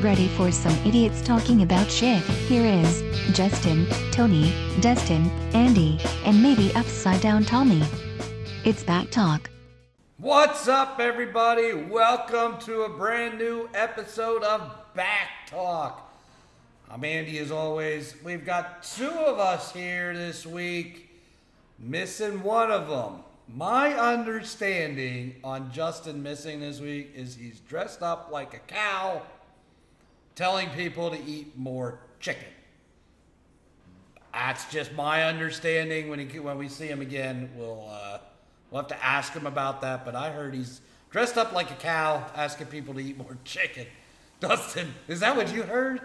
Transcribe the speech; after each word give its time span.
Ready 0.00 0.28
for 0.28 0.52
some 0.52 0.74
idiots 0.84 1.22
talking 1.22 1.62
about 1.62 1.90
shit? 1.90 2.22
Here 2.22 2.66
is 2.66 3.02
Justin, 3.34 3.86
Tony, 4.10 4.52
Dustin, 4.80 5.30
Andy, 5.54 5.98
and 6.26 6.42
maybe 6.42 6.70
Upside 6.74 7.22
Down 7.22 7.46
Tommy. 7.46 7.82
It's 8.62 8.84
BACC 8.84 9.10
Talk. 9.10 9.50
What's 10.18 10.68
up, 10.68 11.00
everybody? 11.00 11.72
Welcome 11.72 12.58
to 12.66 12.82
a 12.82 12.90
brand 12.90 13.38
new 13.38 13.70
episode 13.72 14.42
of 14.42 14.70
BACC 14.94 15.28
Talk. 15.46 16.14
I'm 16.90 17.02
Andy, 17.02 17.38
as 17.38 17.50
always. 17.50 18.16
We've 18.22 18.44
got 18.44 18.82
two 18.82 19.08
of 19.08 19.38
us 19.38 19.72
here 19.72 20.12
this 20.12 20.44
week, 20.44 21.08
missing 21.78 22.42
one 22.42 22.70
of 22.70 22.88
them. 22.88 23.20
My 23.48 23.94
understanding 23.94 25.36
on 25.42 25.72
Justin 25.72 26.22
missing 26.22 26.60
this 26.60 26.80
week 26.80 27.12
is 27.14 27.34
he's 27.34 27.60
dressed 27.60 28.02
up 28.02 28.28
like 28.30 28.52
a 28.52 28.58
cow, 28.58 29.22
telling 30.36 30.68
people 30.70 31.10
to 31.10 31.18
eat 31.24 31.56
more 31.58 31.98
chicken. 32.20 32.44
That's 34.32 34.70
just 34.70 34.92
my 34.92 35.24
understanding. 35.24 36.08
When 36.08 36.28
he 36.28 36.38
when 36.38 36.58
we 36.58 36.68
see 36.68 36.86
him 36.86 37.00
again, 37.00 37.50
we'll 37.56 37.88
uh, 37.90 38.18
we'll 38.70 38.82
have 38.82 38.88
to 38.88 39.04
ask 39.04 39.32
him 39.32 39.46
about 39.46 39.80
that. 39.80 40.04
But 40.04 40.14
I 40.14 40.30
heard 40.30 40.54
he's 40.54 40.82
dressed 41.10 41.36
up 41.38 41.52
like 41.52 41.70
a 41.70 41.74
cow, 41.74 42.24
asking 42.36 42.66
people 42.68 42.94
to 42.94 43.00
eat 43.00 43.16
more 43.16 43.38
chicken. 43.44 43.86
Dustin, 44.38 44.94
is 45.08 45.20
that 45.20 45.34
what 45.34 45.52
you 45.52 45.62
heard? 45.62 46.02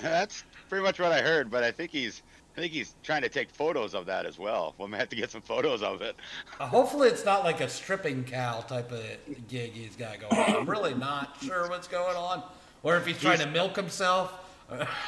That's 0.00 0.42
pretty 0.70 0.82
much 0.82 0.98
what 0.98 1.12
I 1.12 1.20
heard, 1.20 1.50
but 1.50 1.62
I 1.62 1.70
think 1.70 1.90
he's 1.90 2.22
I 2.56 2.60
think 2.60 2.72
he's 2.72 2.94
trying 3.02 3.22
to 3.22 3.28
take 3.28 3.50
photos 3.50 3.94
of 3.94 4.06
that 4.06 4.26
as 4.26 4.38
well. 4.38 4.74
We'll 4.78 4.88
have 4.88 5.08
to 5.08 5.16
get 5.16 5.30
some 5.30 5.42
photos 5.42 5.82
of 5.82 6.02
it. 6.02 6.16
Uh, 6.60 6.66
hopefully, 6.66 7.08
it's 7.08 7.24
not 7.24 7.44
like 7.44 7.60
a 7.60 7.68
stripping 7.68 8.24
cow 8.24 8.60
type 8.60 8.92
of 8.92 9.04
gig 9.48 9.72
he's 9.72 9.96
got 9.96 10.20
going 10.20 10.40
on. 10.40 10.56
I'm 10.56 10.70
really 10.70 10.94
not 10.94 11.36
sure 11.42 11.68
what's 11.68 11.88
going 11.88 12.16
on, 12.16 12.44
or 12.84 12.96
if 12.96 13.04
he's 13.06 13.18
trying 13.20 13.38
He's- 13.38 13.46
to 13.46 13.50
milk 13.52 13.74
himself. 13.74 14.40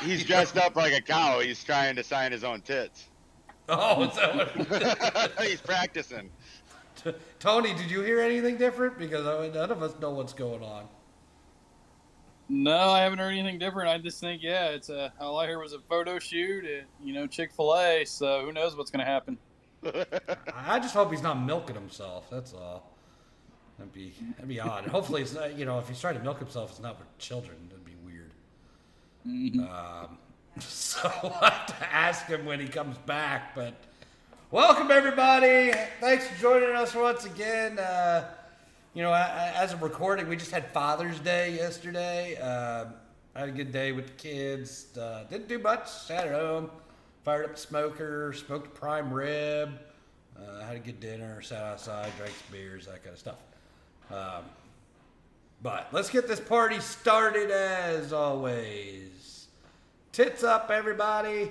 He's 0.02 0.24
dressed 0.24 0.56
up 0.58 0.74
like 0.76 0.92
a 0.92 1.00
cow. 1.00 1.38
He's 1.40 1.62
trying 1.64 1.96
to 1.96 2.02
sign 2.04 2.32
his 2.32 2.42
own 2.42 2.60
tits. 2.62 3.04
Oh, 3.68 4.04
is 4.04 4.14
that 4.14 4.36
what? 4.36 5.32
he's 5.48 5.60
practicing. 5.60 6.30
Tony, 7.40 7.74
did 7.74 7.90
you 7.90 8.00
hear 8.02 8.20
anything 8.20 8.56
different? 8.58 8.96
Because 8.96 9.26
I 9.26 9.42
mean, 9.42 9.52
none 9.54 9.72
of 9.72 9.82
us 9.82 9.92
know 10.00 10.10
what's 10.10 10.32
going 10.32 10.62
on. 10.62 10.84
No, 12.48 12.90
I 12.90 13.00
haven't 13.00 13.18
heard 13.18 13.32
anything 13.32 13.58
different. 13.58 13.88
I 13.88 13.98
just 13.98 14.20
think, 14.20 14.40
yeah, 14.40 14.66
it's 14.66 14.88
a. 14.88 15.12
All 15.18 15.36
I 15.40 15.48
heard 15.48 15.58
was 15.58 15.72
a 15.72 15.80
photo 15.80 16.20
shoot 16.20 16.64
at 16.64 16.84
you 17.02 17.12
know 17.12 17.26
Chick 17.26 17.50
Fil 17.52 17.74
A. 17.76 18.04
So 18.04 18.44
who 18.44 18.52
knows 18.52 18.76
what's 18.76 18.92
going 18.92 19.04
to 19.04 19.10
happen? 19.10 19.36
I 20.54 20.78
just 20.78 20.94
hope 20.94 21.10
he's 21.10 21.22
not 21.22 21.34
milking 21.44 21.74
himself. 21.74 22.30
That's 22.30 22.54
all. 22.54 22.95
That'd 23.78 23.92
be 23.92 24.14
that'd 24.32 24.48
be 24.48 24.60
odd. 24.60 24.86
Hopefully, 24.86 25.22
it's 25.22 25.34
not. 25.34 25.56
You 25.58 25.64
know, 25.66 25.78
if 25.78 25.88
he's 25.88 26.00
trying 26.00 26.14
to 26.16 26.22
milk 26.22 26.38
himself, 26.38 26.70
it's 26.70 26.80
not 26.80 26.98
for 26.98 27.04
children. 27.18 27.56
That'd 27.68 27.84
be 27.84 27.94
weird. 28.04 28.32
Um, 29.68 30.18
so 30.60 31.10
I'll 31.22 31.30
have 31.50 31.66
to 31.66 31.92
ask 31.94 32.26
him 32.26 32.44
when 32.46 32.60
he 32.60 32.68
comes 32.68 32.96
back. 32.98 33.54
But 33.54 33.74
welcome 34.50 34.90
everybody. 34.90 35.72
Thanks 36.00 36.26
for 36.26 36.40
joining 36.40 36.70
us 36.74 36.94
once 36.94 37.24
again. 37.26 37.78
Uh, 37.78 38.28
you 38.94 39.02
know, 39.02 39.10
a- 39.10 39.14
a- 39.14 39.52
as 39.58 39.74
of 39.74 39.82
recording, 39.82 40.26
we 40.28 40.36
just 40.36 40.50
had 40.52 40.70
Father's 40.72 41.18
Day 41.20 41.54
yesterday. 41.54 42.36
Um 42.38 42.94
I 43.34 43.40
had 43.40 43.50
a 43.50 43.52
good 43.52 43.70
day 43.70 43.92
with 43.92 44.06
the 44.06 44.12
kids. 44.14 44.96
Uh, 44.96 45.24
didn't 45.28 45.46
do 45.46 45.58
much. 45.58 45.86
Sat 45.90 46.26
at 46.26 46.32
home, 46.32 46.70
fired 47.22 47.44
up 47.44 47.52
the 47.56 47.60
smoker, 47.60 48.32
smoked 48.32 48.68
a 48.68 48.70
prime 48.70 49.12
rib. 49.12 49.78
Uh, 50.40 50.64
had 50.64 50.76
a 50.76 50.78
good 50.78 51.00
dinner, 51.00 51.42
sat 51.42 51.62
outside, 51.62 52.10
drank 52.16 52.32
some 52.32 52.46
beers, 52.50 52.86
that 52.86 53.02
kind 53.02 53.12
of 53.12 53.18
stuff. 53.18 53.36
Um, 54.10 54.44
but 55.62 55.88
let's 55.92 56.10
get 56.10 56.28
this 56.28 56.40
party 56.40 56.80
started 56.80 57.50
as 57.50 58.12
always. 58.12 59.48
Tits 60.12 60.44
up, 60.44 60.70
everybody. 60.70 61.50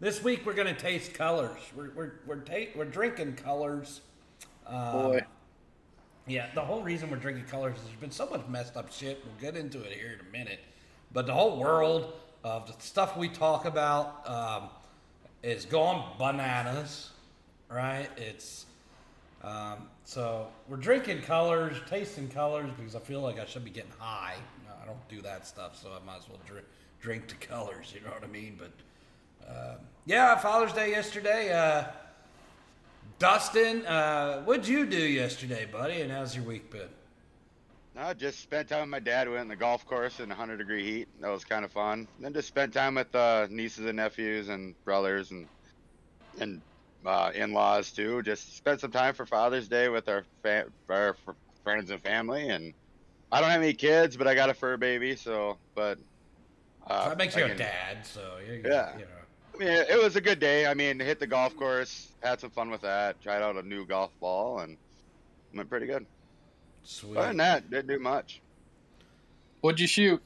This 0.00 0.22
week 0.22 0.44
we're 0.44 0.54
gonna 0.54 0.74
taste 0.74 1.14
colors. 1.14 1.58
We're 1.74 1.90
we're 1.90 2.12
we're, 2.26 2.40
ta- 2.40 2.70
we're 2.74 2.84
drinking 2.84 3.36
colors. 3.36 4.02
Um, 4.66 4.92
Boy, 4.92 5.24
yeah, 6.26 6.48
the 6.54 6.60
whole 6.60 6.82
reason 6.82 7.10
we're 7.10 7.16
drinking 7.16 7.44
colors 7.46 7.76
is 7.76 7.84
there's 7.84 7.96
been 7.96 8.10
so 8.10 8.26
much 8.28 8.46
messed 8.48 8.76
up 8.76 8.92
shit. 8.92 9.22
We'll 9.24 9.40
get 9.40 9.58
into 9.58 9.82
it 9.82 9.92
here 9.92 10.18
in 10.20 10.26
a 10.26 10.30
minute. 10.30 10.60
But 11.12 11.26
the 11.26 11.32
whole 11.32 11.58
world 11.58 12.12
of 12.42 12.66
the 12.66 12.74
stuff 12.82 13.16
we 13.16 13.28
talk 13.28 13.64
about 13.64 14.28
um, 14.28 14.68
is 15.42 15.64
going 15.64 16.02
bananas, 16.18 17.10
right? 17.70 18.08
It's 18.16 18.66
um, 19.44 19.88
so 20.04 20.48
we're 20.68 20.76
drinking 20.76 21.22
colors, 21.22 21.76
tasting 21.88 22.28
colors 22.28 22.70
because 22.76 22.96
I 22.96 23.00
feel 23.00 23.20
like 23.20 23.38
I 23.38 23.44
should 23.44 23.64
be 23.64 23.70
getting 23.70 23.92
high. 23.98 24.36
I 24.82 24.86
don't 24.86 25.08
do 25.08 25.22
that 25.22 25.46
stuff, 25.46 25.80
so 25.80 25.90
I 25.90 26.04
might 26.04 26.18
as 26.18 26.28
well 26.28 26.38
drink 26.46 26.66
drink 27.00 27.28
the 27.28 27.34
colors. 27.34 27.92
You 27.94 28.00
know 28.00 28.12
what 28.12 28.24
I 28.24 28.26
mean? 28.26 28.58
But 28.58 29.48
uh, 29.48 29.74
yeah, 30.06 30.36
Father's 30.36 30.72
Day 30.72 30.90
yesterday. 30.90 31.52
Uh, 31.52 31.84
Dustin, 33.18 33.86
uh, 33.86 34.42
what'd 34.42 34.66
you 34.66 34.86
do 34.86 34.98
yesterday, 34.98 35.66
buddy? 35.70 36.00
And 36.00 36.10
how's 36.10 36.34
your 36.34 36.44
week 36.44 36.70
been? 36.70 36.88
No, 37.94 38.12
just 38.12 38.40
spent 38.40 38.68
time 38.68 38.80
with 38.80 38.88
my 38.88 38.98
dad. 38.98 39.28
Went 39.28 39.40
on 39.40 39.48
the 39.48 39.56
golf 39.56 39.86
course 39.86 40.18
in 40.20 40.28
100 40.28 40.56
degree 40.56 40.84
heat. 40.84 41.08
That 41.20 41.28
was 41.28 41.44
kind 41.44 41.64
of 41.64 41.70
fun. 41.70 42.08
Then 42.18 42.32
just 42.32 42.48
spent 42.48 42.72
time 42.74 42.96
with 42.96 43.14
uh, 43.14 43.46
nieces 43.50 43.86
and 43.86 43.96
nephews 43.96 44.48
and 44.48 44.74
brothers 44.84 45.30
and 45.30 45.46
and 46.40 46.60
uh, 47.04 47.30
in-laws 47.34 47.90
too. 47.92 48.22
Just 48.22 48.56
spent 48.56 48.80
some 48.80 48.90
time 48.90 49.14
for 49.14 49.26
Father's 49.26 49.68
Day 49.68 49.88
with 49.88 50.08
our 50.08 50.24
fa- 50.42 50.66
our 50.88 51.16
friends 51.62 51.90
and 51.90 52.00
family. 52.02 52.48
And 52.48 52.72
I 53.32 53.40
don't 53.40 53.50
have 53.50 53.62
any 53.62 53.74
kids, 53.74 54.16
but 54.16 54.26
I 54.26 54.34
got 54.34 54.50
a 54.50 54.54
fur 54.54 54.76
baby. 54.76 55.16
So, 55.16 55.58
but 55.74 55.98
uh, 56.86 57.08
that 57.08 57.18
makes 57.18 57.36
I 57.36 57.40
you 57.40 57.46
a 57.46 57.54
dad, 57.54 58.04
so 58.06 58.36
you, 58.46 58.62
Yeah. 58.64 58.92
you 58.94 59.00
know. 59.04 59.10
I 59.54 59.56
mean, 59.56 59.68
it 59.68 60.02
was 60.02 60.16
a 60.16 60.20
good 60.20 60.40
day. 60.40 60.66
I 60.66 60.74
mean, 60.74 60.98
hit 60.98 61.20
the 61.20 61.26
golf 61.28 61.56
course, 61.56 62.08
had 62.22 62.40
some 62.40 62.50
fun 62.50 62.70
with 62.70 62.80
that, 62.80 63.20
tried 63.22 63.40
out 63.40 63.56
a 63.56 63.62
new 63.62 63.86
golf 63.86 64.10
ball, 64.18 64.58
and 64.60 64.76
went 65.54 65.70
pretty 65.70 65.86
good. 65.86 66.04
Sweet. 66.82 67.16
Other 67.16 67.28
than 67.28 67.36
that, 67.36 67.70
didn't 67.70 67.86
do 67.86 67.98
much. 68.00 68.40
what'd 69.60 69.78
you 69.80 69.86
shoot? 69.86 70.20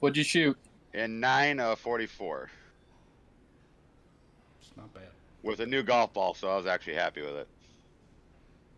What'd 0.00 0.16
you 0.16 0.24
shoot? 0.24 0.58
In 0.92 1.20
nine 1.20 1.58
of 1.58 1.78
44 1.80 2.50
It's 4.60 4.70
not 4.76 4.92
bad. 4.94 5.04
With 5.46 5.60
a 5.60 5.66
new 5.66 5.82
golf 5.82 6.12
ball, 6.12 6.34
so 6.34 6.48
I 6.48 6.56
was 6.56 6.66
actually 6.66 6.94
happy 6.94 7.22
with 7.22 7.36
it. 7.36 7.48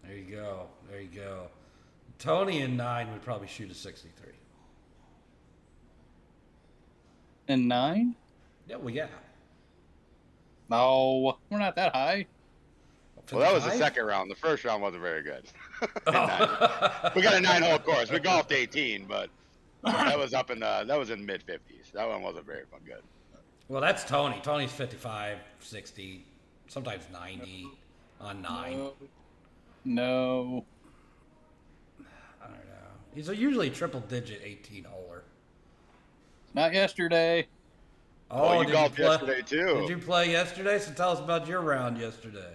There 0.05 0.17
you 0.17 0.37
go. 0.37 0.67
There 0.91 1.01
you 1.01 1.09
go. 1.09 1.49
Tony 2.19 2.61
in 2.61 2.77
nine 2.77 3.11
would 3.13 3.23
probably 3.23 3.49
shoot 3.49 3.71
a 3.71 3.75
63. 3.75 4.33
And 7.49 7.67
nine? 7.67 8.15
Yeah, 8.69 8.77
well, 8.77 8.95
yeah. 8.95 9.07
No, 10.69 11.39
we're 11.49 11.59
not 11.59 11.75
that 11.77 11.95
high. 11.95 12.27
Well, 13.33 13.41
that 13.41 13.53
was 13.53 13.65
the 13.65 13.73
second 13.73 14.05
round. 14.05 14.31
The 14.31 14.37
first 14.37 14.65
round 14.65 14.83
wasn't 14.83 15.03
very 15.03 15.23
good. 15.23 15.45
Oh. 16.07 17.11
We 17.15 17.23
got 17.23 17.35
a 17.35 17.41
nine-hole 17.41 17.79
course. 17.81 18.11
We 18.11 18.19
golfed 18.19 18.53
18, 18.53 19.07
but 19.07 19.31
that 19.85 20.19
was 20.19 20.35
up 20.35 20.51
in 20.51 20.59
the 20.59 20.85
that 20.87 20.99
was 20.99 21.11
in 21.11 21.25
mid 21.25 21.47
50s. 21.47 21.93
That 21.93 22.09
one 22.09 22.23
wasn't 22.23 22.47
very 22.47 22.65
fun 22.71 22.81
good. 22.85 23.03
well, 23.69 23.81
that's 23.81 24.05
Tony. 24.05 24.41
Tony's 24.43 24.73
55, 24.73 25.39
60, 25.61 26.25
sometimes 26.69 27.05
90 27.13 27.67
on 28.21 28.43
nine. 28.43 28.79
No. 28.79 28.93
No. 29.85 30.65
I 32.41 32.45
don't 32.47 32.53
know. 32.57 32.89
He's 33.15 33.29
a 33.29 33.37
usually 33.37 33.71
triple 33.71 34.01
digit 34.01 34.41
18 34.45 34.85
holer. 34.85 35.23
Not 36.55 36.73
yesterday. 36.73 37.47
Oh, 38.31 38.61
you 38.61 38.67
did 38.67 38.73
golfed 38.73 38.97
play- 38.97 39.05
yesterday 39.07 39.43
too. 39.43 39.81
Did 39.81 39.89
you 39.89 39.99
play 39.99 40.31
yesterday? 40.31 40.79
So 40.79 40.93
tell 40.93 41.11
us 41.11 41.19
about 41.19 41.47
your 41.47 41.61
round 41.61 41.99
yesterday. 41.99 42.55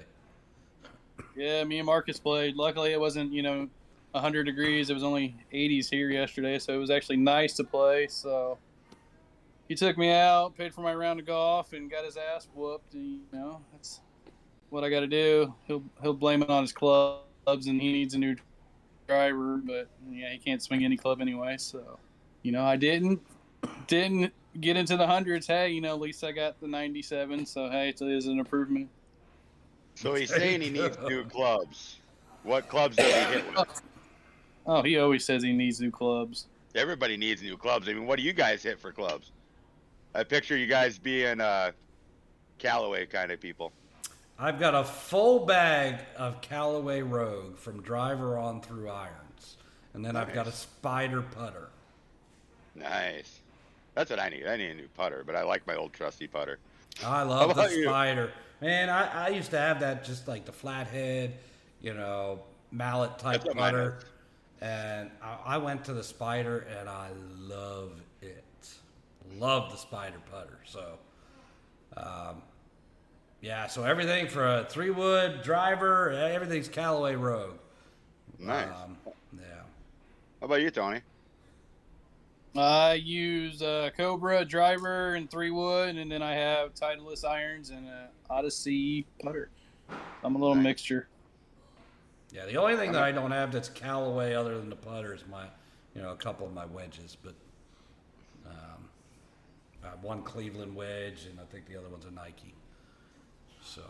Yeah, 1.36 1.64
me 1.64 1.80
and 1.80 1.86
Marcus 1.86 2.20
played. 2.20 2.56
Luckily, 2.56 2.92
it 2.92 3.00
wasn't, 3.00 3.32
you 3.34 3.42
know, 3.42 3.68
100 4.12 4.44
degrees. 4.44 4.90
It 4.92 4.94
was 4.94 5.04
only 5.04 5.36
80s 5.52 5.90
here 5.90 6.12
yesterday, 6.12 6.60
so 6.60 6.74
it 6.74 6.78
was 6.78 6.92
actually 6.92 7.18
nice 7.18 7.54
to 7.56 7.64
play. 7.64 8.08
So 8.08 8.60
he 9.68 9.74
took 9.74 9.98
me 9.98 10.12
out, 10.12 10.56
paid 10.56 10.74
for 10.74 10.82
my 10.82 10.94
round 10.94 11.20
of 11.20 11.26
golf, 11.26 11.74
and 11.74 11.90
got 11.90 12.06
his 12.06 12.18
ass 12.18 12.48
whooped. 12.54 12.94
And, 12.94 13.22
you 13.32 13.40
know, 13.40 13.62
that's 13.72 14.02
what 14.74 14.84
I 14.84 14.90
got 14.90 15.02
to 15.02 15.08
do. 15.08 15.54
He'll 15.68 15.84
he'll 16.02 16.16
blame 16.16 16.42
it 16.42 16.50
on 16.50 16.64
his 16.64 16.74
clubs, 16.74 17.68
and 17.68 17.80
he 17.80 17.94
needs 17.94 18.16
a 18.16 18.18
new 18.18 18.36
driver. 19.08 19.58
But 19.64 19.88
yeah, 20.10 20.32
he 20.32 20.40
can't 20.40 20.62
swing 20.62 20.84
any 20.84 20.98
club 20.98 21.22
anyway. 21.22 21.58
So, 21.60 22.00
you 22.42 22.52
know, 22.52 22.66
I 22.66 22.76
didn't 22.76 23.22
didn't 23.86 24.34
get 24.60 24.76
into 24.76 24.98
the 24.98 25.06
hundreds. 25.06 25.46
Hey, 25.46 25.70
you 25.70 25.80
know, 25.80 25.94
at 25.94 26.02
least 26.02 26.24
I 26.24 26.32
got 26.32 26.60
the 26.60 26.68
97. 26.68 27.46
So 27.46 27.70
hey, 27.70 27.90
it 27.90 28.02
is 28.02 28.26
an 28.26 28.40
improvement. 28.40 28.90
So 29.94 30.16
he's 30.16 30.34
saying 30.34 30.62
he 30.62 30.72
needs 30.72 30.98
new 31.08 31.24
clubs. 31.30 32.00
What 32.42 32.68
clubs 32.68 32.98
does 32.98 33.06
he 33.06 33.34
hit 33.36 33.46
with? 33.56 33.82
Oh, 34.66 34.82
he 34.82 34.98
always 34.98 35.24
says 35.24 35.44
he 35.44 35.54
needs 35.54 35.80
new 35.80 35.92
clubs. 35.92 36.48
Everybody 36.74 37.16
needs 37.16 37.44
new 37.44 37.58
clubs. 37.58 37.88
I 37.88 37.94
mean, 37.94 38.08
what 38.08 38.18
do 38.18 38.24
you 38.24 38.34
guys 38.34 38.64
hit 38.64 38.80
for 38.80 38.92
clubs? 38.92 39.32
I 40.16 40.24
picture 40.24 40.58
you 40.58 40.66
guys 40.66 40.98
being 40.98 41.40
uh, 41.40 41.72
Callaway 42.58 43.06
kind 43.06 43.32
of 43.32 43.40
people. 43.40 43.72
I've 44.40 44.60
got 44.60 44.74
a 44.76 44.84
full 44.84 45.46
bag 45.46 46.00
of 46.18 46.42
Callaway 46.42 47.02
Rogue 47.02 47.58
from 47.58 47.82
driver 47.82 48.38
on 48.38 48.62
through 48.62 48.90
irons. 48.90 49.58
and 49.94 50.04
then 50.04 50.16
I've 50.16 50.34
got 50.34 50.48
a 50.48 50.52
spider 50.52 51.22
putter. 51.22 51.70
Nice. 52.76 53.40
That's 53.94 54.10
what 54.10 54.20
I 54.20 54.30
need. 54.30 54.48
I 54.48 54.58
need 54.58 54.72
a 54.72 54.76
new 54.76 54.88
putter, 54.96 55.24
but 55.26 55.36
I 55.36 55.44
like 55.44 55.68
my 55.68 55.76
old 55.76 55.94
trusty 55.94 56.28
putter. 56.28 56.58
I 57.06 57.22
love 57.24 57.50
the 57.50 57.54
about 57.62 57.72
you? 57.72 57.84
spider. 57.84 58.32
Man, 58.60 58.90
I, 58.90 59.26
I 59.26 59.28
used 59.30 59.52
to 59.52 59.60
have 59.60 59.80
that 59.82 60.04
just 60.04 60.28
like 60.28 60.46
the 60.46 60.52
flathead, 60.52 61.36
you 61.82 61.94
know, 61.94 62.40
mallet 62.72 63.20
type 63.20 63.34
That's 63.44 63.46
what 63.46 63.56
mine 63.56 63.74
putter. 63.74 64.00
And 64.62 65.12
I, 65.22 65.38
I 65.46 65.58
went 65.58 65.86
to 65.86 65.94
the 65.94 66.04
spider 66.04 66.66
and 66.80 66.90
I 66.90 67.10
love 67.38 67.92
it. 68.22 68.44
Love 69.38 69.72
the 69.72 69.78
spider 69.78 70.18
putter. 70.32 70.58
So, 70.66 70.98
um, 71.98 72.42
yeah, 73.44 73.68
so 73.68 73.84
everything 73.84 74.28
for 74.30 74.48
a 74.48 74.66
three 74.70 74.90
wood 74.90 75.42
driver, 75.44 76.12
everything's 76.12 76.70
Callaway 76.70 77.16
Rogue. 77.16 77.58
Nice. 78.40 78.70
Um, 78.70 78.96
yeah. 79.38 79.48
How 80.40 80.46
about 80.46 80.62
you, 80.62 80.72
Tony? 80.72 81.02
I 82.56 82.94
use 82.94 83.62
a 83.62 83.92
Cobra 83.98 84.46
driver 84.46 85.16
and 85.16 85.30
three 85.30 85.52
wood, 85.52 85.98
and 85.98 86.10
then 86.10 86.22
I 86.22 86.36
have 86.36 86.74
Titleist 86.74 87.28
irons 87.28 87.70
and 87.70 87.86
a 87.86 88.08
Odyssey 88.30 89.06
putter. 89.22 89.50
I'm 90.24 90.36
a 90.36 90.38
little 90.38 90.56
Nice. 90.56 90.64
mixture. 90.64 91.08
Yeah, 92.32 92.46
the 92.46 92.56
only 92.56 92.78
thing 92.78 92.94
that 92.94 93.04
I 93.04 93.12
don't 93.12 93.32
have 93.32 93.52
that's 93.52 93.68
Callaway 93.68 94.36
other 94.36 94.58
than 94.58 94.70
the 94.70 94.76
putter 94.78 95.14
is 95.14 95.24
my, 95.30 95.44
you 95.94 96.02
know, 96.02 96.12
a 96.12 96.16
couple 96.16 96.48
of 96.48 96.54
my 96.54 96.66
wedges, 96.66 97.18
but 97.22 97.34
um, 98.48 98.88
I 99.84 99.90
have 99.90 100.02
one 100.02 100.24
Cleveland 100.24 100.74
wedge 100.74 101.26
and 101.30 101.40
I 101.42 101.44
think 101.52 101.68
the 101.68 101.76
other 101.78 101.90
one's 101.90 102.06
a 102.06 102.12
Nike. 102.12 102.54
So, 103.66 103.82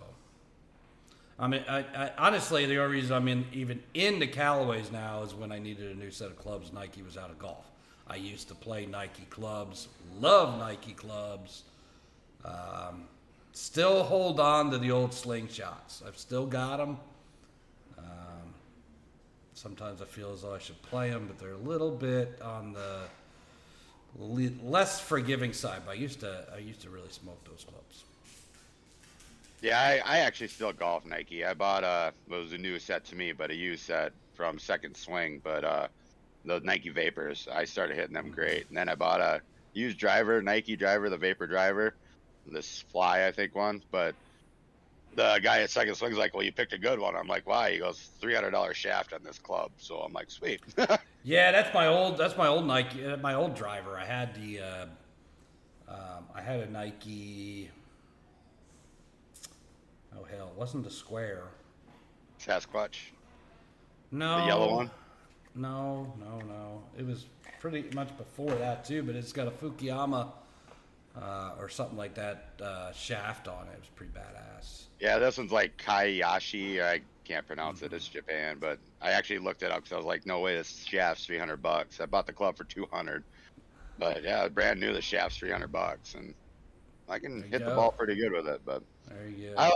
I 1.40 1.48
mean, 1.48 1.64
I, 1.68 1.80
I 1.80 2.12
honestly 2.18 2.66
the 2.66 2.78
only 2.78 2.98
reason 2.98 3.16
I'm 3.16 3.28
in 3.28 3.46
even 3.54 3.82
into 3.94 4.28
Callaways 4.28 4.92
now 4.92 5.24
is 5.24 5.34
when 5.34 5.52
I 5.52 5.60
needed 5.60 5.96
a 5.96 6.00
new 6.00 6.12
set 6.12 6.28
of 6.28 6.38
clubs. 6.38 6.72
Nike 6.72 7.02
was 7.02 7.18
out 7.18 7.30
of 7.30 7.40
golf. 7.40 7.66
I 8.08 8.16
used 8.18 8.50
to 8.50 8.56
play 8.56 8.86
Nike 8.86 9.26
clubs, 9.30 9.88
love 10.20 10.60
Nike 10.60 10.94
clubs. 10.94 11.64
Um, 12.46 13.06
still 13.54 14.04
hold 14.04 14.40
on 14.40 14.72
to 14.72 14.78
the 14.78 14.92
old 14.92 15.12
slingshots. 15.12 16.06
I've 16.06 16.18
still 16.18 16.46
got 16.46 16.78
them. 16.78 16.98
Um, 17.98 18.54
sometimes 19.54 20.02
I 20.02 20.06
feel 20.06 20.34
as 20.34 20.42
though 20.42 20.54
I 20.54 20.60
should 20.60 20.82
play 20.84 21.10
them, 21.10 21.28
but 21.28 21.40
they're 21.40 21.54
a 21.54 21.58
little 21.58 21.92
bit 21.92 22.42
on 22.42 22.74
the 22.74 23.02
le- 24.18 24.70
less 24.70 25.00
forgiving 25.00 25.54
side. 25.54 25.82
But 25.86 25.94
I 25.94 25.96
used 25.96 26.20
to, 26.20 26.46
I 26.54 26.58
used 26.58 26.82
to 26.82 26.90
really 26.90 27.12
smoke 27.12 27.42
those 27.46 27.64
clubs. 27.64 28.04
Yeah, 29.64 29.80
I, 29.80 30.02
I 30.06 30.20
actually 30.20 30.50
still 30.50 30.74
golf 30.74 31.06
Nike. 31.06 31.46
I 31.46 31.54
bought 31.54 31.86
a 31.86 32.14
it 32.30 32.36
was 32.36 32.52
a 32.52 32.58
new 32.58 32.78
set 32.80 33.06
to 33.06 33.16
me, 33.16 33.32
but 33.32 33.50
a 33.50 33.56
used 33.56 33.86
set 33.86 34.12
from 34.34 34.60
Second 34.60 34.98
Swing. 34.98 35.40
But 35.42 35.64
uh, 35.64 35.88
the 36.44 36.60
Nike 36.60 36.90
Vapors, 36.90 37.48
I 37.50 37.64
started 37.64 37.96
hitting 37.96 38.14
them 38.14 38.30
great. 38.30 38.68
And 38.68 38.76
then 38.76 38.90
I 38.90 38.96
bought 38.96 39.22
a 39.22 39.42
used 39.74 39.98
driver, 39.98 40.42
Nike 40.42 40.76
driver, 40.76 41.10
the 41.10 41.18
Vapor 41.18 41.48
driver, 41.48 41.96
this 42.46 42.84
Fly 42.92 43.26
I 43.26 43.32
think 43.32 43.56
one. 43.56 43.82
But 43.90 44.16
the 45.16 45.40
guy 45.42 45.62
at 45.62 45.70
Second 45.70 45.96
Swing's 45.96 46.18
like, 46.18 46.34
"Well, 46.34 46.44
you 46.44 46.52
picked 46.52 46.74
a 46.74 46.78
good 46.78 47.00
one." 47.00 47.16
I'm 47.16 47.28
like, 47.28 47.48
"Why?" 47.48 47.72
He 47.72 47.78
goes, 47.80 48.10
300 48.20 48.52
dollars 48.52 48.76
shaft 48.76 49.14
on 49.14 49.24
this 49.24 49.40
club." 49.40 49.72
So 49.78 50.00
I'm 50.00 50.12
like, 50.12 50.30
"Sweet." 50.30 50.62
Yeah, 51.26 51.54
that's 51.54 51.74
my 51.74 51.88
old, 51.88 52.18
that's 52.18 52.36
my 52.36 52.48
old 52.48 52.68
Nike, 52.68 53.06
uh, 53.06 53.16
my 53.16 53.36
old 53.36 53.56
driver. 53.56 53.98
I 53.98 54.04
had 54.04 54.36
the, 54.36 54.60
uh, 54.60 54.86
um, 55.88 56.26
I 56.36 56.42
had 56.42 56.60
a 56.60 56.70
Nike. 56.70 57.70
Oh 60.18 60.26
hell, 60.26 60.50
it 60.54 60.60
wasn't 60.60 60.84
the 60.84 60.92
square. 60.92 61.44
Sasquatch, 62.40 63.12
No, 64.12 64.42
the 64.42 64.48
yellow 64.48 64.76
one. 64.76 64.92
No, 65.56 66.14
no, 66.20 66.40
no. 66.40 66.84
It 66.98 67.06
was 67.06 67.26
pretty 67.60 67.86
much 67.94 68.16
before 68.18 68.54
that 68.56 68.84
too, 68.84 69.04
but 69.04 69.16
it's 69.16 69.32
got 69.32 69.48
a 69.48 69.52
Fukuyama 69.52 70.32
uh, 71.16 71.52
or 71.60 71.70
something 71.70 71.98
like 71.98 72.16
that 72.16 72.50
uh, 72.62 72.92
shaft 72.92 73.48
on 73.48 73.68
it. 73.68 73.74
It 73.74 73.80
was 73.80 73.90
pretty 73.96 74.12
badass. 74.14 74.86
Yeah, 75.00 75.20
this 75.20 75.38
one's 75.38 75.52
like 75.52 75.78
Kaiyashi. 75.78 76.82
I 76.84 77.02
can't 77.24 77.46
pronounce 77.46 77.82
it. 77.82 77.94
It's 77.94 78.08
Japan, 78.08 78.58
but 78.60 78.80
I 79.02 79.12
actually 79.12 79.40
looked 79.40 79.64
it 79.64 79.72
up 79.72 79.78
because 79.78 79.94
I 79.94 79.98
was 79.98 80.06
like, 80.06 80.26
no 80.26 80.40
way, 80.40 80.56
this 80.56 80.84
shaft's 80.86 81.26
300 81.26 81.62
bucks. 81.62 82.02
I 82.02 82.06
bought 82.06 82.26
the 82.26 82.34
club 82.34 82.58
for 82.58 82.64
200, 82.64 83.24
but 84.00 84.24
yeah, 84.24 84.48
brand 84.48 84.80
new. 84.80 84.94
The 84.94 85.02
shaft's 85.02 85.38
300 85.38 85.72
bucks, 85.72 86.16
and 86.16 86.34
I 87.08 87.20
can 87.20 87.44
hit 87.44 87.64
the 87.64 87.76
ball 87.76 87.92
pretty 87.92 88.16
good 88.16 88.32
with 88.32 88.48
it. 88.48 88.62
But 88.66 88.82
There 89.08 89.28
you 89.28 89.50
go. 89.50 89.56
I, 89.58 89.72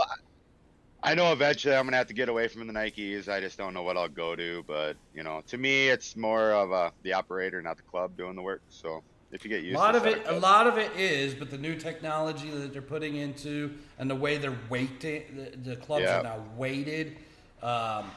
I 1.02 1.14
know 1.14 1.32
eventually 1.32 1.74
I'm 1.76 1.86
gonna 1.86 1.96
have 1.96 2.08
to 2.08 2.14
get 2.14 2.28
away 2.28 2.48
from 2.48 2.66
the 2.66 2.72
Nikes. 2.72 3.28
I 3.28 3.40
just 3.40 3.56
don't 3.56 3.72
know 3.72 3.82
what 3.82 3.96
I'll 3.96 4.08
go 4.08 4.34
to. 4.34 4.64
But 4.66 4.96
you 5.12 5.22
know, 5.22 5.42
to 5.46 5.58
me, 5.58 5.88
it's 5.88 6.16
more 6.16 6.52
of 6.52 6.72
uh, 6.72 6.90
the 7.02 7.12
operator, 7.12 7.62
not 7.62 7.76
the 7.76 7.84
club, 7.84 8.16
doing 8.16 8.34
the 8.34 8.42
work. 8.42 8.62
So 8.68 9.04
if 9.30 9.44
you 9.44 9.50
get 9.50 9.62
used, 9.62 9.76
a 9.76 9.78
lot 9.78 9.92
to 9.92 9.98
of 9.98 10.06
it, 10.06 10.22
a 10.26 10.38
lot 10.38 10.66
of 10.66 10.76
it 10.78 10.90
is, 10.96 11.34
but 11.34 11.50
the 11.50 11.58
new 11.58 11.76
technology 11.76 12.50
that 12.50 12.72
they're 12.72 12.82
putting 12.82 13.16
into 13.16 13.74
and 13.98 14.10
the 14.10 14.14
way 14.16 14.38
they're 14.38 14.58
weighting, 14.68 15.22
the, 15.36 15.70
the 15.70 15.76
clubs 15.76 16.04
Yeah. 16.04 16.20
are 16.20 16.22
now 16.24 16.44
weighted, 16.56 17.16
um, 17.62 18.10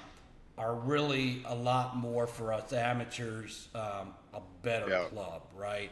are 0.57 0.75
really 0.75 1.43
a 1.45 1.55
lot 1.55 1.95
more 1.95 2.25
for 2.25 2.51
us 2.53 2.73
amateurs. 2.73 3.67
Um, 3.75 4.13
a 4.33 4.41
better 4.63 4.89
Yeah. 4.89 5.03
club, 5.09 5.43
right? 5.55 5.91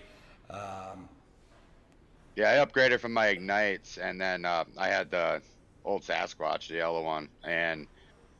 Um, 0.49 1.07
Yeah, 2.35 2.51
I 2.51 2.65
upgraded 2.65 2.99
from 3.01 3.13
my 3.13 3.27
ignites, 3.27 3.97
and 3.97 4.19
then 4.19 4.45
uh, 4.45 4.63
I 4.77 4.87
had 4.87 5.11
the 5.11 5.41
old 5.85 6.03
Sasquatch, 6.03 6.67
the 6.67 6.75
yellow 6.75 7.03
one, 7.03 7.29
and 7.43 7.87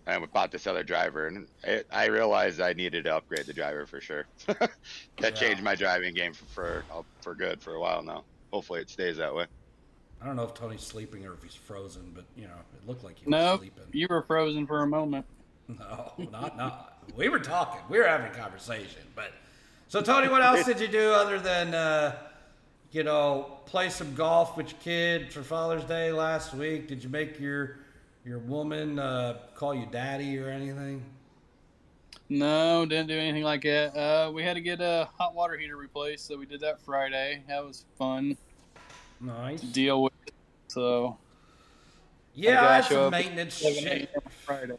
and 0.06 0.22
we 0.22 0.28
bought 0.28 0.52
this 0.52 0.68
other 0.68 0.84
driver, 0.84 1.28
and 1.28 1.48
it, 1.64 1.86
I 1.92 2.08
realized 2.08 2.60
I 2.62 2.74
needed 2.74 3.06
to 3.06 3.16
upgrade 3.16 3.48
the 3.48 3.54
driver 3.54 3.86
for 3.86 4.02
sure. 4.02 4.28
that 4.48 4.70
Yeah. 5.20 5.36
changed 5.36 5.64
my 5.64 5.76
driving 5.76 6.14
game 6.14 6.34
for 6.34 6.46
for, 6.48 6.86
uh, 6.90 7.04
for 7.22 7.36
good 7.36 7.62
for 7.62 7.76
a 7.76 7.80
while 7.80 8.04
now. 8.04 8.26
Hopefully, 8.52 8.82
it 8.82 8.90
stays 8.90 9.18
that 9.18 9.36
way. 9.36 9.48
I 10.22 10.26
don't 10.26 10.36
know 10.36 10.44
if 10.44 10.54
Tony's 10.54 10.82
sleeping 10.82 11.26
or 11.26 11.34
if 11.34 11.44
he's 11.44 11.56
frozen, 11.56 12.12
but 12.14 12.26
you 12.36 12.44
know, 12.44 12.56
it 12.76 12.86
looked 12.88 13.04
like 13.04 13.20
he 13.20 13.26
was 13.26 13.36
No, 13.36 13.58
sleeping. 13.58 13.84
you 13.94 14.08
were 14.10 14.24
frozen 14.24 14.68
for 14.68 14.82
a 14.82 14.88
moment. 14.88 15.26
No, 15.68 16.14
not 16.32 16.58
not. 16.58 16.98
We 17.16 17.30
were 17.30 17.38
talking. 17.40 17.82
We 17.90 18.00
were 18.00 18.08
having 18.08 18.32
a 18.32 18.36
conversation. 18.36 19.04
But 19.16 19.34
so, 19.88 20.02
Tony, 20.02 20.28
what 20.28 20.42
else 20.42 20.66
did 20.66 20.80
you 20.80 20.88
do 20.88 21.12
other 21.12 21.40
than 21.40 21.76
uh, 21.76 22.29
you 22.92 23.04
know 23.04 23.58
play 23.66 23.90
some 23.90 24.16
golf 24.16 24.58
with 24.58 24.72
your 24.72 24.80
kid 24.82 25.32
for 25.34 25.44
Father's 25.44 25.84
Day 25.84 26.12
last 26.12 26.54
week? 26.54 26.88
Did 26.88 27.04
you 27.04 27.10
make 27.10 27.40
your 27.40 27.78
your 28.26 28.40
woman 28.40 29.00
uh, 29.00 29.38
call 29.56 29.74
you 29.74 29.88
daddy 29.92 30.38
or 30.40 30.50
anything? 30.50 31.04
No, 32.32 32.86
didn't 32.86 33.08
do 33.08 33.18
anything 33.18 33.44
like 33.44 33.64
that. 33.64 33.96
Uh, 33.98 34.32
we 34.32 34.44
had 34.44 34.54
to 34.54 34.62
get 34.62 34.82
a 34.82 35.10
hot 35.18 35.34
water 35.34 35.58
heater 35.58 35.78
replaced, 35.78 36.28
so 36.28 36.38
we 36.38 36.46
did 36.46 36.60
that 36.62 36.80
Friday. 36.80 37.44
That 37.48 37.66
was 37.66 37.86
fun 37.98 38.38
Nice. 39.20 39.62
to 39.62 39.66
deal 39.68 40.04
with. 40.04 40.14
it, 40.28 40.34
So 40.68 41.18
Yeah, 42.36 42.68
I 42.68 42.76
had 42.76 42.86
some 42.86 43.10
maintenance 43.12 43.58
shit. 43.58 44.10
Friday. 44.46 44.78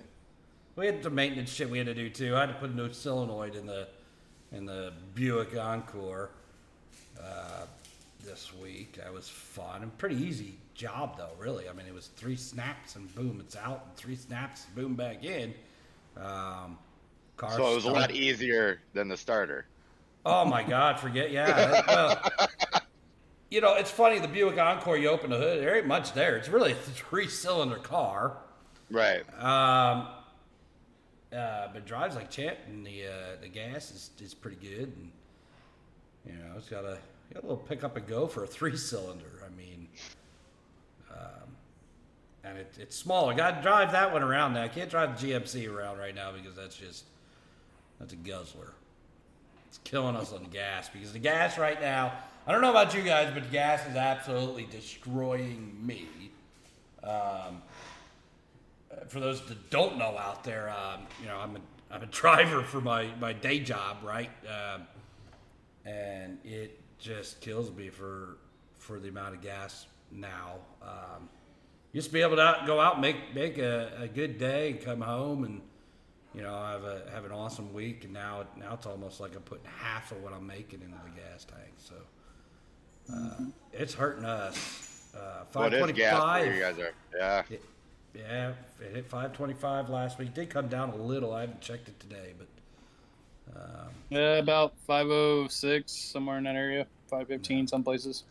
We 0.76 0.87
had 0.87 1.02
some 1.02 1.14
maintenance 1.14 1.50
shit 1.50 1.69
we 1.69 1.79
had 1.79 1.88
to 1.88 1.95
do 1.95 2.09
too. 2.09 2.37
I 2.37 2.40
had 2.40 2.47
to 2.50 2.55
put 2.55 2.71
a 2.71 2.75
new 2.75 2.93
solenoid 2.93 3.57
in 3.57 3.67
the 3.67 3.88
in 4.52 4.64
the 4.67 4.93
Buick 5.14 5.57
Encore 5.57 6.31
uh, 7.21 7.67
this 8.25 8.53
week. 8.62 8.97
That 8.97 9.12
was 9.12 9.29
fun 9.29 9.83
and 9.83 9.97
pretty 9.99 10.17
easy 10.17 10.55
job 10.75 11.17
though. 11.17 11.31
Really, 11.39 11.69
I 11.69 11.73
mean, 11.73 11.87
it 11.87 11.95
was 11.95 12.09
three 12.09 12.37
snaps 12.37 12.97
and 12.97 13.12
boom, 13.15 13.39
it's 13.41 13.57
out. 13.57 13.85
And 13.87 13.97
three 13.97 14.17
snaps, 14.17 14.67
boom, 14.75 14.95
back 14.95 15.25
in. 15.25 15.55
Um, 16.17 16.79
car 17.37 17.53
So 17.53 17.73
it 17.73 17.75
was 17.75 17.85
a 17.85 17.91
lot 17.91 18.11
easier 18.11 18.81
than 18.93 19.09
the 19.09 19.17
starter. 19.17 19.67
Oh 20.25 20.45
my 20.45 20.62
God, 20.62 21.00
forget 21.00 21.31
yeah. 21.31 21.83
well, 21.87 22.23
you 23.50 23.61
know, 23.61 23.75
it's 23.75 23.91
funny. 23.91 24.19
The 24.19 24.29
Buick 24.29 24.59
Encore, 24.59 24.97
you 24.97 25.09
open 25.09 25.31
the 25.31 25.39
hood, 25.39 25.62
there 25.62 25.77
ain't 25.77 25.87
much 25.87 26.12
there. 26.12 26.37
It's 26.37 26.49
really 26.49 26.73
a 26.73 26.77
three-cylinder 26.77 27.79
car. 27.79 28.37
Right. 28.91 29.23
Um, 29.39 30.09
uh, 31.35 31.69
but 31.73 31.87
drives 31.87 32.17
like 32.17 32.31
champ, 32.31 32.59
and 32.67 32.85
the 32.85 33.07
uh, 33.07 33.41
the 33.41 33.49
gas 33.49 33.91
is, 33.93 34.11
is 34.21 34.35
pretty 34.35 34.57
good, 34.57 34.93
and 34.97 35.12
you 36.27 36.33
know 36.33 36.55
it's 36.57 36.69
got 36.69 36.85
a 36.85 36.99
got 37.32 37.42
a 37.42 37.46
little 37.46 37.56
pick 37.56 37.84
up 37.84 37.96
and 37.96 38.06
go 38.06 38.26
for 38.26 38.44
a 38.44 38.46
three 38.46 38.76
cylinder. 38.76 39.42
I 39.44 39.56
mean, 39.56 39.88
um, 41.10 41.56
and 42.44 42.58
it, 42.58 42.76
it's 42.78 42.96
smaller. 42.96 43.34
Got 43.34 43.56
to 43.56 43.62
drive 43.62 43.92
that 43.92 44.12
one 44.12 44.22
around 44.22 44.54
now. 44.54 44.62
I 44.62 44.68
can't 44.68 44.90
drive 44.90 45.20
the 45.20 45.28
GMC 45.28 45.72
around 45.72 45.99
right 45.99 46.14
now 46.14 46.32
because 46.32 46.56
that's 46.56 46.76
just 46.76 47.04
that's 47.99 48.12
a 48.12 48.16
guzzler. 48.16 48.72
It's 49.68 49.78
killing 49.84 50.16
us 50.16 50.32
on 50.32 50.44
gas 50.44 50.88
because 50.88 51.12
the 51.12 51.18
gas 51.18 51.58
right 51.58 51.80
now. 51.80 52.12
I 52.46 52.52
don't 52.52 52.62
know 52.62 52.70
about 52.70 52.94
you 52.94 53.02
guys, 53.02 53.32
but 53.32 53.52
gas 53.52 53.87
is 53.87 53.96
absolutely 53.96 54.66
destroying 54.70 55.76
me. 55.80 56.08
Um, 57.04 57.62
for 59.08 59.20
those 59.20 59.46
that 59.46 59.70
don't 59.70 59.99
know 59.99 60.16
out 60.18 60.42
there, 60.42 60.70
um, 60.70 61.02
you 61.20 61.28
know, 61.28 61.37
I'm 61.37 61.56
a 61.56 61.60
I'm 61.92 62.02
a 62.02 62.06
driver 62.06 62.62
for 62.62 62.80
my 62.80 63.08
my 63.20 63.32
day 63.32 63.60
job, 63.60 63.99
right? 64.02 64.30
Um, 64.49 64.87
and 65.84 66.38
it 66.44 66.80
just 67.00 67.40
kills 67.40 67.71
me 67.73 67.88
for 67.88 68.37
for 68.78 68.99
the 68.99 69.09
amount 69.09 69.35
of 69.35 69.40
gas 69.40 69.87
now. 70.11 70.57
Um, 70.83 71.28
used 71.92 72.09
to 72.09 72.12
be 72.12 72.23
able 72.23 72.37
to 72.37 72.42
out, 72.42 72.66
go 72.66 72.80
out 72.80 72.95
and 72.95 73.02
make 73.02 73.35
make 73.35 73.59
a, 73.59 73.92
a 74.00 74.09
good 74.09 74.38
day 74.38 74.71
and 74.71 74.80
come 74.80 75.00
home 75.00 75.45
and 75.45 75.62
you 76.35 76.42
know, 76.42 76.54
have 76.54 76.85
a 76.85 77.02
have 77.12 77.25
an 77.25 77.33
awesome 77.33 77.73
week, 77.73 78.04
and 78.04 78.12
now 78.12 78.45
now 78.57 78.75
it's 78.75 78.87
almost 78.87 79.21
like 79.21 79.35
I'm 79.35 79.42
putting 79.42 79.64
half 79.64 80.12
of 80.12 80.23
what 80.23 80.33
I'm 80.33 80.47
making 80.47 80.80
into 80.83 80.97
the 81.04 81.21
gas 81.21 81.45
tank. 81.45 81.73
So 81.78 81.95
uh, 83.12 83.45
it's 83.73 83.95
hurting 83.95 84.25
us. 84.25 85.11
Uh, 85.14 85.45
What 85.52 85.73
Five 85.73 85.73
is 85.75 85.97
gas 85.97 86.12
you 86.54 86.61
guys 86.61 86.78
are? 86.78 86.92
Yeah. 87.16 87.42
Yeah, 88.14 88.52
it 88.80 88.95
hit 88.95 89.07
five 89.07 89.33
twenty-five 89.33 89.88
last 89.88 90.19
week. 90.19 90.35
Did 90.35 90.50
come 90.50 90.69
down 90.69 90.90
a 90.90 90.97
little. 90.97 91.33
I 91.33 91.42
haven't 91.42 91.61
checked 91.61 91.88
it 91.88 91.99
today, 92.00 92.35
but 92.37 92.47
um, 93.57 93.88
Yeah, 94.11 94.37
about 94.38 94.75
506 94.87 96.11
somewhere 96.12 96.38
in 96.38 96.45
that 96.45 96.57
area. 96.57 96.87
515 97.09 97.66
some 97.69 97.83
places. 97.83 98.25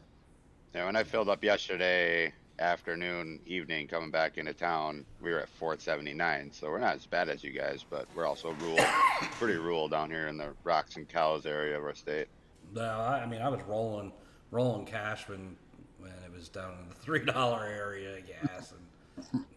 Yeah, 0.73 0.85
when 0.85 0.95
I 0.95 1.03
filled 1.03 1.29
up 1.29 1.43
yesterday 1.43 2.33
afternoon, 2.59 3.39
evening, 3.45 3.87
coming 3.87 4.11
back 4.11 4.37
into 4.37 4.53
town, 4.53 5.05
we 5.21 5.31
were 5.31 5.39
at 5.39 5.49
479. 5.49 6.51
So 6.51 6.69
we're 6.69 6.79
not 6.79 6.95
as 6.95 7.05
bad 7.05 7.29
as 7.29 7.43
you 7.43 7.51
guys, 7.51 7.85
but 7.89 8.07
we're 8.15 8.25
also 8.27 8.53
rural, 8.59 8.77
pretty 9.39 9.57
rural 9.57 9.87
down 9.87 10.09
here 10.09 10.27
in 10.27 10.37
the 10.37 10.49
Rocks 10.63 10.95
and 10.97 11.07
Cows 11.07 11.45
area 11.45 11.77
of 11.77 11.83
our 11.83 11.95
state. 11.95 12.27
no, 12.73 12.81
I, 12.83 13.21
I 13.23 13.25
mean, 13.25 13.41
I 13.41 13.49
was 13.49 13.61
rolling 13.63 14.11
rolling 14.51 14.85
cash 14.85 15.27
when 15.27 15.55
when 15.99 16.11
it 16.25 16.31
was 16.33 16.49
down 16.49 16.73
in 16.81 16.89
the 16.89 16.95
three 16.95 17.23
dollar 17.25 17.65
area 17.65 18.19
gas, 18.21 18.71
and 18.71 18.81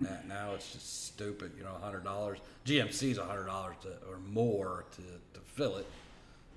now, 0.01 0.19
now 0.29 0.55
it's 0.55 0.73
just 0.73 1.07
stupid. 1.07 1.53
You 1.57 1.65
know, 1.65 1.75
hundred 1.81 2.05
dollars. 2.05 2.39
GMC's 2.67 3.19
a 3.19 3.25
hundred 3.25 3.47
dollars 3.47 3.77
or 4.09 4.19
more 4.19 4.85
to, 4.93 5.03
to 5.03 5.41
fill 5.45 5.77
it 5.77 5.87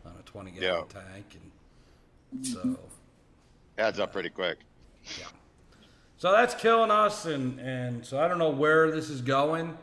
on 0.06 0.14
a 0.20 0.24
twenty 0.24 0.52
gallon 0.52 0.86
tank, 0.88 1.38
and 2.34 2.46
so 2.46 2.78
Adds 3.78 4.00
up 4.00 4.14
pretty 4.14 4.30
quick. 4.30 4.60
yeah. 5.20 5.26
So 6.18 6.32
that's 6.32 6.56
killing 6.56 6.92
us, 6.92 7.26
and 7.26 7.60
and 7.60 8.06
so 8.06 8.20
I 8.20 8.28
don't 8.28 8.40
know 8.40 8.50
where 8.52 8.92
this 8.92 9.10
is 9.10 9.22
going. 9.22 9.78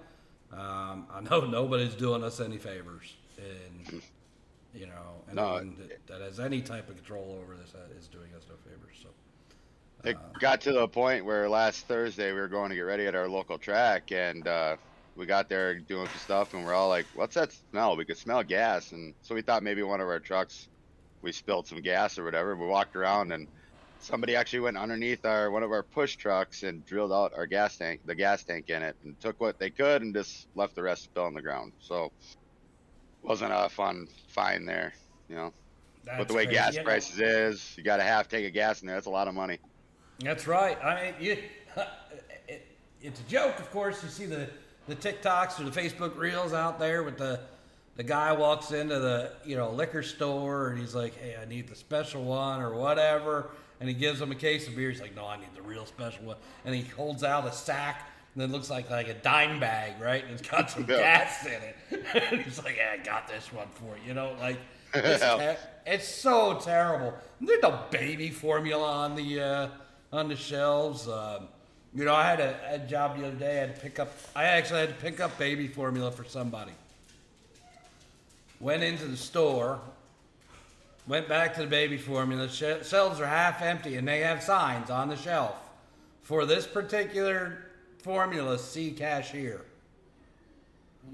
Um, 0.52 1.06
I 1.12 1.20
know 1.28 1.40
nobody's 1.48 1.94
doing 1.94 2.22
us 2.24 2.40
any 2.40 2.58
favors, 2.58 3.14
and 3.38 4.02
you 4.74 4.86
know, 4.86 5.22
and, 5.26 5.36
No, 5.36 5.58
that, 5.58 6.06
that 6.06 6.20
has 6.22 6.40
any 6.40 6.62
type 6.62 6.88
of 6.88 6.96
control 6.96 7.38
over 7.42 7.54
this 7.56 7.74
is 7.98 8.08
doing 8.08 8.28
us 8.36 8.44
no 8.48 8.54
favors. 8.64 8.96
So 9.02 9.08
It 10.04 10.16
got 10.40 10.62
to 10.62 10.72
the 10.72 10.88
point 10.88 11.24
where 11.24 11.48
last 11.48 11.86
Thursday 11.86 12.32
we 12.32 12.40
were 12.40 12.48
going 12.48 12.70
to 12.70 12.74
get 12.74 12.82
ready 12.82 13.06
at 13.06 13.14
our 13.14 13.28
local 13.28 13.58
track, 13.58 14.10
and 14.10 14.46
uh, 14.48 14.76
we 15.16 15.26
got 15.26 15.48
there 15.48 15.78
doing 15.78 16.06
some 16.08 16.18
stuff, 16.18 16.54
and 16.54 16.64
we're 16.64 16.74
all 16.74 16.88
like, 16.88 17.06
"What's 17.14 17.34
that 17.36 17.52
smell?" 17.70 17.96
We 17.96 18.04
could 18.04 18.18
smell 18.18 18.42
gas, 18.42 18.90
and 18.92 19.14
so 19.22 19.34
we 19.34 19.42
thought 19.42 19.62
maybe 19.62 19.82
one 19.82 20.00
of 20.00 20.08
our 20.08 20.18
trucks 20.18 20.68
we 21.22 21.30
spilled 21.30 21.68
some 21.68 21.80
gas 21.82 22.18
or 22.18 22.24
whatever. 22.24 22.56
We 22.56 22.66
walked 22.66 22.96
around, 22.96 23.32
and 23.32 23.46
somebody 24.00 24.34
actually 24.34 24.60
went 24.60 24.76
underneath 24.76 25.24
our 25.24 25.50
one 25.52 25.62
of 25.62 25.70
our 25.70 25.84
push 25.84 26.16
trucks 26.16 26.64
and 26.64 26.84
drilled 26.84 27.12
out 27.12 27.32
our 27.36 27.46
gas 27.46 27.76
tank, 27.76 28.00
the 28.04 28.16
gas 28.16 28.42
tank 28.42 28.68
in 28.70 28.82
it, 28.82 28.96
and 29.04 29.18
took 29.20 29.40
what 29.40 29.60
they 29.60 29.70
could 29.70 30.02
and 30.02 30.12
just 30.14 30.48
left 30.56 30.74
the 30.74 30.82
rest 30.82 31.04
spill 31.04 31.24
on 31.24 31.34
the 31.34 31.42
ground. 31.42 31.72
So 31.78 32.10
wasn't 33.22 33.52
a 33.54 33.68
fun 33.68 34.08
find 34.26 34.68
there, 34.68 34.92
you 35.28 35.36
know. 35.36 35.52
that's 36.04 36.18
With 36.18 36.28
the 36.28 36.34
way 36.34 36.46
crazy. 36.46 36.56
gas 36.56 36.78
prices 36.78 37.20
is, 37.20 37.74
you 37.76 37.84
got 37.84 38.00
a 38.00 38.02
half 38.02 38.26
tank 38.26 38.46
of 38.46 38.52
gas 38.52 38.80
in 38.80 38.88
there. 38.88 38.96
That's 38.96 39.06
a 39.06 39.10
lot 39.10 39.28
of 39.28 39.34
money. 39.34 39.60
That's 40.20 40.46
right. 40.46 40.82
I 40.84 41.04
mean, 41.04 41.14
you, 41.20 41.36
it, 42.48 42.66
it's 43.02 43.20
a 43.20 43.24
joke, 43.24 43.58
of 43.58 43.70
course. 43.70 44.02
You 44.02 44.08
see 44.08 44.26
the, 44.26 44.48
the 44.88 44.94
TikToks 44.96 45.60
or 45.60 45.64
the 45.68 45.70
Facebook 45.80 46.16
reels 46.16 46.52
out 46.52 46.78
there 46.78 47.02
with 47.02 47.18
the 47.18 47.40
the 47.94 48.02
guy 48.02 48.32
walks 48.32 48.70
into 48.72 48.98
the 48.98 49.32
you 49.44 49.54
know 49.56 49.70
liquor 49.70 50.02
store 50.02 50.68
and 50.68 50.78
he's 50.78 50.94
like, 50.94 51.14
"Hey, 51.18 51.36
I 51.40 51.44
need 51.44 51.68
the 51.68 51.74
special 51.74 52.24
one 52.24 52.60
or 52.62 52.72
whatever," 52.74 53.50
and 53.80 53.88
he 53.88 53.94
gives 53.94 54.20
him 54.20 54.32
a 54.32 54.34
case 54.34 54.66
of 54.66 54.74
beer. 54.76 54.90
He's 54.90 55.00
like, 55.00 55.14
"No, 55.14 55.26
I 55.26 55.36
need 55.36 55.54
the 55.54 55.62
real 55.62 55.84
special 55.84 56.24
one," 56.24 56.36
and 56.64 56.74
he 56.74 56.82
holds 56.82 57.22
out 57.24 57.46
a 57.46 57.52
sack. 57.52 58.08
And 58.34 58.42
it 58.42 58.50
looks 58.50 58.70
like 58.70 58.88
like 58.88 59.08
a 59.08 59.14
dime 59.14 59.60
bag, 59.60 60.00
right? 60.00 60.24
And 60.24 60.32
it's 60.32 60.48
got 60.48 60.70
some 60.70 60.84
Yeah. 60.88 60.96
gas 60.96 61.44
in 61.44 61.52
it. 61.52 61.76
and 62.32 62.40
he's 62.40 62.62
like, 62.64 62.76
"Yeah, 62.78 62.96
I 62.98 63.04
got 63.04 63.28
this 63.28 63.52
one 63.52 63.68
for 63.74 63.96
you." 63.98 64.08
You 64.08 64.14
know, 64.14 64.34
like 64.40 64.56
it's, 64.94 65.22
Yeah. 65.22 65.36
ter- 65.36 65.58
it's 65.86 66.08
so 66.08 66.58
terrible. 66.64 67.12
There's 67.42 67.60
no 67.62 67.78
baby 67.90 68.30
formula 68.30 68.90
on 68.90 69.16
the 69.16 69.40
uh, 69.42 69.68
on 70.12 70.28
the 70.28 70.36
shelves. 70.36 71.08
Um, 71.08 71.48
you 71.94 72.04
know, 72.04 72.14
I 72.14 72.26
had 72.26 72.40
a, 72.40 72.56
a 72.70 72.78
job 72.78 73.18
the 73.18 73.26
other 73.26 73.36
day. 73.36 73.58
I 73.58 73.66
had 73.66 73.74
to 73.74 73.80
pick 73.80 73.98
up. 73.98 74.12
I 74.34 74.44
actually 74.44 74.80
had 74.80 74.88
to 74.90 75.02
pick 75.02 75.20
up 75.20 75.38
baby 75.38 75.68
formula 75.68 76.10
for 76.10 76.24
somebody. 76.24 76.72
Went 78.60 78.82
into 78.82 79.06
the 79.06 79.16
store. 79.16 79.80
Went 81.06 81.28
back 81.28 81.54
to 81.54 81.62
the 81.62 81.66
baby 81.66 81.98
formula. 81.98 82.48
Sh- 82.48 82.86
shelves 82.86 83.20
are 83.20 83.26
half 83.26 83.60
empty, 83.60 83.96
and 83.96 84.06
they 84.06 84.20
have 84.20 84.42
signs 84.42 84.88
on 84.88 85.08
the 85.08 85.16
shelf 85.16 85.56
for 86.22 86.46
this 86.46 86.66
particular 86.66 87.58
formula. 87.98 88.58
See 88.58 88.92
cashier. 88.92 89.62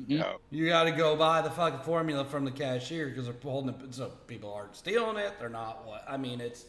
You 0.07 0.19
know. 0.19 0.37
You 0.51 0.69
got 0.69 0.85
to 0.85 0.93
go 0.93 1.17
buy 1.17 1.41
the 1.41 1.51
fucking 1.51 1.81
formula 1.81 2.25
from 2.25 2.45
the 2.45 2.51
cashier 2.51 3.09
because 3.09 3.25
they're 3.25 3.35
holding 3.43 3.71
it. 3.71 3.95
So 3.95 4.13
people 4.27 4.53
aren't 4.53 4.77
stealing 4.77 5.17
it. 5.17 5.33
They're 5.41 5.49
not 5.49 5.87
what. 5.87 6.05
I 6.07 6.19
mean, 6.19 6.43
it's 6.43 6.67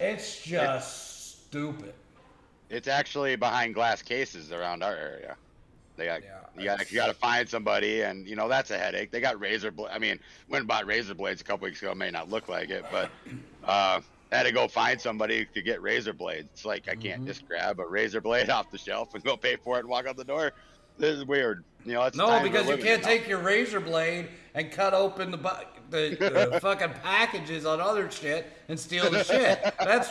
it's 0.00 0.42
just 0.42 1.09
stupid. 1.50 1.94
It's 2.68 2.86
actually 2.88 3.34
behind 3.36 3.74
glass 3.74 4.02
cases 4.02 4.52
around 4.52 4.82
our 4.82 4.94
area. 4.94 5.36
They 5.96 6.06
got 6.06 6.22
Yeah, 6.22 6.38
you 6.56 6.64
got 6.64 6.90
you 6.90 6.96
got 6.96 7.08
to 7.08 7.14
find 7.14 7.48
somebody, 7.48 8.02
and 8.02 8.26
you 8.26 8.36
know 8.36 8.48
that's 8.48 8.70
a 8.70 8.78
headache. 8.78 9.10
They 9.10 9.20
got 9.20 9.40
razor 9.40 9.70
blade. 9.72 9.90
I 9.92 9.98
mean, 9.98 10.18
went 10.48 10.60
and 10.60 10.68
bought 10.68 10.86
razor 10.86 11.14
blades 11.14 11.40
a 11.40 11.44
couple 11.44 11.64
weeks 11.66 11.82
ago. 11.82 11.94
May 11.94 12.10
not 12.10 12.30
look 12.30 12.48
like 12.48 12.70
it, 12.70 12.84
but 12.90 13.10
uh, 13.64 14.00
had 14.30 14.44
to 14.44 14.52
go 14.52 14.68
find 14.68 15.00
somebody 15.00 15.46
to 15.52 15.62
get 15.62 15.82
razor 15.82 16.12
blades. 16.12 16.48
It's 16.52 16.64
like 16.64 16.88
I 16.88 16.92
Mm-hmm. 16.92 17.00
can't 17.02 17.26
just 17.26 17.46
grab 17.46 17.80
a 17.80 17.86
razor 17.86 18.20
blade 18.20 18.48
off 18.50 18.70
the 18.70 18.78
shelf 18.78 19.08
and 19.14 19.22
go 19.24 19.36
pay 19.36 19.56
for 19.56 19.76
it 19.76 19.80
and 19.80 19.88
walk 19.88 20.06
out 20.06 20.16
the 20.16 20.24
door. 20.24 20.52
This 20.96 21.16
is 21.16 21.24
weird. 21.26 21.64
You 21.84 21.94
know, 21.94 22.08
No, 22.14 22.40
because 22.42 22.68
you 22.68 22.76
can't 22.78 23.02
take 23.02 23.26
your 23.28 23.40
razor 23.40 23.80
blade 23.80 24.28
and 24.54 24.70
cut 24.70 24.94
open 24.94 25.30
the 25.30 25.38
bu- 25.38 25.79
the, 25.90 26.50
the 26.52 26.58
fucking 26.62 26.92
packages 27.02 27.66
on 27.66 27.80
other 27.80 28.10
shit 28.10 28.50
and 28.68 28.78
steal 28.78 29.10
the 29.10 29.24
shit. 29.24 29.60
That's 29.78 30.10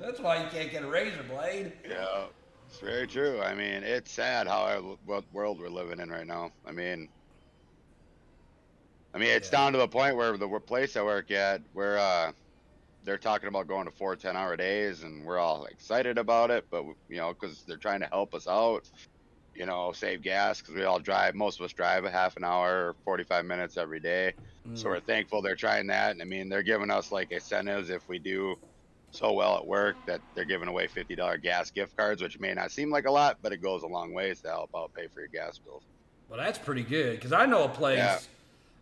that's 0.00 0.20
why 0.20 0.42
you 0.42 0.48
can't 0.50 0.70
get 0.70 0.82
a 0.82 0.86
razor 0.86 1.22
blade. 1.28 1.72
Yeah, 1.88 2.24
it's 2.68 2.78
very 2.78 3.06
true. 3.06 3.40
I 3.40 3.54
mean, 3.54 3.82
it's 3.82 4.10
sad 4.10 4.46
how 4.46 4.62
our, 4.62 4.78
what 5.06 5.24
world 5.32 5.58
we're 5.60 5.68
living 5.68 6.00
in 6.00 6.10
right 6.10 6.26
now. 6.26 6.50
I 6.66 6.72
mean, 6.72 7.08
I 9.14 9.18
mean, 9.18 9.30
it's 9.30 9.50
Yeah. 9.50 9.58
down 9.58 9.72
to 9.72 9.78
the 9.78 9.88
point 9.88 10.16
where 10.16 10.36
the 10.36 10.48
place 10.60 10.96
I 10.96 11.02
work 11.02 11.30
at, 11.30 11.62
where 11.72 11.98
uh, 11.98 12.32
they're 13.04 13.18
talking 13.18 13.48
about 13.48 13.68
going 13.68 13.84
to 13.86 13.90
four 13.92 14.16
ten 14.16 14.36
hour 14.36 14.56
days, 14.56 15.02
and 15.02 15.24
we're 15.24 15.38
all 15.38 15.64
excited 15.66 16.18
about 16.18 16.50
it, 16.50 16.66
but 16.70 16.84
you 17.08 17.16
know, 17.16 17.32
because 17.32 17.62
they're 17.66 17.76
trying 17.76 18.00
to 18.00 18.06
help 18.06 18.34
us 18.34 18.48
out, 18.48 18.90
you 19.54 19.66
know, 19.66 19.92
save 19.92 20.22
gas, 20.22 20.60
because 20.60 20.74
we 20.74 20.84
all 20.84 20.98
drive, 20.98 21.34
most 21.34 21.60
of 21.60 21.64
us 21.64 21.72
drive 21.72 22.04
a 22.04 22.10
half 22.10 22.36
an 22.36 22.44
hour 22.44 22.94
45 23.04 23.44
minutes 23.44 23.76
every 23.76 24.00
day. 24.00 24.32
So 24.74 24.86
mm. 24.86 24.90
we're 24.90 25.00
thankful 25.00 25.42
they're 25.42 25.56
trying 25.56 25.86
that. 25.88 26.12
And 26.12 26.22
I 26.22 26.24
mean, 26.24 26.48
they're 26.48 26.62
giving 26.62 26.90
us 26.90 27.12
like 27.12 27.32
incentives 27.32 27.90
if 27.90 28.08
we 28.08 28.18
do 28.18 28.56
so 29.10 29.32
well 29.32 29.56
at 29.56 29.66
work 29.66 29.96
that 30.06 30.20
they're 30.34 30.44
giving 30.44 30.68
away 30.68 30.88
$50 30.88 31.42
gas 31.42 31.70
gift 31.70 31.96
cards, 31.96 32.22
which 32.22 32.40
may 32.40 32.52
not 32.54 32.70
seem 32.70 32.90
like 32.90 33.06
a 33.06 33.10
lot, 33.10 33.38
but 33.42 33.52
it 33.52 33.58
goes 33.58 33.82
a 33.82 33.86
long 33.86 34.12
ways 34.12 34.40
to 34.40 34.48
help 34.48 34.70
out 34.74 34.92
pay 34.94 35.06
for 35.06 35.20
your 35.20 35.28
gas 35.28 35.58
bills. 35.58 35.82
Well, 36.28 36.38
that's 36.38 36.58
pretty 36.58 36.82
good 36.82 37.16
because 37.16 37.32
I 37.32 37.46
know 37.46 37.64
a 37.64 37.68
place. 37.68 37.98
Yeah. 37.98 38.18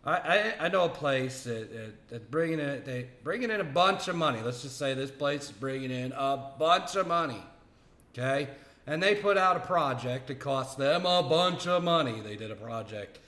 I, 0.05 0.15
I, 0.15 0.55
I 0.65 0.69
know 0.69 0.85
a 0.85 0.89
place 0.89 1.43
that, 1.45 1.71
that, 1.71 2.09
that 2.09 2.31
bringing 2.31 2.59
in 2.59 2.83
they 2.83 3.07
bringing 3.23 3.49
in 3.49 3.61
a 3.61 3.65
bunch 3.65 4.07
of 4.07 4.15
money. 4.15 4.41
Let's 4.41 4.61
just 4.61 4.77
say 4.77 4.93
this 4.93 5.11
place 5.11 5.43
is 5.43 5.51
bringing 5.51 5.91
in 5.91 6.11
a 6.13 6.51
bunch 6.59 6.95
of 6.95 7.07
money, 7.07 7.41
okay? 8.13 8.49
And 8.85 9.01
they 9.01 9.15
put 9.15 9.37
out 9.37 9.55
a 9.55 9.61
project 9.61 10.27
that 10.27 10.39
cost 10.39 10.77
them 10.77 11.05
a 11.05 11.23
bunch 11.23 11.67
of 11.67 11.83
money. 11.83 12.19
They 12.19 12.35
did 12.35 12.51
a 12.51 12.55
project 12.55 13.19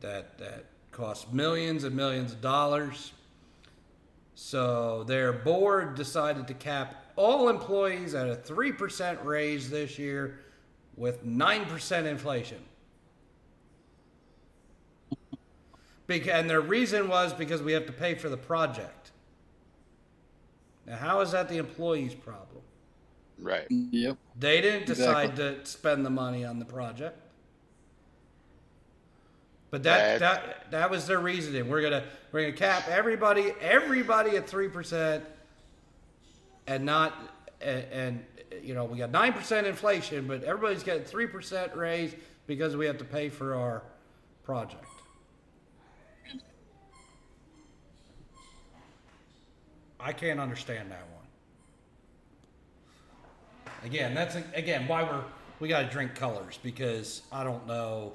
that 0.00 0.38
that 0.38 0.64
cost 0.90 1.32
millions 1.32 1.84
and 1.84 1.94
millions 1.94 2.32
of 2.32 2.40
dollars. 2.40 3.12
So 4.34 5.04
their 5.04 5.32
board 5.32 5.94
decided 5.94 6.46
to 6.48 6.54
cap 6.54 7.12
all 7.16 7.50
employees 7.50 8.14
at 8.14 8.28
a 8.28 8.34
three 8.34 8.72
percent 8.72 9.18
raise 9.22 9.68
this 9.68 9.98
year, 9.98 10.40
with 10.96 11.24
nine 11.24 11.66
percent 11.66 12.06
inflation. 12.06 12.58
And 16.08 16.50
their 16.50 16.60
reason 16.60 17.08
was 17.08 17.32
because 17.32 17.62
we 17.62 17.72
have 17.72 17.86
to 17.86 17.92
pay 17.92 18.14
for 18.14 18.28
the 18.28 18.36
project. 18.36 19.12
Now, 20.86 20.96
how 20.96 21.20
is 21.20 21.32
that 21.32 21.48
the 21.48 21.56
employee's 21.56 22.14
problem? 22.14 22.62
Right. 23.42 23.66
Yep. 23.68 24.16
They 24.38 24.60
didn't 24.60 24.86
decide 24.86 25.30
Exactly. 25.30 25.64
to 25.64 25.66
spend 25.66 26.06
the 26.06 26.10
money 26.10 26.44
on 26.44 26.58
the 26.60 26.64
project. 26.64 27.18
But 29.70 29.82
that, 29.84 30.18
That's- 30.20 30.46
that 30.46 30.70
that 30.70 30.90
was 30.90 31.06
their 31.06 31.18
reasoning. 31.18 31.68
We're 31.68 31.80
gonna 31.82 32.04
we're 32.30 32.42
gonna 32.42 32.52
cap 32.56 32.88
everybody 32.88 33.52
everybody 33.60 34.36
at 34.36 34.46
three 34.46 34.68
percent, 34.68 35.24
and 36.66 36.84
not 36.84 37.14
and, 37.60 37.84
and 37.90 38.24
you 38.62 38.74
know 38.74 38.84
we 38.84 38.98
got 38.98 39.10
nine 39.10 39.32
percent 39.32 39.66
inflation, 39.66 40.26
but 40.26 40.44
everybody's 40.44 40.82
getting 40.82 41.04
three 41.04 41.26
percent 41.26 41.74
raise 41.74 42.14
because 42.46 42.76
we 42.76 42.84
have 42.86 42.98
to 42.98 43.04
pay 43.04 43.30
for 43.30 43.54
our 43.54 43.82
project. 44.44 44.84
I 49.98 50.12
can't 50.12 50.38
understand 50.40 50.90
that 50.90 51.06
one. 51.14 51.21
Again, 53.84 54.14
that's 54.14 54.36
again 54.54 54.86
why 54.86 55.02
we're 55.02 55.24
we 55.60 55.68
got 55.68 55.82
to 55.82 55.88
drink 55.88 56.14
colors 56.14 56.58
because 56.62 57.22
I 57.30 57.44
don't 57.44 57.66
know. 57.66 58.12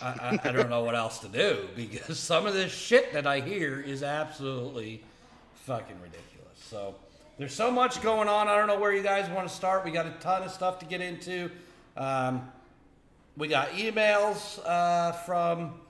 I, 0.00 0.38
I, 0.44 0.48
I 0.48 0.52
don't 0.52 0.70
know 0.70 0.82
what 0.82 0.94
else 0.94 1.18
to 1.18 1.28
do 1.28 1.68
because 1.76 2.18
some 2.18 2.46
of 2.46 2.54
this 2.54 2.72
shit 2.72 3.12
that 3.12 3.26
I 3.26 3.40
hear 3.40 3.80
is 3.80 4.02
absolutely 4.02 5.02
fucking 5.66 5.96
ridiculous. 6.00 6.56
So 6.56 6.94
there's 7.38 7.54
so 7.54 7.70
much 7.70 8.00
going 8.02 8.28
on. 8.28 8.48
I 8.48 8.56
don't 8.56 8.66
know 8.66 8.78
where 8.78 8.94
you 8.94 9.02
guys 9.02 9.28
want 9.30 9.46
to 9.46 9.54
start. 9.54 9.84
We 9.84 9.90
got 9.90 10.06
a 10.06 10.14
ton 10.20 10.42
of 10.42 10.50
stuff 10.50 10.78
to 10.78 10.86
get 10.86 11.00
into. 11.00 11.50
Um, 11.96 12.50
we 13.36 13.48
got 13.48 13.70
emails 13.70 14.58
uh, 14.66 15.12
from. 15.12 15.80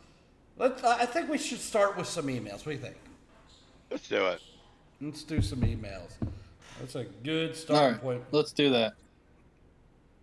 Let's. 0.58 0.82
I 0.82 1.06
think 1.06 1.30
we 1.30 1.38
should 1.38 1.60
start 1.60 1.96
with 1.96 2.06
some 2.06 2.26
emails. 2.26 2.64
What 2.64 2.64
do 2.64 2.72
you 2.72 2.78
think? 2.78 2.96
Let's 3.90 4.08
do 4.08 4.26
it. 4.26 4.40
Let's 5.00 5.22
do 5.22 5.40
some 5.40 5.60
emails. 5.60 6.12
That's 6.82 6.96
a 6.96 7.04
good 7.04 7.50
All 7.50 7.54
starting 7.54 7.92
right, 7.92 8.02
point 8.02 8.22
let's 8.32 8.50
do 8.50 8.68
that. 8.70 8.94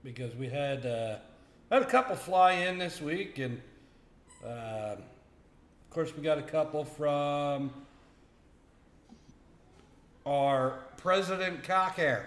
because 0.03 0.35
we 0.35 0.49
had 0.49 0.85
uh, 0.85 1.15
had 1.71 1.83
a 1.83 1.85
couple 1.85 2.17
fly 2.17 2.51
in 2.51 2.77
this 2.77 2.99
week, 2.99 3.39
and 3.39 3.61
uh, 4.45 4.95
of 4.97 4.99
course 5.89 6.13
we 6.13 6.21
got 6.21 6.37
a 6.37 6.41
couple 6.41 6.83
from 6.83 7.71
our 10.25 10.79
president 10.97 11.63
Cockhair. 11.63 12.23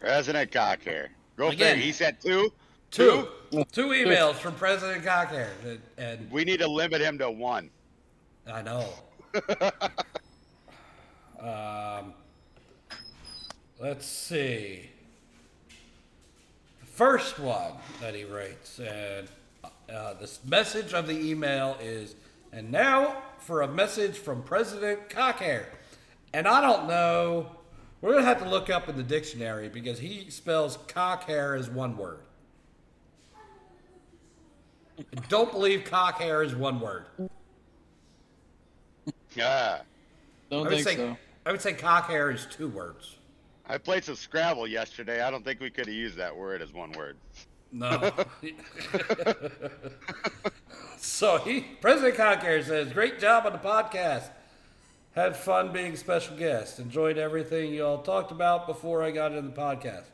President 0.00 0.50
Cockhair. 0.50 1.10
Go 1.36 1.46
Again. 1.46 1.74
figure. 1.74 1.84
He 1.86 1.92
said 1.92 2.20
two. 2.20 2.52
Two, 2.90 3.28
two 3.70 3.90
emails 3.90 4.34
from 4.34 4.54
President 4.54 5.04
Cockhair, 5.04 5.50
and, 5.64 5.80
and 5.98 6.28
We 6.32 6.44
need 6.44 6.58
to 6.58 6.68
limit 6.68 7.00
him 7.00 7.16
to 7.18 7.30
one. 7.30 7.70
I 8.52 8.62
know. 8.62 8.88
um, 11.40 12.12
let's 13.78 14.06
see. 14.06 14.90
The 16.80 16.86
first 16.86 17.38
one 17.38 17.72
that 18.00 18.14
he 18.14 18.24
writes, 18.24 18.78
and 18.78 19.28
uh, 19.92 20.14
this 20.14 20.40
message 20.44 20.92
of 20.92 21.06
the 21.06 21.18
email 21.18 21.76
is, 21.80 22.14
and 22.52 22.70
now 22.70 23.22
for 23.38 23.62
a 23.62 23.68
message 23.68 24.16
from 24.16 24.42
President 24.42 25.08
Cockhair. 25.08 25.66
And 26.32 26.46
I 26.48 26.60
don't 26.60 26.88
know, 26.88 27.50
we're 28.00 28.12
going 28.12 28.24
to 28.24 28.28
have 28.28 28.42
to 28.42 28.48
look 28.48 28.70
up 28.70 28.88
in 28.88 28.96
the 28.96 29.02
dictionary 29.02 29.68
because 29.68 29.98
he 29.98 30.30
spells 30.30 30.78
cockhair 30.88 31.54
as 31.54 31.70
one 31.70 31.96
word. 31.96 32.20
I 34.98 35.20
don't 35.28 35.52
believe 35.52 35.84
cockhair 35.84 36.42
is 36.42 36.54
one 36.54 36.80
word. 36.80 37.04
Yeah. 39.34 39.80
Don't 40.50 40.66
I 40.66 40.70
would 40.70 40.84
think 40.84 40.88
say 40.88 40.96
so. 40.96 41.16
I 41.44 41.52
would 41.52 41.60
say 41.60 41.74
cock 41.74 42.08
hair 42.08 42.30
is 42.30 42.46
two 42.50 42.68
words. 42.68 43.16
I 43.68 43.78
played 43.78 44.04
some 44.04 44.14
Scrabble 44.14 44.68
yesterday. 44.68 45.22
I 45.22 45.30
don't 45.30 45.44
think 45.44 45.60
we 45.60 45.70
could 45.70 45.86
have 45.86 45.94
used 45.94 46.16
that 46.16 46.36
word 46.36 46.62
as 46.62 46.72
one 46.72 46.92
word. 46.92 47.16
No. 47.72 48.12
so 50.98 51.38
he 51.38 51.62
President 51.80 52.16
Cockhair 52.16 52.64
says, 52.64 52.92
Great 52.92 53.18
job 53.18 53.46
on 53.46 53.52
the 53.52 53.58
podcast. 53.58 54.30
Had 55.14 55.34
fun 55.34 55.72
being 55.72 55.94
a 55.94 55.96
special 55.96 56.36
guest. 56.36 56.78
Enjoyed 56.78 57.16
everything 57.18 57.72
you 57.72 57.84
all 57.84 58.02
talked 58.02 58.30
about 58.30 58.66
before 58.66 59.02
I 59.02 59.10
got 59.10 59.32
into 59.32 59.48
the 59.48 59.56
podcast. 59.56 60.04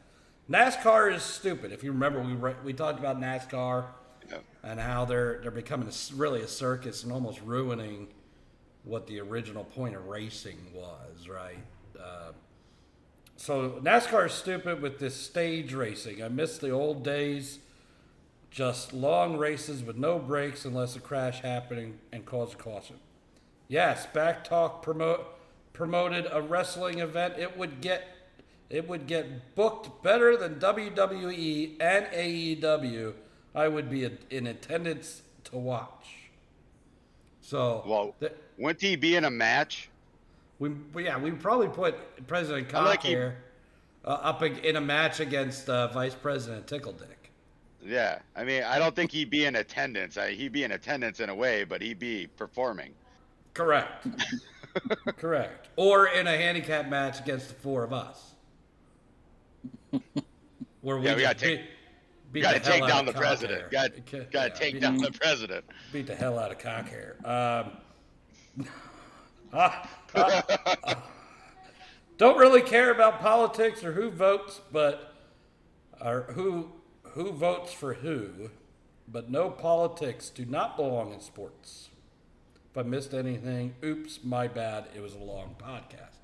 NASCAR 0.49 1.13
is 1.13 1.23
stupid. 1.23 1.73
If 1.73 1.83
you 1.83 1.93
remember, 1.93 2.21
we 2.21 2.35
re- 2.35 2.55
we 2.65 2.73
talked 2.73 2.99
about 2.99 3.21
NASCAR 3.21 3.87
Yeah. 4.31 4.39
and 4.63 4.81
how 4.81 5.05
they're 5.05 5.41
they're 5.43 5.51
becoming 5.51 5.89
a 5.89 6.17
really 6.17 6.43
a 6.43 6.49
circus 6.49 7.03
and 7.03 7.13
almost 7.13 7.41
ruining 7.43 8.09
what 8.85 9.07
the 9.07 9.21
original 9.21 9.65
point 9.65 9.95
of 9.95 10.07
racing 10.07 10.59
was, 10.75 11.29
right? 11.29 11.59
Uh, 12.01 12.33
so 13.43 13.81
NASCAR 13.83 14.27
is 14.27 14.35
stupid 14.35 14.81
with 14.81 15.01
this 15.01 15.17
stage 15.17 15.75
racing. 15.75 16.23
I 16.23 16.29
miss 16.29 16.59
the 16.59 16.71
old 16.71 17.03
days, 17.03 17.59
just 18.53 18.93
long 18.93 19.37
races 19.37 19.83
with 19.83 19.97
no 19.97 20.21
breaks 20.21 20.65
unless 20.65 20.95
a 20.95 21.01
crash 21.01 21.41
happening 21.41 21.99
and 22.13 22.25
cause 22.25 22.55
a 22.55 22.57
caution. 22.57 23.01
Yes, 23.67 24.07
BACC 24.15 24.45
Talk 24.45 24.83
promote 24.85 25.27
promoted 25.73 26.29
a 26.31 26.41
wrestling 26.41 27.01
event. 27.01 27.35
It 27.37 27.59
would 27.59 27.81
get 27.81 28.05
it 28.71 28.89
would 28.89 29.09
get 29.09 29.57
booked 29.57 30.05
better 30.05 30.37
than 30.37 30.61
WWE 30.61 31.79
and 31.81 32.07
AEW. 32.13 33.15
I 33.57 33.67
would 33.67 33.91
be 33.91 34.09
in 34.31 34.47
attendance 34.47 35.23
to 35.45 35.57
watch. 35.57 36.31
So 37.41 37.83
Well, 37.85 38.15
th- 38.21 38.35
wouldn't 38.57 38.83
he 38.83 38.95
be 38.95 39.17
in 39.17 39.25
a 39.25 39.31
match? 39.31 39.91
We, 40.69 41.05
yeah, 41.05 41.19
we 41.19 41.31
probably 41.33 41.69
put 41.69 42.27
President 42.27 42.73
I 42.75 42.85
like 42.85 43.03
he- 43.03 43.15
Cockhair 43.15 43.35
uh, 44.05 44.09
up 44.09 44.43
in 44.43 44.77
a 44.77 44.81
match 44.81 45.21
against 45.21 45.69
uh, 45.69 45.89
Vice 45.89 46.15
President 46.15 46.67
Tickledick. 46.67 47.07
Yeah. 47.85 48.21
I 48.37 48.45
mean, 48.45 48.63
I 48.63 48.79
don't 48.79 48.95
think 48.95 49.11
he'd 49.11 49.31
be 49.31 49.45
in 49.47 49.57
attendance. 49.57 50.17
I, 50.17 50.31
he'd 50.33 50.53
be 50.53 50.63
in 50.65 50.73
attendance 50.73 51.21
in 51.21 51.29
a 51.31 51.35
way, 51.35 51.65
but 51.65 51.83
he'd 51.83 51.99
be 51.99 52.29
performing. 52.37 52.93
Correct. 53.55 54.07
Correct. 55.19 55.69
Or 55.77 56.07
in 56.09 56.27
a 56.27 56.37
handicap 56.37 56.89
match 56.89 57.21
against 57.21 57.49
the 57.49 57.55
four 57.55 57.83
of 57.85 57.93
us. 57.93 58.33
Where 60.81 60.99
we 60.99 61.05
Yeah, 61.07 61.17
we 61.17 61.23
gotta 61.23 61.39
take- 61.39 61.61
beat, 61.61 61.67
beat 62.33 62.43
Got 62.43 62.53
to 62.55 62.59
the 62.61 62.65
hell 62.65 62.79
take 62.81 62.89
down 62.89 63.05
the 63.07 63.13
president. 63.13 63.71
Got 63.71 63.91
Okay, 63.99 64.27
got 64.31 64.35
yeah, 64.35 64.49
to 64.49 64.59
take 64.59 64.81
down 64.81 64.97
the 64.97 65.13
president. 65.13 65.65
beat 65.93 66.07
the 66.07 66.15
hell 66.15 66.39
out 66.39 66.51
of 66.51 66.59
Cockhair. 66.59 67.17
Um, 67.27 68.67
ah, 69.53 69.89
ah, 69.89 69.91
ah. 69.93 70.02
don't 72.19 72.39
really 72.39 72.63
care 72.63 72.91
about 72.91 73.21
politics 73.21 73.85
or 73.85 73.93
who 73.93 74.11
votes, 74.11 74.61
but 74.71 75.15
or 76.01 76.27
who 76.35 76.73
who 77.03 77.33
votes 77.33 77.73
for 77.73 77.95
who. 77.95 78.51
But 79.09 79.31
no 79.31 79.51
politics 79.51 80.31
do 80.31 80.45
not 80.45 80.77
belong 80.77 81.13
in 81.13 81.21
sports. 81.21 81.91
If 82.71 82.79
I 82.79 82.83
missed 82.83 83.13
anything, 83.13 83.75
oops, 83.85 84.21
my 84.25 84.49
bad. 84.49 84.87
It 84.97 85.03
was 85.03 85.15
a 85.15 85.19
long 85.19 85.57
podcast. 85.59 86.17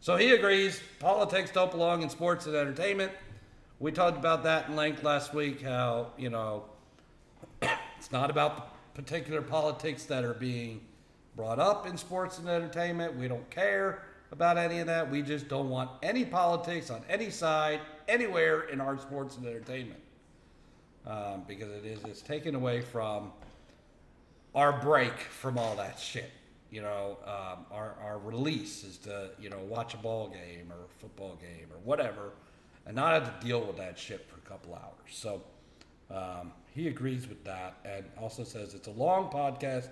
So 0.00 0.16
he 0.16 0.30
agrees 0.30 0.80
politics 1.00 1.50
don't 1.50 1.72
belong 1.72 2.02
in 2.02 2.10
sports 2.10 2.46
and 2.46 2.54
entertainment. 2.54 3.12
We 3.80 3.90
talked 3.90 4.16
about 4.16 4.44
that 4.44 4.68
in 4.68 4.76
length 4.76 5.02
last 5.02 5.34
week. 5.34 5.62
How 5.62 6.12
you 6.16 6.30
know 6.30 6.64
it's 7.62 8.12
not 8.12 8.30
about 8.30 8.56
the 8.56 9.02
particular 9.02 9.42
politics 9.42 10.04
that 10.04 10.24
are 10.24 10.34
being 10.34 10.82
brought 11.38 11.60
up 11.60 11.86
in 11.86 11.96
sports 11.96 12.38
and 12.40 12.48
entertainment. 12.48 13.16
We 13.16 13.28
don't 13.28 13.48
care 13.48 14.02
about 14.32 14.58
any 14.58 14.80
of 14.80 14.88
that. 14.88 15.08
We 15.08 15.22
just 15.22 15.46
don't 15.46 15.70
want 15.70 15.88
any 16.02 16.24
politics 16.24 16.90
on 16.90 17.00
any 17.08 17.30
side, 17.30 17.80
anywhere 18.08 18.62
in 18.62 18.80
our 18.80 18.98
sports 18.98 19.36
and 19.36 19.46
entertainment. 19.46 20.00
Um, 21.06 21.44
because 21.46 21.70
it 21.70 21.84
is 21.86 22.02
it's 22.04 22.22
taken 22.22 22.56
away 22.56 22.80
from 22.80 23.30
our 24.52 24.80
break 24.80 25.16
from 25.16 25.58
all 25.58 25.76
that 25.76 26.00
shit. 26.00 26.28
You 26.72 26.82
know, 26.82 27.18
um, 27.24 27.64
our, 27.70 27.94
our 28.02 28.18
release 28.18 28.82
is 28.82 28.98
to, 28.98 29.30
you 29.38 29.48
know, 29.48 29.60
watch 29.60 29.94
a 29.94 29.98
ball 29.98 30.26
game 30.28 30.72
or 30.72 30.88
football 30.98 31.38
game 31.40 31.68
or 31.70 31.78
whatever 31.84 32.32
and 32.84 32.96
not 32.96 33.14
have 33.14 33.38
to 33.40 33.46
deal 33.46 33.64
with 33.64 33.76
that 33.76 33.96
shit 33.96 34.28
for 34.28 34.38
a 34.38 34.48
couple 34.48 34.74
hours. 34.74 35.12
So 35.12 35.40
um, 36.10 36.50
he 36.74 36.88
agrees 36.88 37.28
with 37.28 37.44
that 37.44 37.76
and 37.84 38.04
also 38.20 38.42
says 38.42 38.74
it's 38.74 38.88
a 38.88 38.92
long 38.92 39.30
podcast 39.30 39.88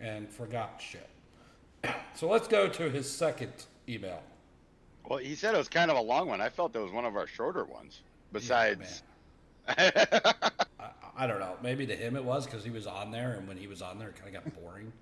and 0.00 0.28
forgot 0.28 0.80
shit. 0.80 1.08
So 2.14 2.28
let's 2.28 2.48
go 2.48 2.68
to 2.68 2.90
his 2.90 3.10
second 3.10 3.52
email. 3.88 4.22
Well, 5.08 5.18
he 5.18 5.34
said 5.34 5.54
it 5.54 5.58
was 5.58 5.68
kind 5.68 5.90
of 5.90 5.96
a 5.96 6.00
long 6.00 6.28
one. 6.28 6.40
I 6.40 6.48
felt 6.48 6.74
it 6.76 6.78
was 6.78 6.92
one 6.92 7.04
of 7.04 7.16
our 7.16 7.26
shorter 7.26 7.64
ones. 7.64 8.02
Besides, 8.32 9.02
I, 9.68 9.90
I 11.16 11.26
don't 11.26 11.40
know. 11.40 11.56
Maybe 11.62 11.86
to 11.86 11.96
him 11.96 12.16
it 12.16 12.24
was 12.24 12.46
because 12.46 12.64
he 12.64 12.70
was 12.70 12.86
on 12.86 13.10
there, 13.10 13.32
and 13.32 13.48
when 13.48 13.56
he 13.56 13.66
was 13.66 13.82
on 13.82 13.98
there, 13.98 14.08
it 14.08 14.16
kind 14.16 14.34
of 14.36 14.44
got 14.44 14.60
boring. 14.62 14.92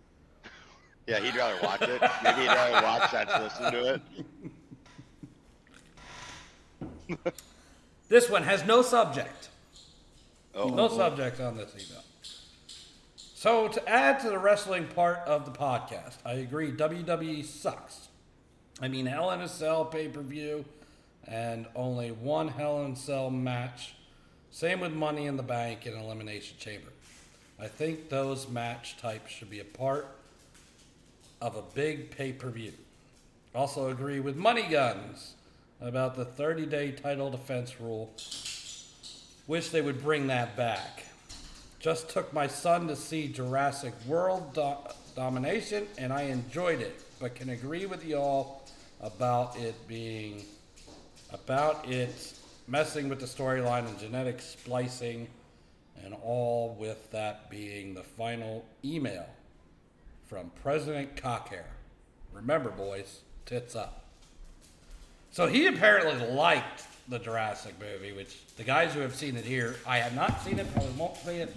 yeah, 1.07 1.21
he'd 1.21 1.37
rather 1.37 1.59
watch 1.63 1.83
it. 1.83 2.01
Maybe 2.23 2.41
he'd 2.43 2.49
rather 2.49 2.87
watch 2.87 3.11
that 3.13 3.43
listen 3.43 3.73
to 3.73 3.95
it. 3.95 4.03
This 8.09 8.31
one 8.31 8.43
has 8.43 8.65
no 8.65 8.81
subject. 8.81 9.51
Oh, 10.55 10.69
No 10.69 10.89
subject 10.89 11.41
on 11.41 11.57
this 11.57 11.75
email. 11.75 12.03
So 13.39 13.69
to 13.69 13.89
add 13.89 14.19
to 14.23 14.31
the 14.31 14.39
wrestling 14.41 14.89
part 14.89 15.19
of 15.19 15.45
the 15.45 15.53
podcast, 15.53 16.17
I 16.27 16.33
agree 16.33 16.73
WWE 16.73 17.45
sucks. 17.45 18.09
I 18.83 18.89
mean 18.89 19.07
Hell 19.07 19.31
in 19.31 19.41
a 19.41 19.47
Cell 19.47 19.85
pay 19.85 20.09
per 20.09 20.23
view 20.23 20.65
and 21.25 21.67
only 21.77 22.11
one 22.11 22.49
Hell 22.49 22.85
in 22.85 22.95
a 22.95 22.97
Cell 22.97 23.31
match. 23.31 23.95
Same 24.51 24.81
with 24.81 24.93
Money 24.93 25.27
in 25.27 25.37
the 25.37 25.45
Bank 25.45 25.87
and 25.87 25.95
Elimination 25.95 26.57
Chamber. 26.59 26.89
I 27.61 27.69
think 27.69 28.09
those 28.09 28.49
match 28.49 28.97
types 28.97 29.31
should 29.31 29.51
be 29.51 29.61
a 29.61 29.65
part 29.65 30.09
of 31.41 31.55
a 31.55 31.63
big 31.63 32.11
pay 32.11 32.33
per 32.33 32.51
view. 32.51 32.73
Also 33.55 33.89
agree 33.89 34.19
with 34.19 34.35
Money 34.35 34.67
Guns 34.69 35.35
about 35.81 36.17
the 36.17 36.25
30 36.25 36.67
day 36.67 36.91
title 36.91 37.31
defense 37.31 37.81
rule. 37.81 38.11
Wish 39.47 39.69
they 39.69 39.81
would 39.81 40.03
bring 40.03 40.27
that 40.27 40.57
back. 40.57 41.05
Just 41.79 42.11
took 42.11 42.33
my 42.33 42.47
son 42.47 42.89
to 42.89 42.97
see 42.97 43.29
Jurassic 43.29 43.95
World 44.07 44.55
Do- 44.55 44.93
Domination 45.15 45.87
and 45.97 46.13
I 46.13 46.23
enjoyed 46.23 46.81
it, 46.81 47.01
but 47.21 47.35
can 47.35 47.51
agree 47.51 47.87
with 47.87 48.05
y'all 48.05 48.63
about 49.01 49.57
it 49.59 49.75
being 49.87 50.45
about 51.33 51.89
it 51.89 52.35
messing 52.67 53.09
with 53.09 53.21
the 53.21 53.27
storyline 53.27 53.87
and 53.87 53.99
genetic 53.99 54.41
splicing 54.41 55.29
And 56.05 56.15
all 56.23 56.77
with 56.79 57.11
that 57.11 57.51
being 57.51 57.95
the 57.95 58.03
final 58.03 58.65
email 58.85 59.27
from 60.27 60.51
President 60.63 61.17
Cockhair. 61.17 61.65
Remember, 62.33 62.71
boys, 62.71 63.23
tits 63.47 63.75
up. 63.75 64.05
So 65.31 65.47
he 65.47 65.67
apparently 65.67 66.27
liked 66.29 66.85
the 67.09 67.19
Jurassic 67.19 67.75
movie, 67.81 68.13
which 68.13 68.37
the 68.57 68.65
guys 68.65 68.93
who 68.93 69.01
have 69.01 69.15
seen 69.15 69.37
it 69.37 69.45
here, 69.45 69.77
I 69.87 69.99
have 69.99 70.15
not 70.15 70.43
seen 70.43 70.59
it, 70.59 70.71
probably 70.73 70.93
won't 70.93 71.17
see 71.17 71.37
it, 71.37 71.55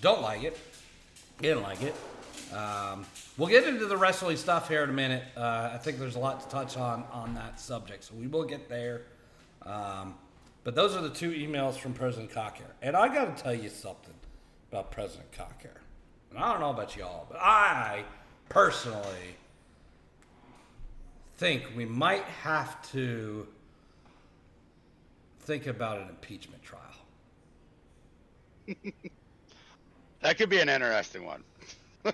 don't 0.00 0.22
like 0.22 0.42
it. 0.42 0.58
Didn't 1.40 1.62
like 1.62 1.82
it. 1.82 1.94
Um, 2.52 3.06
we'll 3.36 3.48
get 3.48 3.64
into 3.64 3.86
the 3.86 3.96
wrestling 3.96 4.36
stuff 4.36 4.68
here 4.68 4.82
in 4.82 4.90
a 4.90 4.92
minute. 4.92 5.22
Uh, 5.36 5.70
I 5.72 5.78
think 5.78 5.98
there's 5.98 6.16
a 6.16 6.18
lot 6.18 6.40
to 6.40 6.48
touch 6.48 6.76
on 6.76 7.04
on 7.12 7.34
that 7.34 7.60
subject, 7.60 8.04
so 8.04 8.14
we 8.14 8.26
will 8.26 8.44
get 8.44 8.68
there. 8.68 9.02
Um, 9.64 10.14
but 10.64 10.74
those 10.74 10.96
are 10.96 11.02
the 11.02 11.10
two 11.10 11.30
emails 11.30 11.74
from 11.74 11.92
President 11.92 12.32
Cockhair. 12.32 12.72
And 12.82 12.96
I 12.96 13.12
got 13.12 13.36
to 13.36 13.42
tell 13.42 13.54
you 13.54 13.68
something 13.68 14.14
about 14.72 14.90
President 14.90 15.30
Cockhair. 15.32 15.80
And 16.30 16.38
I 16.38 16.52
don't 16.52 16.60
know 16.60 16.70
about 16.70 16.96
y'all, 16.96 17.26
but 17.30 17.38
I 17.40 18.04
personally 18.48 19.36
think 21.36 21.64
we 21.76 21.84
might 21.84 22.24
have 22.42 22.90
to 22.90 23.46
think 25.48 25.66
about 25.66 25.98
an 25.98 26.10
impeachment 26.10 26.62
trial. 26.62 26.82
That 30.20 30.36
could 30.36 30.50
be 30.50 30.58
an 30.58 30.68
interesting 30.68 31.24
one. 31.24 31.44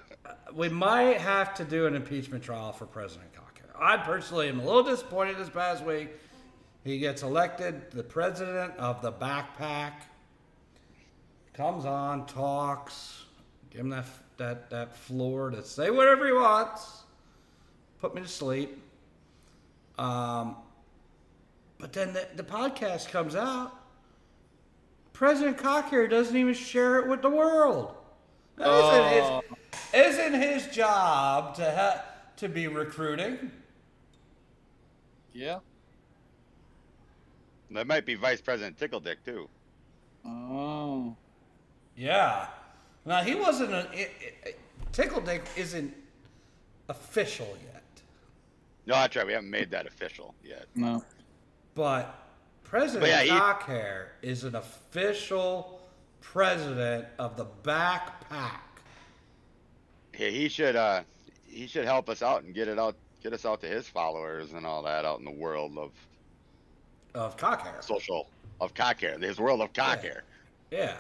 we 0.55 0.69
might 0.69 1.17
have 1.17 1.55
to 1.55 1.65
do 1.65 1.87
an 1.87 1.97
impeachment 1.97 2.45
trial 2.45 2.71
for 2.71 2.85
President 2.85 3.31
Cockhair. 3.33 3.71
I 3.81 3.97
personally 3.97 4.47
am 4.51 4.61
a 4.61 4.63
little 4.63 4.83
disappointed 4.83 5.39
this 5.39 5.49
past 5.49 5.83
week. 5.83 6.11
He 6.85 6.99
gets 6.99 7.23
elected 7.23 7.91
the 7.93 8.03
president 8.03 8.77
of 8.77 9.01
the 9.01 9.11
backpack. 9.11 9.93
Comes 11.55 11.87
on, 11.87 12.27
talks, 12.27 13.25
give 13.71 13.81
him 13.81 13.89
that 13.89 14.05
that 14.37 14.69
that 14.69 14.95
floor 14.95 15.49
to 15.49 15.65
say 15.65 15.89
whatever 15.89 16.27
he 16.27 16.33
wants. 16.33 17.05
Put 18.03 18.15
me 18.15 18.21
to 18.21 18.29
sleep. 18.29 18.83
Um, 19.97 20.57
but 21.85 21.93
then 21.93 22.15
the, 22.15 22.27
the 22.35 22.43
podcast 22.43 23.11
comes 23.11 23.37
out. 23.37 23.71
President 25.13 25.59
Cockhair 25.59 26.09
doesn't 26.09 26.35
even 26.35 26.55
share 26.55 26.99
it 26.99 27.07
with 27.07 27.21
the 27.21 27.29
world. 27.29 27.95
That 28.57 28.69
Oh. 28.71 28.89
isn't, 28.89 29.13
his, 29.13 29.23
oh. 29.23 30.33
isn't 30.33 30.41
his 30.41 30.75
job 30.75 31.55
to 31.57 31.71
ha- 31.71 32.05
to 32.39 32.49
be 32.49 32.69
recruiting? 32.69 33.51
Yeah. 35.35 35.59
That 37.73 37.87
might 37.87 38.07
be 38.07 38.15
Vice 38.15 38.41
President 38.41 38.79
Tickle 38.79 39.01
Dick 39.01 39.23
too. 39.23 39.47
Oh. 40.25 41.15
Yeah. 41.99 42.47
Now 43.05 43.23
he 43.23 43.35
wasn't 43.35 43.75
a 43.75 43.91
it, 43.93 44.11
it, 44.43 44.61
Tickle 44.93 45.21
Dick 45.21 45.45
isn't 45.55 45.93
official 46.89 47.55
yet, 47.71 47.83
No, 48.87 48.95
that's 48.95 49.15
right. 49.17 49.27
We 49.27 49.35
haven't 49.35 49.51
made 49.51 49.71
that 49.73 49.87
official 49.87 50.35
yet. 50.43 50.65
No. 50.75 51.05
But 51.75 52.15
President 52.63 53.03
But 53.03 53.09
yeah, 53.11 53.23
he- 53.23 53.29
Cockhair 53.31 54.09
is 54.23 54.45
an 54.45 54.55
official 54.57 55.81
president 56.21 57.07
of 57.19 57.37
the 57.37 57.47
backpack. 57.63 58.61
Yeah, 60.19 60.29
he 60.29 60.49
should. 60.49 60.77
Uh, 60.77 61.03
he 61.47 61.67
should 61.67 61.85
help 61.85 62.09
us 62.09 62.23
out 62.23 62.43
and 62.43 62.55
get 62.55 62.67
it 62.69 62.79
out, 62.79 62.97
get 63.23 63.33
us 63.33 63.45
out 63.47 63.61
to 63.61 63.67
his 63.69 63.87
followers 63.87 64.53
and 64.53 64.67
all 64.67 64.83
that 64.83 65.05
out 65.05 65.19
in 65.21 65.25
the 65.25 65.31
world 65.31 65.77
of 65.79 65.93
Of 67.15 67.37
Cockhair. 67.37 67.81
social 67.83 68.29
of 68.61 68.75
cockhair. 68.75 69.19
His 69.21 69.39
world 69.39 69.61
of 69.61 69.73
cockhair. 69.73 70.23
Yeah. 70.71 70.95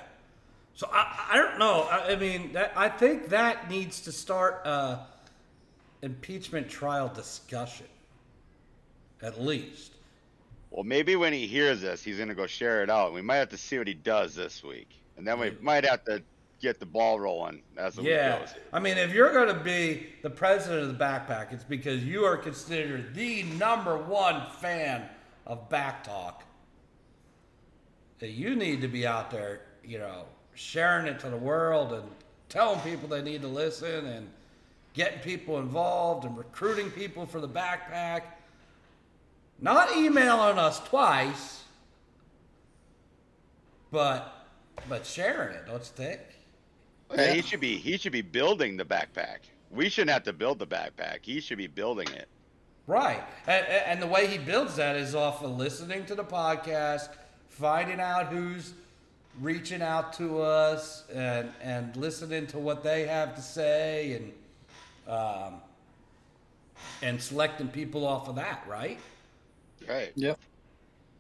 So 0.74 0.88
I, 0.92 1.28
I 1.32 1.37
don't 1.37 1.58
know. 1.58 1.82
I, 1.90 2.12
I 2.12 2.16
mean, 2.16 2.52
that, 2.52 2.72
I 2.76 2.88
think 2.88 3.28
that 3.30 3.70
needs 3.70 4.00
to 4.02 4.12
start 4.12 4.62
a 4.64 5.00
impeachment 6.02 6.68
trial 6.68 7.08
discussion, 7.08 7.87
at 9.22 9.40
least. 9.40 9.92
Well, 10.74 10.82
maybe 10.82 11.14
when 11.14 11.32
he 11.32 11.46
hears 11.46 11.82
this, 11.82 12.02
he's 12.02 12.18
gonna 12.18 12.34
go 12.34 12.48
share 12.48 12.82
it 12.82 12.90
out. 12.90 13.14
We 13.14 13.22
might 13.22 13.37
have 13.37 13.50
to 13.50 13.56
see 13.56 13.78
what 13.78 13.87
he 13.87 13.94
does 13.94 14.34
this 14.34 14.64
week, 14.64 14.88
and 15.16 15.24
then 15.24 15.38
we 15.38 15.52
might 15.60 15.84
have 15.84 16.04
to 16.06 16.20
get 16.60 16.80
the 16.80 16.87
ball 16.87 17.20
rolling 17.20 17.62
as 17.76 17.94
the 17.94 18.02
Yeah. 18.02 18.40
week 18.40 18.48
goes. 18.48 18.56
I 18.72 18.80
mean, 18.80 18.98
if 18.98 19.12
you're 19.12 19.32
going 19.32 19.54
to 19.56 19.62
be 19.62 20.08
the 20.22 20.30
president 20.30 20.82
of 20.82 20.98
the 20.98 21.04
backpack, 21.04 21.52
it's 21.52 21.62
because 21.62 22.02
you 22.02 22.24
are 22.24 22.37
considered 22.37 23.14
the 23.14 23.44
number 23.44 23.96
one 23.96 24.50
fan 24.60 25.08
of 25.46 25.68
BACC 25.68 26.02
Talk. 26.02 26.42
That 28.18 28.30
you 28.30 28.56
need 28.56 28.80
to 28.80 28.88
be 28.88 29.06
out 29.06 29.30
there, 29.30 29.60
you 29.84 29.98
know, 29.98 30.24
sharing 30.54 31.06
it 31.06 31.20
to 31.20 31.28
the 31.28 31.37
world 31.37 31.92
and 31.92 32.10
telling 32.48 32.80
people 32.80 33.08
they 33.08 33.22
need 33.22 33.42
to 33.42 33.48
listen 33.48 34.06
and 34.06 34.28
getting 34.92 35.20
people 35.20 35.58
involved 35.58 36.24
and 36.24 36.37
recruiting 36.37 36.90
people 36.90 37.26
for 37.26 37.40
the 37.40 37.48
backpack. 37.48 38.22
Not 39.60 39.96
emailing 39.96 40.58
us 40.58 40.80
twice, 40.80 41.62
but 43.90 44.30
but 44.88 45.06
sharing 45.06 45.54
it, 45.54 45.66
don't 45.66 45.78
you 45.78 45.84
think? 45.84 46.20
Yeah, 47.14 47.32
he 47.32 47.42
should 47.42 47.60
be. 47.60 47.76
He 47.76 47.96
should 47.96 48.12
be 48.12 48.22
building 48.22 48.76
the 48.76 48.84
backpack. 48.84 49.38
We 49.70 49.88
shouldn't 49.88 50.10
have 50.10 50.24
to 50.24 50.32
build 50.32 50.58
the 50.58 50.66
backpack. 50.66 51.18
He 51.22 51.40
should 51.40 51.58
be 51.58 51.66
building 51.66 52.08
it. 52.08 52.28
Right. 52.86 53.22
And, 53.46 53.66
and 53.66 54.02
the 54.02 54.06
way 54.06 54.26
he 54.26 54.38
builds 54.38 54.76
that 54.76 54.96
is 54.96 55.14
off 55.14 55.42
of 55.42 55.56
listening 55.56 56.04
to 56.06 56.14
the 56.14 56.24
podcast, 56.24 57.08
finding 57.48 58.00
out 58.00 58.26
who's 58.26 58.74
reaching 59.40 59.82
out 59.82 60.12
to 60.14 60.40
us, 60.40 61.04
and, 61.12 61.50
and 61.60 61.96
listening 61.96 62.46
to 62.48 62.58
what 62.58 62.84
they 62.84 63.06
have 63.06 63.34
to 63.34 63.42
say, 63.42 64.12
and, 65.08 65.12
um, 65.12 65.54
and 67.02 67.20
selecting 67.20 67.68
people 67.68 68.06
off 68.06 68.28
of 68.28 68.36
that, 68.36 68.64
right? 68.68 68.98
Right. 69.88 70.12
Yep. 70.16 70.38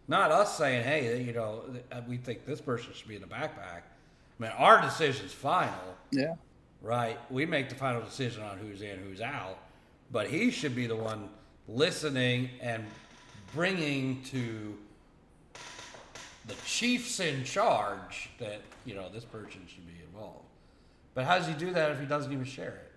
Not 0.08 0.30
us 0.30 0.56
saying, 0.58 0.84
hey, 0.84 1.22
you 1.22 1.32
know, 1.32 1.62
we 2.06 2.16
think 2.18 2.44
this 2.44 2.60
person 2.60 2.92
should 2.94 3.08
be 3.08 3.16
in 3.16 3.22
the 3.22 3.26
backpack. 3.28 3.82
I 3.82 4.42
mean, 4.42 4.52
our 4.58 4.80
decision's 4.82 5.32
final. 5.32 5.96
Yeah. 6.10 6.34
right? 6.82 7.18
We 7.30 7.46
make 7.46 7.68
the 7.68 7.74
final 7.74 8.02
decision 8.02 8.42
on 8.42 8.58
who's 8.58 8.82
in, 8.82 8.98
who's 8.98 9.20
out, 9.20 9.58
but 10.12 10.28
he 10.28 10.50
should 10.50 10.74
be 10.76 10.86
the 10.86 10.96
one 10.96 11.28
listening 11.68 12.50
and 12.60 12.84
bringing 13.54 14.22
to 14.24 14.76
the 16.46 16.54
chiefs 16.66 17.20
in 17.20 17.42
charge 17.44 18.28
that 18.38 18.60
you 18.84 18.94
know 18.94 19.08
this 19.08 19.24
person 19.24 19.62
should 19.66 19.86
be 19.86 19.94
involved. 20.06 20.44
But 21.14 21.24
how 21.24 21.38
does 21.38 21.46
he 21.46 21.54
do 21.54 21.72
that 21.72 21.90
if 21.92 22.00
he 22.00 22.06
doesn't 22.06 22.32
even 22.32 22.44
share 22.44 22.68
it? 22.84 22.92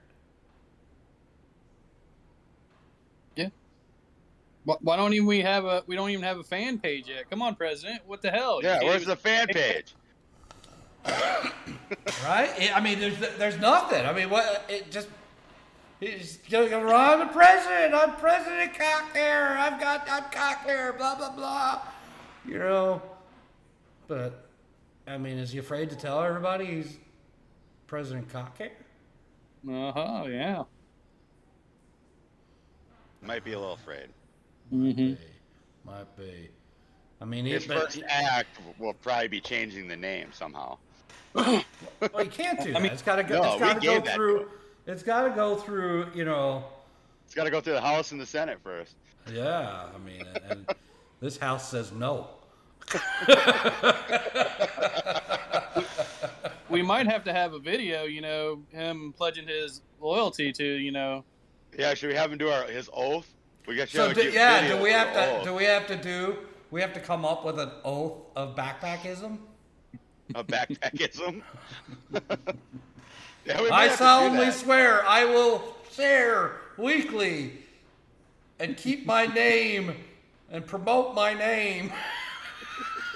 Why, 4.68 4.76
why 4.82 4.98
don't 4.98 5.14
even 5.14 5.28
we 5.28 5.40
have 5.40 5.64
a 5.64 5.82
we 5.88 5.96
don't 5.96 6.10
even 6.10 6.26
have 6.26 6.40
a 6.40 6.44
fan 6.44 6.78
page 6.78 7.08
yet? 7.08 7.30
Come 7.30 7.42
on, 7.42 7.56
President. 7.56 8.02
What 8.06 8.22
the 8.22 8.30
hell? 8.30 8.60
Yeah. 8.62 8.84
Where's 8.84 9.04
even- 9.04 9.10
the 9.12 9.16
fan 9.16 9.48
page? 9.48 9.96
Right? 12.26 12.72
I 12.76 12.82
mean, 12.82 13.00
there's 13.00 13.18
there's 13.38 13.58
nothing. 13.60 14.06
I 14.06 14.12
mean, 14.12 14.30
what 14.30 14.66
it 14.68 14.92
just. 14.92 15.08
He's 16.02 16.38
going 16.50 16.70
to 16.70 16.80
run 16.84 17.20
the 17.20 17.26
president. 17.28 17.94
I'm 17.94 18.16
President 18.18 18.74
Cockhair. 18.74 19.58
I've 19.58 19.80
got, 19.80 20.06
I'm 20.08 20.26
Cockhair, 20.26 20.96
blah, 20.98 21.16
blah, 21.16 21.32
blah. 21.32 21.82
You 22.46 22.60
know, 22.60 23.02
but, 24.08 24.48
I 25.08 25.18
mean, 25.18 25.40
is 25.40 25.52
he 25.52 25.58
afraid 25.58 25.90
to 25.90 25.96
tell 25.96 26.22
everybody 26.22 26.66
he's 26.66 26.98
President 27.88 28.30
Cockhair? 28.32 28.74
Uh-huh, 29.68 30.26
yeah. 30.30 30.64
Might 33.24 33.44
be 33.44 33.54
a 33.54 33.60
little 33.60 33.74
afraid. 33.74 34.10
Mm-hmm. 34.74 35.14
Might 35.86 36.18
be. 36.18 36.50
I 37.22 37.26
mean, 37.26 37.46
he, 37.46 37.52
His 37.52 37.66
but, 37.66 37.78
first 37.78 38.02
act 38.08 38.60
will 38.78 38.94
probably 38.94 39.28
be 39.28 39.40
changing 39.42 39.88
the 39.88 39.96
name 39.96 40.30
somehow. 40.34 40.78
well, 41.34 41.64
he 42.20 42.28
can't 42.28 42.60
do 42.62 42.74
that. 42.74 42.78
I 42.78 42.80
mean- 42.82 42.92
it's 42.92 43.02
got 43.02 43.16
to 43.18 43.24
go, 43.24 43.42
No, 43.42 43.54
it's 43.54 43.62
got 43.62 43.74
to 43.82 43.86
go 43.88 43.94
gave 43.94 44.04
that 44.06 44.12
to 44.12 44.16
through, 44.16 44.50
it's 44.86 45.04
got 45.04 45.24
to 45.24 45.30
go 45.32 45.56
through, 45.56 46.08
you 46.14 46.26
know, 46.26 46.64
It's 47.26 47.34
got 47.34 47.46
to 47.46 47.52
go 47.52 47.62
through 47.62 47.74
the 47.74 47.82
House 47.82 48.12
and 48.12 48.22
the 48.22 48.26
Senate 48.26 48.60
first. 48.64 48.96
yeah, 49.32 49.86
I 49.94 49.98
mean, 50.00 50.24
and 50.50 50.70
this 51.20 51.38
house 51.38 51.70
says 51.70 51.92
no. 51.92 52.28
We 56.70 56.82
might 56.82 57.08
have 57.08 57.24
to 57.24 57.34
have 57.34 57.54
a 57.54 57.60
video, 57.60 58.04
you 58.04 58.22
know, 58.22 58.62
him 58.72 59.14
pledging 59.18 59.48
his 59.48 59.82
loyalty 60.02 60.52
to, 60.52 60.66
you 60.66 60.92
know. 60.92 61.24
Yeah, 61.78 61.94
should 61.94 62.10
we 62.10 62.16
have 62.16 62.32
him 62.32 62.38
do 62.38 62.50
our 62.50 62.66
his 62.66 62.90
oath? 62.94 63.28
We 63.68 63.76
got 63.76 63.90
So 63.90 64.14
do, 64.14 64.24
yeah, 64.24 64.62
video 64.62 64.78
do 64.78 64.84
we 64.84 64.92
have 64.92 65.14
to 65.14 65.38
oath. 65.38 65.44
do 65.44 65.54
we 65.54 65.66
have 65.66 65.88
to 65.88 65.98
do 65.98 66.38
we 66.72 66.80
have 66.80 66.94
to 66.94 67.02
come 67.02 67.26
up 67.26 67.44
with 67.46 67.60
an 67.60 67.70
oath 67.84 68.14
of 68.36 68.56
backpackism? 68.56 69.38
a 70.36 70.44
backpackism? 70.44 71.42
yeah, 73.46 73.62
I 73.72 73.84
have 73.84 73.92
to 73.92 73.98
do 73.98 73.98
solemnly 73.98 74.52
swear 74.52 75.06
I 75.06 75.26
will 75.26 75.76
share 75.92 76.62
weekly 76.78 77.60
and 78.60 78.78
keep 78.78 79.06
my 79.06 79.26
name 79.26 79.94
and 80.50 80.66
promote 80.66 81.14
my 81.14 81.34
name. 81.34 81.92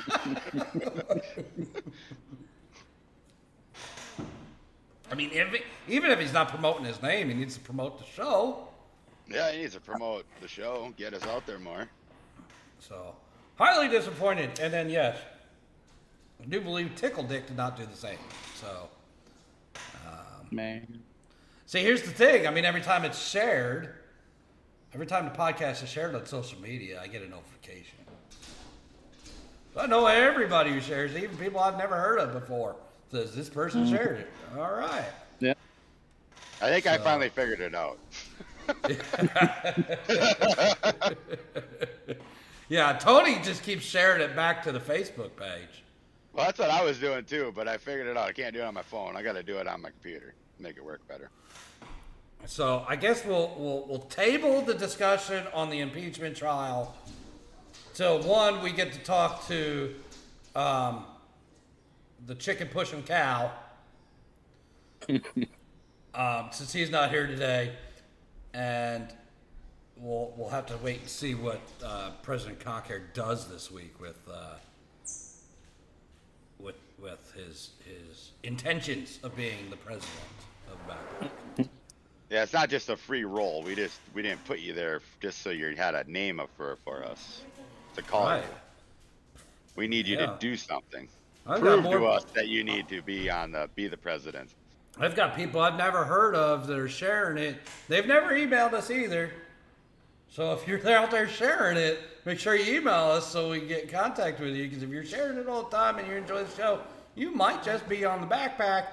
I 5.10 5.16
mean, 5.16 5.30
if 5.32 5.62
even 5.88 6.12
if 6.12 6.20
he's 6.20 6.34
not 6.34 6.50
promoting 6.50 6.84
his 6.84 7.02
name, 7.02 7.30
he 7.30 7.36
needs 7.36 7.56
to 7.56 7.62
promote 7.62 8.00
the 8.00 8.06
show. 8.06 8.68
Yeah, 9.34 9.52
he 9.52 9.62
needs 9.62 9.74
to 9.74 9.80
promote 9.80 10.26
the 10.42 10.48
show, 10.48 10.94
get 10.98 11.14
us 11.14 11.26
out 11.26 11.46
there 11.46 11.60
more. 11.60 11.88
So, 12.80 13.16
highly 13.56 13.88
disappointed. 13.88 14.60
And 14.60 14.74
then, 14.74 14.90
yes, 14.90 15.18
I 16.42 16.46
do 16.46 16.62
believe 16.62 16.96
Tickle 16.96 17.24
Dick 17.24 17.48
did 17.48 17.58
not 17.58 17.78
do 17.78 17.86
the 17.86 17.96
same. 17.96 18.18
So, 18.56 18.90
um, 20.06 20.48
Man. 20.50 21.02
see, 21.66 21.82
here's 21.82 22.02
the 22.02 22.12
thing. 22.12 22.48
I 22.48 22.52
mean, 22.52 22.66
every 22.66 22.82
time 22.82 23.06
it's 23.06 23.22
shared, 23.22 23.96
every 24.94 25.06
time 25.06 25.26
the 25.26 25.32
podcast 25.32 25.84
is 25.84 25.90
shared 25.90 26.16
on 26.16 26.26
social 26.26 26.60
media, 26.60 27.00
I 27.02 27.08
get 27.08 27.22
a 27.22 27.28
notification. 27.30 28.00
So 29.74 29.80
I 29.80 29.88
know 29.88 30.06
everybody 30.06 30.72
who 30.72 30.82
shares, 30.82 31.16
even 31.16 31.38
people 31.38 31.60
I've 31.60 31.78
never 31.78 31.96
heard 31.96 32.20
of 32.20 32.34
before, 32.34 32.76
says 33.12 33.34
this 33.34 33.50
person 33.50 33.86
mm-hmm. 33.86 33.96
shared 33.96 34.20
it. 34.20 34.32
All 34.58 34.74
right. 34.74 35.06
Yeah. 35.40 35.54
I 36.62 36.70
think 36.70 36.88
I 36.88 36.98
finally 36.98 37.30
figured 37.30 37.62
it 37.62 37.74
out. 37.74 37.98
Yeah, 42.72 42.94
Tony 42.94 43.38
just 43.44 43.64
keeps 43.64 43.84
sharing 43.84 44.22
it 44.22 44.34
back 44.34 44.64
to 44.64 44.72
the 44.72 44.80
Facebook 44.80 45.36
page. 45.36 45.84
Well, 46.32 46.46
that's 46.46 46.58
what 46.58 46.70
I 46.70 46.82
was 46.82 47.00
doing 47.00 47.26
too, 47.26 47.52
but 47.54 47.68
I 47.68 47.76
figured 47.76 48.08
it 48.08 48.16
out. 48.16 48.30
I 48.30 48.32
can't 48.32 48.54
do 48.54 48.62
it 48.62 48.64
on 48.64 48.74
my 48.74 48.82
phone. 48.82 49.18
I 49.18 49.22
got 49.22 49.34
to 49.34 49.44
do 49.44 49.58
it 49.58 49.68
on 49.68 49.82
my 49.82 49.90
computer. 49.90 50.34
Make 50.58 50.78
it 50.78 50.86
work 50.86 51.06
better. 51.06 51.30
So 52.46 52.86
I 52.88 52.96
guess 52.96 53.26
we'll 53.26 53.54
we'll 53.58 53.86
we'll 53.90 54.00
table 54.00 54.62
the 54.62 54.74
discussion 54.74 55.46
on 55.54 55.70
the 55.70 55.82
impeachment 55.82 56.38
trial 56.38 56.96
till 57.94 58.24
one 58.24 58.62
we 58.62 58.72
get 58.72 58.94
to 58.94 59.00
talk 59.00 59.46
to 59.50 59.94
um, 60.56 61.04
the 62.26 62.36
chicken 62.36 62.70
pushing 62.70 63.04
cow. 63.04 63.52
um, 65.10 66.48
since 66.52 66.72
he's 66.72 66.90
not 66.90 67.10
here 67.10 67.28
today, 67.28 67.74
and 68.54 69.08
we'll 69.98 70.34
we'll 70.38 70.50
have 70.50 70.66
to 70.68 70.78
wait 70.78 71.00
and 71.02 71.10
see 71.10 71.36
what 71.36 71.62
uh, 71.84 72.12
President 72.24 72.60
Cockhair 72.60 73.02
does 73.14 73.48
this 73.48 73.72
week 73.72 74.00
with 74.00 74.20
uh, 74.32 74.56
with 76.60 76.76
with 77.00 77.34
his 77.36 77.72
his 77.86 78.32
intentions 78.44 79.20
of 79.24 79.36
being 79.36 79.70
the 79.70 79.78
president 79.78 80.12
of. 80.72 81.68
Yeah, 82.30 82.44
it's 82.44 82.54
not 82.54 82.70
just 82.70 82.88
a 82.88 82.96
free 82.96 83.26
roll. 83.26 83.62
We 83.62 83.76
just 83.76 84.00
we 84.14 84.22
didn't 84.22 84.46
put 84.46 84.60
you 84.60 84.72
there 84.72 85.02
just 85.20 85.42
so 85.42 85.50
you 85.50 85.76
had 85.76 85.96
a 85.96 86.10
name 86.10 86.40
up 86.40 86.50
for 86.56 86.78
for 86.86 87.04
us 87.04 87.42
to 87.94 88.02
call 88.02 88.24
Right. 88.24 88.42
you. 88.42 89.42
We 89.76 89.90
need 89.90 90.08
you 90.08 90.16
Yeah. 90.18 90.28
to 90.28 90.38
do 90.40 90.56
something. 90.56 91.10
I've 91.46 91.62
got 91.62 91.82
Prove 91.82 91.92
to 91.92 92.06
us 92.06 92.24
that 92.34 92.48
you 92.48 92.64
need 92.64 92.88
to 92.88 93.02
be 93.02 93.30
on 93.30 93.52
the 93.52 93.70
be 93.76 93.90
the 93.90 93.98
president. 93.98 94.56
I've 95.02 95.16
got 95.16 95.36
people 95.36 95.62
I've 95.62 95.78
never 95.78 96.04
heard 96.06 96.36
of 96.36 96.68
that 96.68 96.78
are 96.78 96.88
sharing 96.88 97.38
it. 97.40 97.58
They've 97.88 98.06
never 98.06 98.30
emailed 98.34 98.74
us 98.74 98.92
either. 98.92 99.32
So 100.30 100.54
if 100.54 100.68
you're 100.68 100.88
out 100.90 101.10
there 101.10 101.28
sharing 101.28 101.76
it, 101.76 102.00
make 102.24 102.38
sure 102.40 102.56
you 102.56 102.78
email 102.78 102.94
us 102.94 103.26
so 103.26 103.50
we 103.50 103.60
can 103.60 103.68
get 103.68 103.84
in 103.84 103.90
contact 103.90 104.40
with 104.40 104.56
you. 104.56 104.68
Because 104.68 104.84
if 104.84 104.90
you're 104.90 105.04
sharing 105.04 105.38
it 105.40 105.48
all 105.48 105.64
the 105.64 105.76
time 105.76 105.98
and 105.98 106.08
you 106.08 106.16
enjoy 106.16 106.44
the 106.44 106.56
show, 106.56 106.80
you 107.16 107.32
might 107.32 107.64
just 107.64 107.90
be 107.90 108.06
on 108.06 108.22
the 108.22 108.28
backpack. 108.28 108.86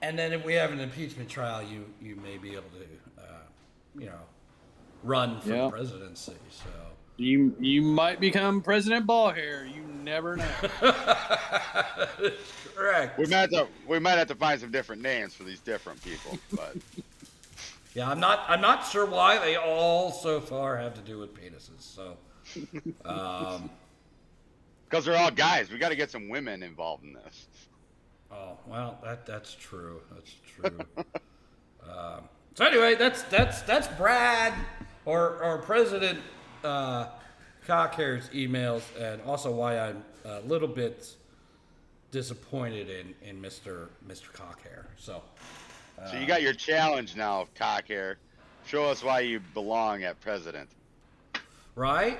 And 0.00 0.18
then 0.18 0.32
if 0.32 0.44
we 0.44 0.54
have 0.54 0.72
an 0.72 0.80
impeachment 0.80 1.28
trial, 1.28 1.62
you 1.62 1.84
you 2.00 2.16
may 2.16 2.38
be 2.38 2.52
able 2.52 2.70
to, 2.70 3.22
uh, 3.22 3.24
you 3.96 4.06
know, 4.06 4.20
run 5.02 5.40
for 5.40 5.50
Yeah. 5.50 5.64
the 5.64 5.70
presidency. 5.70 6.36
So 6.50 6.70
You 7.16 7.54
you 7.60 7.82
might 7.82 8.20
become 8.20 8.62
President 8.62 9.06
Ballhair. 9.06 9.72
You 9.72 9.77
never 10.04 10.36
know. 10.36 10.44
correct. 12.74 13.18
We 13.18 13.26
might 13.26 13.36
have 13.36 13.50
to 13.50 13.68
we 13.86 13.98
might 13.98 14.18
have 14.18 14.28
to 14.28 14.34
find 14.34 14.60
some 14.60 14.70
different 14.70 15.02
names 15.02 15.34
for 15.34 15.44
these 15.44 15.60
different 15.60 16.02
people, 16.02 16.38
but 16.52 16.76
Yeah, 17.98 18.10
I'm 18.10 18.20
not. 18.20 18.44
I'm 18.48 18.60
not 18.60 18.86
sure 18.86 19.06
why 19.06 19.38
they 19.38 19.56
all 19.56 20.12
so 20.12 20.40
far 20.40 20.76
have 20.76 20.94
to 20.94 21.00
do 21.00 21.18
with 21.18 21.34
penises. 21.34 21.80
So, 21.80 22.16
um, 23.04 23.70
because 24.84 25.04
they're 25.04 25.16
all 25.16 25.32
guys, 25.32 25.70
we 25.70 25.78
got 25.78 25.88
to 25.88 25.96
get 25.96 26.08
some 26.10 26.28
women 26.28 26.62
involved 26.62 27.02
in 27.02 27.12
this. 27.12 27.48
oh 28.30 28.56
well, 28.66 29.00
that 29.02 29.26
that's 29.26 29.54
true. 29.54 30.00
That's 30.12 30.34
true. 30.46 30.78
um, 31.82 32.28
so 32.54 32.66
anyway, 32.66 32.94
that's 32.94 33.22
that's 33.22 33.62
that's 33.62 33.88
Brad 33.96 34.54
or 35.04 35.42
or 35.42 35.58
President 35.58 36.20
uh, 36.62 37.08
Cockhair's 37.68 38.30
emails, 38.30 38.82
and 38.98 39.20
also 39.22 39.52
why 39.52 39.78
I'm 39.78 40.02
a 40.24 40.40
little 40.40 40.66
bit 40.66 41.14
disappointed 42.10 42.88
in 42.88 43.14
in 43.22 43.40
Mr. 43.42 43.88
Mr. 44.08 44.32
Cockhair. 44.32 44.86
So. 44.96 45.22
So 46.10 46.16
you 46.16 46.26
got 46.26 46.42
your 46.42 46.52
challenge 46.54 47.14
now, 47.16 47.48
cockhair. 47.56 48.16
Show 48.66 48.84
us 48.84 49.02
why 49.02 49.20
you 49.20 49.40
belong 49.52 50.04
at 50.04 50.18
president. 50.20 50.70
Right? 51.74 52.18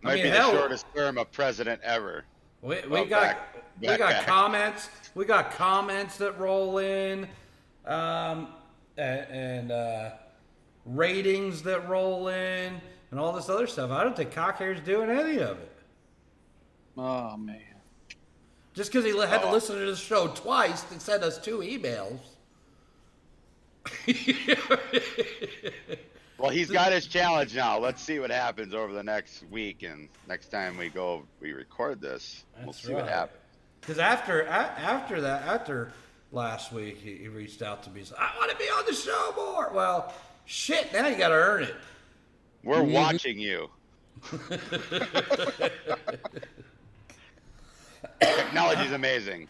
Might 0.00 0.22
be 0.22 0.30
the 0.30 0.50
shortest 0.52 0.86
term 0.94 1.18
of 1.18 1.30
president 1.32 1.80
ever. 1.82 2.24
We, 2.62 2.76
we 2.82 2.88
Well, 2.88 3.04
got 3.04 3.22
back- 3.22 3.64
we 3.80 3.86
got 3.88 3.98
back. 3.98 4.26
comments. 4.26 4.88
We 5.16 5.24
got 5.24 5.50
comments 5.50 6.16
that 6.18 6.38
roll 6.38 6.78
in, 6.78 7.26
um, 7.84 8.48
and, 8.96 9.26
and 9.28 9.72
uh, 9.72 10.10
ratings 10.86 11.62
that 11.64 11.88
roll 11.88 12.28
in, 12.28 12.80
and 13.16 13.24
all 13.24 13.32
this 13.32 13.48
other 13.48 13.66
stuff. 13.66 13.90
I 13.90 14.04
don't 14.04 14.14
think 14.14 14.32
Cockhair's 14.32 14.78
doing 14.80 15.08
any 15.08 15.38
of 15.38 15.56
it. 15.58 15.72
Oh 16.98 17.34
man. 17.38 17.62
Just 18.74 18.92
because 18.92 19.06
he 19.06 19.18
had 19.18 19.40
to 19.40 19.48
Oh. 19.48 19.52
listen 19.52 19.78
to 19.78 19.86
the 19.86 19.96
show 19.96 20.28
twice 20.28 20.84
and 20.90 21.00
send 21.00 21.24
us 21.24 21.38
two 21.38 21.60
emails. 21.60 22.18
Well, 26.38 26.50
he's 26.50 26.70
got 26.70 26.92
his 26.92 27.06
challenge 27.06 27.56
now. 27.56 27.78
Let's 27.78 28.02
see 28.02 28.18
what 28.18 28.30
happens 28.30 28.74
over 28.74 28.92
the 28.92 29.02
next 29.02 29.42
week, 29.50 29.82
and 29.82 30.06
next 30.28 30.48
time 30.48 30.76
we 30.76 30.90
go, 30.90 31.22
we 31.40 31.54
record 31.54 31.98
this. 31.98 32.44
we'll 32.58 32.66
That's 32.66 32.84
see 32.86 32.92
what 32.92 33.08
happens. 33.08 33.40
Because 33.80 33.98
after 33.98 34.42
a, 34.42 34.50
after 34.50 35.22
that, 35.22 35.46
after 35.46 35.92
last 36.32 36.72
week, 36.72 36.98
he, 36.98 37.16
he 37.16 37.28
reached 37.28 37.62
out 37.62 37.82
to 37.84 37.90
me. 37.90 38.00
and 38.00 38.08
said, 38.08 38.18
"I 38.20 38.36
want 38.38 38.50
to 38.50 38.56
be 38.58 38.64
on 38.64 38.84
the 38.86 38.92
show 38.92 39.32
more." 39.34 39.70
Well, 39.72 40.12
shit. 40.44 40.92
Now 40.92 41.06
you 41.06 41.16
got 41.16 41.28
to 41.30 41.36
earn 41.36 41.62
it. 41.62 41.74
We're 42.66 42.78
mm-hmm. 42.78 42.92
watching 42.92 43.38
you. 43.38 43.70
Technology 48.20 48.82
is 48.82 48.92
amazing. 48.92 49.46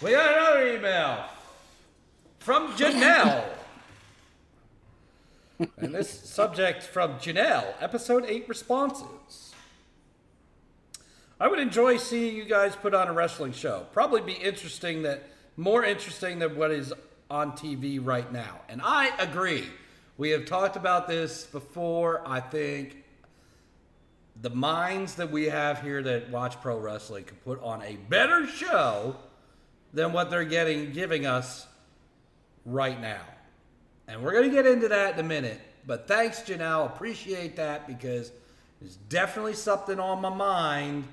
We 0.00 0.12
got 0.12 0.32
another 0.32 0.76
email 0.76 1.24
from 2.38 2.72
Janelle. 2.74 3.44
and 5.78 5.92
this 5.92 6.08
subject 6.08 6.84
from 6.84 7.14
Janelle, 7.14 7.74
episode 7.80 8.24
8 8.24 8.48
responses. 8.48 9.52
I 11.40 11.48
would 11.48 11.58
enjoy 11.58 11.96
seeing 11.96 12.36
you 12.36 12.44
guys 12.44 12.76
put 12.76 12.94
on 12.94 13.08
a 13.08 13.12
wrestling 13.12 13.52
show. 13.52 13.88
Probably 13.92 14.20
be 14.20 14.34
interesting 14.34 15.02
that 15.02 15.24
more 15.56 15.84
interesting 15.84 16.38
than 16.38 16.54
what 16.54 16.70
is 16.70 16.94
on 17.28 17.50
TV 17.52 17.98
right 18.00 18.32
now. 18.32 18.60
And 18.68 18.80
I 18.84 19.10
agree. 19.18 19.64
We 20.22 20.30
have 20.30 20.44
talked 20.44 20.76
about 20.76 21.08
this 21.08 21.46
before. 21.46 22.22
I 22.24 22.38
think 22.38 23.02
the 24.40 24.50
minds 24.50 25.16
that 25.16 25.32
we 25.32 25.46
have 25.46 25.82
here 25.82 26.00
that 26.00 26.30
watch 26.30 26.60
pro 26.60 26.78
wrestling 26.78 27.24
could 27.24 27.42
put 27.42 27.60
on 27.60 27.82
a 27.82 27.96
better 28.08 28.46
show 28.46 29.16
than 29.92 30.12
what 30.12 30.30
they're 30.30 30.44
getting 30.44 30.92
giving 30.92 31.26
us 31.26 31.66
right 32.64 33.00
now. 33.00 33.22
And 34.06 34.22
we're 34.22 34.30
going 34.30 34.48
to 34.48 34.54
get 34.54 34.64
into 34.64 34.86
that 34.86 35.14
in 35.14 35.24
a 35.24 35.28
minute. 35.28 35.60
But 35.88 36.06
thanks, 36.06 36.42
Janelle. 36.42 36.86
Appreciate 36.86 37.56
that 37.56 37.88
because 37.88 38.30
it's 38.80 38.94
definitely 39.08 39.54
something 39.54 39.98
on 39.98 40.20
my 40.20 40.32
mind. 40.32 41.08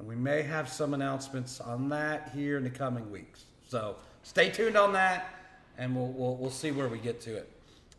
And 0.00 0.08
we 0.08 0.16
may 0.16 0.42
have 0.42 0.68
some 0.68 0.94
announcements 0.94 1.60
on 1.60 1.90
that 1.90 2.32
here 2.34 2.56
in 2.56 2.64
the 2.64 2.70
coming 2.70 3.08
weeks. 3.12 3.44
So 3.68 3.94
stay 4.24 4.50
tuned 4.50 4.76
on 4.76 4.94
that, 4.94 5.32
and 5.78 5.94
we'll, 5.94 6.08
we'll, 6.08 6.34
we'll 6.34 6.50
see 6.50 6.72
where 6.72 6.88
we 6.88 6.98
get 6.98 7.20
to 7.20 7.36
it. 7.36 7.52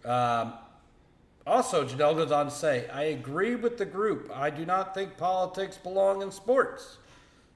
Um, 0.06 0.54
also, 1.46 1.86
Janelle 1.86 2.16
goes 2.16 2.32
on 2.32 2.46
to 2.46 2.52
say, 2.52 2.88
I 2.90 3.04
agree 3.04 3.56
with 3.56 3.78
the 3.78 3.86
group. 3.86 4.32
I 4.34 4.50
do 4.50 4.66
not 4.66 4.94
think 4.94 5.18
politics 5.18 5.78
belong 5.78 6.22
in 6.22 6.32
sports. 6.32 6.98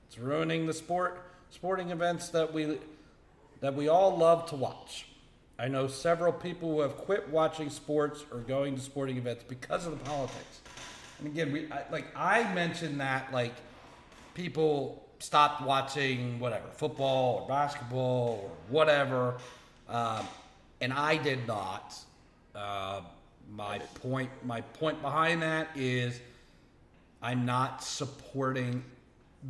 It's 0.08 0.18
ruining 0.18 0.66
the 0.66 0.74
sport 0.74 1.24
sporting 1.54 1.92
events 1.92 2.30
that 2.30 2.52
we 2.52 2.80
that 3.62 3.76
we 3.76 3.88
all 3.88 4.18
love 4.18 4.48
to 4.50 4.56
watch. 4.56 5.06
I 5.58 5.68
know 5.68 5.88
several 5.88 6.34
people 6.34 6.74
who 6.74 6.82
have 6.82 6.98
quit 6.98 7.30
watching 7.30 7.70
sports 7.70 8.26
or 8.32 8.40
going 8.40 8.76
to 8.76 8.82
sporting 8.82 9.18
events 9.18 9.46
because 9.48 9.86
of 9.86 9.98
the 9.98 10.04
politics. 10.04 10.62
And 11.20 11.28
again, 11.28 11.52
we 11.54 11.72
I, 11.72 11.84
like 11.92 12.08
I 12.16 12.52
mentioned 12.54 13.00
that 13.00 13.32
like 13.32 13.54
people 14.34 15.08
stopped 15.20 15.62
watching 15.62 16.40
whatever 16.40 16.68
football 16.74 17.42
or 17.42 17.48
basketball 17.48 18.42
or 18.44 18.52
whatever, 18.70 19.36
um, 19.88 20.28
and 20.82 20.92
I 20.92 21.18
did 21.18 21.48
not. 21.48 21.96
Uh, 22.56 23.02
my 23.52 23.80
point 23.80 24.30
my 24.46 24.62
point 24.62 25.02
behind 25.02 25.42
that 25.42 25.68
is 25.76 26.20
I'm 27.22 27.46
not 27.46 27.84
supporting 27.84 28.84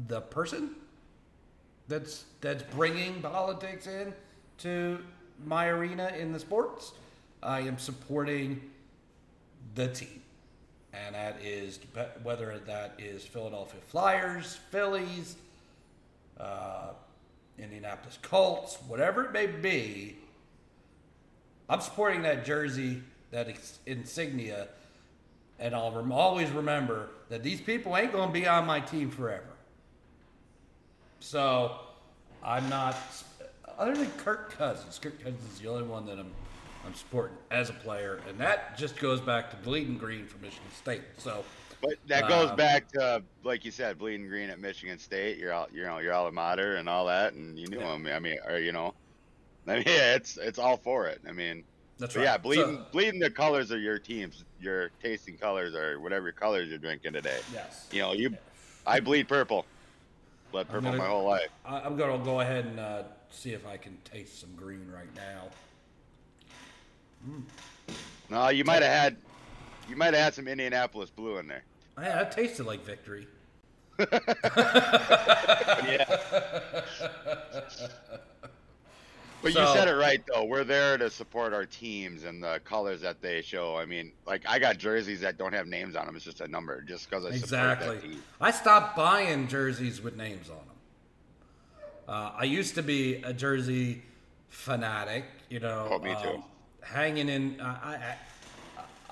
the 0.07 0.21
person. 0.21 0.75
that's 1.87 2.25
that's 2.41 2.63
bringing 2.75 3.21
politics 3.21 3.87
in 3.87 4.13
to 4.59 4.99
my 5.45 5.67
arena 5.67 6.11
in 6.17 6.31
the 6.31 6.39
sports. 6.39 6.93
I 7.41 7.59
am 7.61 7.77
supporting 7.77 8.61
the 9.75 9.89
team, 9.89 10.21
and 10.93 11.13
that 11.15 11.37
is 11.41 11.79
whether 12.23 12.57
that 12.59 12.93
is 12.97 13.25
Philadelphia 13.25 13.81
Flyers, 13.87 14.59
Phillies, 14.71 15.35
uh, 16.39 16.93
Indianapolis 17.59 18.17
Colts, 18.21 18.77
whatever 18.87 19.25
it 19.25 19.31
may 19.33 19.47
be. 19.47 20.17
I'm 21.73 21.81
supporting 21.81 22.21
that 22.21 22.45
jersey, 22.45 23.01
that 23.31 23.49
insignia, 23.87 24.67
and 25.57 25.73
I'll 25.73 25.91
rem- 25.91 26.11
always 26.11 26.51
remember 26.51 27.09
that 27.29 27.41
these 27.41 27.59
people 27.59 27.97
ain't 27.97 28.11
going 28.11 28.27
to 28.29 28.33
be 28.33 28.45
on 28.45 28.67
my 28.67 28.79
team 28.79 29.09
forever. 29.09 29.47
So 31.19 31.79
I'm 32.43 32.69
not, 32.69 32.95
other 33.75 33.95
than 33.95 34.11
Kirk 34.17 34.55
Cousins. 34.55 34.99
Kirk 34.99 35.17
Cousins 35.17 35.51
is 35.51 35.61
the 35.61 35.67
only 35.67 35.81
one 35.81 36.05
that 36.05 36.19
I'm 36.19 36.31
I'm 36.85 36.93
supporting 36.93 37.37
as 37.49 37.69
a 37.69 37.73
player, 37.73 38.19
and 38.27 38.37
that 38.37 38.77
just 38.77 38.99
goes 38.99 39.21
back 39.21 39.49
to 39.49 39.55
bleeding 39.55 39.97
green 39.97 40.27
for 40.27 40.37
Michigan 40.39 40.69
State. 40.75 41.01
So, 41.17 41.43
but 41.81 41.93
that 42.07 42.27
goes 42.27 42.49
um, 42.49 42.57
back 42.57 42.89
to 42.89 43.23
like 43.43 43.63
you 43.63 43.71
said, 43.71 43.97
bleeding 43.97 44.27
green 44.27 44.49
at 44.49 44.59
Michigan 44.59 44.99
State. 44.99 45.37
You're 45.37 45.53
all 45.53 45.69
you 45.73 45.83
know 45.83 45.99
your 45.99 46.13
alma 46.13 46.33
mater 46.33 46.75
and 46.75 46.89
all 46.89 47.05
that, 47.05 47.33
and 47.33 47.57
you 47.57 47.67
knew 47.67 47.79
yeah. 47.79 47.95
him. 47.95 48.05
I 48.07 48.19
mean, 48.19 48.37
or 48.45 48.59
you 48.59 48.73
know, 48.73 48.93
I 49.67 49.75
mean, 49.75 49.83
yeah, 49.85 50.15
it's 50.15 50.37
it's 50.37 50.59
all 50.59 50.77
for 50.77 51.07
it. 51.07 51.21
I 51.27 51.31
mean, 51.31 51.63
that's 51.97 52.15
right. 52.15 52.23
Yeah, 52.23 52.37
bleeding 52.37 52.77
so, 52.77 52.85
bleeding 52.91 53.19
the 53.19 53.29
colors 53.29 53.71
of 53.71 53.79
your 53.79 53.97
teams, 53.97 54.43
your 54.59 54.91
tasting 55.01 55.37
colors 55.37 55.73
or 55.73 55.99
whatever 55.99 56.31
colors 56.31 56.67
you're 56.69 56.77
drinking 56.77 57.13
today. 57.13 57.39
Yes. 57.53 57.87
You 57.91 58.01
know, 58.01 58.13
you, 58.13 58.35
I 58.85 58.99
bleed 58.99 59.27
purple. 59.27 59.65
Bled 60.51 60.67
purple 60.67 60.91
gonna, 60.91 60.97
my 60.97 61.07
whole 61.07 61.25
life. 61.25 61.49
I'm 61.65 61.95
gonna 61.95 62.23
go 62.23 62.41
ahead 62.41 62.65
and 62.65 62.79
uh, 62.79 63.03
see 63.29 63.53
if 63.53 63.65
I 63.65 63.77
can 63.77 63.97
taste 64.03 64.41
some 64.41 64.53
green 64.55 64.85
right 64.93 65.13
now. 65.15 65.47
Mm. 67.27 67.43
No, 68.29 68.49
you 68.49 68.65
might 68.65 68.83
have 68.83 68.91
had, 68.91 69.17
you 69.89 69.95
might 69.95 70.13
have 70.13 70.23
had 70.23 70.33
some 70.33 70.47
Indianapolis 70.47 71.09
blue 71.09 71.37
in 71.37 71.47
there. 71.47 71.63
Yeah, 71.97 72.15
that 72.15 72.31
tasted 72.31 72.65
like 72.65 72.83
victory. 72.83 73.27
yeah. 73.99 74.09
But 79.43 79.51
so, 79.53 79.61
you 79.61 79.73
said 79.75 79.89
it 79.89 79.95
right 79.95 80.23
though. 80.25 80.45
We're 80.45 80.63
there 80.63 80.97
to 80.97 81.09
support 81.09 81.53
our 81.53 81.65
teams 81.65 82.23
and 82.23 82.41
the 82.41 82.61
colors 82.63 83.01
that 83.01 83.21
they 83.21 83.41
show. 83.41 83.75
I 83.75 83.85
mean, 83.85 84.13
like 84.25 84.43
I 84.47 84.57
got 84.57 84.77
jerseys 84.77 85.19
that 85.19 85.37
don't 85.37 85.51
have 85.53 85.67
names 85.67 85.97
on 85.97 86.05
them. 86.05 86.15
It's 86.15 86.23
just 86.23 86.39
a 86.39 86.47
number, 86.47 86.81
just 86.81 87.09
because 87.09 87.25
I 87.25 87.29
exactly. 87.29 88.17
I 88.39 88.51
stopped 88.51 88.95
buying 88.95 89.49
jerseys 89.49 90.01
with 90.01 90.15
names 90.15 90.49
on 90.49 90.55
them. 90.55 90.67
Uh, 92.07 92.31
I 92.37 92.45
used 92.45 92.75
to 92.75 92.83
be 92.83 93.15
a 93.15 93.33
jersey 93.33 94.03
fanatic. 94.47 95.25
You 95.49 95.59
know, 95.59 95.89
oh, 95.91 95.99
me 95.99 96.15
too. 96.23 96.29
Um, 96.29 96.43
hanging 96.81 97.27
in. 97.27 97.59
Uh, 97.59 97.79
I, 97.83 97.95
I 97.95 98.17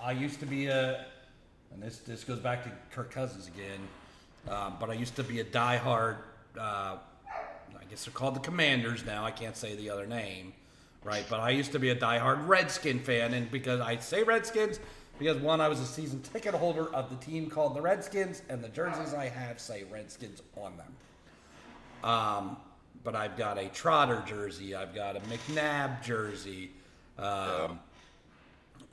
I 0.01 0.11
used 0.13 0.39
to 0.39 0.45
be 0.45 0.67
a, 0.67 1.05
and 1.73 1.83
this 1.83 1.97
this 1.99 2.23
goes 2.23 2.39
back 2.39 2.63
to 2.63 2.71
Kirk 2.91 3.11
Cousins 3.11 3.47
again. 3.47 3.79
Um, 4.49 4.77
but 4.79 4.89
I 4.89 4.93
used 4.93 5.17
to 5.17 5.23
be 5.23 5.41
a 5.41 5.43
diehard. 5.43 6.17
Uh, 6.57 6.97
guess 7.91 8.05
they're 8.05 8.13
called 8.13 8.35
the 8.35 8.39
Commanders 8.39 9.05
now. 9.05 9.25
I 9.25 9.31
can't 9.31 9.55
say 9.55 9.75
the 9.75 9.89
other 9.89 10.07
name, 10.07 10.53
right? 11.03 11.25
But 11.29 11.41
I 11.41 11.49
used 11.49 11.73
to 11.73 11.79
be 11.79 11.89
a 11.89 11.95
diehard 11.95 12.47
Redskin 12.47 12.99
fan, 12.99 13.33
and 13.33 13.51
because 13.51 13.81
I 13.81 13.97
say 13.97 14.23
Redskins, 14.23 14.79
because 15.19 15.37
one, 15.37 15.59
I 15.59 15.67
was 15.67 15.81
a 15.81 15.85
season 15.85 16.21
ticket 16.21 16.53
holder 16.55 16.87
of 16.95 17.09
the 17.09 17.17
team 17.17 17.49
called 17.49 17.75
the 17.75 17.81
Redskins, 17.81 18.43
and 18.47 18.63
the 18.63 18.69
jerseys 18.69 19.13
I 19.13 19.27
have 19.27 19.59
say 19.59 19.83
Redskins 19.91 20.41
on 20.55 20.77
them. 20.77 22.09
Um, 22.09 22.57
but 23.03 23.13
I've 23.13 23.35
got 23.37 23.57
a 23.57 23.67
Trotter 23.67 24.23
jersey, 24.25 24.73
I've 24.73 24.95
got 24.95 25.17
a 25.17 25.19
McNabb 25.21 26.01
jersey, 26.01 26.71
um, 27.19 27.77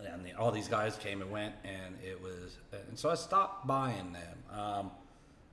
and 0.01 0.25
the, 0.25 0.33
all 0.35 0.51
these 0.51 0.69
guys 0.69 0.97
came 0.97 1.23
and 1.23 1.31
went, 1.31 1.55
and 1.63 1.97
it 2.05 2.21
was, 2.21 2.59
and 2.73 2.99
so 2.99 3.11
I 3.11 3.15
stopped 3.15 3.65
buying 3.65 4.13
them. 4.13 4.59
Um, 4.59 4.91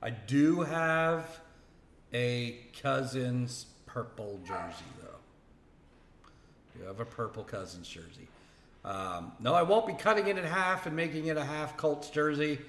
I 0.02 0.10
do 0.10 0.62
have 0.62 1.42
a 2.16 2.58
Cousins 2.82 3.66
purple 3.86 4.40
jersey, 4.46 4.86
though. 5.02 5.20
You 6.80 6.86
have 6.88 7.02
a 7.02 7.06
purple 7.06 7.44
Cousins 7.44 7.90
jersey. 7.90 8.30
Um, 8.86 9.34
no, 9.40 9.54
I 9.54 9.64
won't 9.64 9.86
be 9.86 9.94
cutting 9.94 10.28
it 10.28 10.38
in 10.38 10.44
half 10.46 10.86
and 10.86 10.96
making 10.96 11.26
it 11.28 11.36
a 11.36 11.44
half 11.44 11.76
Colts 11.76 12.10
jersey 12.10 12.60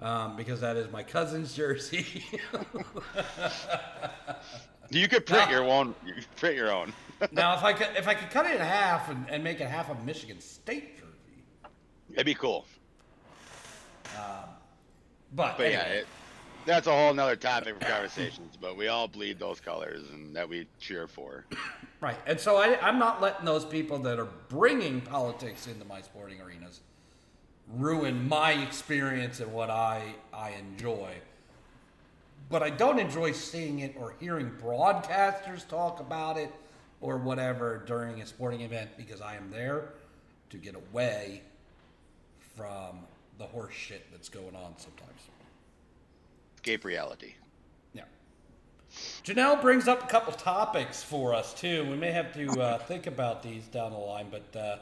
um, 0.00 0.34
because 0.34 0.60
that 0.60 0.76
is 0.76 0.90
my 0.90 1.04
cousin's 1.04 1.54
jersey. 1.54 2.24
you 4.90 5.06
could 5.06 5.24
print 5.26 5.50
now, 5.50 5.50
your 5.50 5.64
own. 5.64 5.94
You 6.04 6.14
print 6.36 6.56
your 6.56 6.72
own. 6.72 6.92
now, 7.30 7.54
if 7.56 7.62
I 7.62 7.74
could, 7.74 7.88
if 7.96 8.08
I 8.08 8.14
could 8.14 8.30
cut 8.30 8.46
it 8.46 8.54
in 8.54 8.60
half 8.60 9.10
and, 9.10 9.26
and 9.28 9.44
make 9.44 9.60
it 9.60 9.68
half 9.68 9.90
a 9.90 9.94
Michigan 10.02 10.40
State 10.40 10.96
jersey, 10.96 11.44
it'd 12.12 12.26
be 12.26 12.34
cool. 12.34 12.64
Um, 14.16 14.48
but, 15.34 15.58
but 15.58 15.66
anyway. 15.66 15.82
yeah, 15.86 15.92
it, 15.92 16.06
that's 16.66 16.86
a 16.86 16.92
whole 16.92 17.14
nother 17.14 17.36
topic 17.36 17.78
for 17.78 17.86
conversations. 17.88 18.56
But 18.60 18.76
we 18.76 18.88
all 18.88 19.08
bleed 19.08 19.38
those 19.38 19.60
colors 19.60 20.02
and 20.12 20.34
that 20.36 20.48
we 20.48 20.66
cheer 20.80 21.06
for. 21.06 21.44
Right, 22.00 22.18
and 22.26 22.38
so 22.38 22.56
I, 22.56 22.78
I'm 22.86 22.98
not 22.98 23.22
letting 23.22 23.46
those 23.46 23.64
people 23.64 23.98
that 24.00 24.18
are 24.18 24.28
bringing 24.48 25.00
politics 25.00 25.66
into 25.66 25.84
my 25.86 26.02
sporting 26.02 26.40
arenas 26.42 26.80
ruin 27.74 28.28
my 28.28 28.52
experience 28.52 29.40
and 29.40 29.52
what 29.52 29.70
I 29.70 30.14
I 30.32 30.50
enjoy. 30.50 31.14
But 32.48 32.62
I 32.62 32.70
don't 32.70 32.98
enjoy 32.98 33.32
seeing 33.32 33.80
it 33.80 33.94
or 33.98 34.14
hearing 34.20 34.52
broadcasters 34.62 35.66
talk 35.66 36.00
about 36.00 36.36
it 36.36 36.52
or 37.00 37.16
whatever 37.16 37.82
during 37.86 38.20
a 38.20 38.26
sporting 38.26 38.60
event 38.60 38.90
because 38.96 39.20
I 39.20 39.36
am 39.36 39.50
there 39.50 39.94
to 40.50 40.56
get 40.58 40.74
away 40.76 41.42
from 42.56 43.00
the 43.38 43.46
horse 43.46 43.74
shit 43.74 44.06
that's 44.12 44.28
going 44.28 44.54
on 44.54 44.74
sometimes 44.76 45.22
escape 46.66 46.84
reality. 46.84 47.34
Yeah. 47.94 48.02
Janelle 49.24 49.62
brings 49.62 49.86
up 49.86 50.02
a 50.02 50.06
couple 50.08 50.32
topics 50.32 51.00
for 51.00 51.32
us 51.32 51.54
too. 51.54 51.88
We 51.88 51.96
may 51.96 52.10
have 52.10 52.34
to 52.34 52.60
uh, 52.60 52.78
think 52.88 53.06
about 53.06 53.40
these 53.40 53.64
down 53.66 53.92
the 53.92 53.98
line, 53.98 54.26
but 54.32 54.58
uh, 54.58 54.78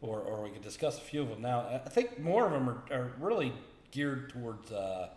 or 0.00 0.20
or 0.20 0.44
we 0.44 0.50
can 0.50 0.62
discuss 0.62 0.96
a 0.96 1.00
few 1.00 1.22
of 1.22 1.28
them 1.28 1.42
now. 1.42 1.66
I 1.84 1.88
think 1.88 2.20
more 2.20 2.46
of 2.46 2.52
them 2.52 2.68
are, 2.68 2.82
are 2.92 3.12
really 3.18 3.52
geared 3.90 4.30
towards 4.30 4.70
uh, 4.70 5.08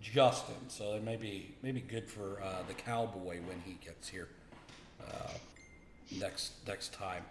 Justin, 0.00 0.68
so 0.68 0.92
they 0.92 1.00
may 1.00 1.16
be 1.16 1.56
maybe 1.60 1.80
good 1.80 2.08
for 2.08 2.40
uh, 2.40 2.62
the 2.68 2.74
cowboy 2.74 3.40
when 3.48 3.60
he 3.64 3.78
gets 3.84 4.08
here 4.08 4.28
uh, 5.04 5.32
next 6.20 6.52
next 6.68 6.92
time. 6.92 7.24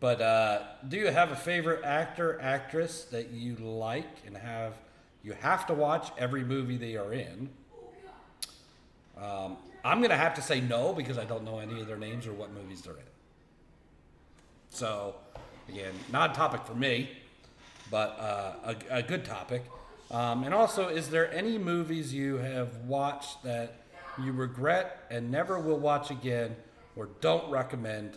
But 0.00 0.22
uh, 0.22 0.62
do 0.88 0.96
you 0.96 1.08
have 1.08 1.32
a 1.32 1.36
favorite 1.36 1.84
actor, 1.84 2.40
actress 2.40 3.04
that 3.10 3.28
you 3.28 3.56
like 3.56 4.08
and 4.26 4.34
have 4.34 4.72
you 5.22 5.32
have 5.40 5.66
to 5.66 5.74
watch 5.74 6.10
every 6.18 6.44
movie 6.44 6.76
they 6.76 6.96
are 6.96 7.12
in. 7.12 7.48
Um, 9.20 9.56
I'm 9.84 9.98
going 9.98 10.10
to 10.10 10.16
have 10.16 10.34
to 10.34 10.42
say 10.42 10.60
no 10.60 10.92
because 10.92 11.18
I 11.18 11.24
don't 11.24 11.44
know 11.44 11.58
any 11.58 11.80
of 11.80 11.86
their 11.86 11.98
names 11.98 12.26
or 12.26 12.32
what 12.32 12.52
movies 12.52 12.82
they're 12.82 12.94
in. 12.94 12.98
So, 14.70 15.14
again, 15.68 15.92
not 16.10 16.30
a 16.30 16.34
topic 16.34 16.64
for 16.64 16.74
me, 16.74 17.10
but 17.90 18.18
uh, 18.18 18.74
a, 18.90 18.98
a, 18.98 19.02
good 19.02 19.24
topic. 19.24 19.64
Um, 20.10 20.44
and 20.44 20.54
also, 20.54 20.88
is 20.88 21.10
there 21.10 21.32
any 21.32 21.58
movies 21.58 22.14
you 22.14 22.36
have 22.36 22.76
watched 22.86 23.42
that 23.42 23.82
you 24.22 24.32
regret 24.32 25.04
and 25.10 25.30
never 25.30 25.58
will 25.58 25.78
watch 25.78 26.10
again 26.10 26.56
or 26.96 27.08
don't 27.20 27.50
recommend? 27.50 28.16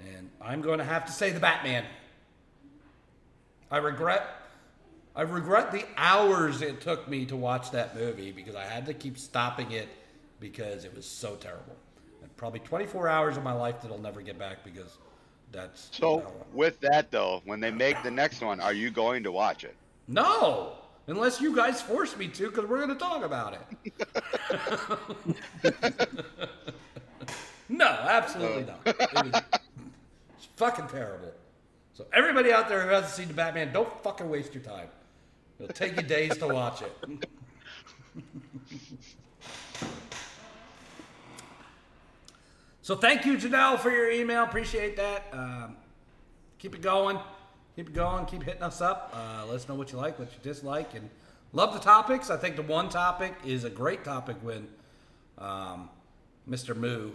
And 0.00 0.30
I'm 0.40 0.60
going 0.60 0.78
to 0.78 0.84
have 0.84 1.06
to 1.06 1.12
say 1.12 1.30
The 1.30 1.40
Batman. 1.40 1.84
I 3.70 3.78
regret 3.78 4.26
I 5.14 5.22
regret 5.22 5.72
the 5.72 5.84
hours 5.96 6.62
it 6.62 6.80
took 6.80 7.06
me 7.06 7.26
to 7.26 7.36
watch 7.36 7.70
that 7.72 7.94
movie 7.94 8.32
because 8.32 8.54
I 8.54 8.64
had 8.64 8.86
to 8.86 8.94
keep 8.94 9.18
stopping 9.18 9.72
it 9.72 9.88
because 10.40 10.84
it 10.84 10.94
was 10.94 11.04
so 11.04 11.34
terrible. 11.36 11.76
And 12.22 12.34
probably 12.36 12.60
24 12.60 13.08
hours 13.08 13.36
of 13.36 13.42
my 13.42 13.52
life 13.52 13.82
that 13.82 13.90
I'll 13.90 13.98
never 13.98 14.22
get 14.22 14.38
back 14.38 14.64
because 14.64 14.96
that's. 15.50 15.90
So, 15.92 16.32
with 16.54 16.80
that 16.80 17.10
though, 17.10 17.42
when 17.44 17.60
they 17.60 17.70
make 17.70 18.02
the 18.02 18.10
next 18.10 18.40
one, 18.40 18.58
are 18.58 18.72
you 18.72 18.90
going 18.90 19.22
to 19.24 19.32
watch 19.32 19.64
it? 19.64 19.76
No, 20.08 20.72
unless 21.06 21.42
you 21.42 21.54
guys 21.54 21.82
force 21.82 22.16
me 22.16 22.28
to, 22.28 22.48
because 22.48 22.64
we're 22.64 22.78
going 22.78 22.88
to 22.88 22.94
talk 22.94 23.22
about 23.22 23.54
it. 23.54 23.92
no, 27.68 27.86
absolutely 27.86 28.64
not. 28.64 28.80
It 28.86 29.44
it's 30.36 30.46
fucking 30.56 30.88
terrible. 30.88 31.32
So 31.92 32.06
everybody 32.14 32.50
out 32.50 32.70
there 32.70 32.82
who 32.82 32.88
hasn't 32.88 33.12
seen 33.12 33.28
the 33.28 33.34
Batman, 33.34 33.74
don't 33.74 34.02
fucking 34.02 34.28
waste 34.28 34.54
your 34.54 34.62
time. 34.62 34.88
It'll 35.62 35.74
take 35.74 35.94
you 35.96 36.02
days 36.02 36.36
to 36.38 36.48
watch 36.48 36.82
it. 36.82 36.92
so 42.82 42.96
thank 42.96 43.24
you, 43.24 43.36
Janelle, 43.36 43.78
for 43.78 43.90
your 43.90 44.10
email. 44.10 44.42
Appreciate 44.42 44.96
that. 44.96 45.26
Um, 45.32 45.76
keep 46.58 46.74
it 46.74 46.82
going. 46.82 47.16
Keep 47.76 47.90
it 47.90 47.94
going. 47.94 48.24
Keep 48.26 48.42
hitting 48.42 48.62
us 48.64 48.80
up. 48.80 49.14
Uh, 49.14 49.46
let 49.46 49.54
us 49.54 49.68
know 49.68 49.76
what 49.76 49.92
you 49.92 49.98
like, 49.98 50.18
what 50.18 50.32
you 50.32 50.38
dislike, 50.42 50.94
and 50.94 51.08
love 51.52 51.72
the 51.72 51.80
topics. 51.80 52.28
I 52.28 52.36
think 52.36 52.56
the 52.56 52.62
one 52.62 52.88
topic 52.88 53.32
is 53.44 53.62
a 53.62 53.70
great 53.70 54.02
topic 54.02 54.38
when 54.42 54.66
um, 55.38 55.90
Mr. 56.50 56.74
Moo 56.74 57.12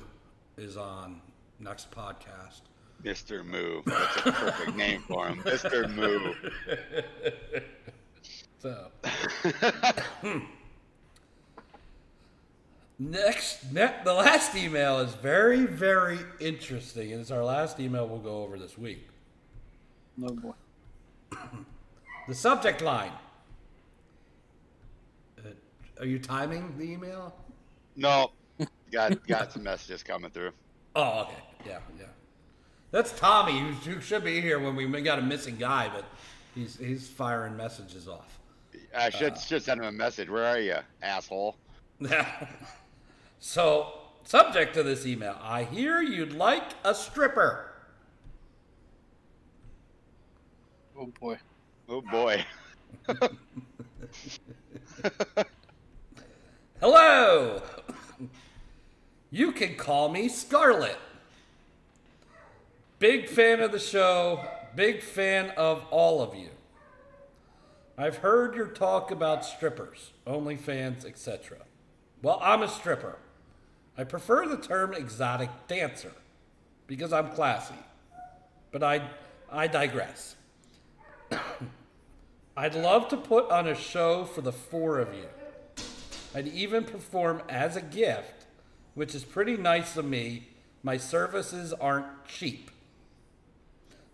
is 0.58 0.78
on 0.78 1.20
next 1.60 1.92
podcast. 1.92 2.62
Mr. 3.04 3.46
Moo. 3.46 3.82
That's 3.86 4.18
a 4.26 4.32
perfect 4.32 4.78
name 4.78 5.04
for 5.06 5.28
him. 5.28 5.40
Mr. 5.44 5.94
Moo. 5.94 6.34
So 8.68 10.42
next, 13.00 13.72
ne- 13.72 13.96
the 14.04 14.14
last 14.14 14.56
email 14.56 15.00
is 15.00 15.14
very, 15.14 15.66
very 15.66 16.20
interesting, 16.40 17.14
and 17.14 17.22
it's 17.22 17.32
our 17.32 17.46
last 17.46 17.80
email 17.80 18.08
we'll 18.08 18.20
go 18.20 18.44
over 18.44 18.58
this 18.58 18.78
week. 18.78 19.08
No 20.18 20.30
boy. 20.30 20.54
The 22.28 22.36
subject 22.36 22.82
line. 22.82 23.12
Uh, 25.40 25.50
are 26.00 26.06
you 26.06 26.20
timing 26.20 26.78
the 26.78 26.92
email? 26.92 27.34
no. 27.96 28.32
Got 28.90 29.28
got 29.28 29.52
some 29.52 29.64
messages 29.64 30.02
coming 30.02 30.32
through. 30.32 30.52
Oh, 30.96 31.22
okay. 31.24 31.44
Yeah, 31.66 31.80
yeah. 32.00 32.06
That's 32.92 33.12
Tommy, 33.12 33.60
who, 33.60 33.72
who 33.92 34.02
should 34.02 34.24
be 34.24 34.40
here 34.40 34.60
when 34.60 34.78
we 34.78 35.02
got 35.02 35.20
a 35.20 35.22
missing 35.22 35.58
guy, 35.58 35.92
but 35.94 36.06
he's 36.56 36.78
he's 36.78 37.08
firing 37.08 37.58
messages 37.58 38.08
off. 38.08 38.37
I 38.98 39.10
should 39.10 39.34
uh, 39.34 39.40
should 39.40 39.64
send 39.64 39.80
him 39.80 39.88
a 39.88 39.92
message. 39.92 40.30
Where 40.30 40.46
are 40.46 40.60
you, 40.60 40.78
asshole? 41.02 41.56
Yeah. 42.00 42.48
so, 43.40 43.94
subject 44.24 44.74
to 44.74 44.84
this 44.84 45.06
email: 45.06 45.38
I 45.42 45.64
hear 45.64 46.02
you'd 46.02 46.34
like 46.34 46.64
a 46.84 46.96
stripper. 46.96 47.72
Oh 50.98 51.12
boy. 51.20 51.38
Oh 51.88 52.02
boy. 52.02 52.44
Hello. 56.82 57.62
You 59.30 59.52
can 59.52 59.76
call 59.76 60.10
me 60.10 60.28
Scarlet. 60.28 60.98
Big 62.98 63.30
fan 63.30 63.60
of 63.60 63.72
the 63.72 63.80
show. 63.80 64.44
Big 64.76 65.04
fan 65.04 65.52
of 65.52 65.86
all 65.92 66.22
of 66.22 66.34
you. 66.34 66.50
I've 68.00 68.18
heard 68.18 68.54
your 68.54 68.68
talk 68.68 69.10
about 69.10 69.44
strippers, 69.44 70.12
OnlyFans, 70.28 71.04
etc. 71.04 71.58
Well, 72.22 72.40
I'm 72.44 72.62
a 72.62 72.68
stripper. 72.68 73.18
I 73.98 74.04
prefer 74.04 74.48
the 74.48 74.58
term 74.58 74.94
exotic 74.94 75.50
dancer 75.68 76.12
because 76.86 77.12
I'm 77.12 77.30
classy. 77.32 77.74
But 78.72 78.84
I, 78.84 79.10
I 79.52 79.66
digress. 79.66 80.36
I'd 82.58 82.76
love 82.76 83.08
to 83.10 83.18
put 83.18 83.50
on 83.50 83.68
a 83.68 83.74
show 83.74 84.26
for 84.26 84.42
the 84.42 84.52
four 84.52 85.00
of 85.00 85.16
you. 85.16 85.26
I'd 86.36 86.48
even 86.50 86.84
perform 86.84 87.42
as 87.50 87.76
a 87.76 87.82
gift, 87.82 88.46
which 88.94 89.16
is 89.16 89.24
pretty 89.24 89.58
nice 89.58 89.98
of 89.98 90.06
me. 90.06 90.50
My 90.84 90.98
services 90.98 91.74
aren't 91.74 92.26
cheap. 92.28 92.70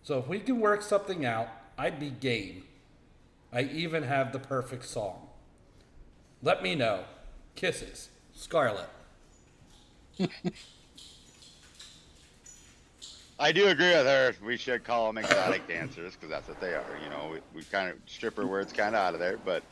So 0.04 0.20
if 0.20 0.28
we 0.30 0.40
can 0.40 0.62
work 0.62 0.84
something 0.84 1.26
out, 1.26 1.50
I'd 1.78 2.00
be 2.00 2.10
game. 2.10 2.64
I 3.54 3.64
even 3.64 4.04
have 4.04 4.32
the 4.32 4.39
perfect 4.39 4.86
song. 4.86 5.28
Let 6.41 6.64
me 6.64 6.76
know. 6.76 7.04
Kisses. 7.56 8.10
Scarlet. 8.34 8.89
I 13.39 13.51
do 13.51 13.68
agree 13.68 13.91
with 13.91 14.06
her. 14.06 14.34
We 14.43 14.58
should 14.58 14.84
call 14.84 15.08
them 15.08 15.24
exotic 15.24 15.68
dancers 15.68 16.14
because 16.14 16.30
that's 16.30 16.47
what 16.47 16.60
they 16.60 16.74
are. 16.74 16.86
You 17.04 17.10
know, 17.10 17.30
we, 17.32 17.39
we 17.54 17.64
kind 17.64 17.89
of 17.89 17.97
stripper 18.08 18.47
words 18.47 18.72
kind 18.74 18.95
of 18.95 19.01
out 19.01 19.14
of 19.14 19.20
there, 19.20 19.38
but 19.38 19.64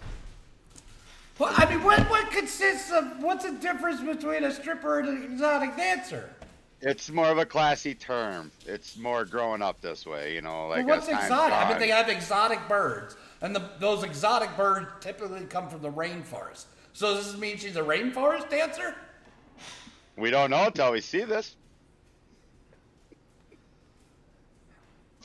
Well, 1.39 1.53
I 1.55 1.69
mean, 1.69 1.83
what, 1.83 1.99
what 2.09 2.29
consists 2.31 2.91
of, 2.91 3.21
what's 3.23 3.45
the 3.45 3.53
difference 3.53 4.01
between 4.01 4.43
a 4.43 4.51
stripper 4.53 4.99
and 4.99 5.09
an 5.09 5.23
exotic 5.33 5.75
dancer? 5.75 6.29
It's 6.81 7.09
more 7.09 7.27
of 7.27 7.37
a 7.37 7.45
classy 7.45 7.93
term. 7.93 8.51
It's 8.65 8.97
more 8.97 9.25
growing 9.25 9.61
up 9.61 9.81
this 9.81 10.05
way. 10.05 10.33
You 10.33 10.41
know, 10.41 10.67
like 10.67 10.85
well, 10.85 10.97
what's 10.97 11.07
exotic? 11.07 11.55
I 11.55 11.69
mean, 11.69 11.79
they 11.79 11.89
have 11.89 12.09
exotic 12.09 12.67
birds, 12.67 13.15
and 13.41 13.55
the, 13.55 13.69
those 13.79 14.03
exotic 14.03 14.55
birds 14.57 14.87
typically 14.99 15.45
come 15.45 15.69
from 15.69 15.81
the 15.81 15.91
rainforest. 15.91 16.65
So 16.93 17.13
does 17.13 17.31
this 17.31 17.39
mean 17.39 17.57
she's 17.57 17.77
a 17.77 17.81
rainforest 17.81 18.49
dancer? 18.49 18.95
we 20.17 20.29
don't 20.29 20.49
know 20.49 20.65
until 20.65 20.91
we 20.91 21.01
see 21.01 21.23
this. 21.23 21.55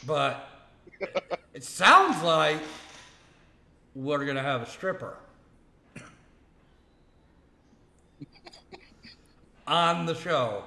But 0.07 0.49
it 1.55 1.65
sounds 1.65 2.23
like 2.23 2.61
we're 3.95 4.25
gonna 4.25 4.43
have 4.43 4.63
a 4.63 4.67
stripper 4.67 5.17
on 9.67 10.07
the 10.07 10.15
show. 10.15 10.65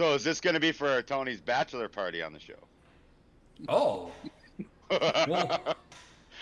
So 0.00 0.14
is 0.14 0.24
this 0.24 0.40
going 0.40 0.54
to 0.54 0.60
be 0.60 0.72
for 0.72 1.02
Tony's 1.02 1.42
bachelor 1.42 1.86
party 1.86 2.22
on 2.22 2.32
the 2.32 2.40
show? 2.40 2.54
Oh, 3.68 4.10
well, 4.90 5.76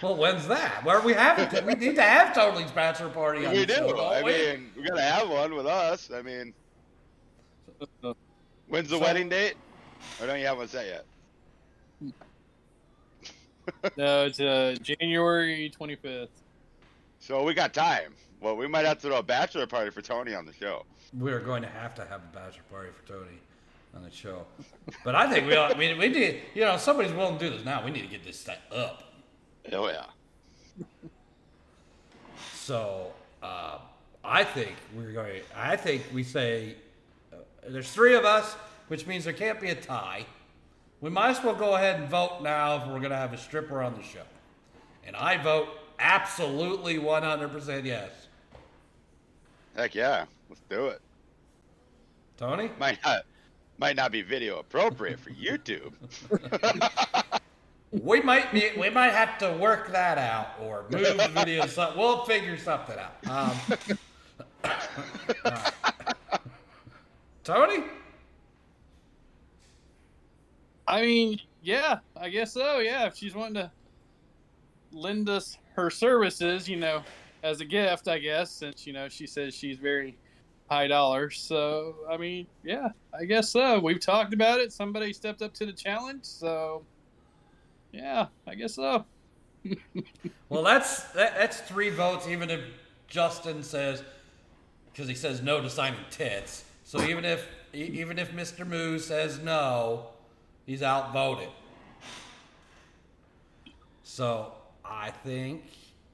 well, 0.01 0.17
when's 0.17 0.47
that? 0.47 0.85
Where 0.85 0.99
are 0.99 1.05
we 1.05 1.13
having? 1.13 1.47
it? 1.53 1.67
We 1.67 1.75
need 1.75 1.97
to 1.97 2.03
have 2.03 2.33
Tony's 2.33 2.71
bachelor 2.71 3.09
party 3.09 3.45
on 3.45 3.53
we 3.53 3.59
the 3.59 3.67
do. 3.67 3.75
show. 3.75 3.89
don't 3.97 4.13
I 4.13 4.23
we? 4.23 4.31
mean, 4.31 4.71
we 4.77 4.85
got 4.85 4.95
to 4.95 5.03
have 5.03 5.29
one 5.29 5.57
with 5.57 5.67
us. 5.67 6.09
I 6.15 6.23
mean, 6.23 6.55
when's 8.69 8.91
the 8.91 8.97
So- 8.97 9.01
wedding 9.01 9.29
date? 9.29 9.55
Or 10.21 10.29
don't 10.29 10.39
you 10.39 10.47
have 10.47 10.59
one 10.59 10.69
set 10.69 10.87
yet? 10.87 12.13
No, 13.97 14.25
it's 14.27 14.39
uh, 14.39 14.77
January 14.81 15.71
25th. 15.79 16.29
So 17.19 17.43
we 17.43 17.55
got 17.55 17.75
time. 17.75 18.15
Well, 18.41 18.57
we 18.57 18.69
might 18.69 18.85
have 18.87 18.99
to 19.01 19.09
throw 19.09 19.19
a 19.19 19.23
bachelor 19.23 19.67
party 19.67 19.91
for 19.91 20.01
Tony 20.01 20.33
on 20.33 20.47
the 20.47 20.53
show. 20.53 20.87
we're 21.13 21.41
going 21.41 21.63
to 21.63 21.69
have 21.69 21.95
to 21.97 22.03
have 22.07 22.21
a 22.23 22.35
bachelor 22.37 22.63
party 22.71 22.91
for 22.97 23.07
Tony 23.13 23.39
on 23.99 24.05
the 24.05 24.15
show. 24.15 24.45
But 25.05 25.15
I 25.15 25.31
think 25.31 25.47
we 25.47 25.57
I 25.57 25.75
mean, 25.77 25.99
we 25.99 26.09
need, 26.09 26.41
you 26.55 26.63
know, 26.63 26.77
somebody's 26.77 27.13
willing 27.13 27.39
to 27.39 27.51
do 27.51 27.55
this 27.55 27.65
now. 27.65 27.85
We 27.85 27.91
need 27.91 28.03
to 28.03 28.09
get 28.09 28.25
this 28.25 28.39
set 28.39 28.63
up. 28.73 29.05
Oh 29.73 29.89
yeah. 29.89 30.05
So 32.55 33.13
uh, 33.43 33.79
I 34.25 34.45
think 34.45 34.75
we're 34.95 35.13
going. 35.13 35.43
I 35.57 35.77
think 35.77 36.05
we 36.13 36.23
say 36.23 36.77
uh, 37.33 37.37
there's 37.69 37.91
three 37.91 38.15
of 38.15 38.25
us, 38.25 38.55
which 38.89 39.07
means 39.07 39.25
there 39.25 39.33
can't 39.33 39.61
be 39.61 39.71
a 39.71 39.75
tie. 39.75 40.27
We 41.01 41.11
might 41.11 41.31
as 41.31 41.45
well 41.45 41.55
go 41.55 41.75
ahead 41.75 42.01
and 42.01 42.09
vote 42.09 42.41
now 42.43 42.77
if 42.77 42.87
we're 42.87 42.99
going 42.99 43.11
to 43.11 43.17
have 43.17 43.33
a 43.33 43.39
stripper 43.39 43.83
on 43.83 43.95
the 43.95 44.03
show. 44.03 44.25
And 45.05 45.15
I 45.15 45.41
vote 45.41 45.69
absolutely 45.99 46.99
100% 46.99 47.85
yes. 47.85 48.11
Heck 49.77 49.95
yeah. 49.95 50.25
Let's 50.49 50.63
do 50.69 50.87
it. 50.87 51.01
Tony? 52.37 52.71
Might 52.79 52.99
not 53.05 53.23
might 53.79 53.97
not 53.97 54.13
be 54.13 54.23
video 54.23 54.59
appropriate 54.59 55.19
for 55.19 55.31
YouTube. 55.31 55.93
We 57.91 58.21
might 58.21 58.53
be, 58.53 58.71
we 58.79 58.91
might 58.91 59.13
have 59.13 59.39
to 59.39 59.53
work 59.53 59.91
that 59.93 60.19
out 60.19 60.57
or 60.61 60.85
move 60.91 61.17
the 61.17 61.31
video. 61.35 61.67
So 61.67 61.95
we'll 61.97 62.25
figure 62.25 62.59
something 62.59 62.97
out. 62.99 63.27
Um, 63.27 63.57
all 64.65 64.71
right. 65.45 65.73
Tony? 67.45 67.85
I 70.87 71.01
mean, 71.01 71.41
yeah, 71.63 72.01
I 72.15 72.29
guess 72.29 72.53
so. 72.53 72.81
Yeah, 72.81 73.07
if 73.07 73.17
she's 73.17 73.35
wanting 73.35 73.55
to 73.55 73.71
lend 74.93 75.31
us 75.31 75.57
her 75.75 75.89
services, 75.89 76.69
you 76.69 76.77
know, 76.77 77.03
as 77.43 77.63
a 77.63 77.65
gift, 77.65 78.07
I 78.07 78.19
guess, 78.19 78.51
since 78.51 78.87
you 78.87 78.93
know 78.93 79.09
she 79.09 79.27
says 79.27 79.55
she's 79.55 79.79
very 79.79 80.19
high 80.69 80.87
dollar. 80.87 81.31
So, 81.31 81.97
I 82.11 82.17
mean, 82.17 82.47
yeah, 82.65 82.89
I 83.19 83.25
guess 83.25 83.51
so. 83.51 83.79
We've 83.81 84.01
talked 84.01 84.35
about 84.35 84.61
it. 84.61 84.73
Somebody 84.73 85.13
stepped 85.13 85.43
up 85.43 85.55
to 85.55 85.67
the 85.67 85.73
challenge, 85.73 86.25
so 86.25 86.85
yeah, 87.93 88.27
I 88.47 88.55
guess 88.55 88.75
so. 88.75 89.05
Well, 90.51 90.63
that's 90.63 91.03
that, 91.13 91.35
that's 91.37 91.61
three 91.61 91.91
votes. 91.91 92.27
Even 92.27 92.49
if 92.49 92.61
Justin 93.07 93.63
says, 93.63 94.03
because 94.91 95.07
he 95.07 95.15
says 95.15 95.43
no 95.43 95.61
to 95.61 95.69
signing 95.69 96.01
tits. 96.11 96.65
So 96.85 97.03
even 97.03 97.25
if 97.27 97.47
even 97.75 98.19
if 98.19 98.33
Mr. 98.33 98.67
Moo 98.67 98.99
says 98.99 99.39
no, 99.41 100.07
he's 100.65 100.83
outvoted. 100.83 101.51
So 104.05 104.53
I 104.85 105.11
think 105.11 105.65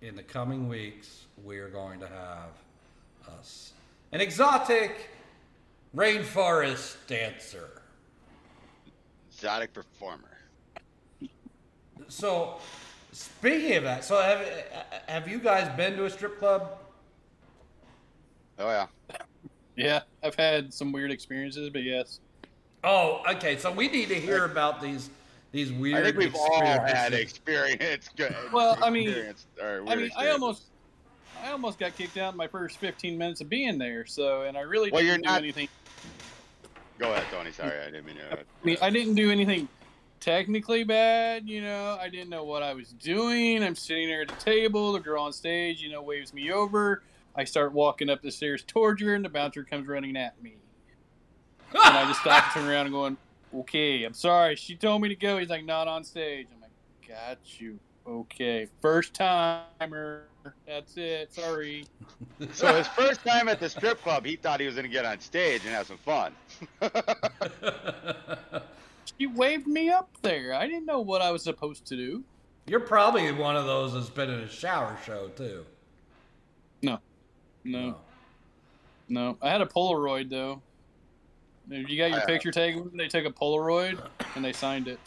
in 0.02 0.16
the 0.16 0.22
coming 0.22 0.68
weeks 0.68 1.26
we're 1.44 1.68
going 1.68 2.00
to 2.00 2.08
have 2.08 3.38
us 3.38 3.72
an 4.14 4.20
exotic 4.20 5.10
rainforest 5.94 6.96
dancer. 7.08 7.82
Exotic 9.32 9.74
performer. 9.74 10.38
So 12.08 12.58
speaking 13.12 13.76
of 13.76 13.82
that, 13.84 14.04
so 14.04 14.20
have 14.22 14.46
have 15.08 15.28
you 15.28 15.38
guys 15.40 15.68
been 15.76 15.96
to 15.96 16.04
a 16.04 16.10
strip 16.10 16.38
club? 16.38 16.78
Oh 18.58 18.68
yeah. 18.68 18.86
Yeah, 19.76 20.02
I've 20.22 20.36
had 20.36 20.72
some 20.72 20.92
weird 20.92 21.10
experiences, 21.10 21.68
but 21.70 21.82
yes. 21.82 22.20
Oh, 22.84 23.22
okay. 23.28 23.56
So 23.58 23.72
we 23.72 23.88
need 23.88 24.08
to 24.10 24.14
hear 24.14 24.44
about 24.44 24.80
these 24.80 25.10
these 25.50 25.72
weird. 25.72 25.98
I 25.98 26.04
think 26.04 26.16
we've 26.16 26.34
all 26.36 26.60
had 26.64 27.12
experience. 27.14 28.08
Good. 28.16 28.34
Well, 28.52 28.78
I 28.80 28.90
mean- 28.90 29.34
I 29.60 29.96
mean, 29.96 30.10
I 30.16 30.28
almost, 30.28 30.64
I 31.44 31.50
almost 31.50 31.78
got 31.78 31.94
kicked 31.96 32.16
out 32.16 32.32
in 32.32 32.38
my 32.38 32.48
first 32.48 32.78
15 32.78 33.18
minutes 33.18 33.40
of 33.42 33.50
being 33.50 33.76
there. 33.78 34.06
So, 34.06 34.42
and 34.42 34.56
I 34.56 34.62
really 34.62 34.90
Well, 34.90 35.02
didn't 35.02 35.08
you're 35.08 35.16
do 35.18 35.22
not- 35.24 35.38
anything. 35.42 35.68
Go 36.98 37.12
ahead, 37.12 37.24
Tony. 37.30 37.52
Sorry, 37.52 37.78
I 37.80 37.86
didn't 37.86 38.06
mean 38.06 38.16
to. 38.16 38.32
I 38.32 38.42
mean, 38.62 38.76
I 38.80 38.88
didn't 38.88 39.14
do 39.16 39.30
anything 39.30 39.68
technically 40.20 40.84
bad. 40.84 41.48
You 41.48 41.60
know, 41.60 41.98
I 42.00 42.08
didn't 42.08 42.30
know 42.30 42.44
what 42.44 42.62
I 42.62 42.72
was 42.72 42.90
doing. 42.92 43.62
I'm 43.62 43.74
sitting 43.74 44.08
there 44.08 44.22
at 44.22 44.28
the 44.28 44.36
table. 44.36 44.92
The 44.92 45.00
girl 45.00 45.24
on 45.24 45.32
stage, 45.32 45.82
you 45.82 45.90
know, 45.90 46.00
waves 46.02 46.32
me 46.32 46.50
over. 46.52 47.02
I 47.36 47.44
start 47.44 47.72
walking 47.72 48.08
up 48.08 48.22
the 48.22 48.30
stairs 48.30 48.62
towards 48.64 49.02
her, 49.02 49.14
and 49.14 49.24
the 49.24 49.28
bouncer 49.28 49.64
comes 49.64 49.86
running 49.88 50.16
at 50.16 50.40
me. 50.40 50.54
And 51.74 51.96
I 51.98 52.06
just 52.06 52.20
stop, 52.20 52.44
and 52.44 52.52
turn 52.64 52.70
around, 52.72 52.86
and 52.86 52.94
going, 52.94 53.16
"Okay, 53.52 54.04
I'm 54.04 54.14
sorry. 54.14 54.54
She 54.54 54.76
told 54.76 55.02
me 55.02 55.08
to 55.08 55.16
go." 55.16 55.38
He's 55.38 55.48
like, 55.50 55.64
"Not 55.64 55.88
on 55.88 56.04
stage." 56.04 56.46
I'm 56.54 56.60
like, 56.60 56.70
"Got 57.08 57.60
you. 57.60 57.80
Okay, 58.06 58.68
first 58.80 59.12
timer. 59.14 60.28
That's 60.66 60.96
it. 60.96 61.32
Sorry." 61.32 61.86
So 62.52 62.74
his 62.74 62.86
first 62.88 63.24
time 63.24 63.48
at 63.48 63.60
the 63.60 63.68
strip 63.68 64.02
club, 64.02 64.24
he 64.26 64.36
thought 64.36 64.58
he 64.60 64.66
was 64.66 64.74
going 64.74 64.86
to 64.86 64.90
get 64.92 65.04
on 65.04 65.20
stage 65.20 65.62
and 65.64 65.72
have 65.72 65.86
some 65.86 65.98
fun. 65.98 66.32
She 69.18 69.26
waved 69.26 69.66
me 69.66 69.90
up 69.90 70.08
there. 70.22 70.54
I 70.54 70.66
didn't 70.66 70.86
know 70.86 71.00
what 71.00 71.22
I 71.22 71.30
was 71.30 71.42
supposed 71.42 71.86
to 71.86 71.96
do. 71.96 72.24
You're 72.66 72.80
probably 72.80 73.30
one 73.32 73.54
of 73.56 73.66
those 73.66 73.92
that's 73.92 74.08
been 74.08 74.30
in 74.30 74.40
a 74.40 74.48
shower 74.48 74.96
show 75.04 75.28
too. 75.36 75.64
No, 76.82 76.98
no, 77.64 77.96
no. 79.08 79.36
I 79.42 79.50
had 79.50 79.60
a 79.60 79.66
Polaroid 79.66 80.30
though. 80.30 80.60
If 81.70 81.88
you 81.88 81.98
got 81.98 82.10
your 82.10 82.22
I- 82.22 82.26
picture 82.26 82.50
taken, 82.50 82.90
they 82.96 83.06
took 83.08 83.24
a 83.26 83.30
Polaroid 83.30 84.02
and 84.34 84.44
they 84.44 84.52
signed 84.52 84.88
it. 84.88 84.98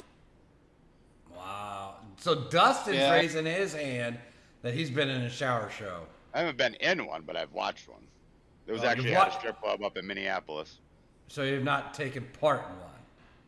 Wow. 1.36 1.96
So 2.18 2.36
Dustin's 2.36 2.98
Yeah. 2.98 3.12
raising 3.14 3.46
his 3.46 3.74
hand 3.74 4.20
that 4.68 4.74
he's 4.74 4.89
been 4.89 5.07
in 5.07 5.22
a 5.22 5.30
shower 5.30 5.70
show. 5.72 6.01
I 6.34 6.39
haven't 6.39 6.57
been 6.57 6.74
in 6.76 7.05
one, 7.05 7.24
but 7.26 7.38
I've 7.38 7.53
watched 7.53 7.88
one. 7.88 8.01
It 8.68 8.74
was 8.74 8.84
Oh, 8.84 8.88
actually 8.88 9.15
at 9.15 9.30
a 9.30 9.32
strip 9.32 9.61
club 9.61 9.82
up 9.82 9.95
in 9.95 10.05
Minneapolis. 10.05 10.80
So 11.30 11.43
you've 11.43 11.63
not 11.63 11.93
taken 11.93 12.28
part 12.41 12.65
in 12.70 12.78
one. 12.82 12.89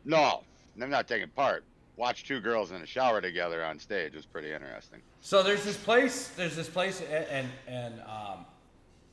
No, 0.06 0.44
I'm 0.80 0.88
not 0.88 1.06
taking 1.06 1.28
part. 1.28 1.62
Watched 1.96 2.26
two 2.26 2.40
girls 2.40 2.70
in 2.70 2.80
a 2.80 2.86
shower 2.86 3.20
together 3.20 3.62
on 3.62 3.78
stage. 3.78 4.14
It 4.14 4.16
was 4.16 4.24
pretty 4.24 4.50
interesting. 4.50 5.00
So 5.20 5.42
there's 5.42 5.62
this 5.62 5.76
place. 5.76 6.28
There's 6.28 6.56
this 6.56 6.70
place, 6.70 7.02
a- 7.02 7.30
and 7.30 7.46
and 7.68 8.00
um, 8.00 8.46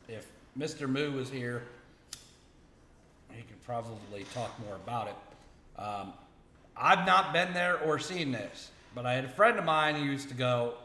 if 0.08 0.26
Mr. 0.58 0.88
Moo 0.88 1.12
was 1.12 1.30
here, 1.30 1.64
he 3.34 3.42
could 3.42 3.62
probably 3.66 4.24
talk 4.34 4.58
more 4.66 4.76
about 4.76 5.10
it. 5.10 5.82
Um, 5.82 6.14
I've 6.78 7.06
not 7.06 7.34
been 7.34 7.52
there 7.54 7.78
or 7.82 8.00
seen 8.00 8.32
this, 8.32 8.72
but 8.96 9.06
I 9.06 9.14
had 9.16 9.26
a 9.26 9.30
friend 9.30 9.60
of 9.60 9.66
mine 9.66 9.96
who 9.96 10.06
used 10.06 10.30
to 10.30 10.36
go 10.36 10.76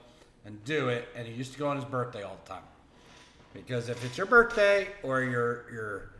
and 0.44 0.62
do 0.64 0.88
it, 0.88 1.08
and 1.16 1.26
he 1.26 1.34
used 1.34 1.52
to 1.52 1.58
go 1.58 1.68
on 1.68 1.76
his 1.76 1.84
birthday 1.84 2.22
all 2.22 2.38
the 2.44 2.50
time. 2.50 2.62
Because 3.54 3.88
if 3.88 4.04
it's 4.04 4.16
your 4.16 4.26
birthday 4.26 4.88
or 5.02 5.22
your 5.22 5.70
your 5.72 6.10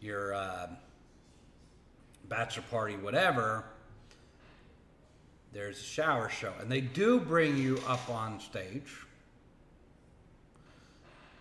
your 0.00 0.34
um, 0.34 0.76
bachelor 2.28 2.64
party, 2.70 2.96
whatever, 2.96 3.64
there's 5.52 5.78
a 5.78 5.84
shower 5.84 6.28
show, 6.28 6.52
and 6.60 6.70
they 6.70 6.80
do 6.80 7.18
bring 7.20 7.56
you 7.56 7.80
up 7.86 8.08
on 8.08 8.40
stage. 8.40 8.90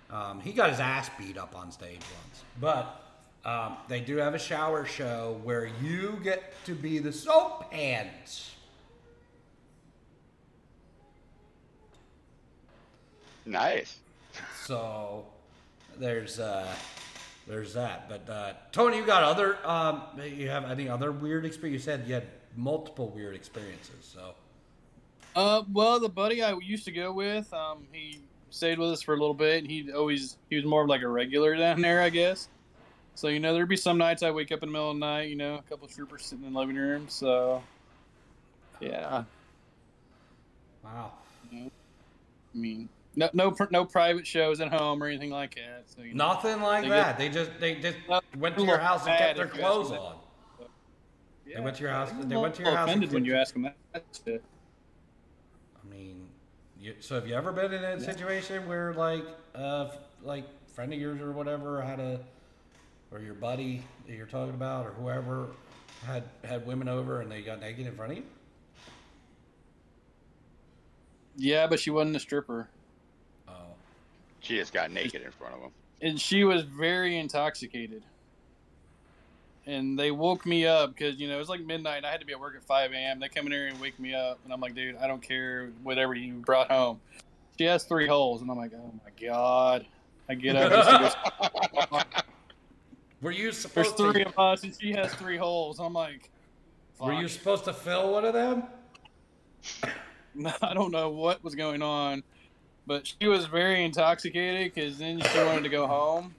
Um, 0.09 0.39
he 0.39 0.53
got 0.53 0.71
his 0.71 0.79
ass 0.79 1.09
beat 1.19 1.37
up 1.37 1.55
on 1.55 1.71
stage 1.71 1.99
once, 1.99 2.43
but 2.59 3.03
um, 3.45 3.77
they 3.87 3.99
do 4.01 4.17
have 4.17 4.33
a 4.33 4.39
shower 4.39 4.85
show 4.85 5.39
where 5.43 5.69
you 5.81 6.19
get 6.23 6.53
to 6.65 6.73
be 6.73 6.97
the 6.97 7.13
soap 7.13 7.71
hands. 7.71 8.55
Nice. 13.49 13.97
So 14.63 15.25
there's 15.97 16.39
uh, 16.39 16.67
there's 17.47 17.73
that. 17.73 18.07
But 18.07 18.29
uh, 18.29 18.53
Tony, 18.71 18.97
you 18.97 19.05
got 19.05 19.23
other 19.23 19.57
um, 19.67 20.03
you 20.23 20.49
have 20.49 20.69
any 20.69 20.87
other 20.87 21.11
weird 21.11 21.45
experience? 21.45 21.81
You 21.81 21.91
said 21.91 22.07
you 22.07 22.13
had 22.13 22.27
multiple 22.55 23.09
weird 23.09 23.35
experiences. 23.35 24.05
So 24.13 24.35
Uh, 25.35 25.63
well, 25.71 25.99
the 25.99 26.09
buddy 26.09 26.43
I 26.43 26.53
used 26.59 26.85
to 26.85 26.91
go 26.91 27.11
with, 27.11 27.51
um, 27.53 27.87
he 27.91 28.19
stayed 28.49 28.79
with 28.79 28.91
us 28.91 29.01
for 29.01 29.13
a 29.15 29.17
little 29.17 29.33
bit. 29.33 29.65
He 29.65 29.91
always 29.91 30.37
he 30.49 30.55
was 30.55 30.65
more 30.65 30.83
of 30.83 30.89
like 30.89 31.01
a 31.01 31.07
regular 31.07 31.55
down 31.55 31.81
there, 31.81 32.01
I 32.01 32.09
guess. 32.09 32.49
So 33.15 33.27
you 33.29 33.39
know, 33.39 33.53
there'd 33.53 33.67
be 33.69 33.77
some 33.77 33.97
nights 33.97 34.23
I 34.23 34.31
wake 34.31 34.51
up 34.51 34.63
in 34.63 34.69
the 34.69 34.73
middle 34.73 34.91
of 34.91 34.95
the 34.95 34.99
night, 34.99 35.29
you 35.29 35.35
know, 35.35 35.55
a 35.55 35.61
couple 35.63 35.85
of 35.85 35.93
troopers 35.93 36.25
sitting 36.25 36.45
in 36.45 36.53
the 36.53 36.59
living 36.59 36.75
room. 36.75 37.07
So 37.09 37.63
yeah, 38.79 39.23
wow. 40.83 41.11
I 41.51 41.69
mean, 42.53 42.89
no 43.19 43.29
no 43.33 43.55
no 43.69 43.85
private 43.85 44.25
shows 44.25 44.61
at 44.61 44.71
home 44.71 45.03
or 45.03 45.07
anything 45.07 45.29
like 45.29 45.55
that. 45.55 45.83
So 45.87 46.01
you 46.01 46.13
know, 46.13 46.27
Nothing 46.27 46.61
like 46.61 46.83
They 46.83 46.89
that. 46.89 47.17
They 47.17 47.29
just 47.29 47.51
they 47.59 47.75
just 47.75 47.97
went 48.37 48.55
to 48.57 48.63
your 48.63 48.77
house 48.77 49.05
and 49.05 49.17
kept 49.17 49.37
their 49.37 49.47
clothes 49.47 49.91
on. 49.91 50.15
yeah, 51.45 51.59
went 51.59 51.75
to 51.75 51.83
your 51.83 51.91
house- 51.91 52.11
they 52.23 52.37
went 52.37 52.55
to 52.55 52.63
your 52.63 52.73
house 52.75 52.87
Offended 52.87 53.11
when 53.11 53.25
you 53.25 53.35
ask 53.35 53.53
them 53.53 53.63
that 53.63 54.03
shit. 54.25 54.41
I 55.83 55.93
mean, 55.93 56.29
you, 56.79 56.95
so 57.01 57.15
have 57.15 57.27
you 57.27 57.35
ever 57.35 57.51
been 57.51 57.73
in 57.73 57.83
a 57.83 57.99
situation 57.99 58.65
where 58.67 58.93
like 58.93 59.25
uh 59.53 59.89
like 60.23 60.45
friend 60.73 60.93
of 60.93 60.99
yours 60.99 61.19
or 61.19 61.31
whatever 61.33 61.81
had 61.81 61.99
a 61.99 62.21
or 63.11 63.19
your 63.19 63.33
buddy 63.33 63.83
that 64.07 64.15
you're 64.15 64.27
talking 64.27 64.53
about 64.55 64.85
or 64.85 64.91
whoever 64.91 65.47
had 66.05 66.23
had 66.45 66.65
women 66.65 66.87
over 66.87 67.19
and 67.19 67.29
they 67.29 67.41
got 67.41 67.59
naked 67.59 67.85
in 67.85 67.95
front 67.95 68.13
of 68.13 68.17
you? 68.19 68.23
Yeah, 71.35 71.67
but 71.67 71.79
she 71.79 71.89
wasn't 71.89 72.15
a 72.15 72.19
stripper. 72.19 72.69
She 74.49 74.55
just 74.55 74.73
got 74.73 74.89
naked 74.89 75.21
in 75.21 75.29
front 75.29 75.53
of 75.53 75.61
him. 75.61 75.69
and 76.01 76.19
she 76.19 76.43
was 76.43 76.63
very 76.63 77.19
intoxicated. 77.19 78.01
And 79.67 79.99
they 79.99 80.09
woke 80.09 80.43
me 80.43 80.65
up 80.65 80.95
because 80.95 81.19
you 81.19 81.27
know 81.27 81.35
it 81.35 81.37
was 81.37 81.49
like 81.49 81.61
midnight. 81.61 81.97
And 81.97 82.05
I 82.07 82.09
had 82.09 82.19
to 82.21 82.25
be 82.25 82.33
at 82.33 82.39
work 82.39 82.55
at 82.55 82.63
five 82.63 82.91
a.m. 82.91 83.19
They 83.19 83.29
come 83.29 83.45
in 83.45 83.51
here 83.51 83.67
and 83.67 83.79
wake 83.79 83.99
me 83.99 84.15
up, 84.15 84.39
and 84.43 84.51
I'm 84.51 84.59
like, 84.59 84.73
dude, 84.73 84.95
I 84.97 85.05
don't 85.05 85.21
care 85.21 85.69
whatever 85.83 86.15
you 86.15 86.33
brought 86.33 86.71
home. 86.71 86.99
She 87.59 87.65
has 87.65 87.83
three 87.83 88.07
holes, 88.07 88.41
and 88.41 88.49
I'm 88.49 88.57
like, 88.57 88.71
oh 88.73 88.91
my 89.05 89.27
god. 89.27 89.85
I 90.27 90.33
get 90.33 90.55
up. 90.55 90.71
Just 90.71 91.17
to 91.17 91.87
go, 91.91 92.01
Were 93.21 93.29
you 93.31 93.51
supposed 93.51 93.95
There's 93.97 94.11
three 94.13 94.23
to 94.23 94.29
of 94.29 94.39
us, 94.39 94.63
and 94.63 94.75
she 94.79 94.93
has 94.93 95.13
three 95.13 95.37
holes. 95.37 95.79
I'm 95.79 95.93
like, 95.93 96.31
Were 96.99 97.13
you 97.13 97.27
supposed 97.27 97.65
to 97.65 97.73
fill 97.73 98.13
one 98.13 98.25
of 98.25 98.33
them? 98.33 98.63
I 100.63 100.73
don't 100.73 100.91
know 100.91 101.09
what 101.09 101.43
was 101.43 101.53
going 101.53 101.83
on, 101.83 102.23
but 102.89 103.05
she 103.05 103.27
was 103.27 103.45
very 103.45 103.85
intoxicated 103.85 104.73
because 104.73 104.97
then 104.97 105.21
she 105.21 105.37
wanted 105.37 105.61
to 105.61 105.69
go 105.69 105.85
home, 105.85 106.33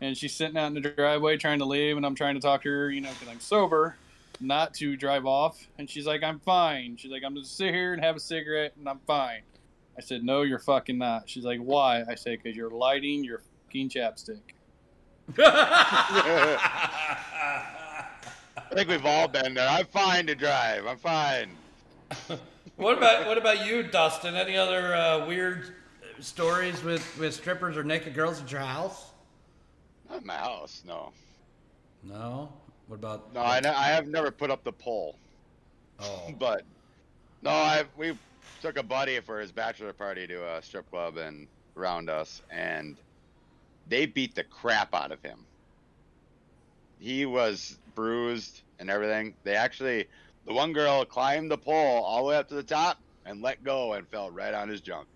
and 0.00 0.16
she's 0.16 0.32
sitting 0.32 0.56
out 0.56 0.68
in 0.68 0.74
the 0.74 0.80
driveway 0.80 1.36
trying 1.36 1.58
to 1.58 1.64
leave, 1.64 1.96
and 1.96 2.06
I'm 2.06 2.14
trying 2.14 2.36
to 2.36 2.40
talk 2.40 2.62
to 2.62 2.68
her, 2.68 2.92
you 2.92 3.00
know, 3.00 3.10
because 3.10 3.26
I'm 3.26 3.40
sober, 3.40 3.96
not 4.40 4.72
to 4.74 4.96
drive 4.96 5.26
off, 5.26 5.66
and 5.76 5.90
she's 5.90 6.06
like, 6.06 6.22
"I'm 6.22 6.38
fine." 6.38 6.96
She's 6.96 7.10
like, 7.10 7.24
"I'm 7.24 7.34
gonna 7.34 7.44
sit 7.44 7.74
here 7.74 7.92
and 7.92 8.04
have 8.04 8.14
a 8.14 8.20
cigarette, 8.20 8.74
and 8.78 8.88
I'm 8.88 9.00
fine." 9.00 9.40
I 9.98 10.00
said, 10.00 10.22
"No, 10.22 10.42
you're 10.42 10.60
fucking 10.60 10.96
not." 10.96 11.28
She's 11.28 11.44
like, 11.44 11.58
"Why?" 11.58 12.04
I 12.08 12.14
said, 12.14 12.38
"Because 12.40 12.56
you're 12.56 12.70
lighting 12.70 13.24
your 13.24 13.42
fucking 13.66 13.88
chapstick." 13.88 14.54
I 15.38 16.54
think 18.74 18.88
we've 18.88 19.04
all 19.04 19.26
been 19.26 19.54
there. 19.54 19.68
I'm 19.68 19.86
fine 19.86 20.28
to 20.28 20.36
drive. 20.36 20.86
I'm 20.86 20.98
fine. 20.98 21.50
what 22.78 22.96
about 22.96 23.26
what 23.26 23.38
about 23.38 23.66
you, 23.66 23.82
Dustin? 23.82 24.34
Any 24.34 24.56
other 24.56 24.94
uh, 24.94 25.26
weird 25.26 25.74
stories 26.20 26.82
with 26.82 27.18
with 27.18 27.34
strippers 27.34 27.76
or 27.76 27.84
naked 27.84 28.14
girls 28.14 28.40
at 28.40 28.50
your 28.50 28.60
house? 28.60 29.10
Not 30.08 30.20
in 30.20 30.26
my 30.26 30.36
house. 30.36 30.82
No. 30.86 31.12
No. 32.02 32.52
What 32.86 32.96
about? 32.96 33.34
No, 33.34 33.40
I, 33.40 33.60
I 33.64 33.88
have 33.88 34.06
never 34.06 34.30
put 34.30 34.50
up 34.50 34.64
the 34.64 34.72
pole. 34.72 35.16
Oh. 36.00 36.32
But 36.38 36.62
no, 37.42 37.50
I 37.50 37.84
we 37.96 38.16
took 38.62 38.78
a 38.78 38.82
buddy 38.82 39.20
for 39.20 39.40
his 39.40 39.52
bachelor 39.52 39.92
party 39.92 40.26
to 40.26 40.56
a 40.56 40.62
strip 40.62 40.88
club 40.90 41.16
and 41.16 41.46
around 41.76 42.08
us, 42.08 42.42
and 42.50 42.96
they 43.88 44.06
beat 44.06 44.34
the 44.34 44.44
crap 44.44 44.94
out 44.94 45.12
of 45.12 45.22
him. 45.22 45.44
He 47.00 47.26
was 47.26 47.78
bruised 47.94 48.62
and 48.78 48.90
everything. 48.90 49.34
They 49.44 49.54
actually, 49.54 50.06
the 50.48 50.54
one 50.54 50.72
girl 50.72 51.04
climbed 51.04 51.50
the 51.50 51.58
pole 51.58 52.02
all 52.02 52.24
the 52.24 52.30
way 52.30 52.36
up 52.36 52.48
to 52.48 52.54
the 52.54 52.62
top 52.62 52.98
and 53.26 53.42
let 53.42 53.62
go 53.62 53.92
and 53.92 54.08
fell 54.08 54.30
right 54.30 54.54
on 54.54 54.66
his 54.68 54.80
junk. 54.80 55.06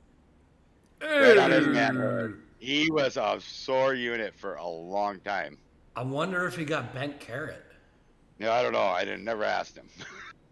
Right 1.01 1.39
on 1.39 1.51
his 1.51 1.66
manhood. 1.66 2.43
He 2.59 2.91
was 2.91 3.16
a 3.16 3.41
sore 3.41 3.95
unit 3.95 4.35
for 4.37 4.55
a 4.57 4.68
long 4.68 5.18
time. 5.20 5.57
I 5.97 6.03
wonder 6.03 6.47
if 6.47 6.55
he 6.55 6.66
got 6.66 6.95
bent 6.95 7.18
carrot. 7.18 7.64
Yeah, 8.39 8.53
I 8.53 8.62
don't 8.62 8.72
know. 8.72 8.83
I 8.83 9.05
didn't 9.05 9.24
never 9.24 9.43
asked 9.43 9.76
him. 9.76 9.89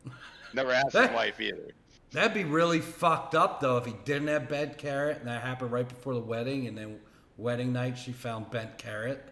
never 0.55 0.72
asked 0.72 0.95
his 0.95 1.11
wife 1.11 1.39
either. 1.41 1.72
That'd 2.12 2.35
be 2.35 2.45
really 2.45 2.81
fucked 2.81 3.35
up 3.35 3.61
though 3.61 3.76
if 3.76 3.85
he 3.85 3.95
didn't 4.05 4.28
have 4.28 4.49
bent 4.49 4.78
carrot 4.78 5.18
and 5.18 5.28
that 5.28 5.43
happened 5.43 5.72
right 5.72 5.89
before 5.89 6.14
the 6.14 6.20
wedding 6.20 6.66
and 6.66 6.76
then 6.76 6.99
wedding 7.37 7.72
night 7.72 7.99
she 7.99 8.12
found 8.12 8.51
bent 8.51 8.78
carrot. 8.78 9.28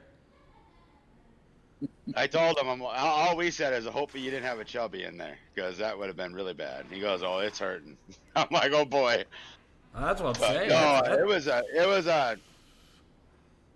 I 2.17 2.27
told 2.27 2.59
him, 2.59 2.69
I'm, 2.69 2.83
all 2.83 3.37
we 3.37 3.51
said 3.51 3.73
is, 3.75 3.87
hopefully 3.87 4.23
you 4.23 4.31
didn't 4.31 4.47
have 4.47 4.59
a 4.59 4.65
chubby 4.65 5.05
in 5.05 5.17
there, 5.19 5.39
because 5.55 5.79
that 5.79 5.97
would 5.99 6.09
have 6.09 6.17
been 6.17 6.33
really 6.35 6.55
bad. 6.55 6.85
And 6.87 6.93
he 6.93 7.01
goes, 7.01 7.23
oh, 7.23 7.39
it's 7.39 7.59
hurting. 7.59 7.97
I'm 8.37 8.49
like, 8.51 8.73
oh 8.73 8.85
boy. 8.85 9.25
That's 9.95 10.21
what 10.21 10.37
I'm 10.37 10.41
But 10.41 10.49
saying. 10.53 10.69
no, 10.69 11.03
it 11.19 11.27
was 11.27 11.47
a 11.47 11.63
it 11.75 11.87
was 11.87 12.07
a 12.07 12.37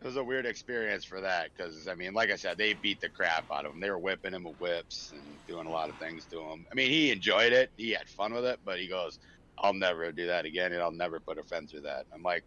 it 0.01 0.05
was 0.07 0.17
a 0.17 0.23
weird 0.25 0.47
experience 0.47 1.05
for 1.05 1.21
that 1.21 1.51
because 1.57 1.89
I 1.89 1.95
mean, 1.95 2.13
like 2.13 2.31
I 2.31 2.37
said, 2.37 2.59
they 2.59 2.75
beat 2.75 3.01
the 3.01 3.09
crap 3.09 3.51
out 3.51 3.65
of 3.67 3.73
him. 3.73 3.81
They 3.81 3.91
were 3.91 3.99
whipping 3.99 4.33
him 4.35 4.45
with 4.45 4.61
whips 4.61 5.13
and 5.13 5.23
doing 5.49 5.67
a 5.67 5.71
lot 5.71 5.89
of 5.89 5.97
things 5.97 6.25
to 6.27 6.41
him. 6.41 6.67
I 6.71 6.75
mean, 6.75 6.91
he 6.91 7.11
enjoyed 7.11 7.53
it. 7.53 7.71
He 7.77 7.91
had 7.93 8.09
fun 8.09 8.35
with 8.35 8.45
it, 8.45 8.61
but 8.65 8.79
he 8.79 8.89
goes, 8.89 9.19
"I'll 9.59 9.75
never 9.75 10.11
do 10.13 10.27
that 10.27 10.45
again, 10.45 10.73
and 10.73 10.83
I'll 10.83 10.91
never 10.93 11.19
put 11.19 11.39
a 11.39 11.43
friend 11.43 11.69
through 11.69 11.83
that." 11.83 12.07
I'm 12.15 12.23
like, 12.23 12.45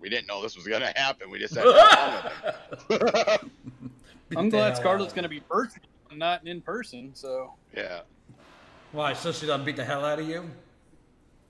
"We 0.00 0.08
didn't 0.08 0.26
know 0.26 0.42
this 0.42 0.56
was 0.56 0.66
gonna 0.66 0.92
happen. 0.96 1.30
We 1.30 1.38
just 1.38 1.54
had 1.54 1.64
fun 1.64 2.32
with 2.88 3.02
it." 3.02 3.40
Beat 4.28 4.38
I'm 4.38 4.48
glad 4.48 4.72
hell 4.72 4.80
Scarlett's 4.80 5.12
going 5.12 5.22
to 5.24 5.28
be 5.28 5.42
virtual, 5.48 5.82
not 6.12 6.46
in 6.46 6.60
person. 6.60 7.10
So, 7.14 7.52
yeah. 7.76 8.00
Why? 8.92 9.12
So 9.12 9.32
she 9.32 9.46
doesn't 9.46 9.64
beat 9.64 9.76
the 9.76 9.84
hell 9.84 10.04
out 10.04 10.18
of 10.18 10.28
you? 10.28 10.50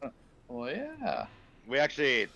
Uh, 0.03 0.09
well, 0.49 0.71
yeah. 0.71 1.27
we 1.67 1.79
actually 1.79 2.27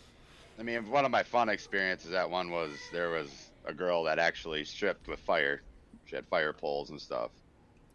i 0.59 0.63
mean 0.63 0.89
one 0.91 1.05
of 1.05 1.11
my 1.11 1.23
fun 1.23 1.49
experiences 1.49 2.13
at 2.13 2.29
one 2.29 2.51
was 2.51 2.73
there 2.93 3.11
was 3.11 3.51
a 3.67 3.73
girl 3.73 4.03
that 4.05 4.19
actually 4.19 4.65
stripped 4.65 5.07
with 5.09 5.19
fire 5.21 5.63
she 6.07 6.17
had 6.17 6.27
fire 6.27 6.53
poles 6.53 6.91
and 6.91 7.01
stuff 7.01 7.31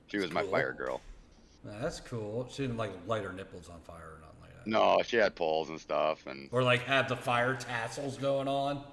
she 0.07 0.17
was 0.17 0.31
my 0.31 0.43
fire 0.43 0.71
girl 0.73 1.01
Nah, 1.63 1.71
that's 1.81 1.99
cool. 1.99 2.47
She 2.51 2.61
didn't 2.61 2.77
like 2.77 2.91
light 3.07 3.23
her 3.23 3.33
nipples 3.33 3.69
on 3.69 3.79
fire 3.81 3.97
or 3.97 4.19
nothing 4.21 4.37
like 4.41 4.51
that. 4.55 4.67
no 4.67 5.01
she 5.03 5.17
had 5.17 5.35
poles 5.35 5.69
and 5.69 5.79
stuff 5.81 6.25
and 6.27 6.47
Or 6.51 6.61
like 6.63 6.83
have 6.83 7.09
the 7.09 7.15
fire 7.17 7.55
tassels 7.55 8.17
going 8.17 8.47
on. 8.47 8.83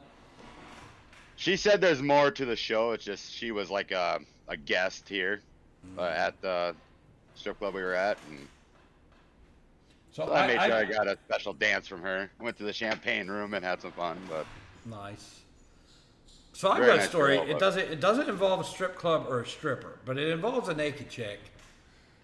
She 1.36 1.56
said 1.56 1.80
there's 1.80 2.02
more 2.02 2.30
to 2.30 2.44
the 2.44 2.56
show 2.56 2.92
it's 2.92 3.04
just 3.04 3.32
she 3.32 3.50
was 3.50 3.70
like 3.70 3.90
a, 3.90 4.20
a 4.48 4.56
guest 4.56 5.08
here 5.08 5.40
uh, 5.98 6.02
at 6.02 6.40
the 6.40 6.74
strip 7.34 7.58
club 7.58 7.74
we 7.74 7.82
were 7.82 7.94
at 7.94 8.18
and 8.30 8.46
So 10.12 10.26
so 10.26 10.32
I, 10.32 10.46
made 10.46 10.60
sure 10.60 10.74
I, 10.74 10.84
got 10.84 11.08
a 11.08 11.16
special 11.26 11.52
dance 11.52 11.88
from 11.88 12.02
her 12.02 12.30
I 12.40 12.42
went 12.42 12.56
to 12.58 12.64
the 12.64 12.72
champagne 12.72 13.28
room 13.28 13.54
and 13.54 13.64
had 13.64 13.80
some 13.80 13.92
fun 13.92 14.18
but 14.28 14.46
Nice. 14.84 15.40
So 16.52 16.70
I've 16.70 16.84
got 16.84 16.98
a 16.98 17.02
story. 17.02 17.36
girl, 17.36 17.48
it 17.48 17.58
doesn't 17.58 17.90
it 17.90 18.00
doesn't 18.00 18.28
involve 18.28 18.60
a 18.60 18.64
strip 18.64 18.96
club 18.96 19.26
or 19.28 19.40
a 19.40 19.46
stripper, 19.46 19.98
but 20.04 20.18
it 20.18 20.28
involves 20.28 20.68
a 20.68 20.74
naked 20.74 21.08
chick 21.08 21.40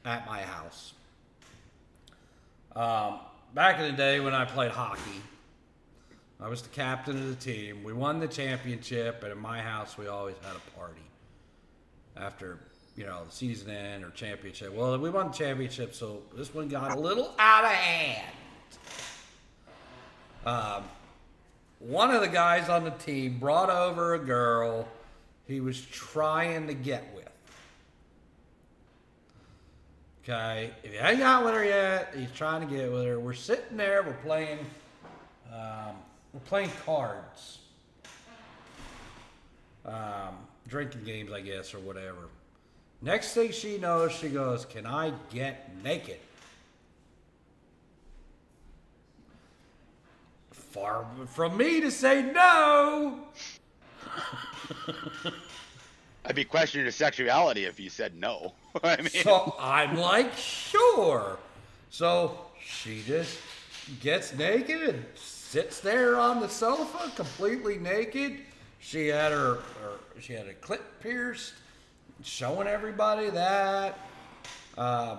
at 0.04 0.26
my 0.26 0.42
house. 0.42 0.92
Um, 2.76 3.20
back 3.54 3.80
in 3.80 3.90
the 3.90 3.96
day 3.96 4.20
when 4.20 4.34
I 4.34 4.44
played 4.44 4.70
hockey, 4.70 5.22
I 6.40 6.48
was 6.48 6.62
the 6.62 6.68
captain 6.68 7.16
of 7.16 7.28
the 7.28 7.34
team. 7.34 7.82
We 7.82 7.92
won 7.92 8.20
the 8.20 8.28
championship, 8.28 9.22
and 9.22 9.32
in 9.32 9.38
my 9.38 9.60
house 9.60 9.98
we 9.98 10.06
always 10.06 10.36
had 10.42 10.54
a 10.54 10.78
party 10.78 11.00
after 12.16 12.58
you 12.96 13.04
know 13.04 13.24
the 13.24 13.32
season 13.32 13.70
end 13.70 14.04
or 14.04 14.10
championship. 14.10 14.72
Well, 14.72 14.98
we 14.98 15.10
won 15.10 15.28
the 15.28 15.32
championship, 15.32 15.94
so 15.94 16.22
this 16.36 16.54
one 16.54 16.68
got 16.68 16.96
a 16.96 17.00
little 17.00 17.34
out 17.38 17.64
of 17.64 17.70
hand. 17.70 18.34
Um, 20.46 20.84
one 21.80 22.10
of 22.10 22.20
the 22.20 22.28
guys 22.28 22.68
on 22.68 22.84
the 22.84 22.90
team 22.90 23.38
brought 23.38 23.70
over 23.70 24.14
a 24.14 24.18
girl 24.18 24.88
he 25.46 25.60
was 25.60 25.80
trying 25.86 26.66
to 26.66 26.74
get 26.74 27.04
with. 27.14 27.24
Okay, 30.22 30.70
if 30.82 30.92
you 30.92 30.98
hang 30.98 31.22
out 31.22 31.44
with 31.44 31.54
her 31.54 31.64
yet, 31.64 32.14
he's 32.14 32.30
trying 32.32 32.60
to 32.60 32.74
get 32.74 32.92
with 32.92 33.04
her. 33.04 33.18
We're 33.18 33.32
sitting 33.32 33.78
there, 33.78 34.02
we're 34.02 34.12
playing, 34.12 34.58
um, 35.50 35.94
we're 36.38 36.48
playing 36.48 36.70
cards, 36.84 37.58
um, 39.84 40.36
drinking 40.68 41.02
games, 41.04 41.32
I 41.32 41.40
guess, 41.40 41.74
or 41.74 41.80
whatever. 41.80 42.28
Next 43.02 43.34
thing 43.34 43.50
she 43.50 43.78
knows, 43.78 44.12
she 44.12 44.28
goes, 44.28 44.64
"Can 44.64 44.86
I 44.86 45.12
get 45.30 45.74
naked?" 45.82 46.18
Far 50.52 51.06
from 51.26 51.56
me 51.56 51.80
to 51.80 51.90
say 51.90 52.22
no. 52.22 53.20
i'd 56.24 56.34
be 56.34 56.44
questioning 56.44 56.84
your 56.84 56.92
sexuality 56.92 57.64
if 57.64 57.80
you 57.80 57.88
said 57.88 58.14
no 58.16 58.52
i 58.82 58.96
mean 58.96 59.08
So 59.08 59.54
I'm 59.58 59.96
like, 59.96 60.34
sure. 60.34 61.38
So 61.90 62.38
she 62.62 63.02
just 63.06 63.38
gets 64.00 64.34
naked 64.34 64.82
and 64.82 65.04
sits 65.48 65.80
there 65.80 66.18
on 66.18 66.40
the 66.40 66.48
sofa, 66.48 67.10
completely 67.16 67.78
naked. 67.78 68.38
She 68.80 69.06
had 69.06 69.32
her, 69.32 69.60
her 69.80 69.92
she 70.20 70.34
had 70.34 70.46
a 70.46 70.52
clit 70.52 70.82
pierced, 71.00 71.54
showing 72.22 72.68
everybody 72.68 73.30
that. 73.30 73.98
Uh, 74.76 75.16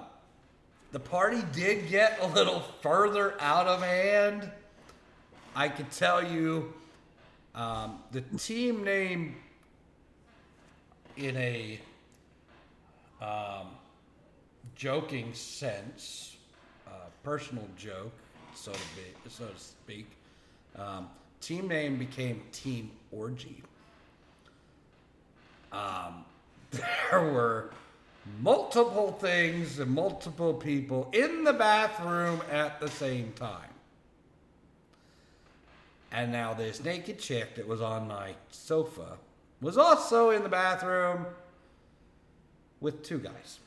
the 0.92 1.00
party 1.00 1.42
did 1.52 1.90
get 1.90 2.20
a 2.22 2.28
little 2.28 2.60
further 2.82 3.42
out 3.42 3.66
of 3.66 3.82
hand. 3.82 4.52
I 5.56 5.68
could 5.68 5.90
tell 5.90 6.24
you, 6.24 6.76
um, 7.56 7.98
the 8.12 8.22
team 8.22 8.84
name 8.84 9.36
in 11.18 11.36
a 11.38 11.80
um, 13.20 13.70
joking 14.76 15.34
sense, 15.34 16.38
uh, 16.88 16.92
personal 17.24 17.68
joke, 17.76 18.14
so 18.54 18.72
to 18.72 18.80
be, 18.96 19.30
so 19.30 19.48
to 19.48 19.60
speak. 19.60 20.06
Um, 20.78 21.10
team 21.42 21.68
name 21.68 21.98
became 21.98 22.42
Team 22.52 22.92
Orgy. 23.12 23.64
Um, 25.72 26.26
there 26.72 27.22
were 27.22 27.72
multiple 28.42 29.12
things 29.14 29.80
and 29.80 29.92
multiple 29.92 30.54
people 30.54 31.10
in 31.14 31.44
the 31.44 31.54
bathroom 31.54 32.42
at 32.52 32.80
the 32.80 32.90
same 32.90 33.32
time. 33.34 33.70
And 36.12 36.32
now 36.32 36.54
this 36.54 36.84
naked 36.84 37.20
chick 37.20 37.56
that 37.56 37.68
was 37.68 37.82
on 37.82 38.08
my 38.08 38.34
sofa 38.50 39.18
was 39.62 39.78
also 39.78 40.32
in 40.32 40.44
the 40.44 40.50
bathroom 40.50 41.26
with 42.80 43.04
two 43.04 43.20
guys. 43.20 43.60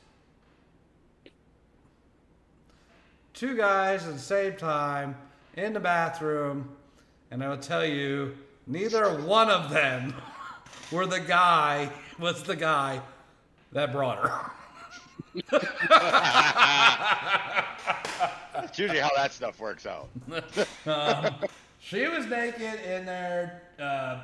Two 3.34 3.56
guys 3.56 4.04
at 4.04 4.14
the 4.14 4.18
same 4.18 4.56
time 4.56 5.16
in 5.56 5.72
the 5.72 5.80
bathroom, 5.80 6.68
and 7.32 7.42
I 7.42 7.48
will 7.48 7.56
tell 7.56 7.84
you, 7.84 8.36
neither 8.66 9.08
one 9.22 9.48
of 9.48 9.70
them 9.70 10.14
were 10.92 11.06
the 11.06 11.18
guy 11.18 11.90
was 12.18 12.42
the 12.42 12.54
guy 12.54 13.00
that 13.72 13.90
brought 13.90 14.18
her. 14.18 14.50
That's 18.52 18.78
usually 18.78 19.00
how 19.00 19.08
that 19.16 19.32
stuff 19.32 19.58
works 19.58 19.86
out 19.86 20.10
Um, 20.86 21.36
she 21.78 22.06
was 22.06 22.26
naked 22.26 22.80
in 22.84 23.06
there, 23.06 23.62
uh, 23.80 24.20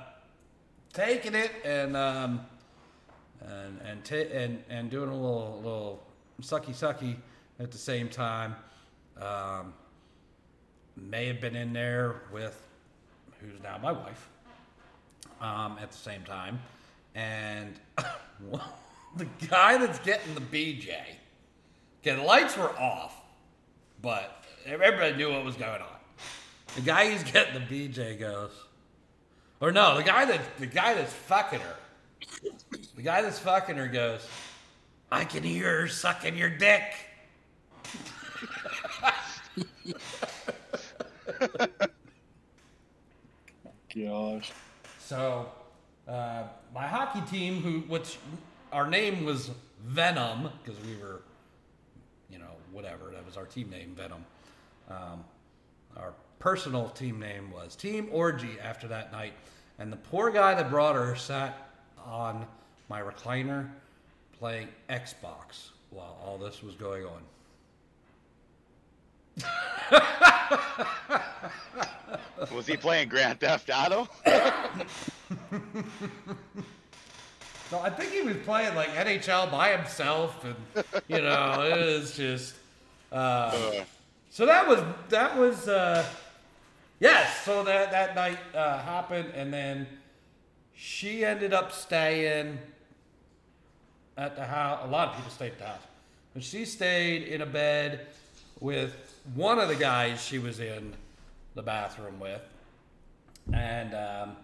taking 0.92 1.34
it 1.34 1.50
and 1.64 1.96
um, 1.96 2.44
and 3.40 3.80
and, 3.86 4.04
ta- 4.04 4.16
and 4.16 4.62
and 4.68 4.90
doing 4.90 5.08
a 5.08 5.14
little 5.16 5.60
little 5.64 6.06
sucky 6.42 6.74
sucky 6.74 7.16
at 7.58 7.70
the 7.70 7.78
same 7.78 8.10
time. 8.10 8.54
Um, 9.18 9.72
may 10.94 11.26
have 11.26 11.40
been 11.40 11.56
in 11.56 11.72
there 11.72 12.22
with 12.32 12.67
who's 13.40 13.62
now 13.62 13.78
my 13.78 13.92
wife 13.92 14.28
um, 15.40 15.78
at 15.80 15.90
the 15.90 15.96
same 15.96 16.22
time, 16.24 16.58
and 17.14 17.74
the 19.16 19.26
guy 19.48 19.78
that's 19.78 19.98
getting 20.00 20.34
the 20.34 20.40
BJ. 20.40 20.94
Okay, 22.00 22.16
the 22.16 22.22
lights 22.22 22.56
were 22.56 22.70
off, 22.78 23.14
but 24.02 24.44
everybody 24.66 25.16
knew 25.16 25.30
what 25.30 25.44
was 25.44 25.56
going 25.56 25.80
on. 25.80 25.88
The 26.76 26.82
guy 26.82 27.10
who's 27.10 27.24
getting 27.30 27.54
the 27.54 27.60
BJ 27.88 28.18
goes, 28.18 28.52
or 29.60 29.72
no, 29.72 29.96
the 29.96 30.04
guy 30.04 30.24
that 30.24 30.40
the 30.58 30.66
guy 30.66 30.94
that's 30.94 31.12
fucking 31.12 31.60
her, 31.60 31.76
the 32.96 33.02
guy 33.02 33.22
that's 33.22 33.38
fucking 33.38 33.76
her 33.76 33.88
goes, 33.88 34.26
I 35.10 35.24
can 35.24 35.42
hear 35.42 35.80
her 35.80 35.88
sucking 35.88 36.36
your 36.36 36.50
dick. 36.50 36.82
Gosh. 43.94 44.52
So, 44.98 45.50
uh, 46.06 46.44
my 46.74 46.86
hockey 46.86 47.20
team, 47.30 47.62
who 47.62 47.80
which 47.80 48.18
our 48.72 48.88
name 48.88 49.24
was 49.24 49.50
Venom 49.86 50.50
because 50.62 50.78
we 50.84 50.96
were, 50.96 51.22
you 52.30 52.38
know, 52.38 52.50
whatever 52.72 53.10
that 53.12 53.24
was 53.24 53.36
our 53.36 53.46
team 53.46 53.70
name, 53.70 53.94
Venom. 53.96 54.24
Um, 54.90 55.24
our 55.96 56.12
personal 56.38 56.90
team 56.90 57.18
name 57.18 57.50
was 57.50 57.74
Team 57.74 58.08
Orgy 58.12 58.58
after 58.62 58.88
that 58.88 59.12
night, 59.12 59.32
and 59.78 59.92
the 59.92 59.96
poor 59.96 60.30
guy 60.30 60.54
that 60.54 60.70
brought 60.70 60.94
her 60.94 61.16
sat 61.16 61.70
on 62.04 62.46
my 62.88 63.00
recliner 63.00 63.68
playing 64.38 64.68
Xbox 64.88 65.70
while 65.90 66.18
all 66.24 66.38
this 66.38 66.62
was 66.62 66.74
going 66.74 67.04
on. 67.04 67.22
was 72.54 72.66
he 72.66 72.76
playing 72.76 73.08
grand 73.08 73.40
theft 73.40 73.70
auto 73.72 74.06
No, 77.70 77.80
I 77.80 77.90
think 77.90 78.12
he 78.12 78.22
was 78.22 78.36
playing 78.44 78.74
like 78.74 78.88
NHL 78.88 79.50
by 79.50 79.76
himself, 79.76 80.42
and 80.42 80.54
you 81.06 81.20
know, 81.20 81.60
it 81.60 81.76
was 81.76 82.16
just. 82.16 82.54
Uh, 83.12 83.84
so 84.30 84.46
that 84.46 84.66
was 84.66 84.82
that 85.10 85.36
was 85.36 85.68
uh, 85.68 86.02
Yes, 87.00 87.44
so 87.44 87.62
that 87.62 87.92
that 87.92 88.16
night 88.16 88.38
uh, 88.54 88.80
happened, 88.80 89.30
and 89.34 89.52
then 89.52 89.86
she 90.74 91.24
ended 91.24 91.54
up 91.54 91.70
staying 91.70 92.58
at 94.16 94.34
the 94.34 94.44
house. 94.44 94.80
A 94.82 94.88
lot 94.88 95.08
of 95.08 95.16
people 95.16 95.30
stayed 95.30 95.52
at 95.52 95.58
the 95.58 95.66
house, 95.66 95.82
but 96.34 96.42
she 96.42 96.64
stayed 96.64 97.28
in 97.28 97.40
a 97.40 97.46
bed 97.46 98.08
with 98.58 99.07
one 99.34 99.58
of 99.58 99.68
the 99.68 99.76
guys 99.76 100.22
she 100.24 100.38
was 100.38 100.60
in 100.60 100.94
the 101.54 101.62
bathroom 101.62 102.20
with, 102.20 102.42
and 103.52 103.94
um, 103.94 104.36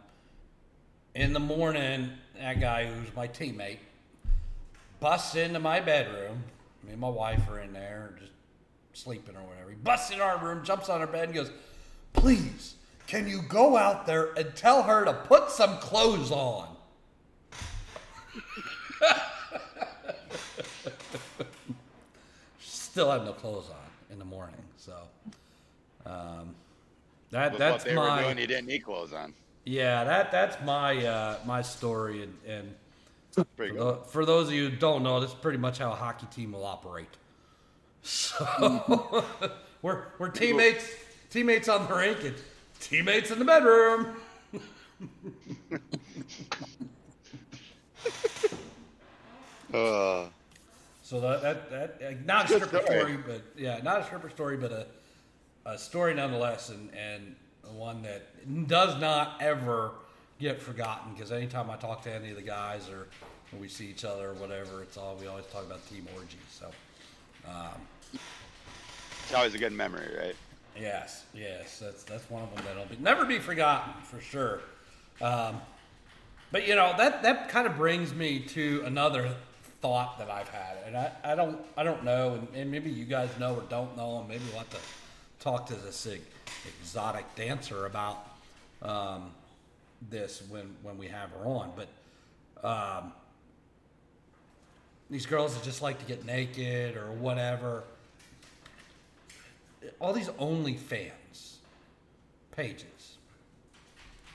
in 1.14 1.32
the 1.32 1.40
morning, 1.40 2.10
that 2.38 2.60
guy 2.60 2.86
who's 2.86 3.14
my 3.14 3.28
teammate 3.28 3.78
busts 5.00 5.34
into 5.36 5.60
my 5.60 5.80
bedroom. 5.80 6.42
Me 6.82 6.92
and 6.92 7.00
my 7.00 7.08
wife 7.08 7.48
are 7.50 7.60
in 7.60 7.72
there, 7.72 8.14
just 8.18 8.32
sleeping 8.94 9.36
or 9.36 9.42
whatever. 9.42 9.70
He 9.70 9.76
busts 9.76 10.10
in 10.10 10.20
our 10.20 10.38
room, 10.38 10.64
jumps 10.64 10.88
on 10.88 11.00
our 11.00 11.06
bed, 11.06 11.24
and 11.24 11.34
goes, 11.34 11.50
Please, 12.12 12.74
can 13.06 13.28
you 13.28 13.42
go 13.42 13.76
out 13.76 14.06
there 14.06 14.32
and 14.34 14.54
tell 14.56 14.82
her 14.82 15.04
to 15.04 15.12
put 15.12 15.50
some 15.50 15.78
clothes 15.78 16.30
on? 16.30 16.74
Still 22.60 23.10
have 23.10 23.24
no 23.24 23.32
clothes 23.32 23.68
on 23.70 23.76
in 24.10 24.18
the 24.18 24.24
morning, 24.24 24.62
so 24.76 24.94
um, 26.06 26.54
that 27.30 27.52
With 27.52 27.58
that's 27.58 27.84
what 27.84 27.84
they 27.84 27.94
my 27.94 28.02
were 28.18 28.24
doing, 28.24 28.38
he 28.38 28.46
didn't 28.46 28.66
need 28.66 28.80
clothes 28.84 29.12
on. 29.12 29.34
yeah 29.64 30.04
that 30.04 30.30
that's 30.30 30.62
my 30.64 31.04
uh, 31.04 31.38
my 31.46 31.62
story 31.62 32.22
and, 32.22 32.34
and 32.46 32.74
for, 33.66 33.74
tho- 33.74 34.02
for 34.08 34.24
those 34.26 34.48
of 34.48 34.54
you 34.54 34.70
who 34.70 34.76
don't 34.76 35.02
know, 35.02 35.20
that's 35.20 35.34
pretty 35.34 35.58
much 35.58 35.78
how 35.78 35.92
a 35.92 35.94
hockey 35.96 36.26
team 36.26 36.52
will 36.52 36.64
operate. 36.64 37.08
So 38.02 38.44
we're 39.82 40.04
we're 40.18 40.28
teammates 40.28 40.86
teammates 41.30 41.68
on 41.68 41.88
the 41.88 41.94
rink 41.94 42.22
and 42.24 42.34
teammates 42.80 43.30
in 43.30 43.38
the 43.38 43.44
bedroom. 43.44 44.16
Uh, 49.72 50.28
So 51.02 51.20
that 51.20 51.42
that, 51.42 51.70
that 51.70 52.02
uh, 52.06 52.14
not 52.24 52.46
a 52.46 52.48
stripper 52.48 52.80
story. 52.80 52.98
story, 52.98 53.16
but 53.16 53.42
yeah, 53.56 53.80
not 53.82 54.00
a 54.00 54.04
stripper 54.04 54.30
story, 54.30 54.56
but 54.56 54.72
a 54.72 54.86
a 55.66 55.78
story 55.78 56.14
nonetheless, 56.14 56.70
and 56.70 56.90
and 56.94 57.36
one 57.74 58.02
that 58.02 58.68
does 58.68 59.00
not 59.00 59.40
ever 59.40 59.92
get 60.40 60.60
forgotten 60.60 61.14
because 61.14 61.32
anytime 61.32 61.70
I 61.70 61.76
talk 61.76 62.02
to 62.04 62.12
any 62.12 62.30
of 62.30 62.36
the 62.36 62.42
guys 62.42 62.88
or 62.90 63.06
when 63.50 63.60
we 63.60 63.68
see 63.68 63.86
each 63.86 64.04
other 64.04 64.30
or 64.30 64.34
whatever, 64.34 64.82
it's 64.82 64.96
all 64.96 65.16
we 65.20 65.26
always 65.26 65.46
talk 65.46 65.64
about 65.64 65.86
team 65.88 66.06
orgies. 66.14 66.38
So. 66.50 66.70
Um, 67.46 68.20
it's 69.24 69.34
always 69.34 69.54
a 69.54 69.58
good 69.58 69.72
memory, 69.72 70.08
right? 70.18 70.36
Yes, 70.78 71.24
yes, 71.34 71.78
that's 71.78 72.02
that's 72.04 72.28
one 72.30 72.42
of 72.42 72.54
them 72.54 72.64
that'll 72.66 72.86
be 72.86 72.96
never 73.00 73.24
be 73.24 73.38
forgotten 73.38 73.92
for 74.02 74.20
sure. 74.20 74.60
Um, 75.20 75.60
but 76.50 76.66
you 76.66 76.74
know 76.74 76.94
that 76.98 77.22
that 77.22 77.48
kind 77.48 77.66
of 77.66 77.76
brings 77.76 78.12
me 78.12 78.40
to 78.40 78.82
another 78.84 79.34
thought 79.80 80.18
that 80.18 80.30
I've 80.30 80.48
had, 80.48 80.78
and 80.86 80.96
I, 80.96 81.12
I 81.22 81.34
don't 81.34 81.58
I 81.76 81.84
don't 81.84 82.04
know, 82.04 82.34
and, 82.34 82.48
and 82.54 82.70
maybe 82.70 82.90
you 82.90 83.04
guys 83.04 83.30
know 83.38 83.54
or 83.54 83.62
don't 83.68 83.96
know, 83.96 84.18
and 84.18 84.28
maybe 84.28 84.42
we'll 84.50 84.58
have 84.58 84.70
to 84.70 84.78
talk 85.44 85.66
to 85.66 85.74
this 85.74 86.08
exotic 86.80 87.26
dancer 87.36 87.86
about 87.86 88.26
um, 88.82 89.30
this 90.10 90.42
when 90.48 90.74
when 90.82 90.98
we 90.98 91.06
have 91.06 91.30
her 91.30 91.44
on. 91.44 91.70
But 91.76 92.66
um, 92.66 93.12
these 95.10 95.26
girls 95.26 95.54
that 95.54 95.62
just 95.62 95.82
like 95.82 95.98
to 96.00 96.06
get 96.06 96.24
naked 96.24 96.96
or 96.96 97.12
whatever 97.12 97.84
all 100.00 100.12
these 100.12 100.28
OnlyFans 100.28 101.56
pages, 102.56 103.16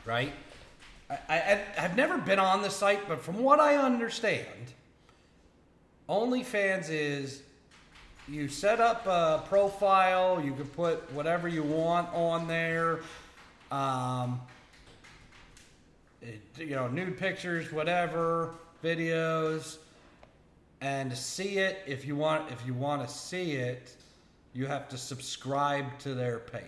right? 0.05 0.33
I, 1.09 1.17
I, 1.27 1.65
I've 1.77 1.95
never 1.95 2.17
been 2.17 2.39
on 2.39 2.61
the 2.61 2.69
site, 2.69 3.07
but 3.07 3.21
from 3.21 3.39
what 3.39 3.59
I 3.59 3.77
understand, 3.77 4.73
OnlyFans 6.07 6.89
is 6.89 7.41
you 8.29 8.47
set 8.47 8.79
up 8.79 9.07
a 9.07 9.43
profile, 9.47 10.41
you 10.43 10.53
can 10.53 10.67
put 10.67 11.11
whatever 11.13 11.47
you 11.47 11.63
want 11.63 12.13
on 12.13 12.47
there, 12.47 12.99
um, 13.71 14.39
it, 16.21 16.41
you 16.57 16.75
know, 16.75 16.87
nude 16.87 17.17
pictures, 17.17 17.71
whatever, 17.71 18.53
videos, 18.83 19.77
and 20.81 21.15
see 21.15 21.57
it, 21.57 21.79
if 21.87 22.05
you 22.05 22.15
want, 22.15 22.51
if 22.51 22.65
you 22.65 22.73
want 22.73 23.05
to 23.07 23.13
see 23.13 23.53
it, 23.53 23.95
you 24.53 24.65
have 24.65 24.87
to 24.89 24.97
subscribe 24.97 25.97
to 25.99 26.13
their 26.13 26.39
page. 26.39 26.63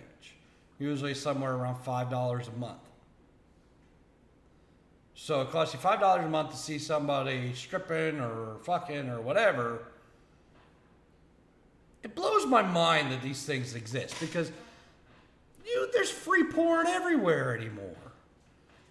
Usually 0.78 1.14
somewhere 1.14 1.54
around 1.54 1.76
five 1.82 2.10
dollars 2.10 2.48
a 2.48 2.58
month. 2.58 2.80
So 5.14 5.42
it 5.42 5.50
costs 5.50 5.74
you 5.74 5.80
five 5.80 6.00
dollars 6.00 6.24
a 6.24 6.28
month 6.28 6.50
to 6.50 6.56
see 6.56 6.78
somebody 6.78 7.52
stripping 7.54 8.20
or 8.20 8.56
fucking 8.64 9.08
or 9.08 9.20
whatever. 9.20 9.82
It 12.02 12.14
blows 12.14 12.46
my 12.46 12.62
mind 12.62 13.12
that 13.12 13.22
these 13.22 13.44
things 13.44 13.74
exist 13.74 14.18
because 14.20 14.50
you 15.64 15.88
there's 15.92 16.10
free 16.10 16.44
porn 16.44 16.86
everywhere 16.86 17.56
anymore. 17.56 17.96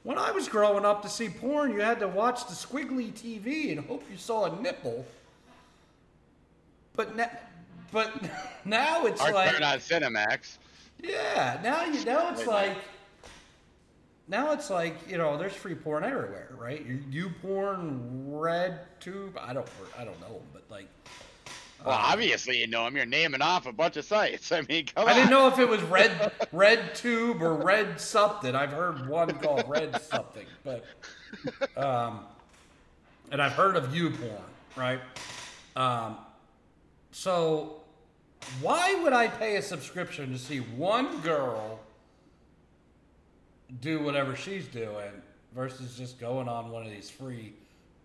When 0.03 0.17
I 0.17 0.31
was 0.31 0.47
growing 0.47 0.85
up 0.85 1.03
to 1.03 1.09
see 1.09 1.29
porn, 1.29 1.71
you 1.73 1.81
had 1.81 1.99
to 1.99 2.07
watch 2.07 2.47
the 2.47 2.53
squiggly 2.53 3.11
TV 3.11 3.71
and 3.71 3.85
hope 3.85 4.03
you 4.09 4.17
saw 4.17 4.45
a 4.45 4.61
nipple. 4.61 5.05
But 6.95 7.15
now, 7.15 7.29
but 7.91 8.11
now 8.65 9.05
it's 9.05 9.21
Or 9.21 9.31
like 9.31 9.55
on 9.61 9.79
Cinemax. 9.79 10.57
yeah, 11.01 11.59
now 11.63 11.83
you 11.83 12.03
now 12.05 12.31
it's 12.31 12.47
like 12.47 12.77
now 14.27 14.53
it's 14.53 14.69
like 14.69 14.95
you 15.09 15.17
know 15.17 15.37
there's 15.37 15.53
free 15.53 15.75
porn 15.75 16.03
everywhere, 16.03 16.49
right? 16.57 16.83
You, 16.85 16.99
you 17.09 17.29
porn, 17.41 18.31
red 18.31 18.79
tube. 18.99 19.37
I 19.39 19.53
don't 19.53 19.67
I 19.97 20.03
don't 20.03 20.19
know, 20.21 20.41
but 20.53 20.63
like 20.69 20.87
Well, 21.85 21.97
obviously 21.99 22.59
you 22.59 22.67
know 22.67 22.85
him. 22.87 22.95
You're 22.95 23.05
naming 23.05 23.41
off 23.41 23.65
a 23.65 23.73
bunch 23.73 23.97
of 23.97 24.05
sites. 24.05 24.51
I 24.51 24.61
mean, 24.69 24.85
come 24.87 25.07
I 25.07 25.11
on. 25.11 25.17
didn't 25.17 25.31
know 25.31 25.47
if 25.47 25.59
it 25.59 25.67
was 25.67 25.81
red 25.83 26.11
RedTube 26.53 27.41
or 27.41 27.55
red 27.55 27.99
something. 27.99 28.55
I've 28.55 28.71
heard 28.71 29.07
one 29.07 29.31
called 29.39 29.65
red 29.67 30.01
something, 30.01 30.45
but 30.63 30.85
um, 31.77 32.21
and 33.31 33.41
I've 33.41 33.53
heard 33.53 33.75
of 33.75 33.85
YouPorn, 33.89 34.41
right? 34.75 34.99
Um, 35.75 36.17
so 37.11 37.81
why 38.61 38.95
would 39.03 39.13
I 39.13 39.27
pay 39.27 39.55
a 39.55 39.61
subscription 39.61 40.31
to 40.31 40.39
see 40.39 40.59
one 40.59 41.19
girl 41.21 41.79
do 43.79 44.03
whatever 44.03 44.35
she's 44.35 44.67
doing 44.67 45.11
versus 45.55 45.97
just 45.97 46.19
going 46.19 46.47
on 46.49 46.69
one 46.69 46.85
of 46.85 46.91
these 46.91 47.09
free 47.09 47.53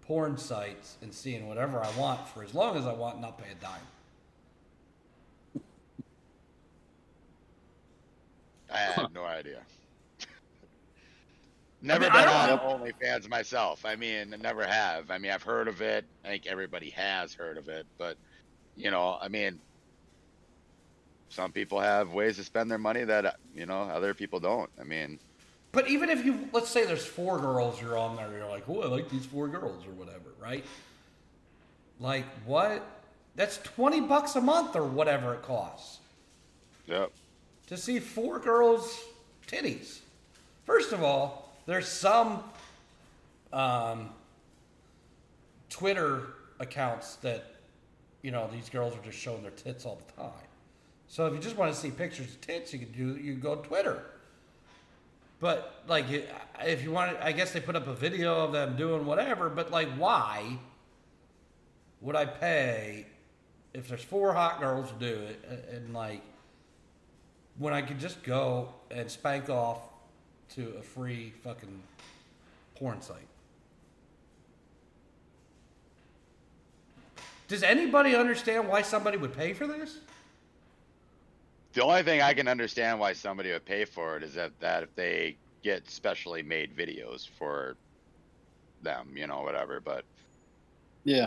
porn 0.07 0.39
sites 0.39 0.97
and 1.03 1.13
seeing 1.13 1.49
whatever 1.49 1.83
I 1.83 1.91
want 1.99 2.27
for 2.29 2.45
as 2.45 2.55
long 2.55 2.77
as 2.77 2.87
I 2.87 2.93
want, 2.93 3.15
and 3.15 3.23
not 3.23 3.39
pay 3.39 3.51
a 3.51 3.55
dime? 3.57 5.63
I 8.73 8.79
have 8.79 9.13
no 9.13 9.25
idea. 9.25 9.61
Never 11.83 12.01
mean, 12.01 12.11
I 12.11 12.47
been 12.47 12.59
don't- 12.59 12.61
on 12.61 12.81
OnlyFans 12.81 13.29
myself. 13.29 13.85
I 13.85 13.97
mean, 13.97 14.33
I 14.35 14.37
never 14.39 14.67
have. 14.67 15.11
I 15.11 15.19
mean, 15.19 15.31
I've 15.31 15.43
heard 15.43 15.69
of 15.69 15.83
it. 15.83 16.05
I 16.25 16.29
think 16.29 16.47
everybody 16.47 16.91
has 16.91 17.35
heard 17.35 17.59
of 17.59 17.69
it, 17.69 17.87
but 17.99 18.17
you 18.77 18.91
know, 18.91 19.19
I 19.21 19.29
mean, 19.29 19.61
some 21.29 21.53
people 21.53 21.81
have 21.81 22.13
ways 22.13 22.37
to 22.37 22.45
spend 22.45 22.71
their 22.71 22.79
money 22.79 23.05
that 23.05 23.37
you 23.55 23.67
know 23.67 23.83
other 23.83 24.15
people 24.15 24.41
don't. 24.41 24.71
I 24.81 24.85
mean, 24.85 25.19
But 25.77 25.89
even 25.89 26.09
if 26.09 26.25
you, 26.25 26.49
let's 26.55 26.71
say 26.71 26.87
there's 26.87 27.05
four 27.05 27.39
girls 27.39 27.83
you're 27.83 27.99
on 27.99 28.17
there, 28.17 28.33
you're 28.33 28.49
like, 28.49 28.67
oh, 28.67 28.81
I 28.81 28.87
like 28.87 29.11
these 29.11 29.27
four 29.27 29.47
girls 29.47 29.87
or 29.87 29.91
whatever, 29.91 30.33
right? 30.41 30.65
Like, 32.01 32.25
what? 32.47 32.83
That's 33.35 33.59
20 33.59 34.01
bucks 34.01 34.37
a 34.37 34.41
month 34.41 34.75
or 34.75 34.85
whatever 34.85 35.35
it 35.35 35.43
costs 35.43 35.99
yep. 36.87 37.13
to 37.67 37.77
see 37.77 37.99
four 37.99 38.39
girls' 38.39 39.05
titties. 39.47 39.99
First 40.65 40.93
of 40.93 41.03
all, 41.03 41.55
there's 41.67 41.89
some 41.89 42.43
um, 43.53 44.09
Twitter 45.69 46.23
accounts 46.59 47.17
that, 47.17 47.53
you 48.23 48.31
know, 48.31 48.49
these 48.51 48.71
girls 48.71 48.95
are 48.95 49.05
just 49.05 49.19
showing 49.19 49.43
their 49.43 49.51
tits 49.51 49.85
all 49.85 50.01
the 50.07 50.23
time. 50.23 50.49
So 51.09 51.27
if 51.27 51.35
you 51.35 51.39
just 51.39 51.59
want 51.59 51.75
to 51.75 51.79
see 51.79 51.91
pictures 51.91 52.29
of 52.29 52.41
tits, 52.41 52.73
you 52.73 52.79
can 52.79 52.93
do 52.93 53.21
you 53.23 53.33
can 53.33 53.41
go 53.41 53.57
to 53.57 53.69
Twitter. 53.69 54.03
But 55.41 55.85
like, 55.87 56.07
if 56.65 56.83
you 56.83 56.91
want, 56.91 57.17
I 57.21 57.33
guess 57.33 57.53
they 57.53 57.61
put 57.61 57.77
up 57.77 57.87
a 57.87 57.95
video 57.95 58.45
of 58.45 58.53
them 58.53 58.77
doing 58.77 59.05
whatever. 59.05 59.49
But 59.49 59.71
like, 59.71 59.89
why 59.97 60.59
would 62.01 62.17
I 62.17 62.25
pay 62.25 63.07
if 63.75 63.89
there's 63.89 64.03
four 64.03 64.33
hot 64.33 64.61
girls 64.61 64.91
to 64.91 64.99
do 64.99 65.21
it, 65.23 65.45
and, 65.49 65.65
and 65.77 65.95
like, 65.95 66.23
when 67.59 67.75
I 67.75 67.83
could 67.83 67.99
just 67.99 68.23
go 68.23 68.73
and 68.91 69.11
spank 69.11 69.51
off 69.51 69.81
to 70.55 70.75
a 70.79 70.83
free 70.83 71.33
fucking 71.43 71.83
porn 72.75 73.03
site? 73.03 73.29
Does 77.49 77.63
anybody 77.63 78.17
understand 78.17 78.69
why 78.69 78.83
somebody 78.83 79.19
would 79.19 79.37
pay 79.37 79.53
for 79.53 79.67
this? 79.67 79.99
The 81.77 81.85
only 81.85 82.03
thing 82.03 82.23
I 82.23 82.33
can 82.33 82.49
understand 82.49 82.99
why 82.99 83.13
somebody 83.13 83.53
would 83.53 83.67
pay 83.67 83.85
for 83.85 84.17
it 84.17 84.23
is 84.23 84.33
that 84.35 84.51
that 84.61 84.83
if 84.83 84.95
they 84.97 85.37
get 85.63 85.89
specially 85.91 86.43
made 86.43 86.75
videos 86.75 87.29
for 87.39 87.77
them, 88.83 89.13
you 89.15 89.27
know, 89.27 89.43
whatever. 89.43 89.79
But 89.81 90.05
Yeah. 91.05 91.27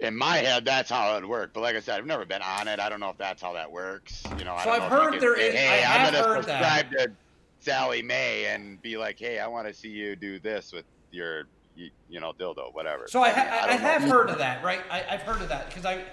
in 0.00 0.16
my 0.16 0.38
head, 0.38 0.64
that's 0.64 0.90
how 0.90 1.12
it 1.12 1.20
would 1.20 1.28
work. 1.30 1.52
But 1.54 1.60
like 1.60 1.76
I 1.76 1.80
said, 1.80 1.98
I've 1.98 2.06
never 2.06 2.24
been 2.24 2.42
on 2.42 2.66
it. 2.66 2.80
I 2.80 2.88
don't 2.88 2.98
know 2.98 3.10
if 3.10 3.18
that's 3.18 3.40
how 3.40 3.52
that 3.52 3.70
works. 3.70 4.24
You 4.36 4.44
know, 4.44 4.54
I 4.54 4.64
So 4.64 4.70
don't 4.72 4.82
I've 4.82 4.90
know 4.90 4.96
if 4.96 5.00
you 5.00 5.04
heard 5.04 5.10
can 5.12 5.20
there 5.20 5.36
say, 5.36 5.48
is- 5.48 5.54
Hey, 5.54 5.84
I 5.84 5.96
I'm 6.06 6.12
gonna 6.12 6.26
heard 6.26 6.44
that. 6.44 6.78
subscribe 6.80 6.90
to 6.92 7.12
Sally 7.60 8.02
May 8.02 8.46
and 8.46 8.82
be 8.82 8.96
like, 8.96 9.18
hey, 9.18 9.38
I 9.38 9.46
want 9.46 9.68
to 9.68 9.74
see 9.74 9.88
you 9.90 10.16
do 10.16 10.40
this 10.40 10.72
with 10.72 10.86
your, 11.12 11.44
you, 11.76 11.90
you 12.08 12.18
know, 12.18 12.32
dildo, 12.32 12.74
whatever. 12.74 13.06
So 13.06 13.22
I, 13.22 13.30
ha- 13.30 13.60
I, 13.62 13.66
don't 13.68 13.80
know. 13.80 13.88
have 13.88 14.02
heard 14.02 14.30
of 14.30 14.38
that, 14.38 14.64
right? 14.64 14.80
I, 14.90 15.04
I've 15.08 15.22
heard 15.22 15.40
of 15.40 15.48
that 15.50 15.68
because 15.68 15.84
I, 15.86 16.04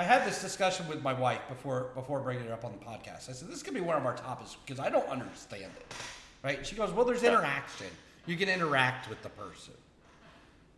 I 0.00 0.02
had 0.02 0.26
this 0.26 0.40
discussion 0.40 0.88
with 0.88 1.02
my 1.02 1.12
wife 1.12 1.42
before 1.46 1.90
before 1.94 2.20
bringing 2.20 2.46
it 2.46 2.50
up 2.50 2.64
on 2.64 2.72
the 2.72 2.82
podcast. 2.82 3.28
I 3.28 3.32
said 3.32 3.48
this 3.48 3.62
could 3.62 3.74
be 3.74 3.82
one 3.82 3.98
of 3.98 4.06
our 4.06 4.16
topics 4.16 4.56
because 4.64 4.80
I 4.80 4.88
don't 4.88 5.06
understand 5.10 5.70
it, 5.78 5.94
right? 6.42 6.66
She 6.66 6.74
goes, 6.74 6.90
"Well, 6.90 7.04
there's 7.04 7.22
interaction. 7.22 7.88
You 8.24 8.38
can 8.38 8.48
interact 8.48 9.10
with 9.10 9.20
the 9.22 9.28
person," 9.28 9.74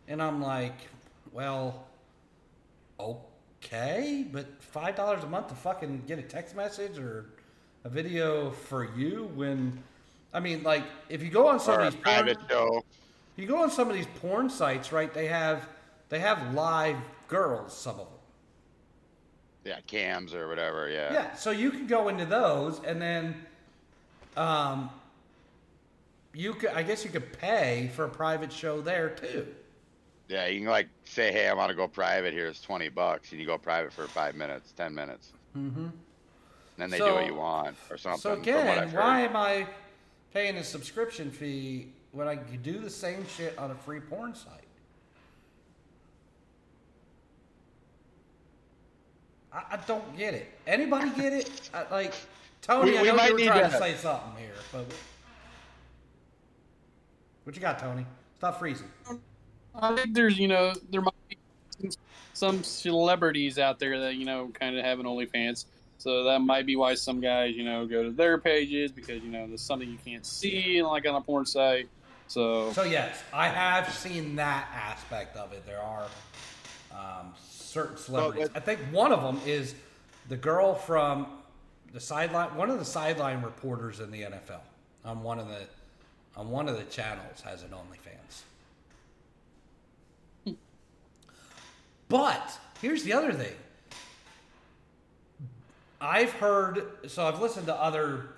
and 0.09 0.21
I'm 0.21 0.41
like, 0.41 0.75
"Well, 1.31 1.85
okay, 2.99 4.27
but 4.29 4.61
five 4.61 4.97
dollars 4.97 5.23
a 5.23 5.27
month 5.27 5.47
to 5.47 5.55
fucking 5.55 6.03
get 6.05 6.19
a 6.19 6.23
text 6.23 6.53
message 6.53 6.99
or 6.99 7.27
a 7.85 7.89
video 7.89 8.51
for 8.51 8.93
you 8.93 9.31
when." 9.35 9.81
I 10.33 10.41
mean, 10.41 10.63
like, 10.63 10.83
if 11.07 11.23
you 11.23 11.29
go 11.29 11.47
on 11.47 11.61
some 11.61 11.79
or 11.79 11.83
of 11.83 11.93
these 11.93 12.03
porn- 12.03 12.35
show. 12.49 12.83
you 13.37 13.45
go 13.45 13.63
on 13.63 13.71
some 13.71 13.89
of 13.89 13.95
these 13.95 14.07
porn 14.19 14.49
sites, 14.49 14.91
right? 14.91 15.13
They 15.13 15.27
have 15.27 15.69
they 16.09 16.19
have 16.19 16.53
live 16.53 16.97
girls, 17.29 17.73
some 17.73 18.01
of 18.01 18.07
them. 18.09 18.12
Yeah, 19.63 19.79
cams 19.87 20.33
or 20.33 20.47
whatever. 20.47 20.89
Yeah. 20.89 21.13
Yeah, 21.13 21.35
so 21.35 21.51
you 21.51 21.71
can 21.71 21.87
go 21.87 22.09
into 22.09 22.25
those, 22.25 22.81
and 22.83 23.01
then, 23.01 23.45
um, 24.35 24.89
you 26.33 26.53
could 26.53 26.71
I 26.71 26.83
guess 26.83 27.05
you 27.05 27.11
could 27.11 27.31
pay 27.39 27.91
for 27.95 28.05
a 28.05 28.09
private 28.09 28.51
show 28.51 28.81
there 28.81 29.09
too. 29.09 29.47
Yeah, 30.27 30.47
you 30.47 30.61
can 30.61 30.69
like 30.69 30.89
say, 31.05 31.31
"Hey, 31.31 31.47
I 31.47 31.53
want 31.53 31.69
to 31.69 31.75
go 31.75 31.87
private. 31.87 32.33
Here's 32.33 32.61
twenty 32.61 32.89
bucks," 32.89 33.31
and 33.31 33.39
you 33.39 33.45
go 33.45 33.57
private 33.57 33.93
for 33.93 34.07
five 34.07 34.35
minutes, 34.35 34.73
ten 34.75 34.93
minutes. 34.93 35.31
Mm-hmm. 35.55 35.87
Then 36.77 36.89
they 36.89 36.97
do 36.97 37.13
what 37.13 37.27
you 37.27 37.35
want 37.35 37.77
or 37.89 37.97
something. 37.97 38.19
So 38.19 38.33
again, 38.33 38.91
why 38.93 39.21
am 39.21 39.35
I 39.35 39.67
paying 40.33 40.57
a 40.57 40.63
subscription 40.63 41.29
fee 41.29 41.89
when 42.11 42.27
I 42.27 42.35
could 42.35 42.63
do 42.63 42.79
the 42.79 42.89
same 42.89 43.25
shit 43.27 43.57
on 43.57 43.71
a 43.71 43.75
free 43.75 43.99
porn 43.99 44.33
site? 44.33 44.62
I, 49.53 49.63
I 49.73 49.77
don't 49.87 50.17
get 50.17 50.33
it. 50.33 50.47
Anybody 50.67 51.09
get 51.11 51.33
it? 51.33 51.69
I, 51.73 51.85
like 51.91 52.13
Tony, 52.61 52.91
We- 52.91 52.97
I 52.97 53.01
we 53.01 53.07
know 53.09 53.15
might 53.15 53.27
you 53.29 53.33
were 53.35 53.39
trying 53.45 53.63
to 53.65 53.69
to- 53.69 53.77
say 53.77 53.95
something 53.95 54.31
here, 54.37 54.53
but 54.71 54.85
what 57.43 57.55
you 57.55 57.61
got, 57.61 57.79
Tony? 57.79 58.05
Stop 58.37 58.59
freezing. 58.59 58.87
I 59.75 59.95
think 59.95 60.13
there's, 60.13 60.37
you 60.37 60.47
know, 60.47 60.73
there 60.91 61.01
might 61.01 61.13
be 61.29 61.37
some, 61.79 61.89
some 62.33 62.63
celebrities 62.63 63.57
out 63.59 63.79
there 63.79 63.99
that, 63.99 64.15
you 64.15 64.25
know, 64.25 64.49
kind 64.53 64.77
of 64.77 64.85
have 64.85 64.99
an 64.99 65.05
OnlyFans. 65.05 65.65
So 65.97 66.23
that 66.25 66.39
might 66.39 66.65
be 66.65 66.75
why 66.75 66.95
some 66.95 67.21
guys, 67.21 67.55
you 67.55 67.63
know, 67.63 67.85
go 67.85 68.03
to 68.03 68.11
their 68.11 68.37
pages 68.37 68.91
because, 68.91 69.23
you 69.23 69.29
know, 69.29 69.47
there's 69.47 69.61
something 69.61 69.89
you 69.89 69.97
can't 70.05 70.25
see 70.25 70.81
like 70.81 71.07
on 71.07 71.15
a 71.15 71.21
porn 71.21 71.45
site. 71.45 71.87
So, 72.27 72.71
So 72.73 72.83
yes, 72.83 73.21
I 73.33 73.47
have 73.47 73.91
seen 73.93 74.35
that 74.35 74.67
aspect 74.73 75.37
of 75.37 75.53
it. 75.53 75.65
There 75.65 75.81
are 75.81 76.07
um, 76.91 77.33
certain 77.73 77.97
celebrities. 77.97 78.49
I 78.53 78.59
think 78.59 78.79
one 78.91 79.11
of 79.11 79.21
them 79.21 79.41
is 79.45 79.73
the 80.29 80.37
girl 80.37 80.75
from 80.75 81.27
the 81.91 81.99
sideline. 81.99 82.55
One 82.55 82.69
of 82.69 82.79
the 82.79 82.85
sideline 82.85 83.41
reporters 83.41 83.99
in 83.99 84.11
the 84.11 84.21
NFL 84.21 84.61
on 85.03 85.23
one 85.23 85.39
of 85.39 85.47
the 85.47 85.61
on 86.35 86.49
one 86.49 86.67
of 86.67 86.77
the 86.77 86.83
channels 86.83 87.41
has 87.41 87.63
an 87.63 87.69
OnlyFans. 87.69 88.41
But 92.09 92.59
here's 92.81 93.03
the 93.03 93.13
other 93.13 93.33
thing. 93.33 93.53
I've 96.01 96.31
heard, 96.31 96.85
so 97.07 97.25
I've 97.25 97.39
listened 97.39 97.67
to 97.67 97.75
other 97.75 98.29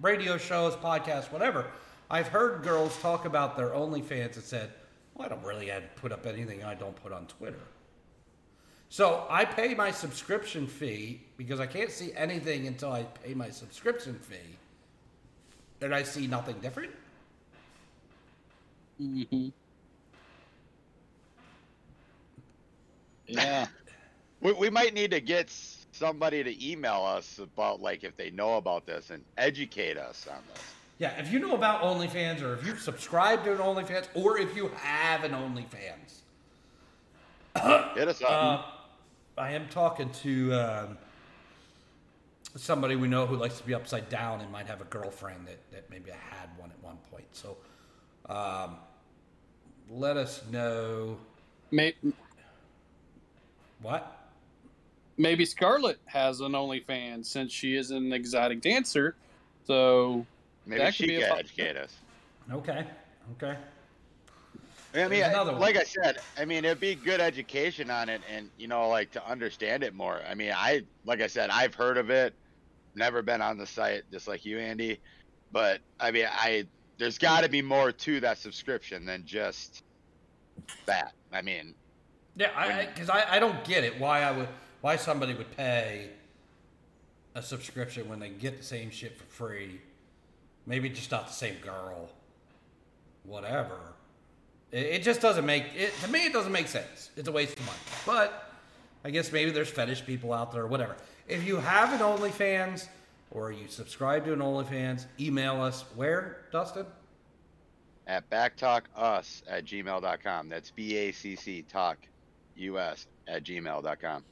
radio 0.00 0.36
shows, 0.36 0.74
podcasts, 0.74 1.32
whatever. 1.32 1.66
I've 2.10 2.28
heard 2.28 2.62
girls 2.62 2.96
talk 3.00 3.24
about 3.24 3.56
their 3.56 3.70
OnlyFans 3.70 4.34
and 4.34 4.44
said, 4.44 4.70
well, 5.14 5.26
I 5.26 5.30
don't 5.30 5.42
really 5.44 5.66
have 5.68 5.82
to 5.82 6.00
put 6.00 6.12
up 6.12 6.26
anything 6.26 6.62
I 6.64 6.74
don't 6.74 6.94
put 7.02 7.12
on 7.12 7.26
Twitter. 7.26 7.60
So 8.94 9.26
I 9.28 9.44
pay 9.44 9.74
my 9.74 9.90
subscription 9.90 10.68
fee 10.68 11.20
because 11.36 11.58
I 11.58 11.66
can't 11.66 11.90
see 11.90 12.12
anything 12.14 12.68
until 12.68 12.92
I 12.92 13.02
pay 13.02 13.34
my 13.34 13.50
subscription 13.50 14.14
fee. 14.20 14.54
And 15.80 15.92
I 15.92 16.04
see 16.04 16.28
nothing 16.28 16.60
different. 16.60 16.92
Mm-hmm. 19.02 19.48
yeah. 23.26 23.66
We, 24.40 24.52
we 24.52 24.70
might 24.70 24.94
need 24.94 25.10
to 25.10 25.20
get 25.20 25.50
somebody 25.90 26.44
to 26.44 26.70
email 26.70 27.02
us 27.02 27.40
about 27.40 27.80
like 27.80 28.04
if 28.04 28.16
they 28.16 28.30
know 28.30 28.58
about 28.58 28.86
this 28.86 29.10
and 29.10 29.24
educate 29.38 29.96
us 29.96 30.28
on 30.30 30.38
this. 30.52 30.62
Yeah, 30.98 31.18
if 31.18 31.32
you 31.32 31.40
know 31.40 31.54
about 31.54 31.82
OnlyFans 31.82 32.42
or 32.42 32.54
if 32.54 32.64
you've 32.64 32.78
subscribed 32.78 33.44
to 33.46 33.52
an 33.52 33.58
OnlyFans 33.58 34.06
or 34.14 34.38
if 34.38 34.54
you 34.54 34.68
have 34.76 35.24
an 35.24 35.32
OnlyFans, 35.32 36.20
Hit 37.56 38.08
us 38.08 38.22
up. 38.22 38.30
Uh, 38.30 38.73
I 39.36 39.52
am 39.52 39.68
talking 39.68 40.10
to 40.22 40.54
um, 40.54 40.98
somebody 42.56 42.94
we 42.96 43.08
know 43.08 43.26
who 43.26 43.36
likes 43.36 43.58
to 43.58 43.66
be 43.66 43.74
upside 43.74 44.08
down 44.08 44.40
and 44.40 44.50
might 44.52 44.66
have 44.66 44.80
a 44.80 44.84
girlfriend 44.84 45.46
that, 45.46 45.58
that 45.72 45.90
maybe 45.90 46.10
had 46.10 46.48
one 46.56 46.70
at 46.70 46.82
one 46.82 46.98
point. 47.10 47.26
So 47.32 47.56
um, 48.28 48.76
let 49.90 50.16
us 50.16 50.42
know 50.52 51.16
Maybe, 51.70 51.96
what. 53.82 54.30
maybe 55.16 55.44
Scarlett 55.44 55.98
has 56.06 56.40
an 56.40 56.52
OnlyFans 56.52 57.26
since 57.26 57.52
she 57.52 57.74
is 57.74 57.90
an 57.90 58.12
exotic 58.12 58.60
dancer. 58.60 59.16
So, 59.66 60.24
Maybe 60.66 60.80
that 60.82 60.94
she 60.94 61.06
could 61.08 61.22
can 61.22 61.38
educate 61.38 61.76
us. 61.76 61.96
Okay, 62.52 62.86
okay. 63.32 63.56
I 64.94 65.08
mean, 65.08 65.10
There's 65.10 65.28
another 65.28 65.52
one. 65.52 65.60
like 65.60 65.76
I 65.76 65.82
said, 65.82 66.18
I 66.38 66.44
mean, 66.44 66.64
it'd 66.64 66.78
be 66.78 66.94
good 66.94 67.20
education 67.20 67.90
on 67.90 68.08
it, 68.08 68.22
and 68.32 68.48
you 68.56 68.68
know, 68.68 68.88
like 68.88 69.10
to 69.12 69.28
understand 69.28 69.82
it 69.82 69.92
more. 69.92 70.20
I 70.28 70.34
mean, 70.34 70.52
I, 70.54 70.82
like 71.04 71.20
I 71.20 71.26
said, 71.26 71.50
I've 71.50 71.74
heard 71.74 71.98
of 71.98 72.10
it, 72.10 72.32
never 72.94 73.20
been 73.20 73.42
on 73.42 73.58
the 73.58 73.66
site, 73.66 74.04
just 74.12 74.28
like 74.28 74.44
you, 74.44 74.58
Andy. 74.58 75.00
But 75.50 75.80
I 75.98 76.12
mean, 76.12 76.26
I 76.30 76.66
there's 76.98 77.18
got 77.18 77.42
to 77.42 77.48
be 77.48 77.62
more 77.62 77.90
to 77.90 78.20
that 78.20 78.38
subscription 78.38 79.04
than 79.04 79.24
just 79.26 79.82
that. 80.86 81.12
I 81.32 81.42
mean, 81.42 81.74
Yeah, 82.36 82.50
I 82.56 82.86
because 82.86 83.10
I, 83.10 83.36
I, 83.36 83.38
don't 83.38 83.64
get 83.64 83.82
it 83.82 83.98
why 83.98 84.22
I 84.22 84.30
would 84.30 84.48
why 84.80 84.96
somebody 84.96 85.34
would 85.34 85.56
pay 85.56 86.10
a 87.34 87.42
subscription 87.42 88.08
when 88.08 88.20
they 88.20 88.28
get 88.28 88.58
the 88.58 88.64
same 88.64 88.90
shit 88.90 89.16
for 89.18 89.24
free. 89.24 89.80
Maybe 90.66 90.88
just 90.88 91.10
not 91.10 91.26
the 91.26 91.32
same 91.32 91.56
girl. 91.56 92.10
Whatever. 93.24 93.93
It, 94.74 95.04
just 95.04 95.20
doesn't 95.20 95.46
make 95.46 95.66
it 95.76 95.94
to 96.02 96.10
me. 96.10 96.26
It 96.26 96.32
doesn't 96.32 96.50
make 96.50 96.66
sense. 96.66 97.10
It's 97.16 97.28
a 97.28 97.32
waste 97.32 97.58
of 97.58 97.64
money. 97.64 97.78
But 98.04 98.52
I 99.04 99.10
guess 99.10 99.30
maybe 99.30 99.52
there's 99.52 99.70
fetish 99.70 100.04
people 100.04 100.32
out 100.32 100.50
there 100.50 100.62
or 100.62 100.66
whatever. 100.66 100.96
If 101.28 101.46
you 101.46 101.58
have 101.58 101.92
an 101.92 102.00
OnlyFans 102.00 102.88
or 103.30 103.52
you 103.52 103.68
subscribe 103.68 104.24
to 104.24 104.32
an 104.32 104.40
OnlyFans, 104.40 105.06
email 105.20 105.62
us. 105.62 105.84
Where, 105.94 106.38
Dustin? 106.50 106.86
at 108.06 108.28
bacctalkus 108.30 109.42
at 109.48 109.64
gmail.com. 109.64 110.48
That's 110.48 110.70
B 110.70 110.96
A 110.96 111.12
C 111.12 111.36
C 111.36 111.62
talk 111.62 111.98
us 112.56 113.06
at 113.26 113.44
gmail.com. 113.44 114.24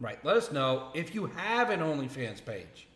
Right. 0.00 0.24
Let 0.24 0.36
us 0.36 0.52
know 0.52 0.88
if 0.94 1.14
you 1.14 1.26
have 1.26 1.70
an 1.70 1.80
OnlyFans 1.80 2.44
page. 2.44 2.86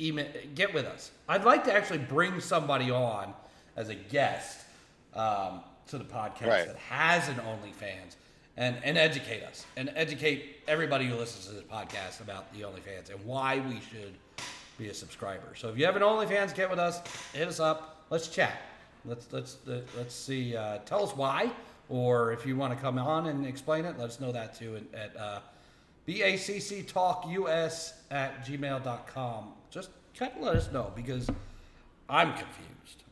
Email, 0.00 0.26
get 0.54 0.74
with 0.74 0.86
us. 0.86 1.10
I'd 1.28 1.44
like 1.44 1.64
to 1.64 1.72
actually 1.72 1.98
bring 1.98 2.40
somebody 2.40 2.90
on 2.90 3.34
as 3.76 3.88
a 3.88 3.94
guest 3.94 4.63
um, 5.14 5.60
to 5.88 5.98
the 5.98 6.04
podcast 6.04 6.46
Right. 6.46 6.66
that 6.66 6.76
has 6.76 7.28
an 7.28 7.36
OnlyFans 7.36 8.16
and, 8.56 8.76
and 8.84 8.96
educate 8.96 9.42
us 9.42 9.66
and 9.76 9.90
educate 9.96 10.56
everybody 10.68 11.06
who 11.06 11.14
listens 11.16 11.46
to 11.46 11.52
this 11.52 11.64
podcast 11.64 12.20
about 12.20 12.52
the 12.54 12.60
OnlyFans 12.62 13.10
and 13.14 13.24
why 13.24 13.62
we 13.68 13.80
should 13.80 14.14
be 14.78 14.88
a 14.88 14.94
subscriber. 14.94 15.54
So 15.56 15.68
if 15.68 15.78
you 15.78 15.84
have 15.86 15.96
an 15.96 16.02
OnlyFans, 16.02 16.54
get 16.54 16.70
with 16.70 16.78
us. 16.78 17.00
Hit 17.32 17.46
us 17.48 17.60
up. 17.60 18.04
Let's 18.10 18.28
chat. 18.28 18.60
Let's 19.04 19.26
let's 19.32 19.58
let's 19.66 20.14
see. 20.14 20.56
Uh, 20.56 20.78
tell 20.86 21.04
us 21.04 21.14
why, 21.14 21.50
or 21.88 22.32
if 22.32 22.46
you 22.46 22.56
want 22.56 22.72
to 22.74 22.78
come 22.80 22.98
on 22.98 23.26
and 23.26 23.46
explain 23.46 23.84
it, 23.84 23.98
let 23.98 24.08
us 24.08 24.18
know 24.20 24.32
that 24.32 24.58
too 24.58 24.76
at, 24.94 24.98
at 24.98 25.16
uh, 25.16 25.40
bacctalkus 26.08 27.92
at 28.10 28.44
gmail.com. 28.46 29.52
Just 29.70 29.90
kind 30.18 30.32
of 30.36 30.42
let 30.42 30.56
us 30.56 30.72
know 30.72 30.92
because 30.96 31.28
I'm 32.08 32.30
confused 32.32 33.04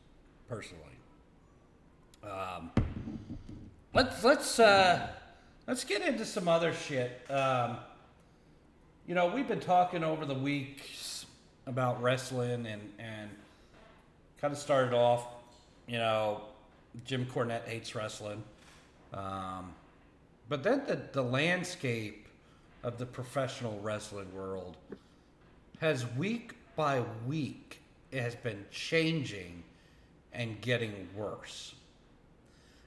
personally. 0.47 0.92
Um, 2.29 2.71
let's 3.93 4.23
let's 4.23 4.59
uh, 4.59 5.07
let's 5.67 5.83
get 5.83 6.01
into 6.01 6.25
some 6.25 6.47
other 6.47 6.73
shit. 6.73 7.21
Um, 7.29 7.77
you 9.07 9.15
know, 9.15 9.27
we've 9.27 9.47
been 9.47 9.59
talking 9.59 10.03
over 10.03 10.25
the 10.25 10.33
weeks 10.33 11.25
about 11.65 12.01
wrestling 12.01 12.65
and 12.65 12.81
and 12.97 13.29
kind 14.39 14.53
of 14.53 14.57
started 14.57 14.93
off, 14.93 15.27
you 15.87 15.97
know, 15.97 16.41
Jim 17.05 17.25
Cornette 17.25 17.67
hates 17.67 17.93
wrestling, 17.95 18.43
um, 19.13 19.73
but 20.49 20.63
then 20.63 20.83
the 20.87 21.01
the 21.11 21.23
landscape 21.23 22.27
of 22.83 22.97
the 22.97 23.05
professional 23.05 23.79
wrestling 23.81 24.33
world 24.33 24.77
has 25.79 26.05
week 26.15 26.53
by 26.75 27.03
week 27.25 27.79
it 28.13 28.21
has 28.21 28.35
been 28.35 28.63
changing 28.71 29.63
and 30.33 30.61
getting 30.61 31.07
worse. 31.15 31.73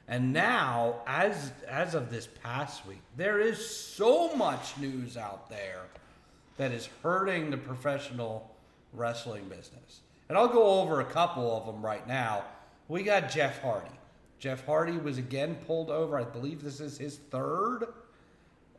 And 0.09 0.32
now, 0.32 0.96
as 1.07 1.52
as 1.68 1.94
of 1.94 2.11
this 2.11 2.28
past 2.42 2.86
week, 2.86 3.00
there 3.16 3.40
is 3.40 3.68
so 3.68 4.34
much 4.36 4.78
news 4.78 5.16
out 5.16 5.50
there 5.50 5.82
that 6.59 6.72
is 6.72 6.88
hurting 7.02 7.50
the 7.50 7.57
professional 7.57 8.54
wrestling 8.92 9.44
business. 9.48 10.00
And 10.28 10.38
I'll 10.38 10.48
go 10.48 10.80
over 10.80 11.00
a 11.00 11.04
couple 11.04 11.57
of 11.57 11.66
them 11.66 11.84
right 11.84 12.07
now. 12.07 12.44
We 12.88 13.02
got 13.02 13.30
Jeff 13.30 13.61
Hardy. 13.62 13.90
Jeff 14.38 14.64
Hardy 14.64 14.96
was 14.98 15.18
again 15.18 15.57
pulled 15.66 15.90
over. 15.90 16.18
I 16.18 16.24
believe 16.24 16.62
this 16.62 16.80
is 16.80 16.98
his 16.98 17.16
third 17.30 17.88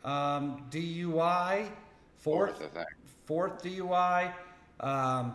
um, 0.04 0.64
DUI, 0.70 1.68
fourth, 2.20 2.58
Fourth, 2.58 2.86
fourth 3.26 3.64
DUI. 3.64 4.34
Um, 4.80 5.34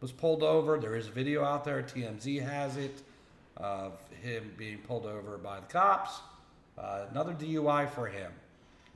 was 0.00 0.12
pulled 0.12 0.42
over. 0.42 0.78
There 0.78 0.96
is 0.96 1.06
a 1.06 1.10
video 1.10 1.44
out 1.44 1.64
there. 1.64 1.82
TMZ 1.82 2.42
has 2.42 2.76
it 2.76 3.02
of 3.56 3.98
him 4.20 4.52
being 4.56 4.78
pulled 4.78 5.06
over 5.06 5.38
by 5.38 5.60
the 5.60 5.66
cops. 5.66 6.20
Uh, 6.78 7.06
another 7.10 7.32
DUI 7.32 7.90
for 7.90 8.06
him. 8.06 8.32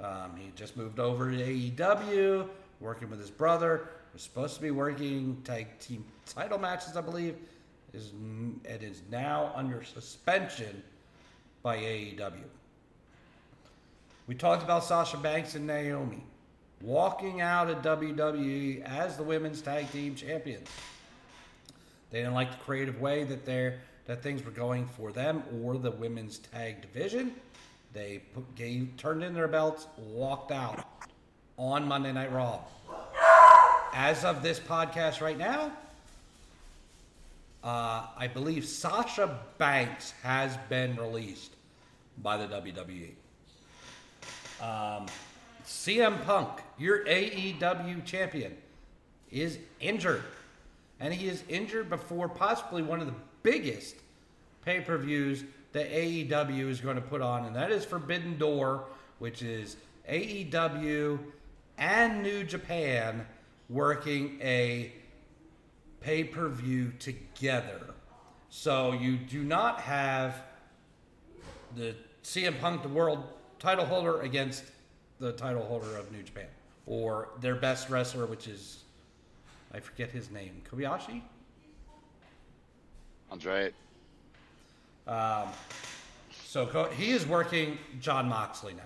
Um, 0.01 0.37
he 0.37 0.51
just 0.57 0.77
moved 0.77 0.99
over 0.99 1.31
to 1.31 1.37
AEW, 1.37 2.49
working 2.81 3.11
with 3.11 3.21
his 3.21 3.31
brother. 3.31 3.89
Was 4.13 4.23
supposed 4.23 4.55
to 4.55 4.63
be 4.63 4.71
working 4.71 5.41
tag 5.45 5.79
team 5.81 6.05
title 6.27 6.59
matches, 6.59 6.97
I 6.97 7.01
believe. 7.01 7.37
Is 7.93 8.13
it 8.65 8.83
is 8.83 9.03
now 9.11 9.53
under 9.55 9.83
suspension 9.83 10.83
by 11.63 11.79
AEW. 11.79 12.45
We 14.27 14.35
talked 14.35 14.63
about 14.63 14.85
Sasha 14.85 15.17
Banks 15.17 15.55
and 15.55 15.67
Naomi 15.67 16.23
walking 16.81 17.41
out 17.41 17.71
of 17.71 17.79
WWE 17.83 18.83
as 18.83 19.17
the 19.17 19.23
women's 19.23 19.63
tag 19.63 19.91
team 19.91 20.15
champions. 20.15 20.69
They 22.11 22.19
didn't 22.19 22.35
like 22.35 22.53
the 22.53 22.59
creative 22.59 23.01
way 23.01 23.25
that 23.25 23.45
they 23.45 23.75
that 24.07 24.23
things 24.23 24.45
were 24.45 24.51
going 24.51 24.87
for 24.87 25.13
them 25.13 25.43
or 25.63 25.79
the 25.79 25.91
women's 25.91 26.39
tag 26.39 26.83
division. 26.83 27.35
They 27.93 28.21
put, 28.35 28.55
gave, 28.55 28.97
turned 28.97 29.23
in 29.23 29.35
their 29.35 29.49
belts, 29.49 29.87
walked 29.97 30.53
out 30.53 30.85
on 31.57 31.87
Monday 31.87 32.13
Night 32.13 32.33
Raw. 32.33 32.61
As 33.95 34.25
of 34.25 34.43
this 34.43 34.59
podcast 34.59 35.21
right 35.21 35.39
now, 35.39 35.73
uh, 37.63 38.07
I 38.17 38.29
believe 38.33 38.67
Sasha 38.67 39.39
Banks 39.57 40.13
has 40.23 40.57
been 40.69 40.97
released 40.97 41.53
by 42.23 42.37
the 42.37 42.47
WWE. 42.47 43.13
Um, 44.61 45.07
CM 45.65 46.23
Punk, 46.25 46.61
your 46.79 47.05
AEW 47.07 48.05
champion, 48.05 48.55
is 49.31 49.59
injured. 49.81 50.25
And 51.01 51.13
he 51.15 51.29
is 51.29 51.43
injured 51.49 51.89
before 51.89 52.29
possibly 52.29 52.83
one 52.83 53.01
of 53.01 53.07
the 53.07 53.15
biggest 53.45 53.95
pay 54.65 54.81
per 54.81 54.99
views 54.99 55.45
that 55.73 55.89
AEW 55.93 56.69
is 56.69 56.81
going 56.81 56.97
to 56.97 57.03
put 57.03 57.21
on, 57.21 57.45
and 57.45 57.55
that 57.55 57.71
is 57.71 57.85
Forbidden 57.85 58.37
Door, 58.39 58.87
which 59.21 59.43
is 59.43 59.77
AEW 60.11 61.21
and 61.79 62.23
New 62.23 62.43
Japan 62.43 63.25
working 63.69 64.39
a 64.41 64.93
pay 66.01 66.25
per 66.25 66.49
view 66.49 66.93
together. 66.99 67.95
So 68.51 68.93
you 68.93 69.17
do 69.17 69.43
not 69.43 69.81
have 69.81 70.43
the 71.77 71.95
CM 72.23 72.59
Punk, 72.61 72.83
the 72.83 72.89
world 72.89 73.25
title 73.59 73.85
holder, 73.85 74.21
against 74.23 74.65
the 75.19 75.33
title 75.33 75.65
holder 75.65 75.97
of 75.97 76.11
New 76.13 76.23
Japan, 76.23 76.47
or 76.87 77.29
their 77.41 77.57
best 77.57 77.91
wrestler, 77.91 78.27
which 78.27 78.49
is 78.49 78.85
I 79.73 79.81
forget 79.81 80.11
his 80.11 80.31
name, 80.31 80.63
Kobayashi. 80.71 81.23
That's 83.35 83.47
right. 83.47 83.75
Um, 85.09 85.49
so 86.47 86.89
he 86.97 87.11
is 87.11 87.27
working 87.27 87.79
Jon 88.01 88.29
Moxley 88.29 88.77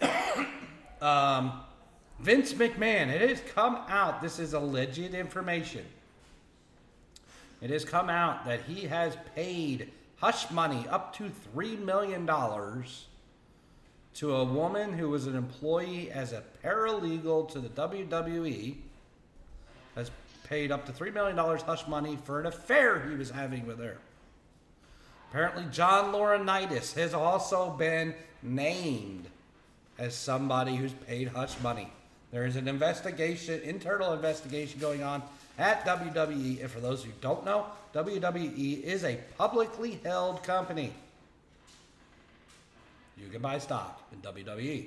now. 0.00 0.46
um, 1.00 1.60
Vince 2.18 2.52
McMahon, 2.54 3.08
it 3.08 3.28
has 3.28 3.40
come 3.54 3.76
out, 3.88 4.20
this 4.20 4.40
is 4.40 4.52
alleged 4.52 5.14
information. 5.14 5.84
It 7.60 7.70
has 7.70 7.84
come 7.84 8.10
out 8.10 8.44
that 8.46 8.62
he 8.64 8.82
has 8.88 9.16
paid 9.36 9.92
hush 10.16 10.50
money 10.50 10.84
up 10.88 11.14
to 11.16 11.30
$3 11.54 11.78
million 11.84 12.26
to 14.14 14.36
a 14.36 14.44
woman 14.44 14.92
who 14.92 15.08
was 15.08 15.28
an 15.28 15.36
employee 15.36 16.10
as 16.10 16.32
a 16.32 16.42
paralegal 16.64 17.48
to 17.52 17.60
the 17.60 17.68
WWE. 17.68 18.74
Has 19.94 20.10
paid 20.44 20.70
up 20.70 20.86
to 20.86 20.92
$3 20.92 21.12
million 21.12 21.36
hush 21.36 21.86
money 21.88 22.16
for 22.24 22.40
an 22.40 22.46
affair 22.46 23.00
he 23.08 23.16
was 23.16 23.30
having 23.30 23.66
with 23.66 23.78
her. 23.80 23.98
Apparently, 25.30 25.64
John 25.72 26.12
Laurinaitis 26.12 26.94
has 26.94 27.12
also 27.12 27.70
been 27.70 28.14
named 28.42 29.26
as 29.98 30.14
somebody 30.14 30.76
who's 30.76 30.92
paid 30.92 31.28
hush 31.28 31.58
money. 31.60 31.90
There 32.30 32.46
is 32.46 32.56
an 32.56 32.68
investigation, 32.68 33.60
internal 33.62 34.12
investigation 34.12 34.80
going 34.80 35.02
on 35.02 35.22
at 35.58 35.84
WWE. 35.84 36.60
And 36.60 36.70
for 36.70 36.80
those 36.80 37.02
who 37.02 37.10
don't 37.20 37.44
know, 37.44 37.66
WWE 37.94 38.82
is 38.82 39.04
a 39.04 39.18
publicly 39.38 39.98
held 40.04 40.42
company. 40.42 40.92
You 43.16 43.28
can 43.28 43.40
buy 43.40 43.58
stock 43.58 44.02
in 44.12 44.18
WWE. 44.20 44.86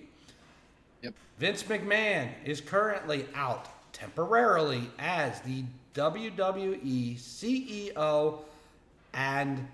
Yep. 1.03 1.13
Vince 1.39 1.63
McMahon 1.63 2.29
is 2.43 2.59
currently 2.61 3.25
out 3.33 3.67
temporarily 3.97 4.89
as 4.99 5.41
the 5.41 5.63
WWE 5.95 7.17
CEO 7.17 8.39
and 9.13 9.67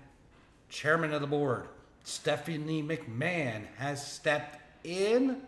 chairman 0.70 1.12
of 1.12 1.20
the 1.20 1.26
board. 1.26 1.66
Stephanie 2.04 2.82
McMahon 2.82 3.66
has 3.76 4.04
stepped 4.04 4.58
in, 4.82 5.42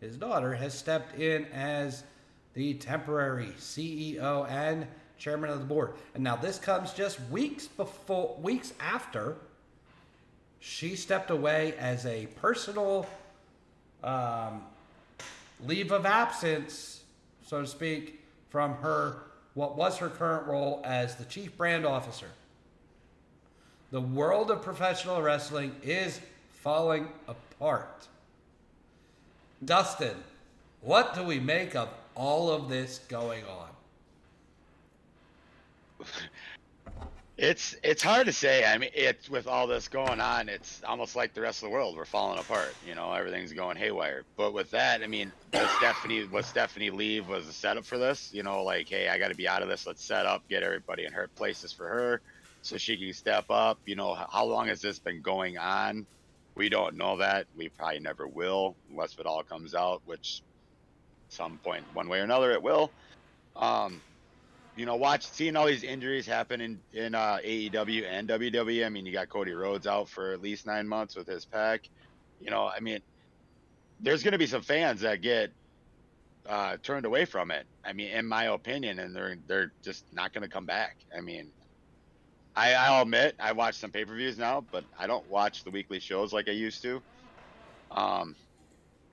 his 0.00 0.16
daughter 0.16 0.54
has 0.54 0.74
stepped 0.74 1.18
in 1.20 1.44
as 1.46 2.02
the 2.54 2.74
temporary 2.74 3.52
CEO 3.58 4.48
and 4.50 4.86
chairman 5.16 5.50
of 5.50 5.60
the 5.60 5.64
board. 5.64 5.92
And 6.14 6.24
now 6.24 6.34
this 6.34 6.58
comes 6.58 6.92
just 6.92 7.20
weeks 7.30 7.68
before, 7.68 8.36
weeks 8.40 8.72
after 8.80 9.36
she 10.58 10.96
stepped 10.96 11.30
away 11.30 11.74
as 11.78 12.06
a 12.06 12.26
personal 12.40 13.06
um, 14.02 14.62
leave 15.64 15.92
of 15.92 16.06
absence, 16.06 16.99
so 17.50 17.62
to 17.62 17.66
speak, 17.66 18.20
from 18.48 18.74
her 18.74 19.22
what 19.54 19.76
was 19.76 19.98
her 19.98 20.08
current 20.08 20.46
role 20.46 20.80
as 20.84 21.16
the 21.16 21.24
chief 21.24 21.56
brand 21.56 21.84
officer. 21.84 22.28
The 23.90 24.00
world 24.00 24.52
of 24.52 24.62
professional 24.62 25.20
wrestling 25.20 25.74
is 25.82 26.20
falling 26.62 27.08
apart. 27.26 28.06
Dustin, 29.64 30.14
what 30.80 31.12
do 31.12 31.24
we 31.24 31.40
make 31.40 31.74
of 31.74 31.88
all 32.14 32.52
of 32.52 32.68
this 32.68 33.00
going 33.08 33.42
on? 33.44 33.68
It's 37.40 37.74
it's 37.82 38.02
hard 38.02 38.26
to 38.26 38.34
say. 38.34 38.66
I 38.66 38.76
mean, 38.76 38.90
it's 38.92 39.30
with 39.30 39.46
all 39.46 39.66
this 39.66 39.88
going 39.88 40.20
on, 40.20 40.50
it's 40.50 40.82
almost 40.86 41.16
like 41.16 41.32
the 41.32 41.40
rest 41.40 41.62
of 41.62 41.70
the 41.70 41.72
world. 41.72 41.96
We're 41.96 42.04
falling 42.04 42.38
apart. 42.38 42.74
You 42.86 42.94
know, 42.94 43.14
everything's 43.14 43.54
going 43.54 43.78
haywire. 43.78 44.24
But 44.36 44.52
with 44.52 44.70
that, 44.72 45.02
I 45.02 45.06
mean, 45.06 45.32
was 45.54 45.70
Stephanie 45.78 46.24
was 46.26 46.44
Stephanie 46.44 46.90
leave 46.90 47.26
was 47.26 47.48
a 47.48 47.52
setup 47.54 47.86
for 47.86 47.96
this. 47.96 48.28
You 48.34 48.42
know, 48.42 48.62
like, 48.62 48.90
hey, 48.90 49.08
I 49.08 49.18
got 49.18 49.28
to 49.28 49.34
be 49.34 49.48
out 49.48 49.62
of 49.62 49.70
this. 49.70 49.86
Let's 49.86 50.04
set 50.04 50.26
up, 50.26 50.46
get 50.50 50.62
everybody 50.62 51.06
in 51.06 51.14
her 51.14 51.28
places 51.28 51.72
for 51.72 51.88
her, 51.88 52.20
so 52.60 52.76
she 52.76 52.98
can 52.98 53.10
step 53.14 53.46
up. 53.48 53.78
You 53.86 53.96
know, 53.96 54.12
how 54.12 54.44
long 54.44 54.68
has 54.68 54.82
this 54.82 54.98
been 54.98 55.22
going 55.22 55.56
on? 55.56 56.04
We 56.56 56.68
don't 56.68 56.96
know 56.96 57.16
that. 57.16 57.46
We 57.56 57.70
probably 57.70 58.00
never 58.00 58.28
will, 58.28 58.76
unless 58.90 59.16
it 59.18 59.24
all 59.24 59.44
comes 59.44 59.74
out, 59.74 60.02
which 60.04 60.42
some 61.30 61.56
point, 61.64 61.84
one 61.94 62.10
way 62.10 62.20
or 62.20 62.24
another, 62.24 62.50
it 62.50 62.62
will. 62.62 62.90
Um, 63.56 64.02
you 64.76 64.86
know, 64.86 64.96
watch 64.96 65.26
seeing 65.26 65.56
all 65.56 65.66
these 65.66 65.82
injuries 65.82 66.26
happen 66.26 66.60
in 66.60 66.80
in 66.92 67.14
uh, 67.14 67.38
AEW 67.44 68.04
and 68.04 68.28
WWE. 68.28 68.86
I 68.86 68.88
mean, 68.88 69.06
you 69.06 69.12
got 69.12 69.28
Cody 69.28 69.52
Rhodes 69.52 69.86
out 69.86 70.08
for 70.08 70.32
at 70.32 70.40
least 70.40 70.66
nine 70.66 70.86
months 70.86 71.16
with 71.16 71.26
his 71.26 71.44
pack. 71.44 71.88
You 72.40 72.50
know, 72.50 72.66
I 72.66 72.80
mean, 72.80 73.00
there's 74.00 74.22
going 74.22 74.32
to 74.32 74.38
be 74.38 74.46
some 74.46 74.62
fans 74.62 75.00
that 75.02 75.20
get 75.20 75.50
uh, 76.48 76.76
turned 76.82 77.04
away 77.04 77.24
from 77.24 77.50
it. 77.50 77.66
I 77.84 77.92
mean, 77.92 78.10
in 78.10 78.26
my 78.26 78.44
opinion, 78.44 78.98
and 78.98 79.14
they're 79.14 79.36
they're 79.46 79.72
just 79.82 80.04
not 80.12 80.32
going 80.32 80.42
to 80.42 80.48
come 80.48 80.66
back. 80.66 80.96
I 81.16 81.20
mean, 81.20 81.50
I, 82.56 82.74
I'll 82.74 83.02
admit 83.02 83.36
I 83.38 83.52
watch 83.52 83.76
some 83.76 83.90
pay 83.90 84.04
per 84.04 84.14
views 84.14 84.38
now, 84.38 84.64
but 84.72 84.84
I 84.98 85.06
don't 85.06 85.28
watch 85.30 85.64
the 85.64 85.70
weekly 85.70 86.00
shows 86.00 86.32
like 86.32 86.48
I 86.48 86.52
used 86.52 86.82
to. 86.82 87.02
Um, 87.90 88.36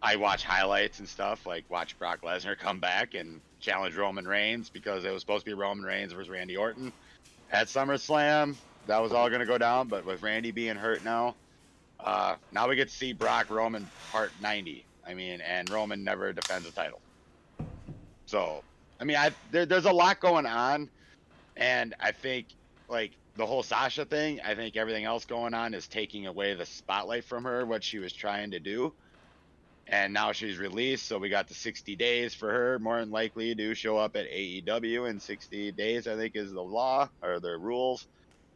I 0.02 0.16
watch 0.16 0.44
highlights 0.44 1.00
and 1.00 1.10
stuff, 1.10 1.46
like 1.46 1.66
watch 1.70 1.98
Brock 1.98 2.22
Lesnar 2.22 2.58
come 2.58 2.80
back, 2.80 3.16
and 3.16 3.42
challenge 3.60 3.96
Roman 3.96 4.28
Reigns 4.28 4.70
because 4.70 5.06
it 5.06 5.12
was 5.12 5.22
supposed 5.22 5.46
to 5.46 5.52
be 5.52 5.56
Roman 5.56 5.86
Reigns 5.86 6.14
versus 6.14 6.30
Randy 6.30 6.58
Orton 6.58 6.94
at 7.50 7.68
SummerSlam. 7.68 8.58
That 8.86 9.00
was 9.00 9.12
all 9.12 9.30
going 9.30 9.42
to 9.42 9.46
go 9.46 9.58
down, 9.58 9.90
but 9.90 10.06
with 10.06 10.22
Randy 10.22 10.52
being 10.52 10.76
hurt 10.76 11.04
now, 11.04 11.36
uh, 12.00 12.36
now 12.52 12.68
we 12.68 12.76
get 12.76 12.90
to 12.90 12.94
see 12.94 13.14
Brock 13.14 13.50
Roman 13.50 13.92
part 14.12 14.32
90. 14.40 14.88
I 15.06 15.14
mean, 15.14 15.42
and 15.42 15.70
Roman 15.70 16.04
never 16.04 16.34
defends 16.34 16.68
a 16.68 16.72
title. 16.72 17.02
So, 18.26 18.64
I 19.00 19.06
mean, 19.06 19.18
I 19.18 19.36
there, 19.50 19.66
there's 19.66 19.86
a 19.86 19.92
lot 19.92 20.20
going 20.20 20.46
on, 20.46 20.90
and 21.56 21.96
I 22.00 22.12
think 22.12 22.50
like 22.90 23.18
the 23.36 23.46
whole 23.46 23.64
Sasha 23.64 24.06
thing. 24.06 24.42
I 24.42 24.56
think 24.56 24.76
everything 24.76 25.06
else 25.06 25.26
going 25.26 25.54
on 25.54 25.74
is 25.74 25.88
taking 25.88 26.28
away 26.28 26.54
the 26.56 26.66
spotlight 26.66 27.24
from 27.24 27.46
her, 27.46 27.66
what 27.66 27.84
she 27.84 28.00
was 28.00 28.14
trying 28.14 28.52
to 28.52 28.60
do. 28.60 28.94
And 29.90 30.14
now 30.14 30.34
she's 30.34 30.58
released, 30.58 31.08
so 31.08 31.18
we 31.18 31.30
got 31.30 31.48
the 31.48 31.54
60 31.54 31.96
days 31.96 32.34
for 32.34 32.52
her. 32.52 32.78
More 32.80 33.00
than 33.00 33.10
likely 33.10 33.56
to 33.56 33.74
show 33.74 33.98
up 33.98 34.18
at 34.18 34.30
AEW 34.30 35.10
in 35.10 35.20
60 35.20 35.72
days, 35.72 36.08
I 36.08 36.16
think 36.18 36.36
is 36.36 36.52
the 36.52 36.62
law 36.62 37.10
or 37.24 37.40
the 37.40 37.58
rules. 37.58 38.06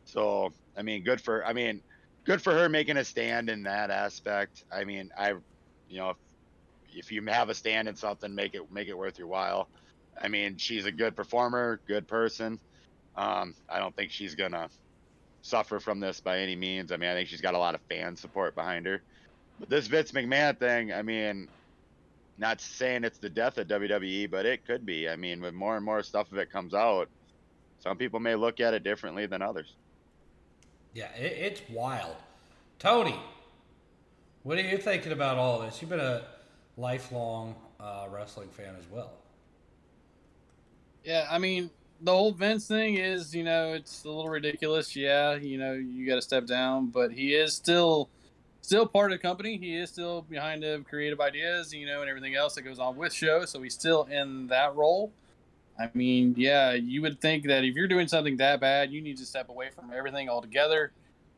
So, 0.04 0.52
I 0.78 0.82
mean, 0.82 1.04
good 1.04 1.22
for. 1.22 1.46
I 1.46 1.54
mean, 1.54 1.82
good 2.26 2.42
for 2.42 2.54
her 2.54 2.68
making 2.68 2.98
a 2.98 3.06
stand 3.06 3.50
in 3.50 3.64
that 3.64 3.92
aspect. 3.92 4.66
I 4.72 4.84
mean, 4.84 5.10
I, 5.18 5.36
you 5.90 5.98
know, 5.98 6.10
if, 6.10 6.18
if 6.94 7.12
you 7.14 7.26
have 7.28 7.50
a 7.50 7.54
stand 7.56 7.88
in 7.88 7.96
something, 7.96 8.36
make 8.36 8.54
it 8.54 8.70
make 8.72 8.90
it 8.90 8.98
worth 8.98 9.18
your 9.18 9.28
while. 9.28 9.70
I 10.22 10.28
mean, 10.28 10.58
she's 10.58 10.86
a 10.86 10.92
good 10.92 11.16
performer, 11.16 11.80
good 11.88 12.08
person. 12.08 12.60
Um, 13.16 13.56
I 13.70 13.80
don't 13.80 13.96
think 13.96 14.12
she's 14.12 14.36
gonna 14.36 14.70
suffer 15.42 15.80
from 15.80 16.00
this 16.00 16.20
by 16.20 16.40
any 16.40 16.56
means. 16.56 16.92
I 16.92 16.98
mean, 16.98 17.10
I 17.10 17.14
think 17.14 17.30
she's 17.30 17.42
got 17.42 17.54
a 17.54 17.58
lot 17.60 17.76
of 17.76 17.82
fan 17.90 18.16
support 18.16 18.56
behind 18.56 18.86
her. 18.86 19.02
But 19.62 19.70
this 19.70 19.86
Vince 19.86 20.12
McMahon 20.12 20.58
thing, 20.58 20.92
I 20.92 21.04
mean, 21.04 21.48
not 22.40 22.60
saying 22.60 23.04
it's 23.04 23.20
the 23.20 23.30
death 23.30 23.60
of 23.60 23.68
WWE, 23.68 24.30
but 24.32 24.44
it 24.44 24.66
could 24.66 24.88
be. 24.88 25.08
I 25.08 25.16
mean, 25.16 25.40
with 25.40 25.54
more 25.54 25.76
and 25.76 25.86
more 25.86 26.02
stuff 26.02 26.32
of 26.32 26.40
it 26.40 26.52
comes 26.52 26.74
out, 26.74 27.10
some 27.78 27.96
people 27.96 28.20
may 28.20 28.34
look 28.34 28.60
at 28.60 28.74
it 28.74 28.84
differently 28.84 29.28
than 29.28 29.44
others. 29.44 29.76
Yeah, 30.96 31.14
it, 31.16 31.34
it's 31.34 31.62
wild. 31.70 32.16
Tony, 32.80 33.20
what 34.42 34.58
are 34.58 34.62
you 34.62 34.80
thinking 34.80 35.12
about 35.12 35.38
all 35.38 35.60
this? 35.60 35.80
You've 35.80 35.92
been 35.92 36.00
a 36.00 36.24
lifelong 36.76 37.54
uh, 37.80 38.08
wrestling 38.10 38.50
fan 38.50 38.76
as 38.80 38.88
well. 38.90 39.12
Yeah, 41.04 41.28
I 41.30 41.38
mean, 41.38 41.70
the 42.02 42.12
whole 42.12 42.32
Vince 42.32 42.68
thing 42.68 42.96
is, 42.96 43.36
you 43.36 43.44
know, 43.44 43.74
it's 43.74 44.06
a 44.06 44.08
little 44.08 44.28
ridiculous. 44.28 44.96
Yeah, 44.96 45.36
you 45.36 45.60
know, 45.60 45.74
you 45.74 46.08
got 46.08 46.16
to 46.16 46.22
step 46.24 46.48
down, 46.48 46.88
but 46.88 47.12
he 47.12 47.36
is 47.36 47.54
still 47.54 48.10
still 48.62 48.86
part 48.86 49.12
of 49.12 49.20
the 49.20 49.22
company. 49.22 49.58
He 49.58 49.76
is 49.76 49.90
still 49.90 50.22
behind 50.22 50.64
the 50.64 50.84
creative 50.88 51.20
ideas, 51.20 51.74
you 51.74 51.86
know, 51.86 52.02
and 52.02 52.10
everything 52.10 52.36
else 52.36 52.56
that 52.56 52.62
goes 52.62 52.80
on 52.80 52.96
with 52.96 53.14
show. 53.14 53.46
So 53.46 53.62
he's 53.62 53.74
still 53.74 54.04
in 54.06 54.48
that 54.48 54.76
role. 54.76 55.12
I 55.80 55.90
mean, 55.94 56.36
yeah, 56.38 56.74
you 56.74 57.02
would 57.02 57.20
think 57.20 57.48
that 57.48 57.64
if 57.64 57.76
you're 57.76 57.88
doing 57.88 58.08
something 58.08 58.38
that 58.38 58.60
bad, 58.60 58.92
you 58.92 59.02
need 59.02 59.18
to 59.18 59.26
step 59.26 59.50
away 59.50 59.70
from 59.74 59.92
everything 59.94 60.30
altogether, 60.30 60.92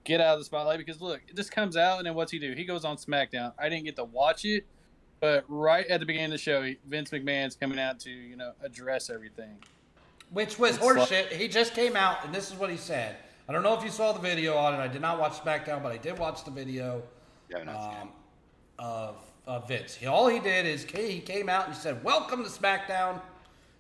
get 0.03 0.19
out 0.19 0.33
of 0.33 0.39
the 0.39 0.45
spotlight. 0.45 0.79
Because 0.79 1.01
look, 1.01 1.21
this 1.33 1.49
comes 1.49 1.77
out, 1.77 1.99
and 1.99 2.07
then 2.07 2.13
what's 2.13 2.31
he 2.31 2.39
do? 2.39 2.53
He 2.53 2.65
goes 2.65 2.83
on 2.83 2.97
SmackDown. 2.97 3.53
I 3.57 3.69
didn't 3.69 3.85
get 3.85 3.95
to 3.97 4.03
watch 4.03 4.43
it, 4.43 4.65
but 5.21 5.45
right 5.47 5.85
at 5.87 5.99
the 6.01 6.05
beginning 6.05 6.25
of 6.25 6.31
the 6.31 6.37
show, 6.39 6.69
Vince 6.87 7.11
McMahon's 7.11 7.55
coming 7.55 7.79
out 7.79 7.99
to 8.01 8.09
you 8.09 8.35
know 8.35 8.51
address 8.61 9.09
everything. 9.09 9.55
Which 10.31 10.57
was 10.59 10.77
horseshit. 10.77 11.31
He 11.31 11.47
just 11.47 11.73
came 11.73 11.95
out, 11.95 12.25
and 12.25 12.33
this 12.33 12.51
is 12.51 12.57
what 12.57 12.69
he 12.69 12.77
said. 12.77 13.15
I 13.47 13.53
don't 13.53 13.63
know 13.63 13.77
if 13.77 13.83
you 13.83 13.89
saw 13.89 14.13
the 14.13 14.19
video 14.19 14.55
on 14.55 14.73
it. 14.73 14.77
I 14.77 14.87
did 14.87 15.01
not 15.01 15.19
watch 15.19 15.33
SmackDown, 15.33 15.83
but 15.83 15.91
I 15.91 15.97
did 15.97 16.17
watch 16.17 16.43
the 16.43 16.51
video 16.51 17.03
Yeah, 17.53 17.63
no, 17.65 17.71
it's 17.71 18.01
um, 18.01 18.09
of, 18.79 19.15
of 19.45 19.67
Vince. 19.67 19.95
He, 19.95 20.07
all 20.07 20.27
he 20.27 20.39
did 20.39 20.65
is 20.65 20.83
he 20.85 21.19
came 21.19 21.49
out 21.49 21.65
and 21.65 21.75
he 21.75 21.79
said, 21.79 22.03
"Welcome 22.03 22.43
to 22.43 22.49
SmackDown," 22.49 23.21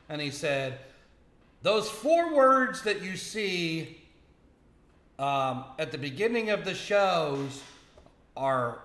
and 0.09 0.21
he 0.21 0.29
said, 0.29 0.77
"Those 1.63 1.89
four 1.89 2.35
words 2.35 2.83
that 2.83 3.01
you 3.01 3.17
see 3.17 3.97
um, 5.17 5.65
at 5.79 5.91
the 5.91 5.97
beginning 5.97 6.51
of 6.51 6.65
the 6.65 6.75
shows 6.75 7.63
are 8.37 8.79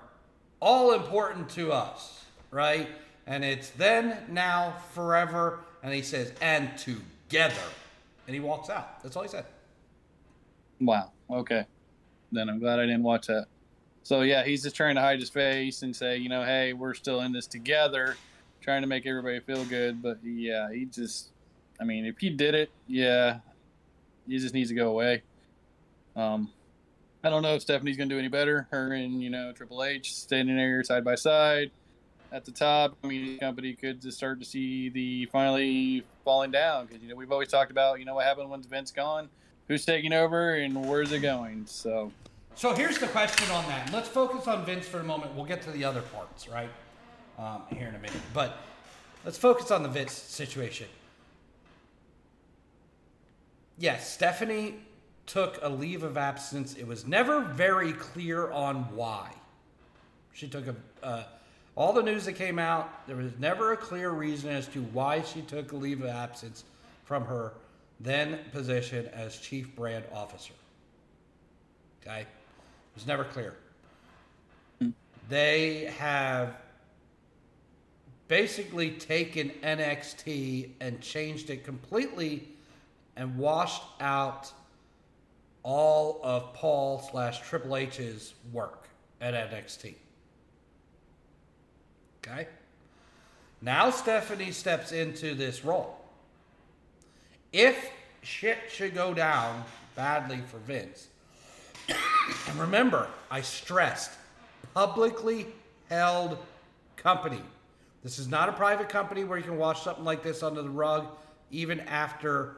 all 0.60 0.92
important 0.92 1.50
to 1.50 1.72
us, 1.72 2.24
right? 2.50 2.88
And 3.26 3.44
it's 3.44 3.70
then, 3.70 4.16
now, 4.30 4.74
forever." 4.94 5.60
And 5.82 5.92
he 5.92 6.02
says, 6.02 6.32
"And 6.40 6.70
together," 6.78 7.54
and 8.26 8.34
he 8.34 8.40
walks 8.40 8.70
out. 8.70 9.02
That's 9.02 9.16
all 9.16 9.22
he 9.22 9.28
said. 9.28 9.44
Wow. 10.80 11.12
Okay. 11.30 11.64
Then 12.32 12.48
I'm 12.48 12.58
glad 12.58 12.78
I 12.78 12.86
didn't 12.86 13.02
watch 13.02 13.26
that. 13.26 13.48
So 14.02 14.22
yeah, 14.22 14.44
he's 14.44 14.62
just 14.62 14.76
trying 14.76 14.94
to 14.94 15.00
hide 15.00 15.20
his 15.20 15.30
face 15.30 15.82
and 15.82 15.94
say, 15.94 16.16
you 16.16 16.28
know, 16.28 16.44
hey, 16.44 16.72
we're 16.72 16.94
still 16.94 17.20
in 17.20 17.32
this 17.32 17.46
together, 17.46 18.16
trying 18.60 18.82
to 18.82 18.88
make 18.88 19.06
everybody 19.06 19.40
feel 19.40 19.64
good. 19.64 20.02
But 20.02 20.18
yeah, 20.24 20.72
he 20.72 20.86
just, 20.86 21.28
I 21.80 21.84
mean, 21.84 22.06
if 22.06 22.18
he 22.18 22.30
did 22.30 22.54
it, 22.54 22.70
yeah, 22.86 23.40
he 24.26 24.38
just 24.38 24.54
needs 24.54 24.70
to 24.70 24.74
go 24.74 24.90
away. 24.90 25.22
Um, 26.16 26.50
I 27.22 27.30
don't 27.30 27.42
know 27.42 27.54
if 27.54 27.62
Stephanie's 27.62 27.96
gonna 27.96 28.08
do 28.08 28.18
any 28.18 28.28
better. 28.28 28.68
Her 28.70 28.92
and 28.92 29.22
you 29.22 29.30
know 29.30 29.52
Triple 29.52 29.82
H 29.82 30.14
standing 30.14 30.56
there 30.56 30.82
side 30.84 31.04
by 31.04 31.16
side 31.16 31.70
at 32.30 32.44
the 32.44 32.52
top. 32.52 32.96
I 33.02 33.06
mean, 33.06 33.26
the 33.26 33.38
company 33.38 33.74
could 33.74 34.00
just 34.00 34.16
start 34.16 34.38
to 34.40 34.46
see 34.46 34.88
the 34.88 35.26
finally 35.26 36.04
falling 36.24 36.50
down 36.50 36.86
because 36.86 37.02
you 37.02 37.08
know 37.08 37.16
we've 37.16 37.32
always 37.32 37.48
talked 37.48 37.70
about 37.70 37.98
you 37.98 38.04
know 38.04 38.14
what 38.14 38.24
happened 38.24 38.50
when 38.50 38.62
Vince 38.62 38.90
gone, 38.90 39.28
who's 39.66 39.84
taking 39.84 40.12
over, 40.12 40.54
and 40.54 40.86
where's 40.86 41.10
it 41.10 41.20
going. 41.20 41.66
So 41.66 42.12
So 42.58 42.74
here's 42.74 42.98
the 42.98 43.06
question 43.06 43.48
on 43.52 43.64
that. 43.68 43.92
Let's 43.92 44.08
focus 44.08 44.48
on 44.48 44.66
Vince 44.66 44.84
for 44.84 44.98
a 44.98 45.04
moment. 45.04 45.32
We'll 45.36 45.44
get 45.44 45.62
to 45.62 45.70
the 45.70 45.84
other 45.84 46.02
parts, 46.02 46.48
right? 46.48 46.68
Um, 47.38 47.62
here 47.70 47.86
in 47.86 47.94
a 47.94 48.00
minute. 48.00 48.20
But 48.34 48.56
let's 49.24 49.38
focus 49.38 49.70
on 49.70 49.84
the 49.84 49.88
Vince 49.88 50.12
situation. 50.12 50.88
Yes, 53.78 54.12
Stephanie 54.12 54.74
took 55.24 55.60
a 55.62 55.68
leave 55.68 56.02
of 56.02 56.16
absence. 56.16 56.74
It 56.74 56.84
was 56.84 57.06
never 57.06 57.42
very 57.42 57.92
clear 57.92 58.50
on 58.50 58.92
why. 58.92 59.30
She 60.32 60.48
took 60.48 60.66
a. 60.66 60.74
Uh, 61.00 61.22
all 61.76 61.92
the 61.92 62.02
news 62.02 62.24
that 62.24 62.32
came 62.32 62.58
out, 62.58 63.06
there 63.06 63.14
was 63.14 63.30
never 63.38 63.70
a 63.70 63.76
clear 63.76 64.10
reason 64.10 64.50
as 64.50 64.66
to 64.68 64.82
why 64.82 65.22
she 65.22 65.42
took 65.42 65.70
a 65.70 65.76
leave 65.76 66.02
of 66.02 66.08
absence 66.08 66.64
from 67.04 67.24
her 67.24 67.52
then 68.00 68.40
position 68.50 69.06
as 69.12 69.38
chief 69.38 69.76
brand 69.76 70.02
officer. 70.12 70.54
Okay? 72.02 72.26
Was 72.98 73.06
never 73.06 73.22
clear. 73.22 73.54
Hmm. 74.80 74.88
They 75.28 75.94
have 75.98 76.56
basically 78.26 78.90
taken 78.90 79.50
NXT 79.62 80.70
and 80.80 81.00
changed 81.00 81.48
it 81.48 81.62
completely 81.62 82.48
and 83.14 83.38
washed 83.38 83.84
out 84.00 84.50
all 85.62 86.18
of 86.24 86.52
Paul 86.54 87.08
slash 87.12 87.40
Triple 87.48 87.76
H's 87.76 88.34
work 88.52 88.88
at 89.20 89.32
NXT. 89.32 89.94
Okay? 92.26 92.48
Now 93.62 93.90
Stephanie 93.90 94.50
steps 94.50 94.90
into 94.90 95.36
this 95.36 95.64
role. 95.64 96.00
If 97.52 97.92
shit 98.22 98.58
should 98.68 98.92
go 98.92 99.14
down 99.14 99.62
badly 99.94 100.40
for 100.50 100.58
Vince, 100.58 101.06
and 101.88 102.58
remember, 102.58 103.08
I 103.30 103.40
stressed 103.40 104.12
publicly 104.74 105.46
held 105.88 106.38
company. 106.96 107.42
This 108.02 108.18
is 108.18 108.28
not 108.28 108.48
a 108.48 108.52
private 108.52 108.88
company 108.88 109.24
where 109.24 109.38
you 109.38 109.44
can 109.44 109.58
wash 109.58 109.82
something 109.82 110.04
like 110.04 110.22
this 110.22 110.42
under 110.42 110.62
the 110.62 110.70
rug 110.70 111.06
even 111.50 111.80
after 111.80 112.56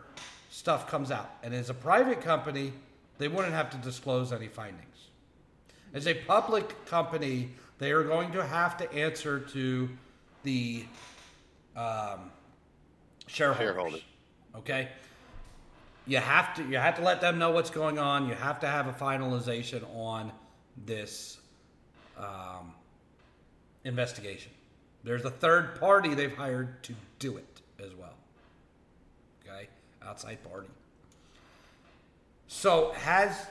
stuff 0.50 0.88
comes 0.88 1.10
out. 1.10 1.30
And 1.42 1.54
as 1.54 1.70
a 1.70 1.74
private 1.74 2.20
company, 2.20 2.72
they 3.18 3.28
wouldn't 3.28 3.54
have 3.54 3.70
to 3.70 3.76
disclose 3.78 4.32
any 4.32 4.48
findings. 4.48 4.86
As 5.94 6.06
a 6.06 6.14
public 6.14 6.86
company, 6.86 7.50
they 7.78 7.92
are 7.92 8.02
going 8.02 8.32
to 8.32 8.44
have 8.44 8.76
to 8.78 8.92
answer 8.92 9.40
to 9.40 9.88
the 10.42 10.84
um, 11.76 12.30
shareholders. 13.26 13.66
Shareholders. 13.66 14.02
Okay, 14.56 14.88
you 16.06 16.18
have 16.18 16.54
to 16.54 16.64
you 16.64 16.78
have 16.78 16.96
to 16.96 17.02
let 17.02 17.20
them 17.20 17.38
know 17.38 17.50
what's 17.50 17.70
going 17.70 17.98
on. 17.98 18.28
You 18.28 18.34
have 18.34 18.60
to 18.60 18.66
have 18.66 18.86
a 18.86 18.92
finalization 18.92 19.84
on 19.96 20.32
this 20.86 21.38
um, 22.18 22.72
investigation. 23.84 24.52
There's 25.04 25.24
a 25.24 25.30
third 25.30 25.80
party 25.80 26.14
they've 26.14 26.34
hired 26.34 26.82
to 26.84 26.94
do 27.18 27.36
it 27.36 27.60
as 27.78 27.94
well. 27.94 28.14
Okay, 29.46 29.68
outside 30.02 30.42
party. 30.44 30.68
So 32.48 32.92
has, 32.96 33.46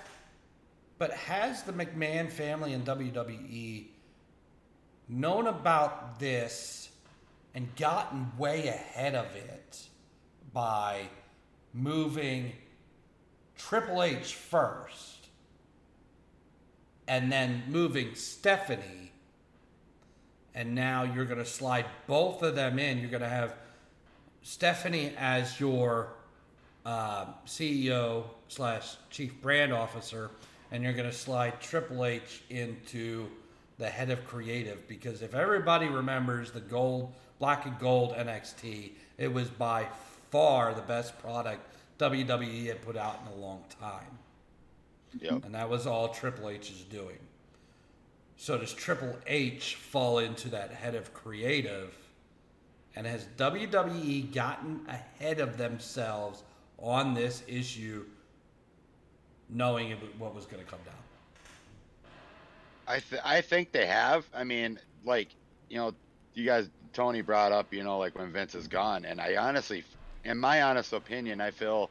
but 0.97 1.11
has 1.11 1.63
the 1.63 1.71
McMahon 1.73 2.29
family 2.29 2.73
and 2.73 2.85
WWE 2.85 3.85
known 5.07 5.47
about 5.47 6.19
this 6.19 6.89
and 7.55 7.73
gotten 7.75 8.31
way 8.37 8.67
ahead 8.67 9.15
of 9.15 9.25
it 9.35 9.87
by 10.53 11.07
moving 11.73 12.53
Triple 13.57 14.03
H 14.03 14.35
first 14.35 15.27
and 17.07 17.31
then 17.31 17.63
moving 17.67 18.15
Stephanie 18.15 19.09
and 20.55 20.75
now 20.75 21.03
you're 21.03 21.25
going 21.25 21.39
to 21.39 21.45
slide 21.45 21.85
both 22.05 22.41
of 22.43 22.55
them 22.55 22.79
in. 22.79 22.99
You're 22.99 23.09
going 23.09 23.21
to 23.21 23.29
have 23.29 23.55
Stephanie 24.41 25.13
as 25.17 25.59
your 25.59 26.09
uh, 26.85 27.27
CEO 27.45 28.25
slash 28.47 28.95
chief 29.09 29.41
brand 29.41 29.71
officer, 29.71 30.31
and 30.71 30.83
you're 30.83 30.93
going 30.93 31.09
to 31.09 31.15
slide 31.15 31.61
Triple 31.61 32.03
H 32.05 32.43
into 32.49 33.27
the 33.77 33.87
head 33.87 34.09
of 34.09 34.25
creative 34.25 34.85
because 34.87 35.21
if 35.21 35.33
everybody 35.33 35.87
remembers 35.87 36.51
the 36.51 36.59
gold, 36.59 37.13
black 37.39 37.65
and 37.65 37.79
gold 37.79 38.13
NXT, 38.15 38.91
it 39.17 39.31
was 39.31 39.47
by 39.47 39.87
far 40.31 40.73
the 40.73 40.81
best 40.81 41.17
product 41.19 41.61
WWE 41.99 42.67
had 42.67 42.81
put 42.81 42.95
out 42.95 43.19
in 43.25 43.39
a 43.39 43.41
long 43.41 43.63
time. 43.79 44.17
Yep. 45.19 45.45
And 45.45 45.55
that 45.55 45.69
was 45.69 45.87
all 45.87 46.09
Triple 46.09 46.49
H 46.49 46.71
is 46.71 46.81
doing. 46.83 47.17
So 48.37 48.57
does 48.57 48.73
Triple 48.73 49.15
H 49.27 49.75
fall 49.75 50.19
into 50.19 50.49
that 50.49 50.71
head 50.71 50.95
of 50.95 51.13
creative? 51.13 51.93
And 52.95 53.05
has 53.05 53.27
WWE 53.37 54.33
gotten 54.33 54.81
ahead 54.87 55.39
of 55.39 55.57
themselves 55.57 56.43
on 56.77 57.13
this 57.13 57.43
issue, 57.47 58.05
knowing 59.49 59.91
what 60.17 60.33
was 60.33 60.45
going 60.45 60.63
to 60.63 60.69
come 60.69 60.79
down? 60.85 60.95
I 62.87 62.99
th- 62.99 63.21
I 63.23 63.41
think 63.41 63.71
they 63.71 63.85
have. 63.85 64.25
I 64.33 64.43
mean, 64.43 64.79
like 65.05 65.29
you 65.69 65.77
know, 65.77 65.93
you 66.33 66.45
guys, 66.45 66.69
Tony 66.93 67.21
brought 67.21 67.51
up, 67.51 67.71
you 67.71 67.83
know, 67.83 67.99
like 67.99 68.17
when 68.17 68.31
Vince 68.31 68.55
is 68.55 68.67
gone, 68.67 69.05
and 69.05 69.21
I 69.21 69.35
honestly, 69.35 69.83
in 70.29 70.37
my 70.37 70.61
honest 70.61 70.93
opinion, 70.93 71.41
I 71.41 71.49
feel 71.49 71.89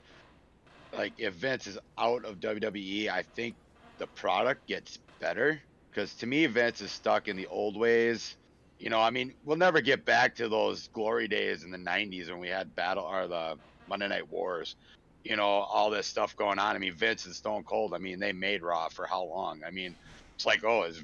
like 0.97 1.12
if 1.19 1.35
Vince 1.35 1.66
is 1.66 1.77
out 1.98 2.24
of 2.24 2.36
WWE, 2.36 3.09
I 3.09 3.23
think 3.35 3.56
the 3.98 4.06
product 4.06 4.66
gets 4.69 4.98
better 5.19 5.60
because 5.90 6.15
to 6.15 6.27
me, 6.27 6.47
Vince 6.47 6.81
is 6.81 6.93
stuck 6.93 7.27
in 7.27 7.36
the 7.36 7.48
old 7.48 7.77
ways. 7.77 8.36
You 8.78 8.90
know, 8.90 9.01
I 9.01 9.10
mean, 9.10 9.35
we'll 9.44 9.56
never 9.56 9.81
get 9.81 10.05
back 10.05 10.36
to 10.36 10.48
those 10.48 10.89
glory 10.93 11.27
days 11.27 11.65
in 11.65 11.73
the 11.73 11.78
'90s 11.78 12.31
when 12.31 12.39
we 12.39 12.47
had 12.47 12.74
battle 12.77 13.02
or 13.02 13.27
the 13.27 13.56
Monday 13.89 14.06
Night 14.06 14.31
Wars. 14.31 14.77
You 15.24 15.35
know, 15.35 15.44
all 15.44 15.90
this 15.90 16.06
stuff 16.06 16.36
going 16.36 16.60
on. 16.60 16.77
I 16.77 16.78
mean, 16.78 16.94
Vince 16.94 17.27
and 17.27 17.35
Stone 17.35 17.65
Cold. 17.65 17.93
I 17.93 17.98
mean, 17.98 18.20
they 18.20 18.32
made 18.32 18.62
Raw 18.62 18.89
for 18.89 19.05
how 19.05 19.24
long? 19.24 19.62
I 19.66 19.73
mean, 19.73 19.97
it's 20.36 20.47
like, 20.47 20.62
oh, 20.62 20.85
is 20.85 21.02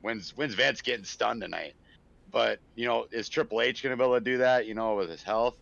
when's 0.00 0.36
when's 0.36 0.54
Vince 0.54 0.80
getting 0.80 1.04
stunned 1.04 1.40
tonight? 1.40 1.74
But 2.30 2.60
you 2.76 2.86
know, 2.86 3.06
is 3.10 3.28
Triple 3.28 3.62
H 3.62 3.82
gonna 3.82 3.96
be 3.96 4.04
able 4.04 4.14
to 4.14 4.20
do 4.20 4.38
that? 4.38 4.66
You 4.66 4.74
know, 4.74 4.94
with 4.94 5.10
his 5.10 5.24
health, 5.24 5.56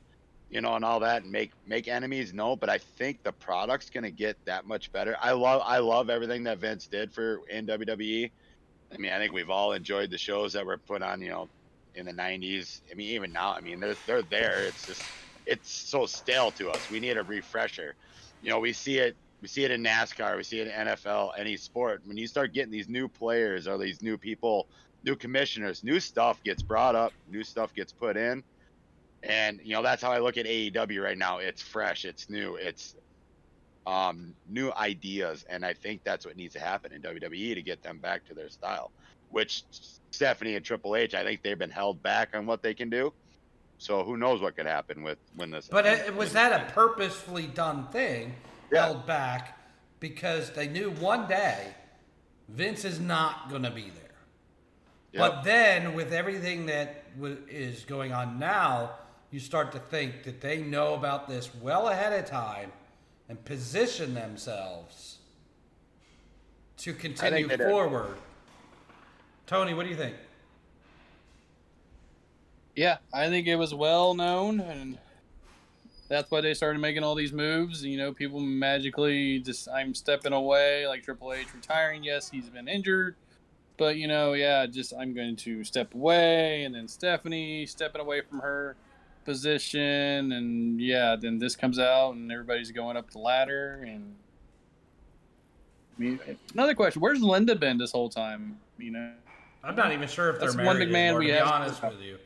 you 0.48 0.60
know, 0.60 0.74
and 0.76 0.84
all 0.84 1.00
that, 1.00 1.22
and 1.22 1.32
make 1.32 1.52
make 1.64 1.88
enemies? 1.88 2.32
No, 2.34 2.56
but 2.56 2.70
I 2.70 2.78
think 2.78 3.22
the 3.22 3.32
product's 3.32 3.90
gonna 3.90 4.10
get 4.10 4.38
that 4.46 4.66
much 4.66 4.92
better. 4.92 5.16
I 5.20 5.32
love 5.32 5.62
I 5.64 5.78
love 5.78 6.10
everything 6.10 6.44
that 6.44 6.58
Vince 6.60 6.88
did 6.88 7.12
for 7.12 7.42
in 7.48 7.66
WWE. 7.66 8.32
I 8.92 8.98
mean, 8.98 9.12
I 9.12 9.18
think 9.18 9.32
we've 9.32 9.50
all 9.50 9.72
enjoyed 9.72 10.10
the 10.10 10.18
shows 10.18 10.52
that 10.52 10.66
were 10.66 10.78
put 10.78 11.02
on, 11.02 11.20
you 11.20 11.30
know, 11.30 11.50
in 11.94 12.06
the 12.06 12.12
'90s. 12.12 12.82
I 12.90 12.94
mean, 12.94 13.08
even 13.10 13.32
now, 13.32 13.52
I 13.54 13.60
mean, 13.60 13.80
they're 13.80 13.96
they're 14.06 14.22
there. 14.22 14.66
It's 14.66 14.84
just 14.84 15.10
it's 15.46 15.70
so 15.70 16.06
stale 16.06 16.52
to 16.52 16.70
us. 16.70 16.88
We 16.90 17.00
need 17.00 17.16
a 17.16 17.24
refresher. 17.24 17.96
You 18.40 18.50
know, 18.50 18.60
we 18.60 18.72
see 18.72 18.98
it 18.98 19.16
we 19.40 19.48
see 19.48 19.64
it 19.64 19.70
in 19.70 19.82
NASCAR, 19.82 20.36
we 20.36 20.42
see 20.44 20.60
it 20.60 20.68
in 20.68 20.72
NFL, 20.72 21.32
any 21.38 21.56
sport. 21.56 22.02
When 22.04 22.16
you 22.16 22.26
start 22.26 22.52
getting 22.54 22.72
these 22.72 22.88
new 22.88 23.08
players 23.08 23.66
or 23.68 23.78
these 23.78 24.00
new 24.02 24.16
people, 24.18 24.68
new 25.02 25.16
commissioners, 25.16 25.84
new 25.84 26.00
stuff 26.00 26.42
gets 26.42 26.62
brought 26.62 26.94
up, 26.94 27.14
new 27.26 27.44
stuff 27.44 27.74
gets 27.74 27.92
put 27.92 28.16
in. 28.16 28.44
And 29.26 29.60
you 29.62 29.74
know, 29.74 29.82
that's 29.82 30.02
how 30.02 30.12
I 30.12 30.18
look 30.18 30.36
at 30.36 30.46
AEW 30.46 31.02
right 31.02 31.18
now. 31.18 31.38
It's 31.38 31.60
fresh, 31.60 32.04
it's 32.04 32.30
new, 32.30 32.54
it's 32.56 32.94
um, 33.86 34.34
new 34.48 34.72
ideas, 34.76 35.44
and 35.48 35.64
I 35.64 35.72
think 35.74 36.02
that's 36.04 36.24
what 36.24 36.36
needs 36.36 36.54
to 36.54 36.60
happen 36.60 36.92
in 36.92 37.02
WWE 37.02 37.54
to 37.54 37.62
get 37.62 37.82
them 37.82 37.98
back 37.98 38.24
to 38.26 38.34
their 38.34 38.48
style. 38.48 38.90
Which 39.30 39.64
Stephanie 40.10 40.54
and 40.54 40.64
Triple 40.64 40.94
H, 40.96 41.14
I 41.14 41.24
think 41.24 41.42
they've 41.42 41.58
been 41.58 41.70
held 41.70 42.02
back 42.02 42.30
on 42.34 42.46
what 42.46 42.62
they 42.62 42.74
can 42.74 42.88
do. 42.88 43.12
So 43.78 44.04
who 44.04 44.16
knows 44.16 44.40
what 44.40 44.56
could 44.56 44.66
happen 44.66 45.02
with 45.02 45.18
when 45.34 45.50
this. 45.50 45.68
But 45.68 45.84
it, 45.86 46.14
was 46.14 46.32
that 46.32 46.68
a 46.68 46.72
purposefully 46.72 47.46
done 47.46 47.88
thing, 47.88 48.34
Yeah. 48.72 48.86
held 48.86 49.06
back, 49.06 49.58
because 50.00 50.52
they 50.52 50.68
knew 50.68 50.90
one 50.92 51.28
day 51.28 51.74
Vince 52.48 52.84
is 52.84 53.00
not 53.00 53.50
going 53.50 53.64
to 53.64 53.70
be 53.70 53.90
there. 53.90 54.02
But 55.14 55.44
then, 55.44 55.94
with 55.94 56.12
everything 56.12 56.66
that 56.66 57.14
w- 57.16 57.42
is 57.48 57.84
going 57.84 58.12
on 58.12 58.38
now, 58.38 58.90
you 59.30 59.40
start 59.40 59.72
to 59.72 59.78
think 59.78 60.22
that 60.24 60.40
they 60.40 60.58
know 60.58 60.94
about 60.94 61.28
this 61.28 61.50
well 61.60 61.88
ahead 61.88 62.12
of 62.12 62.28
time 62.28 62.72
and 63.28 63.44
position 63.44 64.14
themselves 64.14 65.18
to 66.78 66.92
continue 66.92 67.48
they 67.48 67.56
did. 67.56 67.68
forward. 67.68 68.16
Tony, 69.46 69.74
what 69.74 69.84
do 69.84 69.90
you 69.90 69.96
think? 69.96 70.14
Yeah, 72.74 72.98
I 73.12 73.28
think 73.28 73.46
it 73.46 73.56
was 73.56 73.72
well 73.74 74.14
known, 74.14 74.60
and 74.60 74.98
that's 76.08 76.30
why 76.30 76.42
they 76.42 76.52
started 76.52 76.78
making 76.78 77.02
all 77.02 77.14
these 77.14 77.32
moves. 77.32 77.82
You 77.82 77.96
know, 77.96 78.12
people 78.12 78.38
magically 78.38 79.38
just 79.38 79.68
I'm 79.68 79.94
stepping 79.94 80.34
away, 80.34 80.86
like 80.86 81.02
Triple 81.02 81.32
H 81.32 81.46
retiring. 81.54 82.04
Yes, 82.04 82.28
he's 82.28 82.50
been 82.50 82.68
injured, 82.68 83.16
but 83.78 83.96
you 83.96 84.08
know, 84.08 84.34
yeah, 84.34 84.66
just 84.66 84.92
I'm 84.92 85.14
going 85.14 85.36
to 85.36 85.64
step 85.64 85.94
away, 85.94 86.64
and 86.64 86.74
then 86.74 86.86
Stephanie 86.86 87.64
stepping 87.64 88.02
away 88.02 88.20
from 88.20 88.40
her 88.40 88.76
position, 89.26 90.32
and 90.32 90.80
yeah, 90.80 91.16
then 91.20 91.38
this 91.38 91.54
comes 91.54 91.78
out, 91.78 92.14
and 92.14 92.32
everybody's 92.32 92.70
going 92.70 92.96
up 92.96 93.10
the 93.10 93.18
ladder, 93.18 93.84
and. 93.86 94.14
I 95.98 96.02
mean, 96.02 96.20
another 96.54 96.74
question: 96.74 97.00
Where's 97.02 97.22
Linda 97.22 97.54
been 97.56 97.78
this 97.78 97.92
whole 97.92 98.08
time? 98.10 98.58
You 98.78 98.90
know, 98.92 99.12
I'm 99.64 99.74
not 99.76 99.92
even 99.92 100.08
sure 100.08 100.28
if 100.30 100.38
they're 100.38 100.48
That's 100.48 100.56
married. 100.56 100.66
one 100.66 100.78
big 100.78 100.90
man 100.90 101.16
we 101.18 101.26
to 101.26 101.32
be 101.32 101.38
have- 101.38 101.48
honest 101.48 101.82
with 101.82 102.00
you. 102.00 102.18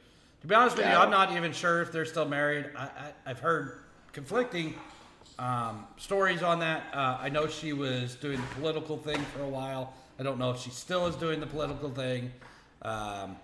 To 0.42 0.46
be 0.46 0.54
honest 0.54 0.76
with 0.78 0.86
you, 0.86 0.92
I'm 0.92 1.10
not 1.10 1.36
even 1.36 1.52
sure 1.52 1.82
if 1.82 1.92
they're 1.92 2.06
still 2.06 2.26
married. 2.26 2.70
I, 2.74 2.84
I, 2.84 3.12
I've 3.26 3.40
heard 3.40 3.80
conflicting 4.12 4.74
um, 5.38 5.86
stories 5.98 6.42
on 6.42 6.60
that. 6.60 6.82
Uh, 6.94 7.18
I 7.20 7.28
know 7.28 7.46
she 7.46 7.72
was 7.74 8.14
doing 8.14 8.40
the 8.40 8.46
political 8.54 8.96
thing 8.96 9.18
for 9.36 9.42
a 9.42 9.48
while. 9.48 9.92
I 10.18 10.22
don't 10.22 10.38
know 10.38 10.50
if 10.50 10.58
she 10.60 10.70
still 10.70 11.06
is 11.06 11.14
doing 11.14 11.40
the 11.40 11.46
political 11.46 11.90
thing. 11.90 12.32
Um, 12.82 13.36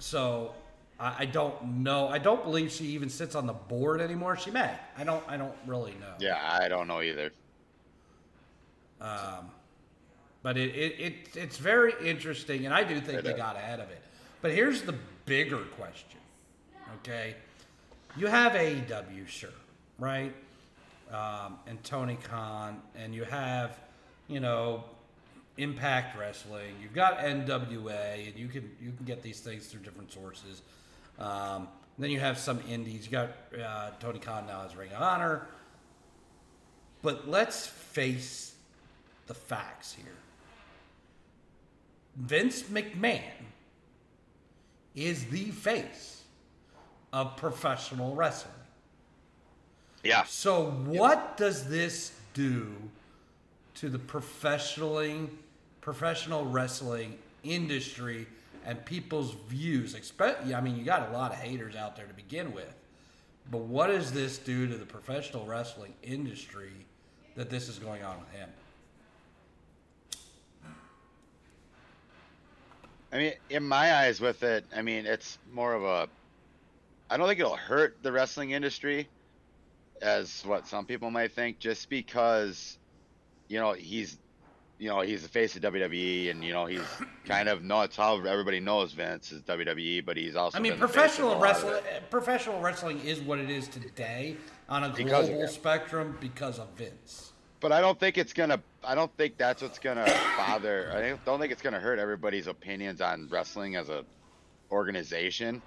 so 0.00 0.52
I, 1.00 1.14
I 1.20 1.24
don't 1.24 1.82
know. 1.82 2.08
I 2.08 2.18
don't 2.18 2.44
believe 2.44 2.70
she 2.70 2.84
even 2.86 3.08
sits 3.08 3.34
on 3.34 3.46
the 3.46 3.52
board 3.52 4.00
anymore. 4.00 4.36
She 4.36 4.50
may. 4.50 4.70
I 4.96 5.04
don't. 5.04 5.24
I 5.28 5.36
don't 5.36 5.54
really 5.66 5.92
know. 6.00 6.12
Yeah, 6.20 6.38
I 6.60 6.68
don't 6.68 6.86
know 6.86 7.00
either. 7.02 7.32
Um, 9.00 9.50
But 10.42 10.56
it, 10.56 10.74
it, 10.74 11.00
it 11.00 11.14
it's 11.36 11.56
very 11.58 11.92
interesting, 12.06 12.64
and 12.66 12.74
I 12.74 12.84
do 12.84 13.00
think 13.00 13.18
It 13.18 13.24
they 13.24 13.30
is. 13.32 13.36
got 13.36 13.56
ahead 13.56 13.80
of 13.80 13.90
it. 13.90 14.02
But 14.42 14.52
here's 14.52 14.82
the 14.82 14.94
bigger 15.26 15.58
question, 15.76 16.18
okay? 16.96 17.34
You 18.16 18.26
have 18.26 18.52
AEW, 18.52 19.26
sure, 19.28 19.50
right? 19.98 20.34
Um, 21.12 21.58
and 21.66 21.82
Tony 21.84 22.16
Khan, 22.22 22.80
and 22.96 23.14
you 23.14 23.24
have, 23.24 23.78
you 24.28 24.40
know, 24.40 24.84
Impact 25.58 26.18
Wrestling. 26.18 26.74
You've 26.82 26.94
got 26.94 27.18
NWA, 27.18 28.28
and 28.28 28.36
you 28.38 28.48
can 28.48 28.70
you 28.80 28.92
can 28.92 29.04
get 29.04 29.22
these 29.22 29.40
things 29.40 29.66
through 29.66 29.80
different 29.80 30.10
sources. 30.12 30.62
Um, 31.20 31.68
then 31.98 32.10
you 32.10 32.20
have 32.20 32.38
some 32.38 32.60
indies. 32.68 33.06
You 33.06 33.12
got 33.12 33.30
uh, 33.62 33.90
Tony 34.00 34.18
Khan 34.18 34.46
now 34.46 34.64
as 34.64 34.74
Ring 34.74 34.90
of 34.92 35.02
Honor. 35.02 35.46
But 37.02 37.28
let's 37.28 37.66
face 37.66 38.54
the 39.26 39.34
facts 39.34 39.92
here. 39.92 40.14
Vince 42.16 42.62
McMahon 42.64 43.20
is 44.94 45.26
the 45.26 45.50
face 45.50 46.22
of 47.12 47.36
professional 47.36 48.14
wrestling. 48.14 48.54
Yeah. 50.02 50.24
So 50.24 50.70
what 50.70 51.36
does 51.36 51.68
this 51.68 52.12
do 52.34 52.74
to 53.76 53.88
the 53.88 53.98
professionaling 53.98 55.28
professional 55.80 56.44
wrestling 56.44 57.18
industry 57.42 58.26
and 58.64 58.84
people's 58.84 59.34
views? 59.48 59.94
I 60.20 60.60
mean, 60.60 60.76
you 60.76 60.84
got 60.84 61.08
a 61.08 61.12
lot 61.12 61.32
of 61.32 61.38
haters 61.38 61.76
out 61.76 61.96
there 61.96 62.06
to 62.06 62.14
begin 62.14 62.52
with, 62.52 62.74
but 63.50 63.62
what 63.62 63.88
does 63.88 64.12
this 64.12 64.38
do 64.38 64.66
to 64.66 64.76
the 64.76 64.86
professional 64.86 65.46
wrestling 65.46 65.94
industry 66.02 66.72
that 67.36 67.50
this 67.50 67.68
is 67.68 67.78
going 67.78 68.02
on 68.02 68.18
with 68.20 68.30
him? 68.30 68.48
I 73.12 73.18
mean, 73.18 73.32
in 73.48 73.64
my 73.66 73.94
eyes, 73.94 74.20
with 74.20 74.42
it, 74.44 74.64
I 74.74 74.82
mean, 74.82 75.04
it's 75.04 75.38
more 75.52 75.74
of 75.74 75.82
a. 75.82 76.08
I 77.10 77.16
don't 77.16 77.26
think 77.26 77.40
it'll 77.40 77.56
hurt 77.56 77.96
the 78.02 78.12
wrestling 78.12 78.52
industry, 78.52 79.08
as 80.00 80.44
what 80.46 80.68
some 80.68 80.86
people 80.86 81.10
might 81.10 81.32
think, 81.32 81.58
just 81.58 81.90
because, 81.90 82.78
you 83.48 83.58
know, 83.58 83.72
he's, 83.72 84.16
you 84.80 84.88
know, 84.88 85.02
he's 85.02 85.22
the 85.22 85.28
face 85.28 85.54
of 85.56 85.62
WWE, 85.62 86.30
and 86.30 86.42
you 86.42 86.54
know, 86.54 86.64
he's 86.64 86.80
kind 87.26 87.50
of 87.50 87.62
no, 87.62 87.82
it's 87.82 87.96
how 87.96 88.18
everybody 88.24 88.60
knows 88.60 88.92
Vince 88.92 89.30
is 89.30 89.42
WWE, 89.42 90.04
but 90.04 90.16
he's 90.16 90.34
also. 90.34 90.56
I 90.56 90.60
mean, 90.60 90.72
been 90.72 90.80
the 90.80 90.88
face 90.88 91.18
of 91.18 91.26
a 91.26 91.36
professional 91.36 91.40
wrestling. 91.40 91.74
Eh, 91.74 92.00
professional 92.08 92.60
wrestling 92.60 93.00
is 93.00 93.20
what 93.20 93.38
it 93.38 93.50
is 93.50 93.68
today 93.68 94.38
on 94.70 94.82
a 94.84 94.88
Because 94.88 95.28
global 95.28 95.48
spectrum 95.48 96.16
because 96.18 96.58
of 96.58 96.68
Vince. 96.76 97.32
But 97.60 97.72
I 97.72 97.82
don't 97.82 98.00
think 98.00 98.16
it's 98.16 98.32
gonna. 98.32 98.58
I 98.82 98.94
don't 98.94 99.14
think 99.18 99.36
that's 99.36 99.60
what's 99.60 99.78
gonna 99.78 100.06
bother. 100.38 100.90
I 100.94 101.14
don't 101.26 101.38
think 101.38 101.52
it's 101.52 101.62
gonna 101.62 101.78
hurt 101.78 101.98
everybody's 101.98 102.46
opinions 102.46 103.02
on 103.02 103.28
wrestling 103.30 103.76
as 103.76 103.90
a 103.90 104.02
organization. 104.72 105.60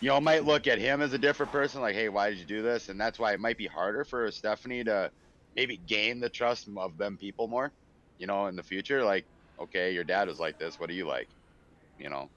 you 0.00 0.08
know, 0.08 0.20
might 0.20 0.44
look 0.44 0.66
at 0.66 0.78
him 0.80 1.02
as 1.02 1.12
a 1.12 1.18
different 1.18 1.52
person, 1.52 1.80
like, 1.80 1.94
hey, 1.94 2.08
why 2.08 2.30
did 2.30 2.38
you 2.40 2.44
do 2.46 2.62
this? 2.62 2.88
And 2.88 3.00
that's 3.00 3.18
why 3.18 3.32
it 3.32 3.38
might 3.38 3.58
be 3.58 3.66
harder 3.66 4.04
for 4.04 4.28
Stephanie 4.32 4.82
to 4.84 5.10
maybe 5.54 5.78
gain 5.86 6.18
the 6.18 6.28
trust 6.28 6.68
of 6.76 6.98
them 6.98 7.16
people 7.16 7.46
more, 7.46 7.70
you 8.18 8.26
know, 8.26 8.46
in 8.46 8.56
the 8.56 8.62
future. 8.62 9.04
Like, 9.04 9.26
okay, 9.60 9.92
your 9.92 10.04
dad 10.04 10.28
was 10.28 10.38
like 10.38 10.58
this. 10.58 10.78
What 10.78 10.88
do 10.88 10.94
you 10.94 11.06
like? 11.06 11.28
You 11.98 12.10
know, 12.10 12.30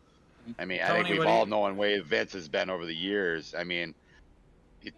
I 0.58 0.66
mean, 0.66 0.82
I 0.82 0.88
think 0.90 1.10
we've 1.10 1.26
all 1.26 1.44
you- 1.46 1.50
known 1.50 1.78
way 1.78 2.00
Vince 2.00 2.34
has 2.34 2.48
been 2.48 2.70
over 2.70 2.86
the 2.86 2.96
years. 2.96 3.54
I 3.58 3.64
mean, 3.64 3.94
it, 4.82 4.94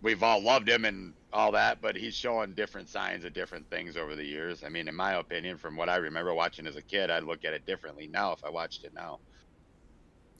we've 0.00 0.22
all 0.22 0.42
loved 0.42 0.68
him 0.68 0.84
and 0.84 1.14
all 1.32 1.52
that, 1.52 1.80
but 1.80 1.96
he's 1.96 2.14
showing 2.14 2.54
different 2.54 2.88
signs 2.88 3.24
of 3.24 3.32
different 3.32 3.68
things 3.70 3.96
over 3.96 4.16
the 4.16 4.24
years. 4.24 4.62
I 4.64 4.68
mean, 4.68 4.88
in 4.88 4.94
my 4.94 5.14
opinion, 5.14 5.58
from 5.58 5.76
what 5.76 5.88
I 5.88 5.96
remember 5.96 6.34
watching 6.34 6.66
as 6.66 6.76
a 6.76 6.82
kid, 6.82 7.10
I'd 7.10 7.24
look 7.24 7.44
at 7.44 7.54
it 7.54 7.66
differently 7.66 8.08
now 8.08 8.32
if 8.32 8.44
I 8.44 8.50
watched 8.50 8.84
it 8.84 8.92
now. 8.94 9.20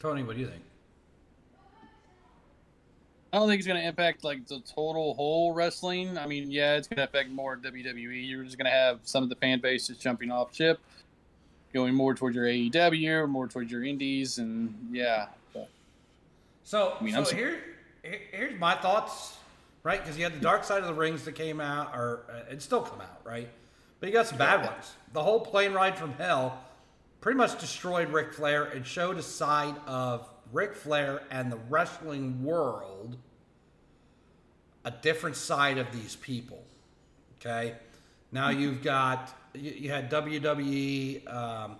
Tony, 0.00 0.22
what 0.22 0.36
do 0.36 0.42
you 0.42 0.48
think? 0.48 0.62
I 3.32 3.38
don't 3.38 3.48
think 3.48 3.60
it's 3.60 3.66
going 3.66 3.80
to 3.80 3.86
impact 3.86 4.24
like 4.24 4.46
the 4.46 4.60
total 4.60 5.14
whole 5.14 5.52
wrestling. 5.52 6.18
I 6.18 6.26
mean, 6.26 6.50
yeah, 6.50 6.74
it's 6.76 6.86
going 6.86 6.98
to 6.98 7.04
affect 7.04 7.30
more 7.30 7.56
WWE. 7.56 8.28
You're 8.28 8.44
just 8.44 8.58
going 8.58 8.66
to 8.66 8.70
have 8.70 9.00
some 9.04 9.22
of 9.22 9.30
the 9.30 9.36
fan 9.36 9.60
bases 9.60 9.96
jumping 9.96 10.30
off 10.30 10.54
ship, 10.54 10.78
going 11.72 11.94
more 11.94 12.14
towards 12.14 12.36
your 12.36 12.44
AEW, 12.44 13.26
more 13.28 13.48
towards 13.48 13.72
your 13.72 13.84
indies, 13.84 14.36
and 14.38 14.74
yeah. 14.92 15.28
But 15.54 15.68
So, 16.64 16.96
I 17.00 17.02
mean, 17.02 17.14
so 17.14 17.20
I'm 17.30 17.36
here, 17.36 17.64
here- 18.02 18.20
here's 18.32 18.60
my 18.60 18.74
thoughts, 18.74 19.36
right? 19.82 20.02
Because 20.02 20.18
you 20.18 20.24
had 20.24 20.34
the 20.34 20.40
Dark 20.40 20.64
Side 20.64 20.80
of 20.80 20.86
the 20.86 20.94
Rings 20.94 21.24
that 21.24 21.32
came 21.34 21.58
out, 21.58 21.94
or 21.94 22.24
uh, 22.30 22.52
it 22.52 22.60
still 22.60 22.82
come 22.82 23.00
out, 23.00 23.20
right? 23.24 23.48
But 24.00 24.08
you 24.08 24.12
got 24.12 24.26
some 24.26 24.36
bad 24.36 24.62
ones. 24.66 24.92
The 25.14 25.22
whole 25.22 25.40
plane 25.40 25.72
ride 25.72 25.96
from 25.96 26.12
hell 26.14 26.64
pretty 27.22 27.38
much 27.38 27.58
destroyed 27.58 28.10
Ric 28.10 28.32
Flair 28.34 28.64
and 28.64 28.84
showed 28.84 29.16
a 29.16 29.22
side 29.22 29.76
of 29.86 30.28
Ric 30.52 30.74
Flair 30.74 31.22
and 31.30 31.50
the 31.50 31.58
wrestling 31.68 32.44
world, 32.44 33.16
a 34.84 34.90
different 34.90 35.36
side 35.36 35.78
of 35.78 35.90
these 35.92 36.14
people. 36.16 36.62
Okay, 37.40 37.74
now 38.30 38.50
you've 38.50 38.82
got 38.82 39.36
you, 39.54 39.70
you 39.72 39.90
had 39.90 40.10
WWE 40.10 41.32
um, 41.32 41.76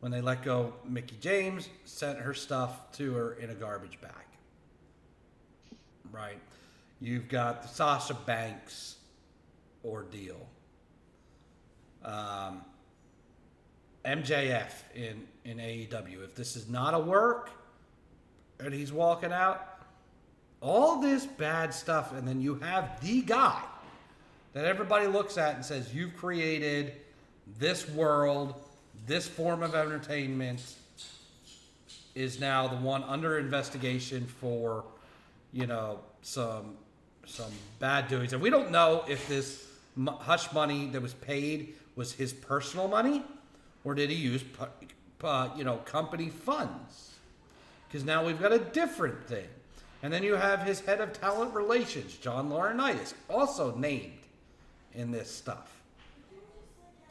when 0.00 0.12
they 0.12 0.20
let 0.20 0.42
go 0.42 0.74
Mickie 0.84 1.16
James 1.20 1.68
sent 1.84 2.18
her 2.18 2.34
stuff 2.34 2.92
to 2.92 3.14
her 3.14 3.32
in 3.34 3.50
a 3.50 3.54
garbage 3.54 4.00
bag. 4.00 4.12
Right, 6.12 6.40
you've 7.00 7.28
got 7.28 7.62
the 7.62 7.68
Sasha 7.68 8.14
Banks 8.14 8.96
ordeal. 9.84 10.46
Um, 12.04 12.64
MJF 14.04 14.72
in 14.94 15.26
in 15.44 15.58
AEW. 15.58 16.24
If 16.24 16.34
this 16.34 16.56
is 16.56 16.68
not 16.68 16.94
a 16.94 16.98
work, 16.98 17.50
and 18.64 18.74
he's 18.74 18.92
walking 18.92 19.32
out, 19.32 19.66
all 20.60 21.00
this 21.00 21.26
bad 21.26 21.72
stuff, 21.72 22.12
and 22.12 22.26
then 22.26 22.40
you 22.40 22.56
have 22.56 23.00
the 23.00 23.22
guy 23.22 23.62
that 24.52 24.64
everybody 24.64 25.06
looks 25.06 25.38
at 25.38 25.54
and 25.54 25.64
says, 25.64 25.94
You've 25.94 26.16
created 26.16 26.92
this 27.58 27.88
world, 27.88 28.54
this 29.06 29.26
form 29.26 29.62
of 29.62 29.74
entertainment 29.74 30.62
is 32.14 32.40
now 32.40 32.66
the 32.66 32.76
one 32.76 33.02
under 33.04 33.38
investigation 33.38 34.26
for, 34.26 34.84
you 35.52 35.66
know, 35.66 36.00
some 36.22 36.76
some 37.26 37.52
bad 37.78 38.08
doings. 38.08 38.32
And 38.32 38.42
we 38.42 38.50
don't 38.50 38.70
know 38.70 39.04
if 39.08 39.28
this 39.28 39.66
hush 40.06 40.52
money 40.52 40.88
that 40.88 41.00
was 41.00 41.14
paid 41.14 41.74
was 41.94 42.12
his 42.12 42.32
personal 42.32 42.88
money 42.88 43.22
or 43.84 43.94
did 43.94 44.10
he 44.10 44.16
use, 44.16 44.44
you 45.56 45.64
know, 45.64 45.76
company 45.84 46.28
funds 46.28 47.09
because 47.90 48.04
now 48.04 48.24
we've 48.24 48.40
got 48.40 48.52
a 48.52 48.58
different 48.58 49.26
thing. 49.26 49.48
And 50.02 50.12
then 50.12 50.22
you 50.22 50.34
have 50.34 50.62
his 50.62 50.80
head 50.80 51.00
of 51.00 51.12
talent 51.12 51.54
relations, 51.54 52.16
John 52.16 52.48
Laurinaitis, 52.48 53.14
also 53.28 53.74
named 53.74 54.12
in 54.94 55.10
this 55.10 55.30
stuff. 55.30 55.76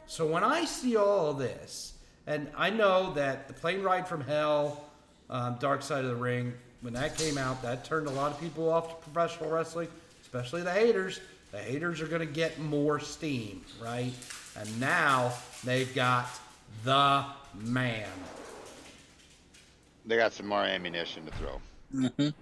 So 0.06 0.26
when 0.26 0.42
I 0.42 0.64
see 0.64 0.96
all 0.96 1.34
this, 1.34 1.92
and 2.26 2.48
I 2.56 2.70
know 2.70 3.12
that 3.14 3.46
the 3.46 3.54
plane 3.54 3.82
ride 3.82 4.08
from 4.08 4.22
hell, 4.22 4.84
um, 5.28 5.56
Dark 5.60 5.82
Side 5.82 6.04
of 6.04 6.10
the 6.10 6.16
Ring, 6.16 6.52
when 6.80 6.94
that 6.94 7.16
came 7.16 7.38
out, 7.38 7.62
that 7.62 7.84
turned 7.84 8.06
a 8.06 8.10
lot 8.10 8.32
of 8.32 8.40
people 8.40 8.70
off 8.70 8.88
to 8.88 9.10
professional 9.10 9.50
wrestling, 9.50 9.88
especially 10.22 10.62
the 10.62 10.72
haters. 10.72 11.20
The 11.52 11.58
haters 11.58 12.00
are 12.00 12.06
going 12.06 12.26
to 12.26 12.32
get 12.32 12.58
more 12.58 12.98
steam, 13.00 13.64
right? 13.82 14.12
And 14.56 14.80
now 14.80 15.32
they've 15.62 15.92
got 15.94 16.26
the 16.84 17.24
man. 17.54 18.08
They 20.10 20.16
got 20.16 20.32
some 20.32 20.48
more 20.48 20.64
ammunition 20.64 21.24
to 21.24 21.32
throw. 21.36 22.32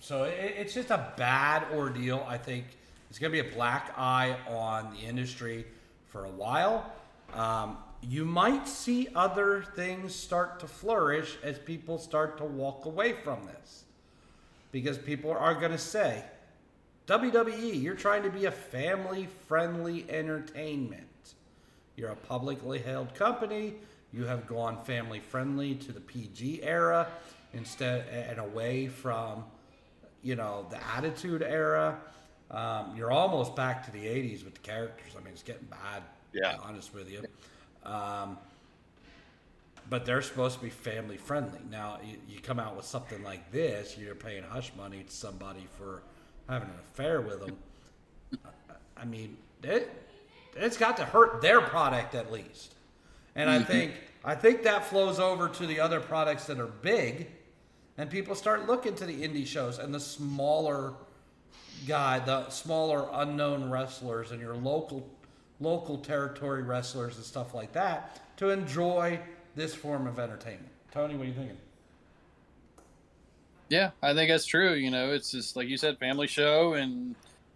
So 0.00 0.24
it, 0.24 0.54
it's 0.56 0.72
just 0.72 0.90
a 0.90 1.12
bad 1.18 1.64
ordeal. 1.74 2.24
I 2.26 2.38
think 2.38 2.64
it's 3.10 3.18
going 3.18 3.30
to 3.30 3.42
be 3.42 3.46
a 3.46 3.52
black 3.52 3.92
eye 3.96 4.36
on 4.48 4.94
the 4.94 5.00
industry 5.00 5.66
for 6.08 6.24
a 6.24 6.30
while. 6.30 6.90
Um, 7.34 7.76
you 8.00 8.24
might 8.24 8.66
see 8.66 9.08
other 9.14 9.64
things 9.76 10.14
start 10.14 10.60
to 10.60 10.66
flourish 10.66 11.36
as 11.42 11.58
people 11.58 11.98
start 11.98 12.38
to 12.38 12.44
walk 12.44 12.86
away 12.86 13.12
from 13.12 13.44
this. 13.44 13.84
Because 14.72 14.96
people 14.96 15.30
are 15.30 15.54
going 15.54 15.72
to 15.72 15.78
say, 15.78 16.24
WWE, 17.06 17.82
you're 17.82 17.94
trying 17.94 18.22
to 18.22 18.30
be 18.30 18.46
a 18.46 18.50
family 18.50 19.28
friendly 19.46 20.06
entertainment. 20.08 21.34
You're 21.96 22.10
a 22.10 22.16
publicly 22.16 22.78
held 22.78 23.14
company. 23.14 23.74
You 24.14 24.24
have 24.26 24.46
gone 24.46 24.82
family 24.84 25.18
friendly 25.18 25.74
to 25.74 25.92
the 25.92 26.00
PG 26.00 26.62
era 26.62 27.08
instead 27.52 28.06
and 28.08 28.38
away 28.38 28.86
from, 28.86 29.44
you 30.22 30.36
know, 30.36 30.66
the 30.70 30.78
Attitude 30.96 31.42
era. 31.42 31.98
Um, 32.50 32.94
you're 32.96 33.10
almost 33.10 33.56
back 33.56 33.84
to 33.86 33.90
the 33.90 34.06
80s 34.06 34.44
with 34.44 34.54
the 34.54 34.60
characters. 34.60 35.12
I 35.16 35.20
mean, 35.24 35.32
it's 35.32 35.42
getting 35.42 35.66
bad, 35.66 36.02
to 36.32 36.38
Yeah. 36.38 36.52
be 36.52 36.58
honest 36.62 36.94
with 36.94 37.10
you. 37.10 37.24
Um, 37.84 38.38
but 39.90 40.04
they're 40.06 40.22
supposed 40.22 40.58
to 40.58 40.62
be 40.64 40.70
family 40.70 41.16
friendly. 41.16 41.58
Now, 41.70 41.98
you, 42.04 42.16
you 42.28 42.40
come 42.40 42.58
out 42.60 42.76
with 42.76 42.86
something 42.86 43.22
like 43.22 43.50
this, 43.50 43.98
you're 43.98 44.14
paying 44.14 44.44
hush 44.44 44.72
money 44.76 45.02
to 45.02 45.12
somebody 45.12 45.66
for 45.76 46.02
having 46.48 46.68
an 46.68 46.74
affair 46.92 47.20
with 47.20 47.40
them. 47.40 47.56
I 48.96 49.04
mean, 49.04 49.36
it, 49.62 49.90
it's 50.56 50.76
got 50.76 50.96
to 50.98 51.04
hurt 51.04 51.42
their 51.42 51.60
product 51.60 52.14
at 52.14 52.32
least. 52.32 52.73
And 53.36 53.50
I 53.50 53.58
mm-hmm. 53.58 53.64
think 53.64 53.92
I 54.24 54.34
think 54.34 54.62
that 54.62 54.86
flows 54.86 55.18
over 55.18 55.48
to 55.48 55.66
the 55.66 55.80
other 55.80 56.00
products 56.00 56.46
that 56.46 56.58
are 56.58 56.66
big, 56.66 57.28
and 57.98 58.08
people 58.08 58.34
start 58.34 58.66
looking 58.66 58.94
to 58.96 59.06
the 59.06 59.22
indie 59.22 59.46
shows 59.46 59.78
and 59.78 59.92
the 59.92 60.00
smaller 60.00 60.94
guy, 61.86 62.18
the 62.20 62.48
smaller 62.48 63.08
unknown 63.12 63.70
wrestlers 63.70 64.30
and 64.30 64.40
your 64.40 64.54
local 64.54 65.08
local 65.60 65.98
territory 65.98 66.62
wrestlers 66.62 67.16
and 67.16 67.24
stuff 67.24 67.54
like 67.54 67.72
that 67.72 68.36
to 68.36 68.50
enjoy 68.50 69.18
this 69.54 69.74
form 69.74 70.06
of 70.06 70.18
entertainment. 70.18 70.70
Tony, 70.90 71.14
what 71.14 71.24
are 71.24 71.28
you 71.28 71.34
thinking? 71.34 71.56
Yeah, 73.68 73.90
I 74.02 74.14
think 74.14 74.30
that's 74.30 74.46
true. 74.46 74.74
You 74.74 74.90
know, 74.90 75.12
it's 75.12 75.30
just 75.30 75.56
like 75.56 75.68
you 75.68 75.76
said, 75.76 75.98
family 75.98 76.26
show, 76.26 76.74
and 76.74 77.14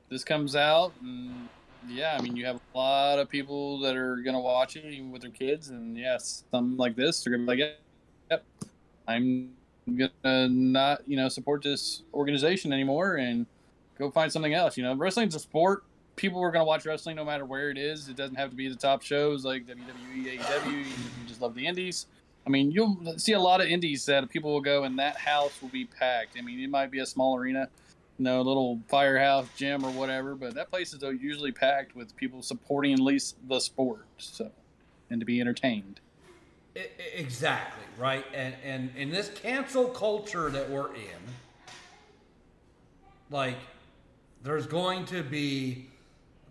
this 0.09 0.25
comes 0.25 0.57
out, 0.57 0.93
and 1.03 1.49
yeah, 1.91 2.17
I 2.19 2.23
mean, 2.23 2.37
you 2.37 2.47
have 2.47 2.57
a 2.57 2.79
lot 2.79 3.19
of 3.19 3.29
people 3.29 3.81
that 3.81 3.97
are 3.97 4.17
gonna 4.17 4.41
watch 4.41 4.77
it 4.77 4.85
even 4.85 5.11
with 5.11 5.23
their 5.23 5.31
kids, 5.31 5.69
and 5.69 5.97
yes, 5.97 6.45
something 6.51 6.77
like 6.77 6.97
this, 6.97 7.23
they're 7.23 7.33
gonna 7.33 7.45
be 7.45 7.63
like, 7.63 7.79
yep, 8.31 8.45
I'm 9.07 9.51
gonna 9.87 10.49
not, 10.49 11.03
you 11.09 11.17
know, 11.17 11.29
support 11.29 11.63
this 11.63 12.03
organization 12.15 12.73
anymore, 12.73 13.17
and 13.17 13.47
go 13.99 14.11
find 14.11 14.33
something 14.33 14.55
else. 14.55 14.77
You 14.77 14.85
know, 14.85 14.95
wrestling's 14.95 15.35
a 15.35 15.41
sport. 15.41 15.85
People 16.17 16.43
are 16.43 16.51
gonna 16.51 16.65
watch 16.65 16.87
wrestling 16.87 17.17
no 17.17 17.25
matter 17.25 17.45
where 17.45 17.71
it 17.71 17.79
is. 17.79 18.09
It 18.09 18.17
doesn't 18.17 18.37
have 18.37 18.51
to 18.51 18.57
be 18.57 18.69
the 18.69 18.77
top 18.77 19.03
shows 19.03 19.45
like 19.45 19.67
WWE, 19.67 20.39
AEW. 20.39 20.79
you 20.79 20.85
just 21.27 21.41
love 21.41 21.55
the 21.55 21.67
indies. 21.67 22.07
I 22.47 22.51
mean, 22.51 22.71
you'll 22.71 23.19
see 23.19 23.33
a 23.33 23.41
lot 23.41 23.61
of 23.61 23.67
indies 23.67 24.07
that 24.07 24.29
people 24.31 24.53
will 24.53 24.63
go 24.63 24.85
and 24.85 24.99
that 24.99 25.19
house 25.19 25.61
will 25.61 25.69
be 25.69 25.85
packed. 25.85 26.37
I 26.39 26.41
mean, 26.41 26.61
it 26.61 26.71
might 26.71 26.91
be 26.91 27.01
a 27.01 27.07
small 27.07 27.37
arena, 27.37 27.69
you 28.19 28.25
know, 28.25 28.43
little 28.43 28.81
firehouse 28.89 29.47
gym 29.57 29.85
or 29.85 29.91
whatever, 29.91 30.35
but 30.35 30.55
that 30.55 30.71
place 30.71 30.93
is 30.93 31.03
uh, 31.03 31.11
usually 31.11 31.53
packed 31.53 31.95
with 31.95 32.15
people 32.17 32.43
supporting 32.43 32.93
at 32.93 33.01
least 33.01 33.37
the 33.49 33.61
sport, 33.61 34.07
so 34.19 34.51
and 35.11 35.21
to 35.21 35.27
be 35.27 35.41
entertained. 35.41 36.01
Exactly 37.15 37.85
right, 37.99 38.25
and 38.35 38.55
and 38.65 38.91
in 38.97 39.11
this 39.11 39.31
cancel 39.31 39.87
culture 39.87 40.51
that 40.51 40.69
we're 40.71 40.95
in, 40.95 41.23
like 43.31 43.57
there's 44.43 44.67
going 44.67 45.05
to 45.07 45.23
be 45.23 45.87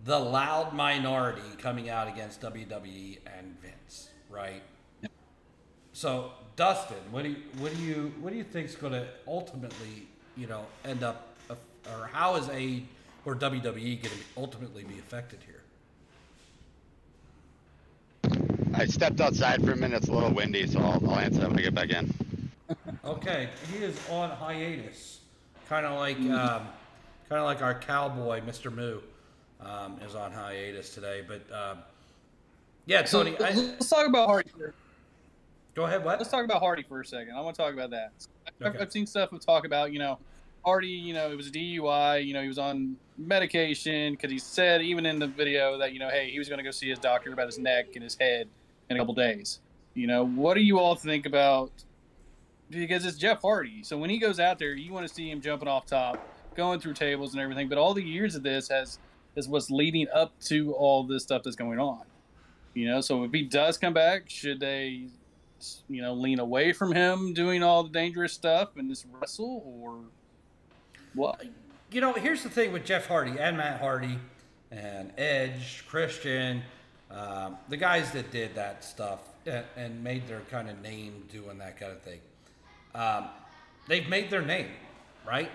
the 0.06 0.18
loud 0.18 0.73
minority 0.73 1.41
coming 1.57 1.89
out 1.89 2.07
against 2.07 2.41
WWE 2.41 3.18
and 3.38 3.56
Vince, 3.61 4.10
right? 4.30 4.61
So 5.94 6.31
Dustin, 6.56 6.98
what 7.11 7.23
do 7.23 7.30
you 7.30 7.38
what 7.60 7.76
do 7.76 7.81
you 7.81 8.14
what 8.19 8.31
do 8.31 8.38
you 8.38 8.44
think 8.44 8.68
is 8.68 8.76
going 8.76 8.94
to 8.94 9.07
ultimately 9.27 10.07
you 10.35 10.48
know 10.48 10.65
end 10.85 11.03
up, 11.03 11.36
or 11.95 12.07
how 12.07 12.35
is 12.35 12.49
a 12.49 12.84
or 13.26 13.35
WWE 13.35 14.01
going 14.01 14.01
to 14.01 14.11
ultimately 14.38 14.84
be 14.84 14.99
affected 14.99 15.39
here? 15.45 15.61
I 18.73 18.85
stepped 18.85 19.22
outside 19.22 19.64
for 19.64 19.72
a 19.72 19.76
minute. 19.76 19.97
It's 19.97 20.07
a 20.09 20.14
little 20.14 20.31
windy, 20.31 20.68
so 20.68 20.80
I'll, 20.80 21.09
I'll 21.09 21.19
answer 21.19 21.41
that 21.41 21.49
when 21.49 21.59
I 21.59 21.61
get 21.61 21.76
back 21.76 21.89
in. 21.89 22.14
Okay, 23.03 23.49
he 23.72 23.84
is 23.84 23.97
on 24.09 24.30
hiatus, 24.30 25.22
kind 25.69 25.85
of 25.85 25.97
like 25.97 26.18
um, 26.18 26.68
kind 27.30 27.39
of 27.39 27.45
like 27.45 27.61
our 27.61 27.73
cowboy, 27.73 28.41
Mr. 28.41 28.73
Moo, 28.73 28.99
um, 29.61 29.97
is 30.05 30.15
on 30.15 30.31
hiatus 30.31 30.93
today. 30.93 31.23
But 31.26 31.41
um, 31.55 31.80
yeah, 32.85 33.05
So 33.05 33.23
Tony, 33.23 33.38
I, 33.39 33.53
let's 33.53 33.89
talk 33.89 34.07
about 34.07 34.27
Hardy. 34.27 34.49
For, 34.49 34.73
go 35.76 35.85
ahead. 35.85 36.03
What? 36.03 36.19
let's 36.19 36.30
talk 36.30 36.43
about 36.43 36.59
Hardy 36.61 36.84
for 36.84 36.99
a 37.01 37.05
second. 37.05 37.35
I 37.35 37.41
want 37.41 37.55
to 37.55 37.61
talk 37.61 37.73
about 37.73 37.91
that. 37.91 38.11
I've, 38.61 38.68
Okay. 38.68 38.80
I've 38.80 38.91
seen 38.91 39.05
stuff 39.07 39.31
with 39.31 39.45
talk 39.45 39.65
about 39.65 39.93
you 39.93 39.99
know 39.99 40.19
Hardy. 40.68 40.88
You 40.88 41.14
know, 41.14 41.31
it 41.31 41.38
was 41.38 41.48
a 41.48 41.52
DUI. 41.52 42.26
You 42.26 42.34
know, 42.34 42.41
he 42.41 42.48
was 42.49 42.60
on 42.60 42.98
medication 43.18 44.14
because 44.14 44.30
he 44.30 44.38
said 44.38 44.81
even 44.81 45.06
in 45.06 45.18
the 45.18 45.27
video 45.27 45.77
that 45.77 45.94
you 45.94 45.99
know, 45.99 46.10
hey, 46.10 46.30
he 46.30 46.39
was 46.39 46.49
going 46.49 46.57
to 46.57 46.64
go 46.64 46.72
see 46.72 46.89
his 46.89 46.99
doctor 46.99 47.31
about 47.31 47.45
his 47.45 47.57
neck 47.57 47.95
and 47.95 48.03
his 48.03 48.18
head 48.19 48.49
in 48.89 48.98
a 48.98 48.99
couple 48.99 49.14
days. 49.14 49.61
You 49.94 50.07
know, 50.07 50.26
what 50.26 50.56
do 50.56 50.61
you 50.61 50.77
all 50.77 50.95
think 50.95 51.26
about? 51.26 51.72
Because 52.69 53.06
it's 53.06 53.18
Jeff 53.18 53.41
Hardy, 53.41 53.81
so 53.81 53.98
when 53.98 54.10
he 54.10 54.18
goes 54.18 54.41
out 54.41 54.60
there, 54.60 54.73
you 54.73 54.91
want 54.91 55.07
to 55.07 55.14
see 55.14 55.31
him 55.31 55.39
jumping 55.39 55.69
off 55.69 55.85
top, 55.85 56.22
going 56.53 56.81
through 56.81 56.95
tables 56.95 57.34
and 57.34 57.41
everything. 57.41 57.69
But 57.69 57.77
all 57.77 57.94
the 57.94 58.03
years 58.03 58.35
of 58.35 58.44
this 58.44 58.68
has 58.68 58.99
is 59.38 59.48
what's 59.48 59.72
leading 59.72 60.07
up 60.14 60.38
to 60.41 60.73
all 60.73 61.03
this 61.07 61.23
stuff 61.23 61.44
that's 61.44 61.56
going 61.56 61.80
on. 61.80 62.02
You 62.73 62.89
know, 62.89 62.99
so 62.99 63.23
if 63.23 63.31
he 63.31 63.44
does 63.44 63.77
come 63.77 63.94
back, 63.94 64.30
should 64.30 64.60
they, 64.60 65.07
you 65.88 66.02
know, 66.02 66.14
lean 66.14 66.39
away 66.39 66.73
from 66.73 66.91
him 66.91 67.34
doing 67.34 67.64
all 67.64 67.84
the 67.84 67.89
dangerous 67.89 68.34
stuff 68.34 68.76
and 68.76 68.89
just 68.89 69.06
wrestle, 69.14 69.64
or 69.65 70.02
what? 71.18 71.44
You 71.91 72.02
know, 72.02 72.14
here's 72.14 72.44
the 72.44 72.49
thing 72.49 72.72
with 72.72 72.85
Jeff 72.85 73.07
Hardy 73.07 73.39
and 73.39 73.57
Matt 73.57 73.81
Hardy 73.81 74.19
and 74.72 75.11
Edge, 75.18 75.84
Christian, 75.88 76.61
um, 77.10 77.57
the 77.69 77.77
guys 77.77 78.11
that 78.11 78.31
did 78.31 78.56
that 78.56 78.84
stuff 78.84 79.19
and, 79.45 79.65
and 79.76 80.03
made 80.03 80.27
their 80.27 80.41
kind 80.52 80.69
of 80.69 80.81
name 80.81 81.23
doing 81.31 81.57
that 81.57 81.80
kind 81.80 81.91
of 81.91 82.02
thing. 82.02 82.19
Um, 82.94 83.30
they've 83.88 84.07
made 84.07 84.30
their 84.30 84.41
name, 84.41 84.68
right? 85.27 85.49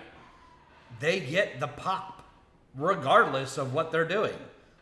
They 0.99 1.19
get 1.19 1.59
the 1.59 1.67
pop 1.67 2.25
regardless 2.75 3.57
of 3.57 3.73
what 3.73 3.91
they're 3.91 4.07
doing. 4.07 4.33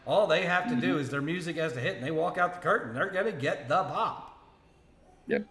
All 0.08 0.26
they 0.26 0.44
have 0.44 0.68
to 0.70 0.76
do 0.76 0.98
is 0.98 1.10
their 1.10 1.22
music 1.22 1.58
has 1.58 1.74
to 1.74 1.80
hit 1.80 1.96
and 1.96 2.04
they 2.04 2.12
walk 2.12 2.38
out 2.38 2.56
the 2.56 2.60
curtain. 2.60 2.96
They're 2.96 3.10
going 3.10 3.26
to 3.26 3.32
get 3.32 3.70
the 3.70 3.84
pop. 3.84 4.40
Yep. 5.28 5.46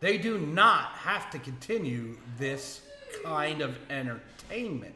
They 0.00 0.16
do 0.16 0.38
not 0.38 0.90
have 0.92 1.28
to 1.30 1.38
continue 1.38 2.18
this 2.38 2.82
kind 3.22 3.60
of 3.60 3.76
entertainment. 3.90 4.94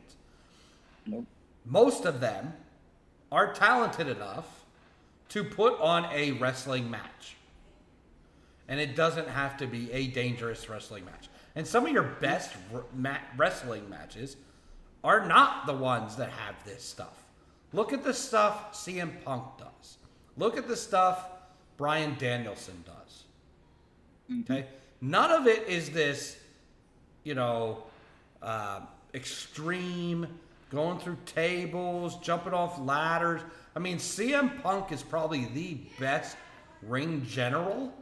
Nope. 1.07 1.27
Most 1.65 2.05
of 2.05 2.21
them 2.21 2.55
are 3.31 3.53
talented 3.53 4.09
enough 4.09 4.65
to 5.31 5.43
put 5.43 5.81
on 5.81 6.07
a 6.13 6.33
wrestling 6.33 6.91
match. 6.91 7.37
And 8.69 8.79
it 8.79 8.95
doesn't 8.95 9.29
have 9.29 9.57
to 9.59 9.67
be 9.67 9.91
a 9.93 10.09
dangerous 10.09 10.69
wrestling 10.69 11.05
match. 11.05 11.29
And 11.55 11.67
some 11.67 11.87
of 11.87 11.93
your 11.93 12.03
best 12.21 12.55
wrestling 13.37 13.89
matches 13.89 14.37
are 15.05 15.27
not 15.27 15.67
the 15.67 15.73
ones 15.73 16.17
that 16.17 16.31
have 16.31 16.55
this 16.65 16.83
stuff. 16.83 17.25
Look 17.73 17.93
at 17.93 18.05
the 18.05 18.15
stuff 18.15 18.73
CM 18.75 19.23
Punk 19.25 19.45
does. 19.59 19.99
Look 20.37 20.57
at 20.57 20.69
the 20.69 20.77
stuff 20.77 21.27
Bryan 21.77 22.17
Danielson 22.19 22.85
does. 22.87 23.25
Mm-hmm. 24.31 24.53
Okay? 24.53 24.67
None 25.01 25.31
of 25.31 25.47
it 25.47 25.67
is 25.69 25.91
this, 25.91 26.39
you 27.25 27.35
know, 27.35 27.85
uh, 28.43 28.81
extreme, 29.15 30.27
going 30.71 30.99
through 30.99 31.19
tables, 31.27 32.17
jumping 32.19 32.53
off 32.53 32.79
ladders. 32.81 33.41
I 33.77 33.79
mean, 33.79 33.99
CM 33.99 34.63
Punk 34.63 34.93
is 34.93 35.03
probably 35.03 35.47
the 35.47 35.79
best 35.99 36.37
ring 36.83 37.25
general 37.27 37.93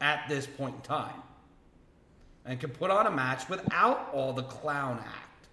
at 0.00 0.28
this 0.28 0.46
point 0.46 0.76
in 0.76 0.80
time 0.82 1.22
and 2.44 2.60
can 2.60 2.70
put 2.70 2.90
on 2.90 3.06
a 3.06 3.10
match 3.10 3.48
without 3.48 4.10
all 4.12 4.32
the 4.32 4.42
clown 4.42 4.98
act. 4.98 5.48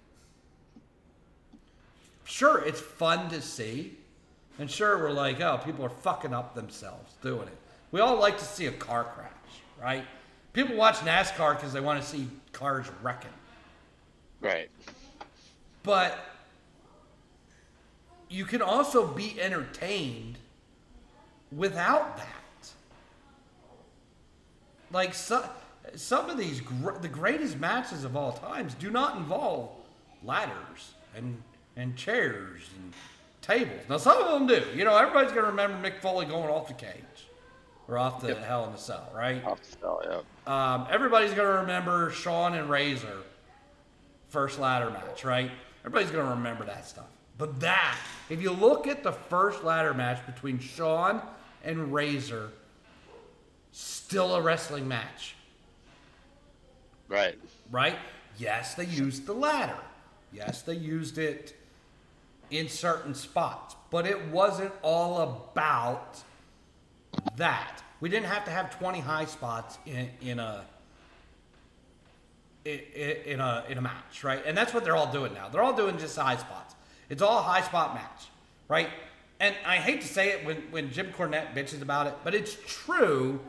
Sure, 2.23 2.63
it's 2.63 2.79
fun 2.79 3.29
to 3.29 3.41
see. 3.41 3.97
And 4.59 4.69
sure, 4.69 4.97
we're 4.97 5.11
like, 5.11 5.41
oh, 5.41 5.59
people 5.63 5.85
are 5.85 5.89
fucking 5.89 6.33
up 6.33 6.53
themselves 6.53 7.13
doing 7.21 7.47
it. 7.47 7.57
We 7.91 7.99
all 7.99 8.19
like 8.19 8.37
to 8.37 8.45
see 8.45 8.67
a 8.67 8.71
car 8.71 9.05
crash, 9.05 9.31
right? 9.81 10.05
People 10.53 10.75
watch 10.75 10.97
NASCAR 10.97 11.55
because 11.55 11.73
they 11.73 11.79
want 11.79 12.01
to 12.01 12.07
see 12.07 12.27
cars 12.51 12.85
wrecking. 13.01 13.31
Right. 14.41 14.69
But 15.83 16.19
you 18.29 18.45
can 18.45 18.61
also 18.61 19.07
be 19.07 19.39
entertained 19.39 20.37
without 21.55 22.17
that. 22.17 22.27
Like 24.91 25.13
so, 25.13 25.47
some 25.95 26.29
of 26.29 26.37
these, 26.37 26.61
gr- 26.61 26.97
the 27.01 27.07
greatest 27.07 27.59
matches 27.59 28.03
of 28.03 28.15
all 28.15 28.33
times 28.33 28.73
do 28.73 28.89
not 28.89 29.17
involve 29.17 29.69
ladders 30.23 30.93
and 31.15 31.41
and 31.77 31.95
chairs 31.95 32.69
and 32.75 32.93
tables. 33.41 33.81
Now 33.89 33.97
some 33.97 34.21
of 34.21 34.31
them 34.31 34.47
do. 34.47 34.65
You 34.77 34.83
know, 34.85 34.95
everybody's 34.95 35.31
gonna 35.31 35.47
remember 35.47 35.77
Mick 35.89 35.99
Foley 35.99 36.25
going 36.25 36.49
off 36.49 36.67
the 36.67 36.73
cage 36.73 36.95
or 37.87 37.97
off 37.97 38.21
the 38.21 38.35
Hell 38.35 38.65
in 38.65 38.73
the 38.73 38.77
Cell, 38.77 39.09
right? 39.15 39.43
Off 39.45 39.61
the 39.61 39.77
cell, 39.79 40.01
yeah. 40.03 40.73
Um, 40.73 40.87
everybody's 40.89 41.33
gonna 41.33 41.61
remember 41.61 42.11
Shawn 42.11 42.55
and 42.55 42.69
Razor 42.69 43.17
first 44.31 44.59
ladder 44.59 44.89
match, 44.89 45.23
right? 45.25 45.51
Everybody's 45.85 46.09
gonna 46.11 46.31
remember 46.31 46.63
that 46.65 46.87
stuff. 46.87 47.05
But 47.37 47.59
that, 47.59 47.97
if 48.29 48.41
you 48.41 48.51
look 48.51 48.87
at 48.87 49.03
the 49.03 49.11
first 49.11 49.63
ladder 49.63 49.93
match 49.93 50.25
between 50.25 50.59
Shawn 50.59 51.21
and 51.63 51.93
Razor, 51.93 52.49
still 53.71 54.35
a 54.35 54.41
wrestling 54.41 54.87
match, 54.87 55.35
Right. 57.07 57.37
right? 57.71 57.97
Yes, 58.37 58.75
they 58.75 58.85
used 58.85 59.25
the 59.25 59.33
ladder. 59.33 59.77
Yes, 60.31 60.61
they 60.61 60.75
used 60.75 61.17
it 61.17 61.55
in 62.49 62.69
certain 62.69 63.13
spots, 63.13 63.75
but 63.89 64.05
it 64.05 64.27
wasn't 64.27 64.71
all 64.81 65.21
about 65.21 66.21
that. 67.35 67.83
We 67.99 68.07
didn't 68.09 68.27
have 68.27 68.45
to 68.45 68.51
have 68.51 68.77
20 68.77 68.99
high 69.01 69.25
spots 69.25 69.77
in, 69.85 70.09
in 70.21 70.39
a 70.39 70.63
in 72.65 73.39
a 73.39 73.63
in 73.69 73.77
a 73.77 73.81
match, 73.81 74.23
right? 74.23 74.41
And 74.45 74.55
that's 74.57 74.73
what 74.73 74.83
they're 74.83 74.95
all 74.95 75.11
doing 75.11 75.33
now. 75.33 75.49
They're 75.49 75.63
all 75.63 75.75
doing 75.75 75.97
just 75.97 76.15
high 76.17 76.37
spots. 76.37 76.75
It's 77.09 77.21
all 77.21 77.39
a 77.39 77.41
high 77.41 77.61
spot 77.61 77.93
match, 77.95 78.27
right? 78.67 78.89
And 79.39 79.55
I 79.65 79.77
hate 79.77 80.01
to 80.01 80.07
say 80.07 80.29
it 80.29 80.45
when 80.45 80.57
when 80.71 80.91
Jim 80.91 81.07
Cornette 81.11 81.53
bitches 81.55 81.81
about 81.81 82.07
it, 82.07 82.13
but 82.23 82.35
it's 82.35 82.55
true. 82.67 83.39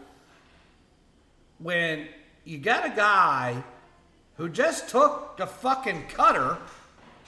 When 1.59 2.09
you 2.45 2.59
got 2.59 2.87
a 2.87 2.91
guy 2.91 3.63
who 4.37 4.49
just 4.49 4.89
took 4.89 5.37
the 5.37 5.47
fucking 5.47 6.07
cutter, 6.09 6.57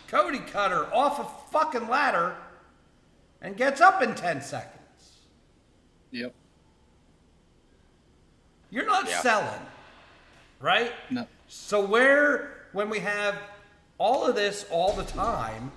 Cody 0.08 0.38
Cutter, 0.40 0.86
off 0.92 1.20
a 1.20 1.50
fucking 1.52 1.88
ladder, 1.88 2.34
and 3.42 3.56
gets 3.56 3.80
up 3.80 4.02
in 4.02 4.14
ten 4.14 4.40
seconds. 4.40 4.72
Yep. 6.10 6.34
You're 8.70 8.86
not 8.86 9.06
Yeah. 9.08 9.20
selling, 9.20 9.66
right? 10.60 10.92
No. 11.10 11.26
So 11.56 11.80
where 11.80 12.50
when 12.72 12.90
we 12.90 12.98
have 12.98 13.38
all 13.98 14.26
of 14.26 14.34
this 14.34 14.66
all 14.70 14.92
the 14.92 15.04
time, 15.04 15.70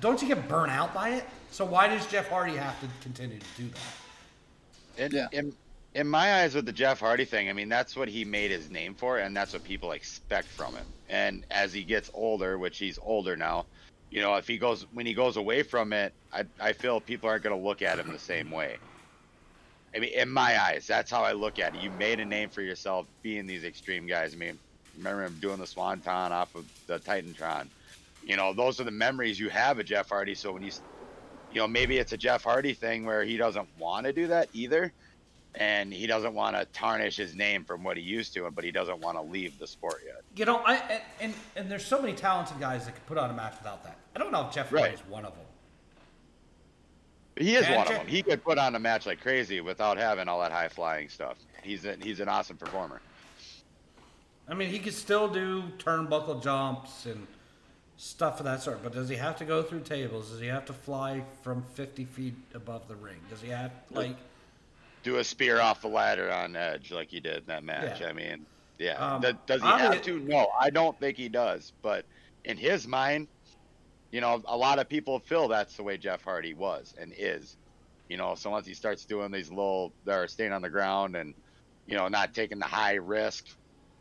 don't 0.00 0.20
you 0.22 0.28
get 0.28 0.48
burnt 0.48 0.72
out 0.72 0.94
by 0.94 1.10
it? 1.10 1.24
So 1.50 1.64
why 1.64 1.88
does 1.88 2.06
Jeff 2.06 2.28
Hardy 2.30 2.56
have 2.56 2.80
to 2.80 2.88
continue 3.02 3.38
to 3.38 3.62
do 3.62 3.68
that? 3.68 5.04
In, 5.04 5.12
Yeah. 5.12 5.28
in, 5.32 5.52
in 5.94 6.08
my 6.08 6.42
eyes, 6.42 6.54
with 6.54 6.64
the 6.64 6.72
Jeff 6.72 7.00
Hardy 7.00 7.26
thing, 7.26 7.50
I 7.50 7.52
mean, 7.52 7.68
that's 7.68 7.94
what 7.94 8.08
he 8.08 8.24
made 8.24 8.50
his 8.50 8.70
name 8.70 8.94
for, 8.94 9.18
and 9.18 9.36
that's 9.36 9.52
what 9.52 9.62
people 9.62 9.92
expect 9.92 10.48
from 10.48 10.74
him. 10.74 10.86
And 11.08 11.44
as 11.50 11.72
he 11.72 11.84
gets 11.84 12.10
older, 12.14 12.58
which 12.58 12.78
he's 12.78 12.98
older 13.02 13.36
now, 13.36 13.66
you 14.10 14.22
know, 14.22 14.36
if 14.36 14.48
he 14.48 14.56
goes 14.58 14.86
when 14.92 15.06
he 15.06 15.14
goes 15.14 15.36
away 15.36 15.62
from 15.62 15.92
it, 15.92 16.14
I 16.32 16.44
I 16.58 16.72
feel 16.72 17.00
people 17.00 17.28
aren't 17.28 17.44
going 17.44 17.56
to 17.56 17.62
look 17.62 17.82
at 17.82 17.98
him 17.98 18.10
the 18.12 18.18
same 18.18 18.50
way. 18.50 18.78
I 19.94 19.98
mean, 19.98 20.10
in 20.14 20.30
my 20.30 20.60
eyes, 20.60 20.86
that's 20.86 21.10
how 21.10 21.22
I 21.22 21.32
look 21.32 21.58
at 21.58 21.74
it. 21.74 21.80
You 21.80 21.90
made 21.90 22.20
a 22.20 22.24
name 22.24 22.48
for 22.50 22.62
yourself 22.62 23.06
being 23.22 23.46
these 23.46 23.64
extreme 23.64 24.06
guys. 24.06 24.34
I 24.34 24.36
mean, 24.36 24.60
remember 24.96 25.24
him 25.24 25.40
doing 25.40 25.58
the 25.58 25.66
Swanton 25.66 26.32
off 26.32 26.54
of 26.54 26.66
the 26.86 27.00
Titantron. 27.00 27.70
You 28.22 28.36
know, 28.36 28.52
those 28.54 28.80
are 28.80 28.84
the 28.84 28.90
memories 28.90 29.38
you 29.40 29.48
have 29.48 29.78
of 29.78 29.86
Jeff 29.86 30.08
Hardy. 30.08 30.34
So 30.34 30.52
when 30.52 30.62
you, 30.62 30.68
s- 30.68 30.82
you 31.50 31.60
know, 31.60 31.66
maybe 31.66 31.98
it's 31.98 32.12
a 32.12 32.16
Jeff 32.16 32.44
Hardy 32.44 32.74
thing 32.74 33.04
where 33.04 33.24
he 33.24 33.36
doesn't 33.36 33.68
want 33.78 34.06
to 34.06 34.12
do 34.12 34.28
that 34.28 34.48
either, 34.52 34.92
and 35.54 35.92
he 35.92 36.06
doesn't 36.06 36.34
want 36.34 36.54
to 36.54 36.66
tarnish 36.72 37.16
his 37.16 37.34
name 37.34 37.64
from 37.64 37.82
what 37.82 37.96
he 37.96 38.02
used 38.04 38.34
to, 38.34 38.48
but 38.52 38.62
he 38.62 38.70
doesn't 38.70 39.00
want 39.00 39.16
to 39.16 39.22
leave 39.22 39.58
the 39.58 39.66
sport 39.66 40.02
yet. 40.06 40.22
You 40.36 40.44
know, 40.44 40.58
I 40.58 40.76
and, 40.76 41.02
and 41.20 41.34
and 41.56 41.70
there's 41.70 41.84
so 41.84 42.00
many 42.00 42.14
talented 42.14 42.60
guys 42.60 42.84
that 42.86 42.94
could 42.94 43.06
put 43.06 43.18
on 43.18 43.30
a 43.30 43.34
match 43.34 43.54
without 43.58 43.82
that. 43.82 43.98
I 44.14 44.20
don't 44.20 44.30
know 44.30 44.46
if 44.46 44.54
Jeff 44.54 44.70
Right. 44.70 44.82
Hardy's 44.82 45.00
one 45.08 45.24
of 45.24 45.34
them. 45.34 45.46
He 47.40 47.54
is 47.54 47.66
And 47.66 47.76
one 47.76 47.86
of 47.86 47.92
them. 47.94 48.06
He 48.06 48.22
could 48.22 48.44
put 48.44 48.58
on 48.58 48.74
a 48.74 48.78
match 48.78 49.06
like 49.06 49.20
crazy 49.20 49.60
without 49.60 49.96
having 49.96 50.28
all 50.28 50.40
that 50.40 50.52
high 50.52 50.68
flying 50.68 51.08
stuff. 51.08 51.38
He's 51.62 51.84
a, 51.84 51.96
he's 52.02 52.20
an 52.20 52.28
awesome 52.28 52.56
performer. 52.56 53.00
I 54.48 54.54
mean, 54.54 54.68
he 54.68 54.78
could 54.78 54.94
still 54.94 55.28
do 55.28 55.62
turnbuckle 55.78 56.42
jumps 56.42 57.06
and 57.06 57.26
stuff 57.96 58.40
of 58.40 58.44
that 58.44 58.62
sort. 58.62 58.82
But 58.82 58.92
does 58.92 59.08
he 59.08 59.16
have 59.16 59.36
to 59.38 59.44
go 59.44 59.62
through 59.62 59.80
tables? 59.80 60.30
Does 60.30 60.40
he 60.40 60.48
have 60.48 60.66
to 60.66 60.72
fly 60.72 61.22
from 61.42 61.62
50 61.74 62.04
feet 62.04 62.34
above 62.54 62.88
the 62.88 62.96
ring? 62.96 63.18
Does 63.30 63.40
he 63.40 63.48
have 63.48 63.72
like? 63.90 64.16
do 65.02 65.16
a 65.16 65.24
spear 65.24 65.60
off 65.60 65.80
the 65.80 65.88
ladder 65.88 66.30
on 66.30 66.56
Edge 66.56 66.92
like 66.92 67.08
he 67.10 67.20
did 67.20 67.38
in 67.38 67.46
that 67.46 67.64
match. 67.64 68.00
Yeah. 68.00 68.08
I 68.08 68.12
mean, 68.12 68.44
yeah. 68.78 69.14
Um, 69.14 69.22
does 69.46 69.62
he 69.62 69.68
obvi- 69.68 69.78
have 69.78 70.02
to? 70.02 70.20
No, 70.20 70.48
I 70.58 70.70
don't 70.70 70.98
think 71.00 71.16
he 71.16 71.28
does. 71.28 71.72
But 71.82 72.04
in 72.44 72.56
his 72.56 72.86
mind, 72.86 73.28
you 74.10 74.20
know, 74.20 74.42
a 74.46 74.56
lot 74.56 74.78
of 74.78 74.88
people 74.88 75.18
feel 75.20 75.48
that's 75.48 75.76
the 75.76 75.82
way 75.82 75.96
Jeff 75.96 76.22
Hardy 76.22 76.54
was 76.54 76.94
and 77.00 77.12
is. 77.16 77.56
You 78.08 78.16
know, 78.16 78.34
so 78.34 78.50
once 78.50 78.66
he 78.66 78.74
starts 78.74 79.04
doing 79.04 79.30
these 79.30 79.50
little, 79.50 79.92
they're 80.04 80.26
staying 80.26 80.52
on 80.52 80.62
the 80.62 80.68
ground 80.68 81.14
and, 81.14 81.32
you 81.86 81.96
know, 81.96 82.08
not 82.08 82.34
taking 82.34 82.58
the 82.58 82.64
high 82.64 82.94
risk, 82.94 83.46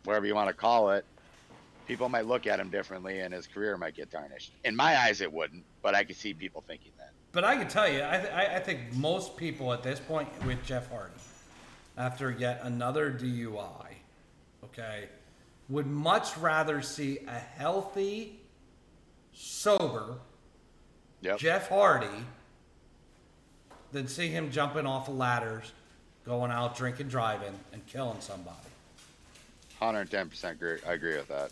whatever 0.03 0.25
you 0.25 0.33
want 0.33 0.47
to 0.47 0.53
call 0.53 0.89
it, 0.91 1.05
people 1.87 2.09
might 2.09 2.25
look 2.25 2.47
at 2.47 2.59
him 2.59 2.69
differently 2.69 3.19
and 3.19 3.33
his 3.33 3.45
career 3.45 3.77
might 3.77 3.95
get 3.95 4.09
tarnished. 4.09 4.51
In 4.63 4.75
my 4.75 4.97
eyes, 4.97 5.21
it 5.21 5.31
wouldn't, 5.31 5.63
but 5.83 5.93
I 5.93 6.03
could 6.03 6.15
see 6.15 6.33
people 6.33 6.63
thinking 6.67 6.91
that. 6.97 7.11
But 7.31 7.43
I 7.43 7.55
can 7.55 7.67
tell 7.67 7.87
you, 7.87 8.03
I, 8.03 8.17
th- 8.17 8.33
I, 8.33 8.55
I 8.55 8.59
think 8.59 8.93
most 8.93 9.37
people 9.37 9.71
at 9.73 9.83
this 9.83 9.99
point 9.99 10.29
with 10.45 10.63
Jeff 10.63 10.89
Hardy, 10.89 11.13
after 11.97 12.31
yet 12.31 12.61
another 12.63 13.11
DUI, 13.11 13.87
okay, 14.63 15.09
would 15.67 15.85
much 15.85 16.35
rather 16.37 16.81
see 16.81 17.19
a 17.27 17.37
healthy, 17.37 18.38
sober 19.39 20.15
Yep. 21.21 21.39
Jeff 21.39 21.69
Hardy 21.69 22.25
than 23.91 24.07
see 24.07 24.29
him 24.29 24.51
jumping 24.51 24.85
off 24.85 25.07
of 25.07 25.15
ladders, 25.15 25.71
going 26.25 26.51
out 26.51 26.77
drinking, 26.77 27.07
driving, 27.07 27.53
and 27.73 27.85
killing 27.87 28.21
somebody. 28.21 28.55
110% 29.81 30.51
agree. 30.51 30.77
I 30.87 30.93
agree 30.93 31.15
with 31.15 31.27
that. 31.27 31.51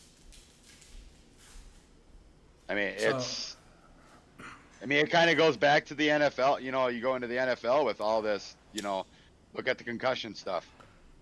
I 2.70 2.76
mean, 2.76 2.94
So- 3.00 3.18
it's. 3.18 3.56
I 4.80 4.86
mean, 4.86 5.00
it 5.00 5.10
kind 5.10 5.32
of 5.32 5.38
goes 5.38 5.58
back 5.58 5.86
to 5.86 5.96
the 5.96 6.08
NFL. 6.08 6.60
You 6.60 6.72
know, 6.72 6.88
you 6.88 7.02
go 7.02 7.16
into 7.16 7.26
the 7.26 7.38
NFL 7.38 7.84
with 7.84 8.00
all 8.00 8.22
this. 8.22 8.56
You 8.74 8.84
know, 8.84 9.08
look 9.56 9.68
at 9.68 9.80
the 9.80 9.84
concussion 9.84 10.36
stuff 10.36 10.68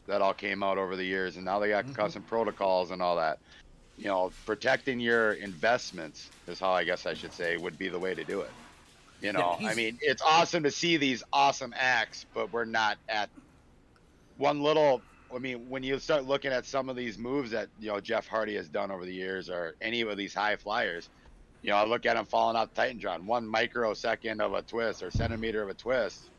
that 0.08 0.22
all 0.22 0.34
came 0.34 0.62
out 0.62 0.78
over 0.78 0.98
the 0.98 1.06
years, 1.06 1.38
and 1.38 1.46
now 1.46 1.60
they 1.60 1.70
got 1.70 1.86
mm-hmm. 1.86 1.94
concussion 1.94 2.22
protocols 2.24 2.92
and 2.92 3.02
all 3.02 3.16
that. 3.16 3.40
You 3.98 4.06
know, 4.06 4.32
protecting 4.46 5.00
your 5.00 5.34
investments 5.34 6.30
is 6.48 6.60
how 6.60 6.72
I 6.72 6.84
guess 6.84 7.06
I 7.06 7.14
should 7.14 7.34
say 7.34 7.58
would 7.58 7.78
be 7.78 7.88
the 7.88 8.00
way 8.00 8.14
to 8.14 8.24
do 8.24 8.42
it. 8.42 8.52
You 9.22 9.32
know, 9.32 9.58
I 9.62 9.74
mean, 9.74 9.98
it's 10.02 10.22
awesome 10.22 10.64
to 10.64 10.72
see 10.72 10.98
these 10.98 11.24
awesome 11.32 11.74
acts, 11.78 12.26
but 12.34 12.52
we're 12.52 12.66
not 12.66 12.98
at 13.08 13.30
one 14.38 14.62
little 14.62 15.02
I 15.34 15.40
mean, 15.40 15.70
when 15.70 15.84
you 15.84 16.00
start 16.00 16.26
looking 16.26 16.52
at 16.52 16.66
some 16.66 16.88
of 16.88 16.96
these 16.96 17.18
moves 17.18 17.52
that 17.52 17.68
you 17.80 17.90
know 17.90 18.00
Jeff 18.00 18.28
Hardy 18.28 18.56
has 18.56 18.70
done 18.70 18.92
over 18.92 19.06
the 19.06 19.14
years, 19.14 19.50
or 19.50 19.76
any 19.82 20.02
of 20.02 20.16
these 20.18 20.34
high 20.34 20.56
flyers, 20.56 21.10
you 21.62 21.72
know, 21.72 21.78
I 21.78 21.86
look 21.86 22.06
at 22.06 22.16
him 22.16 22.26
falling 22.26 22.56
out 22.56 22.74
Titantron, 22.76 23.26
one 23.26 23.48
microsecond 23.48 24.42
of 24.42 24.54
a 24.54 24.62
twist 24.62 25.02
or 25.04 25.12
centimeter 25.12 25.64
of 25.64 25.70
a 25.70 25.74
twist, 25.74 26.30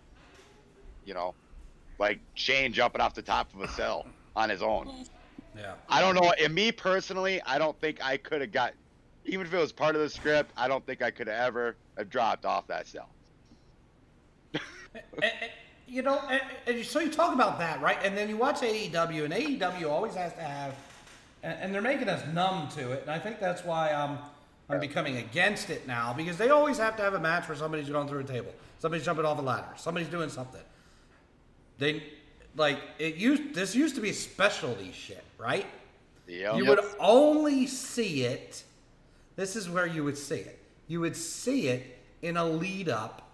you 1.05 1.15
know, 1.15 1.35
like 1.99 2.21
Shane 2.35 2.73
jumping 2.73 3.01
off 3.01 3.15
the 3.15 3.23
top 3.23 3.53
of 3.55 3.61
a 3.61 3.69
cell 3.69 4.07
on 4.35 4.49
his 4.49 4.63
own. 4.63 5.05
Yeah. 5.57 5.75
I 5.89 6.01
don't 6.01 6.15
know. 6.15 6.33
And 6.41 6.55
me 6.55 6.73
personally, 6.73 7.41
I 7.47 7.59
don't 7.59 7.79
think 7.81 8.05
I 8.05 8.17
could 8.17 8.41
have 8.41 8.53
got, 8.53 8.75
even 9.25 9.47
if 9.47 9.55
it 9.55 9.59
was 9.59 9.73
part 9.73 9.95
of 9.95 10.03
the 10.03 10.11
script, 10.11 10.53
I 10.57 10.69
don't 10.69 10.85
think 10.87 11.03
I 11.03 11.11
could 11.11 11.27
have 11.27 11.41
ever 11.41 11.77
have 11.97 12.11
dropped 12.11 12.45
off 12.45 12.67
that 12.69 12.87
cell. 12.87 13.09
You 15.89 16.03
know, 16.03 16.21
and, 16.67 16.85
so 16.85 16.99
you 16.99 17.11
talk 17.11 17.33
about 17.33 17.61
that, 17.61 17.81
right? 17.81 17.99
And 18.03 18.17
then 18.17 18.29
you 18.29 18.37
watch 18.37 18.57
AEW, 18.57 19.25
and 19.25 19.33
AEW 19.33 19.89
always 19.89 20.15
has 20.17 20.33
to 20.33 20.41
have, 20.41 20.75
and, 21.45 21.57
and 21.61 21.73
they're 21.73 21.81
making 21.81 22.09
us 22.09 22.27
numb 22.35 22.69
to 22.71 22.91
it. 22.91 23.03
And 23.03 23.11
I 23.11 23.21
think 23.21 23.39
that's 23.39 23.65
why 23.65 23.93
I'm, 23.93 24.19
I'm 24.69 24.81
becoming 24.81 25.19
against 25.19 25.71
it 25.71 25.87
now 25.87 26.13
because 26.13 26.37
they 26.39 26.49
always 26.49 26.79
have 26.79 26.97
to 26.97 27.05
have 27.05 27.15
a 27.15 27.21
match 27.21 27.49
where 27.49 27.57
somebody's 27.57 27.89
going 27.89 28.09
through 28.09 28.21
a 28.21 28.25
table, 28.25 28.53
somebody's 28.81 29.05
jumping 29.05 29.25
off 29.25 29.39
a 29.39 29.43
ladder, 29.43 29.69
somebody's 29.77 30.09
doing 30.09 30.29
something. 30.29 30.61
They, 31.79 32.03
like, 32.57 32.79
it 32.99 33.17
used, 33.17 33.55
this 33.55 33.75
used 33.75 33.95
to 33.97 34.01
be 34.01 34.13
specialty 34.13 34.93
shit, 34.93 35.25
right? 35.39 35.67
Yep. 36.27 36.57
You 36.57 36.67
would 36.67 36.81
only 36.99 37.67
see 37.67 38.25
it. 38.25 38.65
This 39.37 39.57
is 39.57 39.69
where 39.69 39.87
you 39.87 40.03
would 40.05 40.19
see 40.19 40.37
it. 40.37 40.59
You 40.89 41.01
would 41.01 41.17
see 41.17 41.69
it 41.69 41.99
in 42.23 42.37
a 42.37 42.45
lead 42.45 42.89
up 42.89 43.31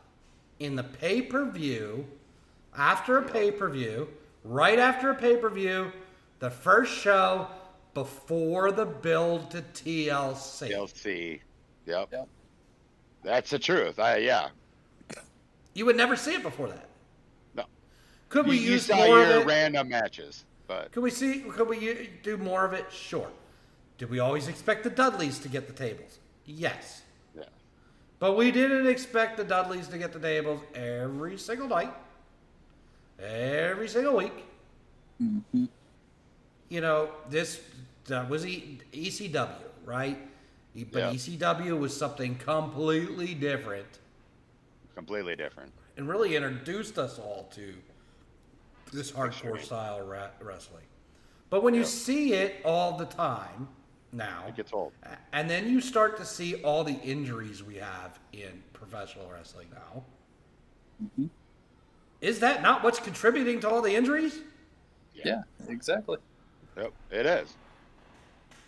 in 0.59 0.77
the 0.77 0.85
pay 0.85 1.23
per 1.23 1.45
view, 1.45 2.07
after 2.77 3.19
a 3.19 3.23
pay 3.23 3.51
per 3.51 3.69
view, 3.69 4.09
right 4.45 4.79
after 4.79 5.11
a 5.11 5.15
pay 5.15 5.37
per 5.37 5.51
view, 5.51 5.93
the 6.39 6.51
first 6.51 6.93
show 6.93 7.49
before 7.95 8.73
the 8.73 8.87
build 8.87 9.51
to 9.51 9.63
TLC. 9.63 10.71
TLC. 10.71 11.41
Yep. 11.87 12.09
Yep. 12.13 12.29
That's 13.23 13.51
the 13.51 13.59
truth. 13.59 13.99
I 13.99 14.19
yeah. 14.19 14.49
You 15.75 15.87
would 15.87 15.97
never 15.97 16.17
see 16.17 16.35
it 16.35 16.43
before 16.43 16.69
that. 16.69 16.89
No. 18.35 18.41
Could 18.43 18.49
we 18.51 18.57
you 18.59 18.73
use 18.73 18.87
saw 18.87 18.97
more 18.97 19.23
of 19.23 19.29
your 19.29 19.41
it? 19.41 19.47
random 19.47 19.89
matches, 19.89 20.45
but 20.67 20.93
Could 20.93 21.03
we 21.03 21.11
see? 21.11 21.41
Could 21.41 21.69
we 21.69 22.11
do 22.23 22.37
more 22.37 22.65
of 22.65 22.73
it? 22.73 22.87
Sure. 22.91 23.29
Did 23.99 24.11
we 24.11 24.19
always 24.21 24.49
expect 24.49 24.85
the 24.85 24.91
Dudleys 24.91 25.39
to 25.41 25.49
get 25.49 25.67
the 25.67 25.73
tables? 25.73 26.19
Yes. 26.47 27.03
yeah. 27.37 27.45
But 28.19 28.37
we 28.37 28.51
didn't 28.51 28.87
expect 28.87 29.37
the 29.37 29.45
Dudleys 29.45 29.89
to 29.89 29.99
get 29.99 30.13
the 30.13 30.19
tables 30.19 30.61
every 30.75 31.37
single 31.39 31.69
night, 31.69 31.93
every 33.21 33.89
single 33.89 34.17
week. 34.17 34.33
Mm-hmm. 35.23 35.67
You 36.69 36.81
know, 36.81 37.11
this 37.29 37.61
that 38.07 38.29
was 38.29 38.47
e- 38.47 38.81
ECW, 38.93 39.51
right? 39.85 40.19
E- 40.75 40.85
But 40.85 40.99
Yeah. 41.01 41.11
ECW 41.13 41.79
was 41.79 41.97
something 41.97 42.37
completely 42.37 43.35
different 43.35 43.99
Completely 44.97 45.37
different. 45.37 45.73
and 45.97 46.09
really 46.09 46.35
introduced 46.35 46.99
us 46.99 47.19
all 47.19 47.49
to 47.55 47.75
this 48.93 49.11
hardcore 49.11 49.61
style 49.61 50.01
ra- 50.07 50.31
wrestling. 50.41 50.85
But 51.51 51.63
when 51.63 51.75
you 51.75 51.81
Yeah. 51.81 51.87
see 51.87 52.33
it 52.35 52.63
all 52.65 52.97
the 52.97 53.07
time 53.07 53.69
now, 54.13 54.45
It 54.49 54.57
gets 54.57 54.73
old. 54.73 54.93
and 55.33 55.49
then 55.49 55.69
you 55.69 55.81
start 55.81 56.17
to 56.19 56.25
see 56.25 56.63
all 56.63 56.85
the 56.85 56.99
injuries 57.01 57.63
we 57.63 57.77
have 57.77 58.19
in 58.33 58.63
professional 58.73 59.31
wrestling 59.31 59.69
now. 59.73 60.05
Mm-hmm. 61.03 61.27
Is 62.21 62.39
that 62.41 62.63
not 62.63 62.85
what's 62.85 63.01
contributing 63.01 63.61
to 63.61 63.69
all 63.69 63.83
the 63.83 63.95
injuries? 63.95 64.41
Yeah, 65.15 65.43
exactly. 65.69 66.19
Yep, 66.77 66.93
it 67.11 67.27
is. 67.27 67.55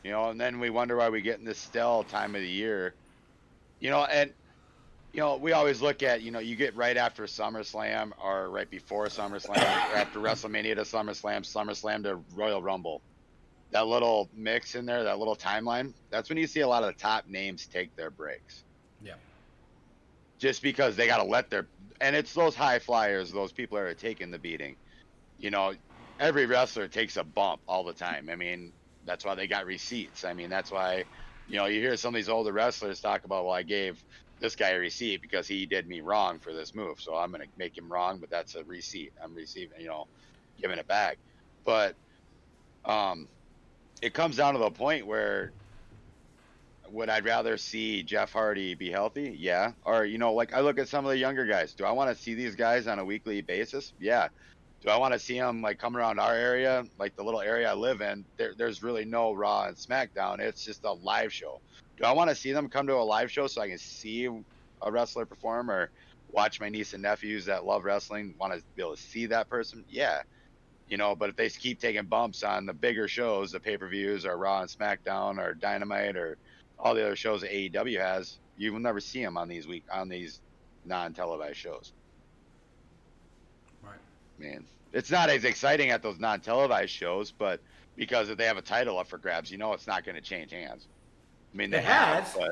You 0.02 0.10
know, 0.10 0.28
and 0.30 0.40
then 0.40 0.60
we 0.60 0.70
wonder 0.70 0.96
why 0.96 1.08
we 1.08 1.20
get 1.22 1.38
in 1.38 1.44
this 1.44 1.58
stale 1.58 2.04
time 2.04 2.34
of 2.34 2.42
the 2.42 2.48
year. 2.48 2.94
You 3.80 3.90
know, 3.90 4.04
and 4.04 4.32
you 5.14 5.20
know, 5.20 5.36
we 5.38 5.52
always 5.52 5.82
look 5.82 6.02
at, 6.02 6.22
you 6.22 6.32
know, 6.32 6.40
you 6.40 6.56
get 6.56 6.76
right 6.76 6.96
after 6.98 7.24
SummerSlam 7.24 8.12
or 8.22 8.50
right 8.50 8.70
before 8.70 9.06
SummerSlam, 9.08 9.90
or 9.92 9.96
after 9.96 10.20
WrestleMania 10.20 10.76
to 10.76 10.82
SummerSlam, 10.82 11.42
SummerSlam 11.42 12.04
to 12.04 12.16
Royal 12.34 12.62
Rumble. 12.62 13.02
That 13.72 13.86
little 13.88 14.30
mix 14.34 14.76
in 14.76 14.86
there, 14.86 15.04
that 15.04 15.18
little 15.20 15.36
timeline, 15.36 15.94
that's 16.10 16.28
when 16.30 16.38
you 16.38 16.48
see 16.48 16.60
a 16.60 16.68
lot 16.68 16.84
of 16.84 16.88
the 16.90 17.00
top 17.00 17.26
names 17.28 17.66
take 17.68 17.96
their 17.96 18.10
breaks. 18.10 18.64
Yeah. 19.00 19.16
just 20.38 20.62
because 20.62 20.96
they 20.96 21.06
got 21.06 21.18
to 21.18 21.24
let 21.24 21.50
their 21.50 21.68
and 22.00 22.16
it's 22.16 22.34
those 22.34 22.56
high 22.56 22.80
flyers, 22.80 23.32
those 23.32 23.52
people 23.52 23.78
that 23.78 23.84
are 23.84 23.94
taking 23.94 24.30
the 24.30 24.38
beating. 24.38 24.76
You 25.38 25.50
know, 25.50 25.74
every 26.20 26.46
wrestler 26.46 26.88
takes 26.88 27.16
a 27.16 27.24
bump 27.24 27.62
all 27.68 27.84
the 27.84 27.94
time. 27.94 28.28
I 28.30 28.36
mean, 28.36 28.74
that's 29.04 29.24
why 29.24 29.36
they 29.36 29.48
got 29.48 29.66
receipts. 29.66 30.24
I 30.24 30.34
mean, 30.34 30.50
that's 30.50 30.72
why 30.72 31.06
you 31.46 31.56
know 31.58 31.66
you 31.66 31.80
hear 31.80 31.96
some 31.96 32.14
of 32.14 32.18
these 32.18 32.28
older 32.28 32.52
wrestlers 32.52 33.00
talk 33.00 33.24
about, 33.24 33.44
well, 33.46 33.54
I 33.54 33.62
gave 33.64 34.04
this 34.40 34.56
guy 34.56 34.70
a 34.70 34.78
receipt 34.78 35.22
because 35.22 35.46
he 35.46 35.66
did 35.66 35.88
me 35.88 36.00
wrong 36.00 36.38
for 36.38 36.52
this 36.52 36.74
move, 36.74 37.00
so 37.00 37.14
I'm 37.14 37.30
gonna 37.30 37.44
make 37.56 37.76
him 37.76 37.90
wrong, 37.90 38.18
but 38.18 38.30
that's 38.30 38.54
a 38.54 38.64
receipt. 38.64 39.12
I'm 39.22 39.34
receiving, 39.34 39.80
you 39.80 39.88
know, 39.88 40.06
giving 40.60 40.78
it 40.78 40.86
back. 40.86 41.18
But 41.64 41.94
um, 42.84 43.28
it 44.02 44.12
comes 44.12 44.36
down 44.36 44.54
to 44.54 44.60
the 44.60 44.70
point 44.70 45.06
where 45.06 45.52
would 46.90 47.08
I 47.08 47.20
rather 47.20 47.56
see 47.56 48.02
Jeff 48.02 48.32
Hardy 48.32 48.74
be 48.74 48.90
healthy? 48.90 49.34
Yeah. 49.38 49.72
Or, 49.84 50.04
you 50.04 50.18
know, 50.18 50.34
like 50.34 50.54
I 50.54 50.60
look 50.60 50.78
at 50.78 50.88
some 50.88 51.04
of 51.04 51.10
the 51.10 51.18
younger 51.18 51.46
guys. 51.46 51.72
Do 51.72 51.84
I 51.84 51.92
want 51.92 52.14
to 52.14 52.22
see 52.22 52.34
these 52.34 52.54
guys 52.54 52.86
on 52.86 52.98
a 52.98 53.04
weekly 53.04 53.40
basis? 53.40 53.92
Yeah. 53.98 54.28
Do 54.82 54.90
I 54.90 54.98
want 54.98 55.14
to 55.14 55.18
see 55.18 55.38
them 55.38 55.62
like 55.62 55.78
come 55.78 55.96
around 55.96 56.20
our 56.20 56.34
area, 56.34 56.84
like 56.98 57.16
the 57.16 57.24
little 57.24 57.40
area 57.40 57.70
I 57.70 57.74
live 57.74 58.00
in? 58.02 58.24
There, 58.36 58.52
there's 58.56 58.82
really 58.82 59.04
no 59.04 59.32
Raw 59.32 59.64
and 59.64 59.76
SmackDown. 59.76 60.40
It's 60.40 60.64
just 60.64 60.84
a 60.84 60.92
live 60.92 61.32
show. 61.32 61.60
Do 61.96 62.04
I 62.04 62.12
want 62.12 62.30
to 62.30 62.36
see 62.36 62.52
them 62.52 62.68
come 62.68 62.86
to 62.88 62.94
a 62.94 63.04
live 63.04 63.30
show 63.30 63.46
so 63.46 63.62
I 63.62 63.68
can 63.68 63.78
see 63.78 64.28
a 64.82 64.92
wrestler 64.92 65.26
perform 65.26 65.70
or 65.70 65.90
watch 66.30 66.60
my 66.60 66.68
niece 66.68 66.92
and 66.92 67.02
nephews 67.02 67.46
that 67.46 67.64
love 67.64 67.84
wrestling 67.84 68.34
want 68.38 68.52
to 68.52 68.62
be 68.74 68.82
able 68.82 68.96
to 68.96 69.02
see 69.02 69.26
that 69.26 69.48
person? 69.48 69.84
Yeah. 69.88 70.22
You 70.88 70.96
know, 70.96 71.14
but 71.14 71.30
if 71.30 71.36
they 71.36 71.48
keep 71.48 71.80
taking 71.80 72.04
bumps 72.04 72.42
on 72.42 72.66
the 72.66 72.74
bigger 72.74 73.08
shows, 73.08 73.52
the 73.52 73.60
pay 73.60 73.76
per 73.76 73.88
views 73.88 74.26
or 74.26 74.36
Raw 74.36 74.60
and 74.60 74.70
SmackDown 74.70 75.38
or 75.38 75.54
Dynamite 75.54 76.16
or 76.16 76.36
all 76.78 76.94
the 76.94 77.04
other 77.04 77.16
shows 77.16 77.40
that 77.40 77.50
AEW 77.50 78.00
has, 78.00 78.38
you 78.56 78.72
will 78.72 78.80
never 78.80 79.00
see 79.00 79.22
them 79.22 79.36
on 79.36 79.48
these 79.48 79.66
week 79.66 79.84
on 79.90 80.08
these 80.08 80.40
non-televised 80.84 81.56
shows. 81.56 81.92
Right. 83.82 83.94
Man, 84.38 84.64
it's 84.92 85.10
not 85.10 85.30
as 85.30 85.44
exciting 85.44 85.90
at 85.90 86.02
those 86.02 86.18
non-televised 86.18 86.90
shows, 86.90 87.32
but 87.32 87.60
because 87.96 88.28
if 88.28 88.36
they 88.36 88.44
have 88.44 88.58
a 88.58 88.62
title 88.62 88.98
up 88.98 89.06
for 89.06 89.18
grabs, 89.18 89.50
you 89.50 89.58
know 89.58 89.72
it's 89.72 89.86
not 89.86 90.04
going 90.04 90.16
to 90.16 90.20
change 90.20 90.50
hands. 90.50 90.86
I 91.54 91.56
mean, 91.56 91.70
they 91.70 91.78
It 91.78 91.84
have, 91.84 92.24
has. 92.24 92.34
but 92.34 92.50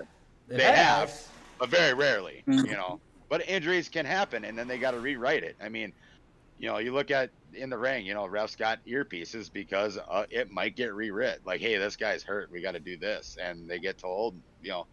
It 0.48 0.56
They 0.58 0.62
has. 0.62 0.76
have. 0.76 1.28
but 1.58 1.68
very 1.68 1.94
rarely, 1.94 2.42
you 2.46 2.72
know. 2.72 3.00
But 3.28 3.48
injuries 3.48 3.88
can 3.88 4.06
happen, 4.06 4.44
and 4.44 4.56
then 4.58 4.68
they 4.68 4.78
got 4.78 4.92
to 4.92 5.00
rewrite 5.00 5.42
it. 5.42 5.56
I 5.60 5.68
mean, 5.68 5.92
you 6.58 6.68
know, 6.68 6.78
you 6.78 6.92
look 6.92 7.10
at 7.10 7.30
in 7.54 7.70
the 7.70 7.78
ring, 7.78 8.06
you 8.06 8.14
know, 8.14 8.26
refs 8.26 8.56
got 8.56 8.84
earpieces 8.86 9.52
because 9.52 9.98
uh, 9.98 10.24
it 10.30 10.50
might 10.50 10.76
get 10.76 10.90
rewrit. 10.90 11.38
Like, 11.44 11.60
hey, 11.60 11.76
this 11.78 11.96
guy's 11.96 12.22
hurt. 12.22 12.50
We 12.50 12.62
got 12.62 12.72
to 12.72 12.80
do 12.80 12.96
this, 12.96 13.36
and 13.42 13.68
they 13.68 13.78
get 13.78 13.98
told, 13.98 14.34
you 14.62 14.70
know, 14.70 14.86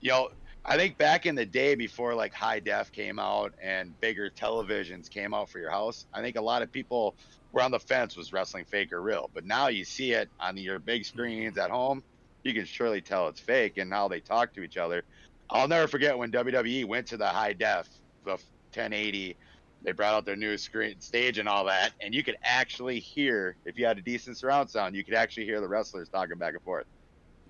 you 0.00 0.10
know. 0.10 0.28
I 0.62 0.76
think 0.76 0.98
back 0.98 1.24
in 1.24 1.36
the 1.36 1.46
day 1.46 1.74
before 1.74 2.14
like 2.14 2.34
high 2.34 2.60
def 2.60 2.92
came 2.92 3.18
out 3.18 3.54
and 3.62 3.98
bigger 3.98 4.28
televisions 4.28 5.08
came 5.08 5.32
out 5.32 5.48
for 5.48 5.58
your 5.58 5.70
house, 5.70 6.04
I 6.12 6.20
think 6.20 6.36
a 6.36 6.42
lot 6.42 6.60
of 6.60 6.70
people 6.70 7.14
were 7.50 7.62
on 7.62 7.70
the 7.70 7.80
fence 7.80 8.14
was 8.14 8.30
wrestling 8.30 8.66
fake 8.66 8.92
or 8.92 9.00
real. 9.00 9.30
But 9.32 9.46
now 9.46 9.68
you 9.68 9.86
see 9.86 10.12
it 10.12 10.28
on 10.38 10.58
your 10.58 10.78
big 10.78 11.06
screens 11.06 11.56
at 11.56 11.70
home, 11.70 12.02
you 12.42 12.54
can 12.54 12.64
surely 12.64 13.00
tell 13.00 13.28
it's 13.28 13.40
fake. 13.40 13.78
And 13.78 13.90
now 13.90 14.08
they 14.08 14.20
talk 14.20 14.52
to 14.54 14.62
each 14.62 14.76
other. 14.76 15.02
I'll 15.48 15.68
never 15.68 15.88
forget 15.88 16.16
when 16.16 16.30
WWE 16.30 16.86
went 16.86 17.06
to 17.08 17.16
the 17.16 17.26
high 17.26 17.52
def, 17.52 17.88
the 18.24 18.32
1080 18.32 19.36
they 19.82 19.92
brought 19.92 20.14
out 20.14 20.26
their 20.26 20.36
new 20.36 20.58
screen 20.58 21.00
stage 21.00 21.38
and 21.38 21.48
all 21.48 21.64
that, 21.64 21.92
and 22.00 22.14
you 22.14 22.22
could 22.22 22.36
actually 22.42 23.00
hear 23.00 23.56
if 23.64 23.78
you 23.78 23.86
had 23.86 23.98
a 23.98 24.02
decent 24.02 24.36
surround 24.36 24.68
sound, 24.68 24.94
you 24.94 25.04
could 25.04 25.14
actually 25.14 25.46
hear 25.46 25.60
the 25.60 25.68
wrestlers 25.68 26.08
talking 26.08 26.36
back 26.36 26.54
and 26.54 26.62
forth. 26.62 26.86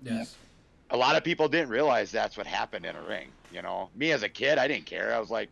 Yes. 0.01 0.35
A 0.91 0.97
lot 0.97 1.15
of 1.15 1.23
people 1.23 1.47
didn't 1.47 1.69
realize 1.69 2.11
that's 2.11 2.37
what 2.37 2.47
happened 2.47 2.85
in 2.85 2.95
a 2.95 3.01
ring. 3.01 3.29
You 3.51 3.61
know, 3.61 3.89
me 3.95 4.11
as 4.11 4.23
a 4.23 4.29
kid, 4.29 4.57
I 4.57 4.67
didn't 4.67 4.85
care. 4.85 5.13
I 5.13 5.19
was 5.19 5.29
like, 5.29 5.49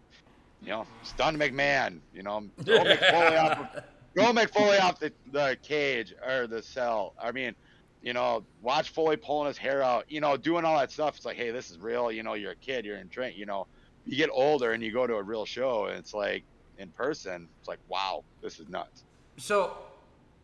you 0.62 0.70
know, 0.70 0.86
stun 1.04 1.38
McMahon. 1.38 2.00
You 2.14 2.24
know, 2.24 2.44
go 2.64 2.80
Mick 2.84 3.00
Foley 3.00 3.38
off, 3.38 3.76
go 4.16 4.34
Mick 4.34 4.50
Foley 4.52 4.78
off 4.78 5.00
the, 5.00 5.12
the 5.32 5.58
cage 5.62 6.14
or 6.26 6.48
the 6.48 6.62
cell. 6.62 7.14
I 7.22 7.32
mean, 7.32 7.56
you 8.02 8.14
know, 8.14 8.44
watch 8.62 8.90
Foley 8.90 9.18
pulling 9.18 9.48
his 9.48 9.58
hair 9.58 9.84
out. 9.84 10.06
You 10.10 10.22
know, 10.22 10.38
doing 10.38 10.66
all 10.66 10.78
that 10.80 10.92
stuff. 10.92 11.18
It's 11.18 11.26
like, 11.26 11.38
hey, 11.38 11.52
this 11.52 11.70
is 11.70 11.78
real. 11.80 12.12
You 12.12 12.24
know, 12.24 12.34
you're 12.34 12.52
a 12.52 12.56
kid. 12.56 12.86
You're 12.86 12.98
in 12.98 13.10
train. 13.10 13.34
You 13.36 13.46
know, 13.46 13.68
you 14.06 14.16
get 14.18 14.30
older 14.32 14.72
and 14.72 14.82
you 14.84 14.92
go 14.92 15.06
to 15.06 15.16
a 15.16 15.24
real 15.24 15.46
show, 15.46 15.86
and 15.86 15.98
it's 15.98 16.14
like 16.14 16.44
in 16.80 16.90
person, 16.90 17.48
it's 17.60 17.68
like, 17.68 17.80
wow, 17.88 18.24
this 18.42 18.60
is 18.60 18.68
nuts. 18.70 19.04
So, 19.38 19.78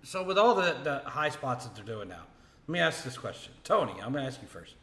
so 0.03 0.23
with 0.23 0.37
all 0.37 0.53
the, 0.53 0.75
the 0.83 1.09
high 1.09 1.29
spots 1.29 1.65
that 1.65 1.75
they're 1.75 1.85
doing 1.85 2.09
now, 2.09 2.23
let 2.67 2.73
me 2.73 2.79
ask 2.79 3.03
this 3.03 3.17
question, 3.17 3.53
Tony. 3.63 3.93
I'm 3.93 4.11
going 4.11 4.23
to 4.23 4.27
ask 4.27 4.41
you 4.41 4.47
first. 4.47 4.75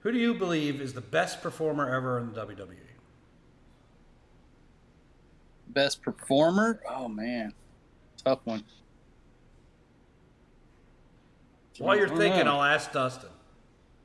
Who 0.00 0.12
do 0.12 0.18
you 0.18 0.34
believe 0.34 0.80
is 0.80 0.92
the 0.92 1.00
best 1.00 1.42
performer 1.42 1.92
ever 1.94 2.18
in 2.18 2.32
the 2.32 2.44
WWE? 2.44 2.76
Best 5.68 6.02
performer? 6.02 6.80
Oh 6.88 7.08
man, 7.08 7.52
tough 8.24 8.40
one. 8.44 8.64
While 11.78 11.96
you're 11.96 12.08
thinking, 12.08 12.46
I'll 12.46 12.62
ask 12.62 12.92
Dustin. 12.92 13.30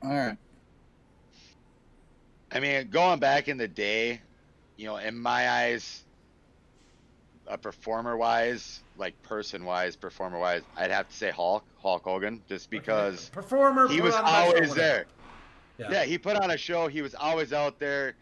All 0.02 0.10
right. 0.10 0.36
I 2.50 2.60
mean, 2.60 2.90
going 2.90 3.18
back 3.18 3.48
in 3.48 3.56
the 3.56 3.68
day, 3.68 4.20
you 4.76 4.86
know, 4.86 4.96
in 4.96 5.18
my 5.18 5.48
eyes, 5.48 6.04
a 7.46 7.56
performer 7.56 8.16
wise, 8.16 8.82
like 8.98 9.20
person 9.22 9.64
wise, 9.64 9.96
performer 9.96 10.38
wise, 10.38 10.62
I'd 10.76 10.90
have 10.90 11.08
to 11.08 11.14
say 11.14 11.30
Hulk, 11.30 11.64
Hulk 11.78 12.04
Hogan, 12.04 12.42
just 12.48 12.68
because 12.68 13.26
okay. 13.26 13.34
performer 13.34 13.88
he 13.88 14.00
was 14.00 14.14
always 14.14 14.74
there. 14.74 15.06
Yeah. 15.78 15.90
yeah, 15.90 16.04
he 16.04 16.18
put 16.18 16.36
on 16.36 16.50
a 16.50 16.56
show. 16.56 16.88
He 16.88 17.00
was 17.00 17.14
always 17.14 17.52
out 17.52 17.78
there. 17.78 18.14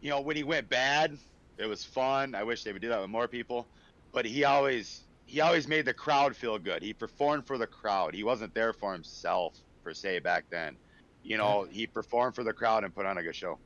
You 0.00 0.10
know, 0.10 0.20
when 0.20 0.36
he 0.36 0.42
went 0.42 0.68
bad, 0.68 1.18
it 1.58 1.66
was 1.66 1.84
fun. 1.84 2.34
I 2.34 2.42
wish 2.42 2.64
they 2.64 2.72
would 2.72 2.82
do 2.82 2.88
that 2.88 3.00
with 3.00 3.10
more 3.10 3.28
people. 3.28 3.66
But 4.12 4.24
he 4.24 4.44
always 4.44 5.02
he 5.26 5.40
always 5.40 5.66
made 5.68 5.84
the 5.84 5.94
crowd 5.94 6.34
feel 6.34 6.58
good. 6.58 6.82
He 6.82 6.92
performed 6.92 7.46
for 7.46 7.58
the 7.58 7.66
crowd. 7.66 8.14
He 8.14 8.24
wasn't 8.24 8.54
there 8.54 8.72
for 8.72 8.92
himself 8.92 9.58
per 9.82 9.92
se 9.92 10.20
back 10.20 10.44
then. 10.50 10.76
You 11.22 11.36
know, 11.36 11.62
okay. 11.62 11.72
he 11.72 11.86
performed 11.86 12.36
for 12.36 12.44
the 12.44 12.52
crowd 12.52 12.84
and 12.84 12.94
put 12.94 13.04
on 13.04 13.18
a 13.18 13.22
good 13.22 13.34
show. 13.34 13.58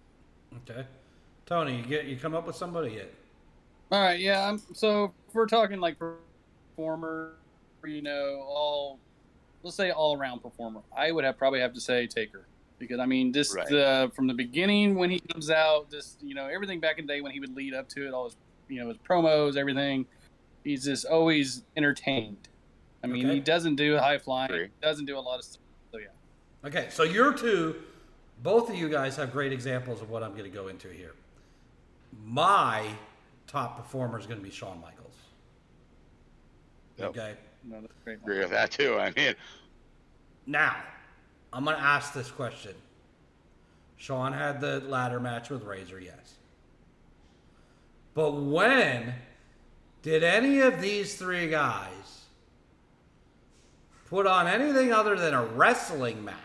Okay, 0.62 0.84
Tony, 1.46 1.76
you 1.76 1.82
get 1.82 2.06
you 2.06 2.16
come 2.16 2.34
up 2.34 2.46
with 2.46 2.56
somebody 2.56 2.92
yet? 2.92 3.12
All 3.92 4.00
right, 4.00 4.18
yeah. 4.18 4.48
I'm, 4.48 4.62
so 4.72 5.12
if 5.28 5.34
we're 5.34 5.46
talking 5.46 5.78
like 5.78 5.96
performer, 5.98 7.34
you 7.84 8.02
know, 8.02 8.42
all 8.48 8.98
let's 9.62 9.76
say 9.76 9.90
all 9.90 10.16
around 10.16 10.40
performer, 10.40 10.80
I 10.96 11.12
would 11.12 11.24
have 11.24 11.36
probably 11.36 11.60
have 11.60 11.74
to 11.74 11.80
say 11.80 12.06
Taker 12.06 12.46
because 12.78 12.98
I 12.98 13.06
mean, 13.06 13.32
just 13.32 13.54
right. 13.54 13.72
uh, 13.72 14.08
from 14.08 14.26
the 14.26 14.34
beginning 14.34 14.94
when 14.96 15.10
he 15.10 15.20
comes 15.20 15.50
out, 15.50 15.90
just 15.90 16.22
you 16.22 16.34
know, 16.34 16.46
everything 16.46 16.80
back 16.80 16.98
in 16.98 17.06
the 17.06 17.12
day 17.12 17.20
when 17.20 17.32
he 17.32 17.38
would 17.38 17.54
lead 17.54 17.74
up 17.74 17.88
to 17.90 18.08
it, 18.08 18.14
all 18.14 18.24
his 18.24 18.36
you 18.68 18.80
know 18.80 18.88
his 18.88 18.96
promos, 18.98 19.56
everything, 19.56 20.06
he's 20.64 20.84
just 20.84 21.06
always 21.06 21.62
entertained. 21.76 22.48
I 23.02 23.06
mean, 23.06 23.26
okay. 23.26 23.36
he 23.36 23.40
doesn't 23.40 23.76
do 23.76 23.96
high 23.96 24.18
flying, 24.18 24.52
he 24.52 24.68
doesn't 24.82 25.06
do 25.06 25.18
a 25.18 25.20
lot 25.20 25.38
of 25.38 25.44
stuff. 25.44 25.62
So 25.92 25.98
yeah. 25.98 26.08
Okay, 26.64 26.88
so 26.90 27.02
you're 27.02 27.32
two, 27.32 27.76
both 28.42 28.68
of 28.68 28.76
you 28.76 28.88
guys 28.88 29.16
have 29.16 29.32
great 29.32 29.52
examples 29.52 30.02
of 30.02 30.10
what 30.10 30.22
I'm 30.22 30.32
going 30.32 30.44
to 30.44 30.50
go 30.50 30.68
into 30.68 30.88
here. 30.88 31.14
My 32.24 32.86
top 33.46 33.76
performer 33.76 34.18
is 34.18 34.26
going 34.26 34.38
to 34.38 34.44
be 34.44 34.50
Shawn 34.50 34.80
Michaels. 34.80 35.16
Yep. 36.98 37.10
Okay. 37.10 37.34
No, 37.64 37.80
that's 37.80 37.92
great. 38.04 38.18
Agree 38.18 38.38
with 38.38 38.50
that 38.50 38.70
too. 38.70 38.96
I 38.98 39.12
mean, 39.16 39.34
now 40.46 40.76
I'm 41.52 41.64
going 41.64 41.76
to 41.76 41.82
ask 41.82 42.12
this 42.12 42.30
question. 42.30 42.74
Shawn 43.96 44.32
had 44.32 44.60
the 44.60 44.80
ladder 44.80 45.20
match 45.20 45.50
with 45.50 45.64
Razor, 45.64 46.00
yes. 46.00 46.36
But 48.14 48.32
when 48.32 49.14
did 50.02 50.22
any 50.22 50.60
of 50.60 50.80
these 50.80 51.16
three 51.16 51.48
guys 51.48 52.24
put 54.06 54.26
on 54.26 54.46
anything 54.46 54.92
other 54.92 55.16
than 55.16 55.34
a 55.34 55.44
wrestling 55.44 56.24
match 56.24 56.36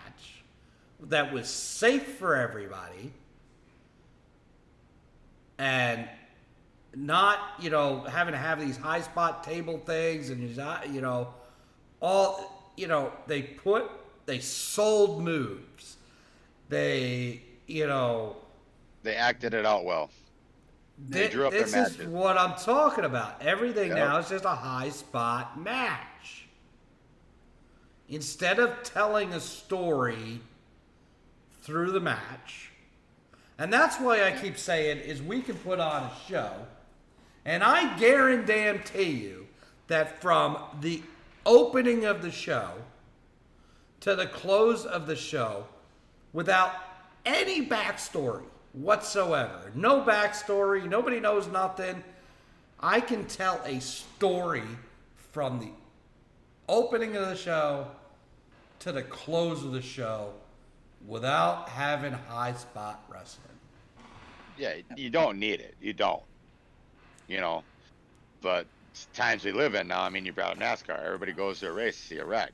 that 1.00 1.34
was 1.34 1.48
safe 1.48 2.18
for 2.18 2.36
everybody 2.36 3.12
and 5.58 6.08
not 6.96 7.40
you 7.60 7.70
know 7.70 8.02
having 8.02 8.34
to 8.34 8.38
have 8.38 8.60
these 8.60 8.78
high 8.78 9.02
spot 9.02 9.44
table 9.44 9.78
things 9.80 10.30
and 10.30 10.58
uh, 10.60 10.80
you 10.90 11.02
know 11.02 11.34
all 12.02 12.72
you 12.78 12.88
know 12.88 13.12
they 13.28 13.42
put 13.42 13.90
they 14.26 14.40
sold 14.40 15.24
moves. 15.24 15.98
They 16.70 17.42
you 17.68 17.88
know 17.88 18.38
they 19.04 19.16
acted 19.16 19.54
it 19.54 19.66
out 19.66 19.86
well 19.86 20.10
they 20.98 21.28
drew 21.28 21.48
up 21.48 21.52
this 21.52 21.74
is 21.74 22.08
what 22.08 22.38
i'm 22.38 22.58
talking 22.58 23.06
about. 23.06 23.42
Everything 23.42 23.90
yep. 23.90 23.98
now 23.98 24.18
is 24.18 24.30
just 24.30 24.46
a 24.46 24.50
high 24.50 24.90
spot 24.90 25.60
match. 25.60 26.48
Instead 28.08 28.60
of 28.60 28.84
telling 28.84 29.34
a 29.34 29.40
story 29.40 30.40
through 31.62 31.92
the 31.92 32.00
match 32.00 32.72
and 33.58 33.74
that's 33.74 34.00
why 34.00 34.24
i 34.24 34.32
keep 34.32 34.58
saying 34.58 35.00
is 35.00 35.22
we 35.22 35.42
can 35.42 35.56
put 35.56 35.80
on 35.80 36.04
a 36.04 36.12
show 36.30 36.52
and 37.46 37.64
I 37.64 37.98
guarantee 38.00 39.12
you 39.12 39.48
that 39.88 40.20
from 40.20 40.58
the 40.82 41.04
opening 41.46 42.06
of 42.06 42.24
the 42.24 42.32
show 42.32 42.72
to 44.02 44.16
the 44.16 44.26
close 44.26 44.86
of 44.86 45.06
the 45.06 45.16
show, 45.16 45.66
without 46.34 46.72
any 47.26 47.66
backstory 47.66 48.44
whatsoever, 48.76 49.72
no 49.74 50.02
backstory, 50.02 50.88
nobody 50.88 51.20
knows 51.20 51.48
nothing, 51.48 52.04
I 52.80 53.00
can 53.00 53.26
tell 53.26 53.62
a 53.66 53.80
story 53.80 54.64
from 55.32 55.60
the 55.60 55.70
opening 56.68 57.16
of 57.16 57.28
the 57.28 57.36
show 57.36 57.88
to 58.80 58.92
the 58.92 59.04
close 59.04 59.64
of 59.64 59.72
the 59.72 59.82
show 59.82 60.34
without 61.08 61.70
having 61.70 62.14
high 62.14 62.54
spot 62.54 63.04
wrestling. 63.10 63.48
Yeah, 64.58 64.76
you 64.96 65.10
don't 65.10 65.40
need 65.40 65.60
it. 65.60 65.76
You 65.82 65.94
don't 65.94 66.22
you 67.28 67.40
know. 67.40 67.64
But 68.42 68.68
times 69.14 69.44
we 69.44 69.52
live 69.52 69.76
in 69.76 69.88
now, 69.88 70.02
I 70.02 70.10
mean, 70.10 70.26
you 70.26 70.32
brought 70.32 70.52
up 70.52 70.60
NASCAR. 70.60 71.04
Everybody 71.04 71.34
goes 71.34 71.60
to 71.62 71.70
a 71.70 71.72
race 71.72 72.00
to 72.00 72.08
see 72.08 72.18
a 72.18 72.26
wreck. 72.26 72.52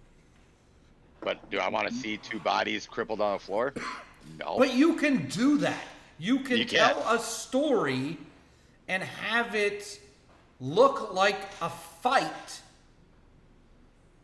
But 1.20 1.50
do 1.52 1.60
I 1.60 1.70
want 1.70 1.88
to 1.88 1.94
mm-hmm. 1.94 2.02
see 2.02 2.18
two 2.18 2.40
bodies 2.40 2.88
crippled 2.88 3.22
on 3.22 3.34
the 3.34 3.40
floor? 3.40 3.74
No. 4.40 4.58
But 4.58 4.74
you 4.74 4.96
can 4.96 5.28
do 5.28 5.58
that. 5.60 5.84
You 6.22 6.38
can, 6.42 6.58
you 6.58 6.66
tell 6.66 7.04
a 7.10 7.18
story 7.18 8.16
and 8.88 9.02
have 9.02 9.56
it 9.56 10.00
look 10.60 11.16
like 11.16 11.50
a 11.64 11.70
fight 11.70 12.62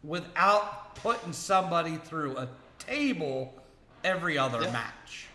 without 0.03 0.93
putting 0.93 1.33
somebody 1.33 1.95
through 1.95 2.37
a 2.37 2.49
table 2.77 3.51
every 4.03 4.37
other 4.37 4.61
yeah. 4.61 4.73
match. 4.73 5.27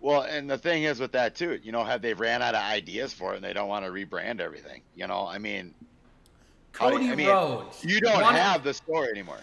Well, 0.00 0.22
and 0.22 0.48
the 0.48 0.56
thing 0.56 0.84
is 0.84 1.00
with 1.00 1.12
that 1.12 1.34
too, 1.34 1.60
you 1.62 1.70
know, 1.70 1.84
have 1.84 2.00
they 2.00 2.14
ran 2.14 2.40
out 2.40 2.54
of 2.54 2.62
ideas 2.62 3.12
for 3.12 3.34
it 3.34 3.36
and 3.36 3.44
they 3.44 3.52
don't 3.52 3.68
want 3.68 3.84
to 3.84 3.90
rebrand 3.90 4.40
everything? 4.40 4.80
You 4.94 5.06
know, 5.06 5.26
I 5.26 5.36
mean, 5.36 5.74
Cody 6.72 7.10
I 7.10 7.14
mean, 7.14 7.28
Rhodes. 7.28 7.84
You 7.84 8.00
don't 8.00 8.22
wanted, 8.22 8.38
have 8.38 8.64
the 8.64 8.72
story 8.72 9.10
anymore. 9.10 9.40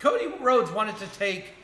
Cody 0.00 0.26
Rhodes 0.38 0.70
wanted 0.70 0.98
to 0.98 1.06
take, 1.18 1.54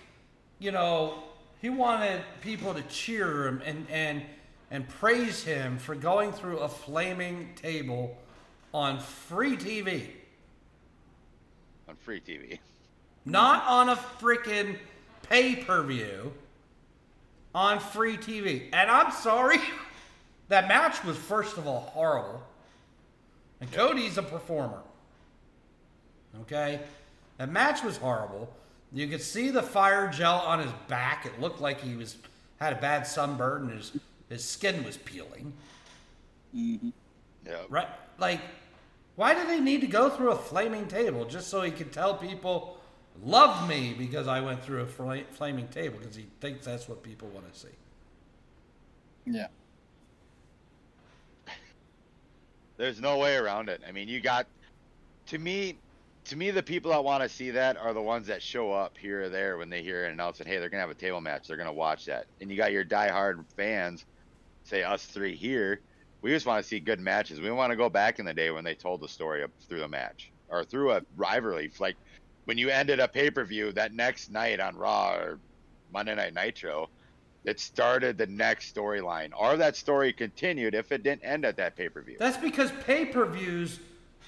you 0.61 0.73
know, 0.73 1.25
he 1.61 1.71
wanted 1.71 2.23
people 2.41 2.75
to 2.75 2.83
cheer 2.83 3.47
him 3.47 3.63
and 3.65 3.87
and 3.91 4.23
and 4.71 4.89
praise 4.89 5.43
him 5.43 5.79
for 5.79 5.95
going 5.95 6.33
through 6.33 6.59
a 6.59 6.69
flaming 6.69 7.51
table 7.57 8.17
on 8.73 9.01
free 9.01 9.57
TV. 9.57 10.07
On 11.89 11.97
free 11.97 12.21
TV. 12.21 12.59
Not 13.25 13.67
on 13.67 13.89
a 13.89 13.97
freaking 13.97 14.77
pay 15.29 15.57
per 15.57 15.83
view 15.83 16.33
on 17.55 17.81
free 17.81 18.17
TV. 18.17 18.69
And 18.73 18.91
I'm 18.91 19.13
sorry, 19.13 19.59
that 20.49 20.69
match 20.69 21.05
was, 21.05 21.17
first 21.17 21.59
of 21.59 21.67
all, 21.67 21.81
horrible. 21.81 22.43
And 23.61 23.71
Cody's 23.73 24.19
a 24.19 24.23
performer. 24.23 24.81
Okay? 26.43 26.81
That 27.39 27.51
match 27.51 27.83
was 27.83 27.97
horrible. 27.97 28.49
You 28.93 29.07
could 29.07 29.23
see 29.23 29.51
the 29.51 29.63
fire 29.63 30.09
gel 30.09 30.37
on 30.37 30.59
his 30.59 30.73
back. 30.89 31.25
It 31.25 31.41
looked 31.41 31.61
like 31.61 31.81
he 31.81 31.95
was 31.95 32.17
had 32.61 32.73
a 32.73 32.77
bad 32.77 33.07
sunburn 33.07 33.71
and 33.71 33.79
his, 33.79 33.93
his 34.29 34.45
skin 34.45 34.85
was 34.85 34.97
peeling. 34.99 35.53
Mm-hmm. 36.55 36.91
Yeah. 37.47 37.63
Right? 37.69 37.89
Like, 38.19 38.41
why 39.17 39.35
do 39.35 39.47
they 39.47 39.61
need 39.61 39.81
to 39.81 39.87
go 39.87 40.11
through 40.11 40.33
a 40.33 40.37
flaming 40.37 40.87
table 40.87 41.25
just 41.25 41.49
so 41.49 41.63
he 41.63 41.71
could 41.71 41.93
tell 41.93 42.15
people, 42.15 42.79
love 43.23 43.69
me 43.69 43.95
because 43.97 44.29
I 44.29 44.41
went 44.41 44.63
through 44.63 44.83
a 44.83 44.87
fla- 44.87 45.25
flaming 45.31 45.69
table 45.69 45.99
because 45.99 46.17
he 46.17 46.27
thinks 46.41 46.67
that's 46.67 46.89
what 46.89 47.03
people 47.03 47.29
want 47.29 47.51
to 47.53 47.59
see? 47.59 47.69
Yeah. 49.27 49.47
There's 52.77 53.01
no 53.01 53.19
way 53.19 53.37
around 53.37 53.69
it. 53.69 53.83
I 53.87 53.93
mean, 53.93 54.09
you 54.09 54.21
got 54.21 54.47
to 55.27 55.39
me 55.39 55.77
to 56.31 56.37
me 56.37 56.53
the 56.53 56.63
people 56.63 56.93
that 56.93 57.03
want 57.03 57.25
to 57.25 57.29
see 57.29 57.51
that 57.51 57.77
are 57.77 57.93
the 57.93 58.01
ones 58.01 58.29
that 58.29 58.41
show 58.41 58.73
up 58.73 58.97
here 58.97 59.23
or 59.23 59.29
there 59.29 59.59
when 59.59 59.69
they 59.69 59.83
hear 59.83 60.05
it 60.05 60.13
announced 60.13 60.39
that 60.39 60.47
hey, 60.47 60.59
they're 60.59 60.71
to 60.79 60.79
have 60.79 60.89
a 60.89 60.95
table 60.95 61.21
match. 61.21 61.49
They're 61.49 61.57
to 61.67 61.73
watch 61.73 62.05
that. 62.05 62.27
And 62.41 62.49
you 62.49 62.57
got 62.57 62.71
your 62.71 62.85
diehard 62.85 63.45
fans, 63.57 64.05
say 64.63 64.85
us 64.85 65.05
three 65.05 65.35
here, 65.35 65.81
we 66.23 66.31
just 66.31 66.47
want 66.47 66.63
to 66.63 66.69
see 66.69 66.79
good 66.79 67.01
matches. 67.01 67.41
We 67.41 67.51
want 67.51 67.73
to 67.73 67.77
go 67.77 67.89
back 67.89 68.21
in 68.21 68.27
the 68.27 68.33
day 68.33 68.53
when 68.53 68.63
they 68.63 68.77
told 68.77 69.01
the 69.01 69.09
story 69.09 69.43
of, 69.43 69.51
through 69.69 69.83
a 69.83 69.89
match 69.89 70.31
or 70.49 70.63
through 70.63 70.93
a 70.93 71.03
rivalry 71.17 71.73
like 71.81 71.97
when 72.45 72.59
you 72.59 72.69
ended 72.69 73.01
a 73.01 73.09
pay-per-view 73.09 73.73
that 73.73 73.93
next 73.93 74.31
night 74.31 74.61
on 74.61 74.77
Raw 74.77 75.15
or 75.15 75.41
Monday 75.93 76.15
Night 76.15 76.35
Nitro, 76.35 76.91
it 77.45 77.59
started 77.59 78.19
the 78.19 78.27
next 78.27 78.73
storyline, 78.75 79.31
or 79.37 79.57
that 79.57 79.75
story 79.75 80.13
continued 80.13 80.75
if 80.75 80.93
it 80.93 81.03
didn't 81.03 81.25
end 81.25 81.45
at 81.45 81.57
that 81.57 81.75
pay-per-view. 81.75 82.17
That's 82.21 82.37
because 82.37 82.71
pay 82.85 83.07
per 83.07 83.25
views 83.25 83.81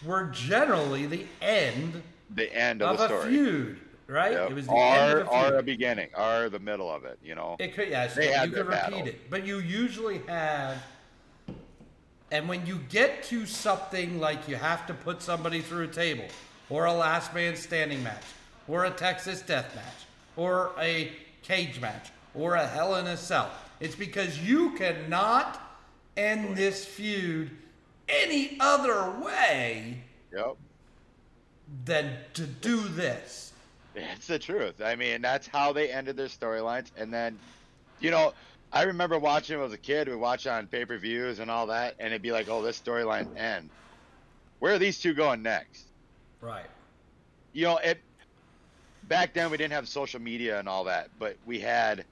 were 0.05 0.25
generally 0.33 1.07
the 1.07 1.27
end 1.41 2.03
the 2.35 2.55
end 2.55 2.83
of, 2.83 2.93
of 2.93 2.99
the 2.99 3.05
a 3.05 3.09
story. 3.09 3.31
feud, 3.31 3.81
right? 4.07 4.33
Yep. 4.33 4.51
It 4.51 4.55
was 4.55 4.67
the 4.67 4.73
or, 4.73 4.85
end 4.85 5.19
of 5.21 5.27
a 5.27 5.31
or 5.31 5.43
feud. 5.49 5.55
a 5.55 5.63
beginning, 5.63 6.09
or 6.17 6.49
the 6.49 6.59
middle 6.59 6.91
of 6.91 7.05
it. 7.05 7.19
You 7.23 7.35
know, 7.35 7.57
It 7.59 7.75
could, 7.75 7.89
yeah, 7.89 8.09
so 8.09 8.21
you 8.21 8.51
could 8.51 8.67
repeat 8.67 9.07
it, 9.07 9.31
but 9.31 9.45
you 9.47 9.59
usually 9.59 10.19
have. 10.29 10.83
And 12.31 12.49
when 12.49 12.65
you 12.65 12.81
get 12.89 13.23
to 13.25 13.45
something 13.45 14.19
like 14.19 14.49
you 14.49 14.57
have 14.57 14.87
to 14.87 14.95
put 14.95 15.21
somebody 15.21 15.61
through 15.61 15.85
a 15.85 15.89
table, 15.89 16.25
or 16.71 16.87
a 16.87 16.93
last 16.93 17.35
man 17.35 17.57
standing 17.57 18.03
match, 18.03 18.23
or 18.67 18.87
a 18.87 18.91
Texas 18.91 19.43
death 19.43 19.75
match, 19.75 20.07
or 20.37 20.73
a 20.81 21.13
cage 21.43 21.79
match, 21.81 22.09
or 22.35 22.55
a 22.55 22.67
Hell 22.67 22.97
in 22.97 23.07
a 23.07 23.19
Cell, 23.19 23.51
it's 23.81 23.95
because 23.95 24.39
you 24.39 24.71
cannot 24.77 25.61
end 26.17 26.57
this 26.57 26.87
feud 26.87 27.51
any 28.13 28.57
other 28.61 29.11
way 29.23 29.99
yep, 30.33 30.57
than 31.85 32.17
to 32.35 32.47
do 32.47 32.81
this. 32.89 33.53
it's 33.95 34.27
the 34.27 34.39
truth. 34.39 34.81
I 34.83 34.95
mean, 34.95 35.23
that's 35.23 35.47
how 35.47 35.73
they 35.73 35.91
ended 35.91 36.17
their 36.17 36.27
storylines. 36.27 36.91
And 36.97 37.13
then, 37.13 37.39
you 38.01 38.11
know, 38.11 38.35
I 38.73 38.85
remember 38.85 39.19
watching 39.19 39.59
was 39.59 39.73
a 39.73 39.79
kid. 39.79 40.09
We 40.09 40.17
watch 40.17 40.47
on 40.47 40.67
pay-per-views 40.67 41.39
and 41.41 41.51
all 41.51 41.67
that, 41.67 41.95
and 41.99 42.09
it'd 42.09 42.23
be 42.23 42.33
like, 42.33 42.49
"Oh, 42.49 42.63
this 42.63 42.81
storyline 42.81 43.37
end. 43.37 43.69
Where 44.61 44.75
are 44.75 44.79
these 44.79 44.99
two 44.99 45.13
going 45.15 45.43
next?" 45.43 45.87
Right. 46.41 46.67
you 47.53 47.65
know, 47.67 47.77
it 47.79 47.99
back 49.09 49.35
then 49.35 49.51
we 49.51 49.57
didn't 49.57 49.75
have 49.75 49.89
social 49.89 50.21
media 50.21 50.59
and 50.59 50.69
all 50.69 50.85
that, 50.85 51.11
but 51.19 51.37
we 51.45 51.61
had, 51.61 52.05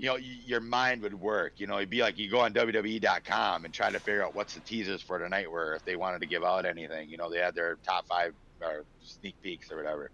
you 0.00 0.06
know, 0.06 0.14
y- 0.14 0.38
your 0.46 0.60
mind 0.60 1.02
would 1.02 1.20
work. 1.20 1.52
You 1.58 1.66
know, 1.66 1.76
it'd 1.76 1.90
be 1.90 2.00
like 2.00 2.16
you 2.18 2.30
go 2.30 2.40
on 2.40 2.54
WWE.com 2.54 3.66
and 3.66 3.74
try 3.74 3.90
to 3.90 4.00
figure 4.00 4.24
out 4.24 4.34
what's 4.34 4.54
the 4.54 4.60
teasers 4.60 5.02
for 5.02 5.18
tonight, 5.18 5.50
where 5.50 5.74
if 5.74 5.84
they 5.84 5.94
wanted 5.94 6.20
to 6.20 6.26
give 6.26 6.42
out 6.42 6.64
anything, 6.64 7.10
you 7.10 7.18
know, 7.18 7.30
they 7.30 7.38
had 7.38 7.54
their 7.54 7.76
top 7.86 8.08
five 8.08 8.32
or 8.62 8.84
sneak 9.02 9.40
peeks 9.42 9.70
or 9.70 9.76
whatever, 9.76 10.10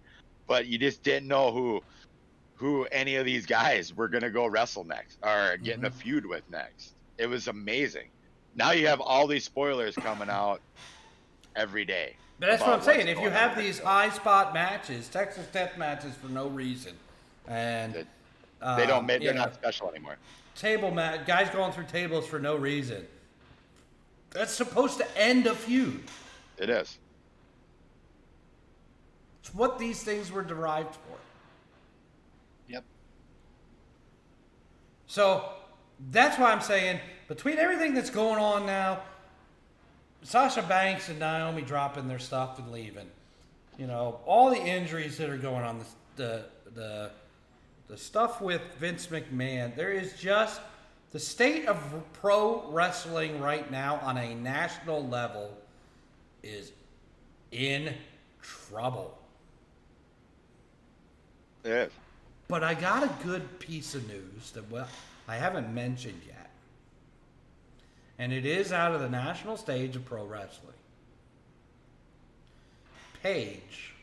but 0.49 0.67
you 0.67 0.77
just 0.77 1.05
didn't 1.05 1.29
know 1.29 1.53
who 1.53 1.83
who 2.57 2.85
any 2.87 3.17
of 3.17 3.25
these 3.25 3.47
guys 3.47 3.95
were 3.95 4.09
gonna 4.09 4.31
go 4.31 4.47
wrestle 4.47 4.83
next 4.83 5.19
or 5.23 5.57
get 5.59 5.79
in 5.79 5.85
a 5.85 5.91
mm-hmm. 5.91 5.99
feud 5.99 6.27
with 6.27 6.43
next. 6.51 6.95
It 7.17 7.29
was 7.29 7.47
amazing. 7.47 8.09
Now 8.57 8.73
you 8.73 8.89
have 8.89 9.01
all 9.01 9.29
these 9.29 9.45
spoilers 9.45 9.95
coming 9.95 10.31
out 10.31 10.61
every 11.55 11.85
day. 11.85 12.17
But 12.41 12.47
that's 12.47 12.63
what 12.63 12.71
I'm 12.71 12.83
saying. 12.83 13.07
If 13.07 13.21
you 13.21 13.31
have 13.31 13.57
these 13.57 13.79
high 13.79 14.11
spot 14.11 14.53
matches, 14.53 15.09
Texas 15.09 15.47
death 15.53 15.79
matches 15.79 16.15
for 16.15 16.29
no 16.29 16.49
reason, 16.49 16.95
and 17.47 18.07
That- 18.61 18.77
They 18.77 18.87
don't 18.87 19.01
um, 19.01 19.07
make. 19.07 19.21
you 19.21 19.29
They're 19.29 19.35
know, 19.35 19.45
not 19.45 19.55
special 19.55 19.91
anymore. 19.91 20.17
table 20.55 20.91
mat 20.91 21.27
guys 21.27 21.51
going 21.51 21.73
through 21.73 21.85
tables 21.87 22.27
for 22.27 22.39
no 22.39 22.57
reason. 22.57 23.07
That's 24.31 24.53
supposed 24.53 24.99
to 24.99 25.07
end 25.19 25.47
a 25.47 25.55
feud. 25.55 26.03
It 26.59 26.69
is. 26.71 26.99
It's 29.41 29.55
what 29.55 29.79
these 29.79 30.03
things 30.03 30.33
were 30.33 30.43
derived 30.43 30.95
for. 30.95 31.19
Yep. 32.69 32.85
So 35.07 35.51
that's 36.11 36.39
why 36.39 36.51
I'm 36.53 36.61
saying 36.61 37.01
between 37.29 37.59
everything 37.59 37.95
that's 37.95 38.11
going 38.11 38.39
on 38.39 38.67
now, 38.67 39.01
Sasha 40.23 40.63
Banks 40.63 41.09
and 41.09 41.19
Naomi 41.21 41.63
dropping 41.63 42.09
their 42.09 42.19
stuff 42.19 42.59
and 42.59 42.73
leaving, 42.73 43.09
you 43.79 43.87
know, 43.87 44.21
all 44.27 44.51
the 44.51 44.61
injuries 44.61 45.17
that 45.19 45.31
are 45.31 45.37
going 45.37 45.63
on, 45.65 45.79
the 46.17 46.23
the 46.25 46.45
the, 46.75 47.11
the 47.89 47.97
stuff 47.97 48.41
with 48.41 48.63
Vince 48.79 49.07
McMahon, 49.09 49.75
there 49.77 49.93
is 49.93 50.15
just 50.15 50.61
the 51.13 51.21
state 51.21 51.67
of 51.67 51.79
pro 52.13 52.69
wrestling 52.71 53.41
right 53.41 53.71
now 53.71 54.01
on 54.03 54.19
a 54.19 54.35
national 54.35 55.07
level 55.07 55.57
is 56.43 56.73
in 57.53 57.95
trouble. 58.43 59.17
Is. 61.65 61.91
But 62.49 62.63
I 62.63 62.75
got 62.75 63.03
a 63.03 63.11
good 63.25 63.59
piece 63.59 63.95
of 63.95 64.07
news 64.09 64.51
that 64.53 64.71
well 64.71 64.89
I 65.29 65.37
haven't 65.37 65.73
mentioned 65.73 66.21
yet. 66.27 66.51
And 68.19 68.33
it 68.33 68.47
is 68.47 68.73
out 68.73 68.95
of 68.95 69.01
the 69.01 69.09
national 69.09 69.57
stage 69.57 69.97
of 69.97 70.05
pro 70.05 70.25
wrestling. 70.25 70.73
Paige 73.23 73.95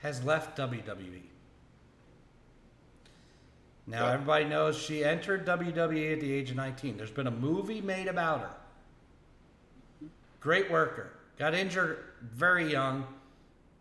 has 0.00 0.24
left 0.24 0.58
WWE. 0.58 1.22
Now 3.86 4.06
Yeah. 4.06 4.12
everybody 4.14 4.44
knows 4.46 4.76
she 4.78 5.04
entered 5.04 5.44
WWE 5.44 6.12
at 6.14 6.20
the 6.20 6.32
age 6.32 6.50
of 6.50 6.56
19. 6.56 6.96
There's 6.96 7.10
been 7.10 7.26
a 7.26 7.30
movie 7.30 7.80
made 7.80 8.06
about 8.08 8.40
her. 8.40 8.50
Great 10.40 10.70
worker. 10.70 11.12
Got 11.38 11.54
injured 11.54 12.04
very 12.22 12.70
young. 12.70 13.06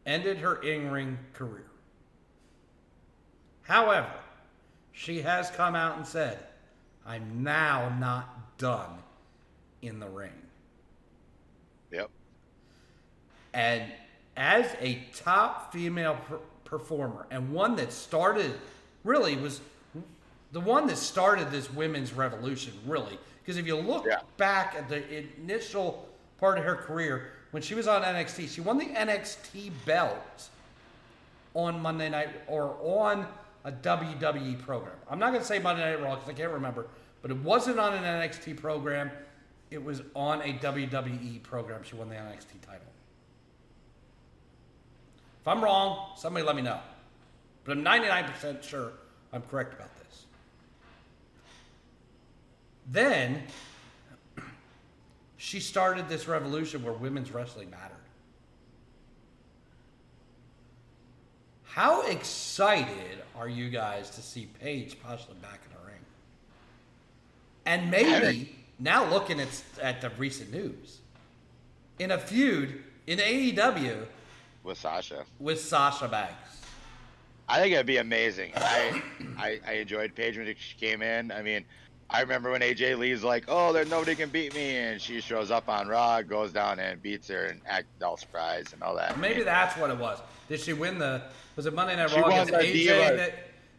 Ended 0.05 0.37
her 0.39 0.61
in-ring 0.61 1.17
career. 1.33 1.65
However, 3.63 4.11
she 4.91 5.21
has 5.21 5.49
come 5.51 5.75
out 5.75 5.97
and 5.97 6.05
said, 6.05 6.39
I'm 7.05 7.43
now 7.43 7.89
not 7.97 8.57
done 8.57 8.99
in 9.81 9.99
the 9.99 10.07
ring. 10.07 10.33
Yep. 11.91 12.09
And 13.53 13.83
as 14.35 14.75
a 14.81 15.03
top 15.15 15.71
female 15.71 16.17
per- 16.27 16.39
performer, 16.65 17.27
and 17.29 17.53
one 17.53 17.75
that 17.77 17.93
started, 17.93 18.53
really 19.03 19.35
was 19.37 19.61
the 20.53 20.61
one 20.61 20.87
that 20.87 20.97
started 20.97 21.51
this 21.51 21.71
women's 21.73 22.13
revolution, 22.13 22.73
really. 22.85 23.19
Because 23.41 23.57
if 23.57 23.67
you 23.67 23.75
look 23.75 24.05
Yeah. 24.05 24.19
back 24.37 24.75
at 24.75 24.87
the 24.87 25.03
initial 25.37 26.07
part 26.39 26.57
of 26.57 26.63
her 26.63 26.75
career, 26.75 27.31
when 27.51 27.61
she 27.61 27.75
was 27.75 27.87
on 27.87 28.03
NXT, 28.03 28.47
she 28.47 28.61
won 28.61 28.77
the 28.77 28.85
NXT 28.85 29.71
belt 29.85 30.49
on 31.53 31.81
Monday 31.81 32.09
night 32.09 32.29
or 32.47 32.77
on 32.81 33.27
a 33.65 33.71
WWE 33.71 34.55
program. 34.55 34.95
I'm 35.09 35.19
not 35.19 35.29
going 35.29 35.41
to 35.41 35.47
say 35.47 35.59
Monday 35.59 35.83
Night 35.83 36.01
Raw 36.01 36.15
because 36.15 36.29
I 36.29 36.33
can't 36.33 36.51
remember, 36.51 36.85
but 37.21 37.31
it 37.31 37.37
wasn't 37.37 37.79
on 37.79 37.93
an 37.93 38.03
NXT 38.03 38.53
program. 38.57 39.11
It 39.71 39.83
was 39.83 40.01
on 40.15 40.41
a 40.41 40.53
WWE 40.59 41.39
program. 41.43 41.83
She 41.83 41.95
won 41.95 42.09
the 42.09 42.15
NXT 42.15 42.59
title. 42.61 42.81
If 45.41 45.47
I'm 45.47 45.63
wrong, 45.63 46.11
somebody 46.15 46.45
let 46.45 46.55
me 46.55 46.61
know. 46.61 46.79
But 47.65 47.77
I'm 47.77 47.83
99% 47.83 48.63
sure 48.63 48.91
I'm 49.31 49.41
correct 49.43 49.73
about 49.73 49.89
this. 49.92 49.92
Then 52.89 53.43
she 55.37 55.59
started 55.59 56.09
this 56.09 56.27
revolution 56.27 56.83
where 56.83 56.93
women's 56.93 57.31
wrestling 57.31 57.69
mattered. 57.69 57.97
How 61.65 62.01
excited 62.03 63.23
are 63.35 63.49
you 63.49 63.69
guys 63.69 64.09
to 64.11 64.21
see 64.21 64.47
Paige 64.61 64.97
possibly 65.01 65.35
back 65.41 65.59
in 65.65 65.75
the 65.77 65.85
ring? 65.91 65.99
And 67.65 67.89
maybe 67.89 68.55
now 68.77 69.09
looking 69.09 69.39
at 69.39 69.49
at 69.81 70.01
the 70.01 70.11
recent 70.11 70.51
news, 70.51 70.99
in 71.97 72.11
a 72.11 72.19
feud 72.19 72.83
in 73.07 73.17
AEW 73.17 74.05
With 74.63 74.77
Sasha. 74.77 75.25
with 75.39 75.59
Sasha 75.59 76.07
Banks. 76.07 76.35
I 77.49 77.59
think 77.59 77.73
it'd 77.73 77.85
be 77.85 77.97
amazing. 77.97 78.51
I, 78.55 79.01
I 79.37 79.59
I 79.67 79.71
enjoyed 79.73 80.13
Paige 80.15 80.37
when 80.37 80.45
she 80.55 80.75
came 80.77 81.01
in. 81.01 81.31
I 81.31 81.41
mean, 81.41 81.65
I 82.09 82.21
remember 82.21 82.51
when 82.51 82.61
AJ 82.61 82.97
Lee's 82.99 83.23
like, 83.23 83.45
"Oh, 83.47 83.73
there 83.73 83.85
nobody 83.85 84.15
can 84.15 84.29
beat 84.29 84.53
me," 84.53 84.77
and 84.77 85.01
she 85.01 85.19
shows 85.21 85.49
up 85.51 85.67
on 85.69 85.87
Raw, 85.87 86.21
goes 86.21 86.51
down 86.51 86.79
and 86.79 87.01
beats 87.01 87.27
her, 87.29 87.45
and 87.45 87.61
act 87.65 87.87
all 88.03 88.17
surprised 88.17 88.73
and 88.73 88.83
all 88.83 88.95
that. 88.95 89.17
Maybe 89.19 89.43
that's 89.43 89.75
what 89.77 89.89
it 89.89 89.97
was. 89.97 90.19
Did 90.47 90.59
she 90.59 90.73
win 90.73 90.99
the? 90.99 91.23
Was 91.55 91.65
it 91.65 91.73
Monday 91.73 91.95
Night 91.95 92.09
She 92.11 92.19
Raw 92.19 92.29
won 92.29 92.47
against 92.47 92.51
the 92.51 92.57
AJ 92.59 92.87
Divas. 92.87 93.17
that 93.17 93.33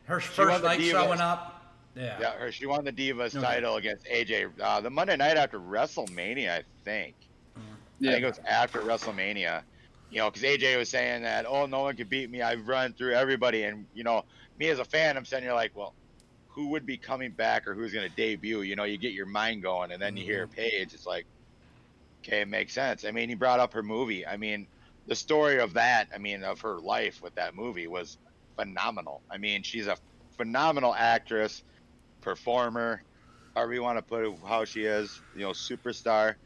her 0.06 0.20
first 0.20 0.64
night 0.64 0.80
Divas. 0.80 0.90
showing 0.90 1.20
up? 1.20 1.50
Yeah. 1.96 2.16
Yeah, 2.20 2.32
her, 2.32 2.50
she 2.50 2.66
won 2.66 2.84
the 2.84 2.92
Divas 2.92 3.36
Okay. 3.36 3.40
title 3.40 3.76
against 3.76 4.06
AJ 4.06 4.50
uh, 4.60 4.80
the 4.80 4.90
Monday 4.90 5.16
night 5.16 5.36
after 5.36 5.60
WrestleMania, 5.60 6.50
I 6.50 6.62
think. 6.84 7.14
Yeah. 8.00 8.10
I 8.10 8.12
think 8.14 8.24
it 8.24 8.28
was 8.28 8.40
after 8.48 8.80
WrestleMania. 8.80 9.62
You 10.10 10.18
know, 10.18 10.30
because 10.30 10.42
AJ 10.42 10.76
was 10.76 10.88
saying 10.88 11.22
that, 11.22 11.44
oh, 11.48 11.66
no 11.66 11.82
one 11.82 11.96
can 11.96 12.06
beat 12.08 12.30
me. 12.30 12.42
I've 12.42 12.66
run 12.66 12.92
through 12.94 13.14
everybody, 13.14 13.62
and 13.64 13.86
you 13.94 14.02
know, 14.04 14.24
me 14.58 14.68
as 14.68 14.78
a 14.80 14.84
fan, 14.84 15.16
I'm 15.16 15.24
sitting 15.24 15.44
here 15.44 15.54
like, 15.54 15.70
well, 15.74 15.94
who 16.54 16.68
would 16.68 16.86
be 16.86 16.96
coming 16.96 17.32
back 17.32 17.66
or 17.66 17.74
who's 17.74 17.92
going 17.92 18.08
to 18.08 18.14
debut? 18.14 18.60
You 18.60 18.76
know, 18.76 18.84
you 18.84 18.96
get 18.96 19.12
your 19.12 19.26
mind 19.26 19.62
going, 19.62 19.90
and 19.90 20.00
then 20.00 20.16
you 20.16 20.24
hear 20.24 20.46
mm-hmm. 20.46 20.54
Paige. 20.54 20.94
It's 20.94 21.06
like, 21.06 21.26
okay, 22.22 22.42
it 22.42 22.48
makes 22.48 22.72
sense. 22.72 23.04
I 23.04 23.10
mean, 23.10 23.28
he 23.28 23.34
brought 23.34 23.58
up 23.58 23.72
her 23.72 23.82
movie. 23.82 24.24
I 24.24 24.36
mean, 24.36 24.68
the 25.06 25.16
story 25.16 25.58
of 25.58 25.74
that, 25.74 26.08
I 26.14 26.18
mean, 26.18 26.44
of 26.44 26.60
her 26.60 26.78
life 26.78 27.20
with 27.22 27.34
that 27.34 27.56
movie 27.56 27.88
was 27.88 28.18
phenomenal. 28.56 29.20
I 29.28 29.38
mean, 29.38 29.64
she's 29.64 29.88
a 29.88 29.96
phenomenal 30.36 30.94
actress, 30.94 31.62
performer, 32.20 33.02
however 33.54 33.74
you 33.74 33.82
want 33.82 33.98
to 33.98 34.02
put 34.02 34.24
it, 34.24 34.38
how 34.46 34.64
she 34.64 34.84
is, 34.84 35.20
you 35.34 35.42
know, 35.42 35.50
superstar. 35.50 36.36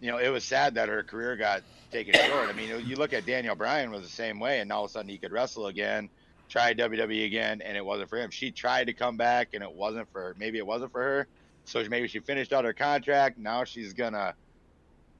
You 0.00 0.12
know, 0.12 0.18
it 0.18 0.28
was 0.28 0.44
sad 0.44 0.74
that 0.76 0.88
her 0.88 1.02
career 1.02 1.36
got 1.36 1.62
taken 1.90 2.14
short. 2.14 2.48
I 2.48 2.52
mean, 2.52 2.86
you 2.86 2.96
look 2.96 3.12
at 3.12 3.26
Daniel 3.26 3.56
Bryan 3.56 3.90
was 3.90 4.02
the 4.02 4.08
same 4.08 4.38
way, 4.38 4.60
and 4.60 4.68
now 4.68 4.76
all 4.76 4.84
of 4.84 4.90
a 4.90 4.92
sudden 4.92 5.08
he 5.08 5.18
could 5.18 5.32
wrestle 5.32 5.66
again, 5.66 6.08
try 6.48 6.74
WWE 6.74 7.26
again, 7.26 7.60
and 7.62 7.76
it 7.76 7.84
wasn't 7.84 8.08
for 8.08 8.18
him. 8.18 8.30
She 8.30 8.50
tried 8.50 8.86
to 8.86 8.92
come 8.92 9.16
back, 9.16 9.54
and 9.54 9.62
it 9.62 9.72
wasn't 9.72 10.10
for 10.12 10.20
her. 10.22 10.36
Maybe 10.38 10.58
it 10.58 10.66
wasn't 10.66 10.92
for 10.92 11.02
her. 11.02 11.26
So 11.64 11.84
maybe 11.88 12.06
she 12.06 12.20
finished 12.20 12.52
out 12.52 12.64
her 12.64 12.72
contract. 12.72 13.38
Now 13.38 13.64
she's 13.64 13.92
gonna 13.92 14.34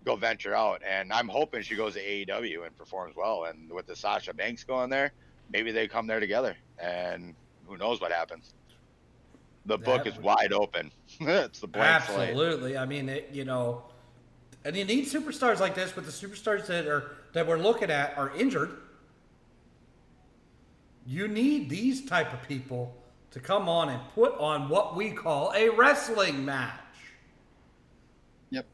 go 0.04 0.16
venture 0.16 0.54
out, 0.54 0.82
and 0.86 1.12
I'm 1.12 1.28
hoping 1.28 1.62
she 1.62 1.74
goes 1.74 1.94
to 1.94 2.00
AEW 2.00 2.64
and 2.64 2.76
performs 2.78 3.16
well. 3.16 3.44
And 3.44 3.70
with 3.72 3.86
the 3.86 3.96
Sasha 3.96 4.32
Banks 4.32 4.62
going 4.62 4.88
there, 4.88 5.12
maybe 5.52 5.72
they 5.72 5.88
come 5.88 6.06
there 6.06 6.20
together, 6.20 6.56
and 6.78 7.34
who 7.66 7.76
knows 7.76 8.00
what 8.00 8.12
happens. 8.12 8.54
The 9.66 9.76
book 9.76 10.06
is 10.06 10.16
wide 10.18 10.52
open. 10.52 10.92
it's 11.20 11.58
the 11.58 11.66
blank 11.66 12.04
slate. 12.04 12.30
Absolutely. 12.30 12.78
I 12.78 12.86
mean, 12.86 13.08
it, 13.08 13.30
you 13.32 13.44
know, 13.44 13.82
and 14.64 14.76
you 14.76 14.84
need 14.84 15.06
superstars 15.06 15.58
like 15.58 15.74
this, 15.74 15.90
but 15.92 16.04
the 16.04 16.12
superstars 16.12 16.66
that 16.66 16.86
are 16.86 17.16
that 17.32 17.46
we're 17.46 17.58
looking 17.58 17.90
at 17.90 18.16
are 18.16 18.34
injured. 18.36 18.70
You 21.06 21.28
need 21.28 21.70
these 21.70 22.04
type 22.04 22.32
of 22.34 22.42
people 22.42 22.94
to 23.30 23.40
come 23.40 23.68
on 23.68 23.88
and 23.88 24.00
put 24.14 24.34
on 24.38 24.68
what 24.68 24.94
we 24.96 25.10
call 25.12 25.52
a 25.54 25.70
wrestling 25.70 26.44
match. 26.44 26.80
Yep. 28.50 28.66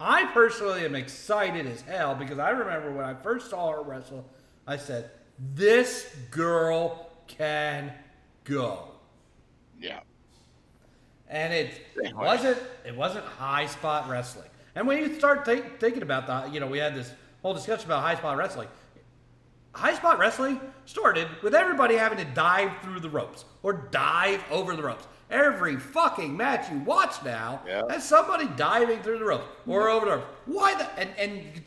I 0.00 0.26
personally 0.26 0.84
am 0.84 0.94
excited 0.94 1.66
as 1.66 1.82
hell 1.82 2.14
because 2.14 2.38
I 2.38 2.50
remember 2.50 2.92
when 2.92 3.04
I 3.04 3.14
first 3.14 3.50
saw 3.50 3.70
her 3.72 3.82
wrestle, 3.82 4.28
I 4.66 4.76
said, 4.76 5.10
"This 5.38 6.14
girl 6.30 7.10
can 7.28 7.92
go." 8.44 9.00
Yeah. 9.78 10.00
and 11.28 11.52
it 11.52 11.80
wasn't 12.14 12.58
it 12.84 12.94
wasn't 12.96 13.24
high 13.24 13.66
spot 13.66 14.08
wrestling. 14.08 14.48
And 14.74 14.86
when 14.86 14.98
you 14.98 15.14
start 15.18 15.44
think, 15.44 15.78
thinking 15.80 16.02
about 16.02 16.26
that, 16.28 16.52
you 16.52 16.60
know, 16.60 16.66
we 16.66 16.78
had 16.78 16.94
this 16.94 17.12
whole 17.42 17.54
discussion 17.54 17.86
about 17.86 18.02
high 18.02 18.16
spot 18.16 18.36
wrestling. 18.36 18.68
High 19.74 19.94
spot 19.94 20.18
wrestling 20.18 20.60
started 20.84 21.28
with 21.42 21.54
everybody 21.54 21.94
having 21.96 22.18
to 22.18 22.24
dive 22.24 22.70
through 22.82 23.00
the 23.00 23.08
ropes 23.08 23.44
or 23.62 23.72
dive 23.90 24.42
over 24.50 24.76
the 24.76 24.82
ropes. 24.82 25.06
Every 25.30 25.78
fucking 25.78 26.36
match 26.36 26.70
you 26.70 26.78
watch 26.80 27.22
now 27.24 27.62
Yeah. 27.66 27.82
has 27.88 28.06
somebody 28.06 28.46
diving 28.56 29.02
through 29.02 29.18
the 29.18 29.24
ropes 29.24 29.46
or 29.66 29.88
over 29.88 30.04
the 30.04 30.12
ropes. 30.16 30.26
Why 30.44 30.74
the 30.74 30.84
and 31.00 31.10
and 31.16 31.62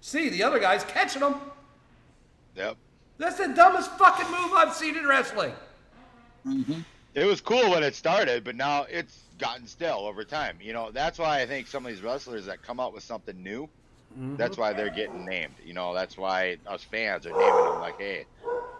see 0.00 0.30
the 0.30 0.42
other 0.42 0.58
guys 0.58 0.82
catching 0.84 1.20
them? 1.20 1.34
Yep. 2.54 2.76
That's 3.18 3.36
the 3.36 3.48
dumbest 3.48 3.90
fucking 3.98 4.30
move 4.30 4.52
I've 4.54 4.72
seen 4.74 4.96
in 4.96 5.06
wrestling. 5.06 5.52
Mm-hmm. 6.46 6.80
It 7.14 7.24
was 7.26 7.40
cool 7.40 7.70
when 7.70 7.82
it 7.82 7.94
started, 7.94 8.44
but 8.44 8.56
now 8.56 8.86
it's 8.90 9.24
gotten 9.38 9.66
stale 9.66 10.00
over 10.06 10.24
time. 10.24 10.58
You 10.62 10.72
know, 10.72 10.90
that's 10.90 11.18
why 11.18 11.40
I 11.40 11.46
think 11.46 11.66
some 11.66 11.84
of 11.84 11.92
these 11.92 12.02
wrestlers 12.02 12.46
that 12.46 12.62
come 12.62 12.78
out 12.80 12.94
with 12.94 13.02
something 13.02 13.42
new, 13.42 13.68
Mm-hmm. 14.16 14.36
that's 14.36 14.56
why 14.56 14.72
they're 14.72 14.90
getting 14.90 15.26
named. 15.26 15.54
You 15.62 15.74
know, 15.74 15.92
that's 15.92 16.16
why 16.16 16.56
us 16.66 16.82
fans 16.82 17.26
are 17.26 17.32
naming 17.32 17.64
them 17.64 17.80
like, 17.80 17.98
hey, 17.98 18.24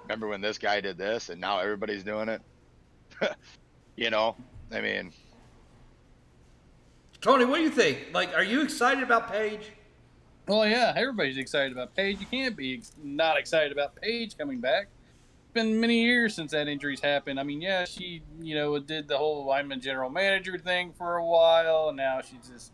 remember 0.02 0.28
when 0.28 0.40
this 0.40 0.56
guy 0.56 0.80
did 0.80 0.96
this 0.96 1.28
and 1.28 1.38
now 1.38 1.58
everybody's 1.58 2.02
doing 2.02 2.30
it? 2.30 2.40
you 3.96 4.08
know, 4.08 4.34
I 4.72 4.80
mean, 4.80 5.12
Tony, 7.20 7.44
what 7.44 7.56
do 7.58 7.64
you 7.64 7.70
think? 7.70 8.08
Like, 8.14 8.34
are 8.34 8.44
you 8.44 8.62
excited 8.62 9.02
about 9.02 9.30
Paige? 9.30 9.72
Well, 10.48 10.66
yeah, 10.66 10.94
everybody's 10.96 11.38
excited 11.38 11.72
about 11.72 11.94
Paige. 11.94 12.20
You 12.20 12.26
can't 12.26 12.56
be 12.56 12.74
ex- 12.74 12.92
not 13.02 13.36
excited 13.36 13.72
about 13.72 13.96
Paige 13.96 14.38
coming 14.38 14.60
back. 14.60 14.88
It's 15.44 15.52
been 15.52 15.80
many 15.80 16.02
years 16.02 16.34
since 16.34 16.52
that 16.52 16.68
injury's 16.68 17.00
happened. 17.00 17.40
I 17.40 17.42
mean, 17.42 17.60
yeah, 17.60 17.84
she, 17.84 18.22
you 18.40 18.54
know, 18.54 18.78
did 18.78 19.08
the 19.08 19.18
whole 19.18 19.50
I'm 19.50 19.72
a 19.72 19.76
general 19.76 20.08
manager 20.08 20.56
thing 20.56 20.92
for 20.96 21.16
a 21.16 21.24
while, 21.24 21.88
and 21.88 21.96
now 21.96 22.20
she's 22.22 22.48
just 22.48 22.72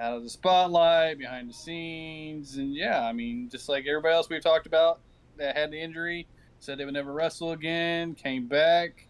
out 0.00 0.16
of 0.16 0.22
the 0.22 0.30
spotlight, 0.30 1.18
behind 1.18 1.48
the 1.48 1.54
scenes, 1.54 2.56
and 2.56 2.74
yeah, 2.74 3.02
I 3.02 3.12
mean, 3.12 3.48
just 3.50 3.68
like 3.68 3.86
everybody 3.86 4.14
else 4.14 4.28
we've 4.28 4.42
talked 4.42 4.66
about 4.66 5.00
that 5.36 5.56
had 5.56 5.70
the 5.70 5.80
injury, 5.80 6.26
said 6.60 6.78
they 6.78 6.84
would 6.84 6.94
never 6.94 7.12
wrestle 7.12 7.52
again, 7.52 8.14
came 8.14 8.46
back. 8.46 9.06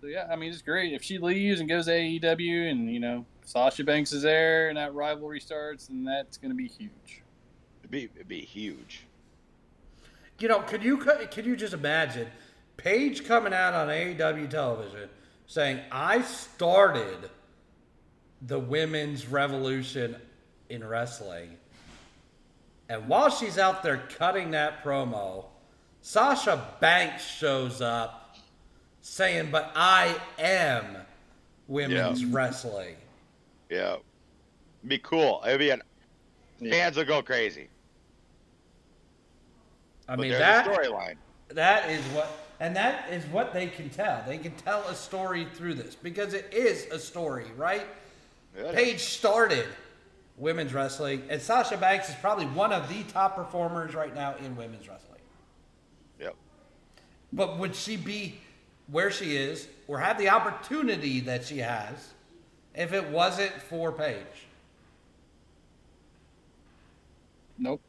So 0.00 0.06
yeah, 0.06 0.26
I 0.30 0.36
mean, 0.36 0.52
it's 0.52 0.62
great 0.62 0.92
if 0.92 1.02
she 1.02 1.18
leaves 1.18 1.60
and 1.60 1.68
goes 1.68 1.86
to 1.86 1.92
AEW, 1.92 2.70
and 2.70 2.90
you 2.92 3.00
know, 3.00 3.24
Sasha 3.44 3.84
Banks 3.84 4.12
is 4.12 4.22
there, 4.22 4.68
and 4.68 4.76
that 4.76 4.94
rivalry 4.94 5.40
starts, 5.40 5.88
and 5.88 6.06
that's 6.06 6.36
going 6.36 6.50
to 6.50 6.56
be 6.56 6.68
huge. 6.68 7.22
it'd 7.80 7.90
be, 7.90 8.04
it'd 8.14 8.28
be 8.28 8.40
huge. 8.40 9.06
You 10.38 10.48
know, 10.48 10.60
could 10.60 10.84
you 10.84 10.98
could 10.98 11.46
you 11.46 11.56
just 11.56 11.72
imagine 11.72 12.28
Paige 12.76 13.24
coming 13.24 13.54
out 13.54 13.72
on 13.72 13.88
AEW 13.88 14.50
television 14.50 15.08
saying, 15.46 15.80
"I 15.90 16.20
started 16.20 17.30
the 18.42 18.58
women's 18.58 19.26
revolution 19.26 20.20
in 20.68 20.86
wrestling," 20.86 21.56
and 22.88 23.08
while 23.08 23.30
she's 23.30 23.58
out 23.58 23.82
there 23.82 23.98
cutting 24.18 24.50
that 24.52 24.82
promo, 24.84 25.46
Sasha 26.02 26.76
Banks 26.80 27.24
shows 27.26 27.80
up 27.80 28.36
saying, 29.00 29.50
"But 29.50 29.72
I 29.74 30.20
am 30.38 30.98
women's 31.66 32.22
Yeah. 32.22 32.28
wrestling." 32.30 32.96
Yeah. 33.68 33.94
It'd 33.94 34.88
be 34.88 34.98
cool. 34.98 35.42
It'd 35.44 35.58
be 35.58 35.70
an, 35.70 35.82
Yeah. 36.60 36.70
fans 36.70 36.96
would 36.96 37.08
go 37.08 37.22
crazy. 37.22 37.68
I 40.08 40.14
But 40.14 40.22
mean 40.22 40.32
that 40.32 40.66
storyline. 40.66 41.16
That 41.48 41.90
is 41.90 42.04
what, 42.06 42.28
and 42.60 42.76
that 42.76 43.12
is 43.12 43.24
what 43.26 43.52
they 43.52 43.66
can 43.66 43.90
tell. 43.90 44.22
They 44.26 44.38
can 44.38 44.54
tell 44.56 44.82
a 44.84 44.94
story 44.94 45.46
through 45.54 45.74
this 45.74 45.96
because 45.96 46.34
it 46.34 46.52
is 46.52 46.86
a 46.92 46.98
story, 46.98 47.50
right? 47.56 47.86
Yeah, 48.56 48.72
Paige 48.72 49.00
started 49.00 49.66
women's 50.36 50.72
wrestling, 50.72 51.22
and 51.28 51.40
Sasha 51.40 51.76
Banks 51.76 52.08
is 52.08 52.14
probably 52.16 52.46
one 52.46 52.72
of 52.72 52.88
the 52.88 53.02
top 53.04 53.36
performers 53.36 53.94
right 53.94 54.14
now 54.14 54.34
in 54.36 54.56
women's 54.56 54.88
wrestling. 54.88 55.20
Yep. 56.20 56.34
But 57.32 57.58
would 57.58 57.74
she 57.74 57.96
be 57.96 58.38
where 58.88 59.10
she 59.10 59.36
is, 59.36 59.68
or 59.88 59.98
have 59.98 60.18
the 60.18 60.28
opportunity 60.28 61.20
that 61.20 61.44
she 61.44 61.58
has, 61.58 62.14
if 62.74 62.92
it 62.92 63.08
wasn't 63.10 63.52
for 63.52 63.92
Paige? 63.92 64.46
Nope. 67.58 67.80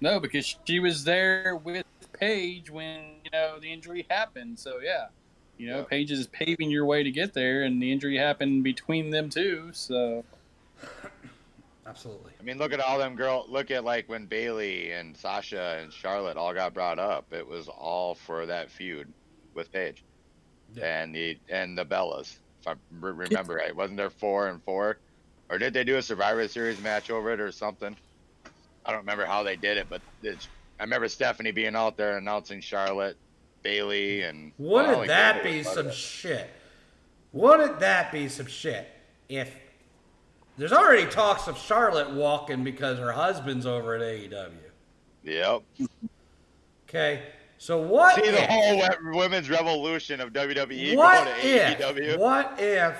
No, 0.00 0.20
because 0.20 0.56
she 0.64 0.80
was 0.80 1.04
there 1.04 1.56
with 1.56 1.84
Paige 2.12 2.70
when 2.70 3.16
you 3.24 3.30
know 3.32 3.58
the 3.60 3.72
injury 3.72 4.06
happened. 4.10 4.58
So 4.58 4.78
yeah, 4.82 5.06
you 5.58 5.68
know 5.68 5.78
Yeah. 5.78 5.84
Paige 5.84 6.10
is 6.12 6.26
paving 6.28 6.70
your 6.70 6.84
way 6.86 7.02
to 7.02 7.10
get 7.10 7.32
there, 7.34 7.62
and 7.62 7.80
the 7.82 7.90
injury 7.92 8.16
happened 8.16 8.64
between 8.64 9.10
them 9.10 9.28
too. 9.30 9.70
So 9.72 10.24
Absolutely. 11.86 12.32
I 12.40 12.42
mean, 12.42 12.58
look 12.58 12.72
at 12.72 12.80
all 12.80 12.98
them 12.98 13.14
girl. 13.14 13.46
Look 13.48 13.70
at 13.70 13.84
like 13.84 14.08
when 14.08 14.26
Bayley 14.26 14.90
and 14.90 15.16
Sasha 15.16 15.78
and 15.80 15.92
Charlotte 15.92 16.36
all 16.36 16.52
got 16.52 16.74
brought 16.74 16.98
up. 16.98 17.32
It 17.32 17.46
was 17.46 17.68
all 17.68 18.14
for 18.16 18.44
that 18.46 18.70
feud 18.70 19.12
with 19.54 19.70
Paige 19.72 20.02
Yeah. 20.74 21.02
and 21.02 21.14
the 21.14 21.38
and 21.48 21.78
the 21.78 21.84
Bellas. 21.84 22.38
If 22.60 22.66
I 22.68 22.74
remember 23.00 23.54
right, 23.54 23.74
wasn't 23.74 23.98
there 23.98 24.10
four 24.10 24.48
and 24.48 24.60
four, 24.64 24.98
or 25.48 25.58
did 25.58 25.72
they 25.74 25.84
do 25.84 25.96
a 25.96 26.02
Survivor 26.02 26.48
Series 26.48 26.80
match 26.80 27.08
over 27.10 27.30
it 27.32 27.40
or 27.40 27.52
something? 27.52 27.96
I 28.84 28.90
don't 28.90 29.00
remember 29.00 29.24
how 29.24 29.44
they 29.44 29.54
did 29.56 29.76
it, 29.76 29.86
but 29.88 30.00
it's, 30.22 30.48
I 30.80 30.82
remember 30.84 31.08
Stephanie 31.08 31.52
being 31.52 31.74
out 31.76 31.96
there 31.96 32.18
announcing 32.18 32.60
Charlotte, 32.60 33.16
Bayley, 33.66 34.22
and 34.22 34.52
Wouldn't 34.58 34.96
well, 34.98 35.06
that 35.08 35.42
be 35.42 35.64
some 35.64 35.90
shit? 35.90 36.48
Wouldn't 37.32 37.80
that 37.80 38.12
be 38.12 38.28
some 38.28 38.46
shit? 38.46 38.88
If 39.28 39.52
there's 40.56 40.72
already 40.72 41.10
talks 41.10 41.48
of 41.48 41.58
Charlotte 41.58 42.10
walking 42.12 42.62
because 42.62 43.00
her 43.00 43.10
husband's 43.10 43.66
over 43.66 43.96
at 43.96 44.02
AEW. 44.02 44.52
Yep. 45.24 45.62
Okay, 46.88 47.22
So 47.58 47.78
what 47.82 48.14
See 48.14 48.30
the 48.30 48.44
if, 48.44 48.48
whole 48.48 49.16
women's 49.18 49.50
revolution 49.50 50.20
of 50.20 50.32
WWE 50.32 50.96
what 50.96 51.26
if, 51.42 51.78
AEW. 51.78 52.18
what 52.18 52.54
if 52.60 52.94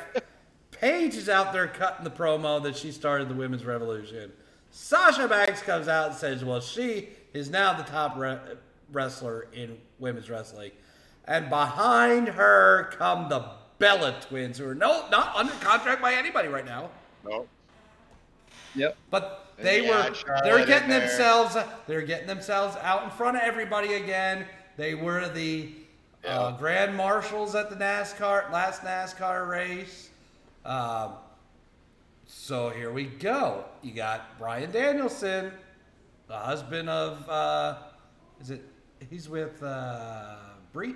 Paige 0.72 1.14
is 1.14 1.28
out 1.28 1.52
there 1.52 1.68
cutting 1.68 2.02
the 2.02 2.10
promo 2.10 2.60
that 2.64 2.76
she 2.76 2.90
started 2.90 3.28
the 3.28 3.34
women's 3.34 3.64
revolution? 3.64 4.32
Sasha 4.72 5.28
Banks 5.28 5.62
comes 5.62 5.86
out 5.86 6.08
and 6.08 6.16
says, 6.16 6.44
well, 6.44 6.60
she 6.60 7.10
is 7.32 7.48
now 7.48 7.72
the 7.72 7.84
top 7.84 8.16
re- 8.16 8.40
wrestler 8.92 9.48
in 9.52 9.78
women's 9.98 10.30
wrestling. 10.30 10.70
And 11.24 11.50
behind 11.50 12.28
her 12.28 12.90
come 12.96 13.28
the 13.28 13.44
Bella 13.78 14.16
twins, 14.22 14.58
who 14.58 14.68
are 14.68 14.74
no, 14.74 15.06
not 15.10 15.36
under 15.36 15.52
contract 15.54 16.00
by 16.00 16.14
anybody 16.14 16.48
right 16.48 16.64
now. 16.64 16.90
No. 17.24 17.46
Yep. 18.74 18.96
But 19.10 19.46
they 19.58 19.84
you 19.84 19.90
were 19.90 20.14
Charlotte 20.14 20.44
they're 20.44 20.66
getting 20.66 20.88
themselves 20.88 21.56
they're 21.86 22.02
getting 22.02 22.26
themselves 22.26 22.76
out 22.82 23.04
in 23.04 23.10
front 23.10 23.36
of 23.36 23.42
everybody 23.42 23.94
again. 23.94 24.46
They 24.76 24.94
were 24.94 25.28
the 25.28 25.72
uh, 26.26 26.52
grand 26.52 26.96
marshals 26.96 27.54
at 27.54 27.70
the 27.70 27.76
NASCAR 27.76 28.50
last 28.52 28.82
NASCAR 28.82 29.48
race. 29.48 30.10
Um, 30.64 31.12
so 32.26 32.70
here 32.70 32.90
we 32.90 33.04
go. 33.04 33.64
You 33.82 33.92
got 33.92 34.38
Bryan 34.38 34.70
Danielson, 34.70 35.52
the 36.28 36.36
husband 36.36 36.88
of 36.88 37.28
uh, 37.28 37.76
is 38.40 38.50
it? 38.50 38.62
He's 39.10 39.28
with 39.28 39.62
uh, 39.62 40.36
Brie. 40.72 40.94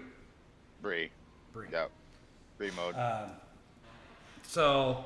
Brie. 0.82 1.10
Brie. 1.52 1.68
Yep. 1.70 1.90
Brie 2.58 2.70
mode. 2.76 2.94
Um, 2.96 3.30
so, 4.42 5.04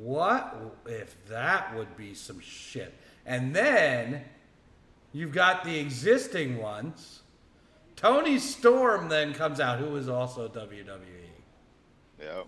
what 0.00 0.56
if 0.86 1.16
that 1.28 1.76
would 1.76 1.96
be 1.96 2.14
some 2.14 2.40
shit? 2.40 2.94
And 3.24 3.54
then 3.54 4.24
you've 5.12 5.32
got 5.32 5.64
the 5.64 5.78
existing 5.78 6.58
ones. 6.58 7.22
Toni 7.96 8.38
Storm 8.38 9.08
then 9.08 9.32
comes 9.32 9.58
out, 9.58 9.78
who 9.78 9.96
is 9.96 10.08
also 10.08 10.48
WWE. 10.48 10.98
yep. 12.20 12.46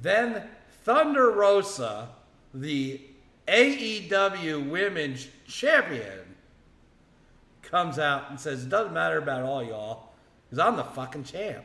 Then 0.00 0.48
Thunder 0.84 1.30
Rosa, 1.30 2.08
the 2.54 3.00
AEW 3.46 4.70
Women's 4.70 5.28
Champion, 5.46 6.29
comes 7.70 7.98
out 7.98 8.30
and 8.30 8.38
says, 8.38 8.64
It 8.64 8.68
doesn't 8.68 8.92
matter 8.92 9.18
about 9.18 9.42
all 9.42 9.62
y'all, 9.62 10.08
because 10.48 10.58
I'm 10.58 10.76
the 10.76 10.84
fucking 10.84 11.24
champ. 11.24 11.64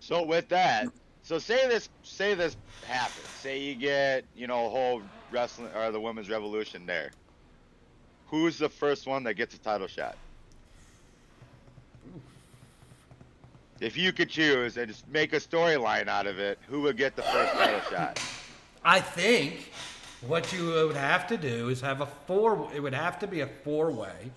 So 0.00 0.22
with 0.22 0.48
that, 0.48 0.88
so 1.22 1.38
say 1.38 1.66
this, 1.68 1.88
say 2.02 2.34
this 2.34 2.56
happens. 2.86 3.26
Say 3.40 3.60
you 3.60 3.74
get, 3.74 4.24
you 4.36 4.46
know, 4.46 4.66
a 4.66 4.68
whole 4.68 5.02
wrestling 5.30 5.70
or 5.74 5.90
the 5.90 6.00
women's 6.00 6.28
revolution 6.28 6.86
there. 6.86 7.10
Who's 8.28 8.58
the 8.58 8.68
first 8.68 9.06
one 9.06 9.24
that 9.24 9.34
gets 9.34 9.54
a 9.54 9.58
title 9.58 9.86
shot? 9.86 10.16
If 13.80 13.96
you 13.96 14.12
could 14.12 14.30
choose 14.30 14.76
and 14.76 14.88
just 14.88 15.08
make 15.08 15.32
a 15.32 15.40
storyline 15.40 16.08
out 16.08 16.26
of 16.26 16.38
it, 16.38 16.58
who 16.68 16.82
would 16.82 16.96
get 16.96 17.16
the 17.16 17.22
first 17.22 17.52
title 17.54 17.80
shot? 17.90 18.20
I 18.84 19.00
think 19.00 19.70
what 20.26 20.52
you 20.52 20.66
would 20.66 20.96
have 20.96 21.26
to 21.28 21.36
do 21.36 21.68
is 21.68 21.80
have 21.80 22.00
a 22.00 22.06
four. 22.06 22.70
It 22.74 22.80
would 22.80 22.94
have 22.94 23.18
to 23.20 23.26
be 23.26 23.40
a 23.40 23.46
four-way 23.46 24.30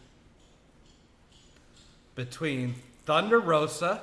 between 2.28 2.74
Thunder 3.06 3.40
Rosa, 3.40 4.02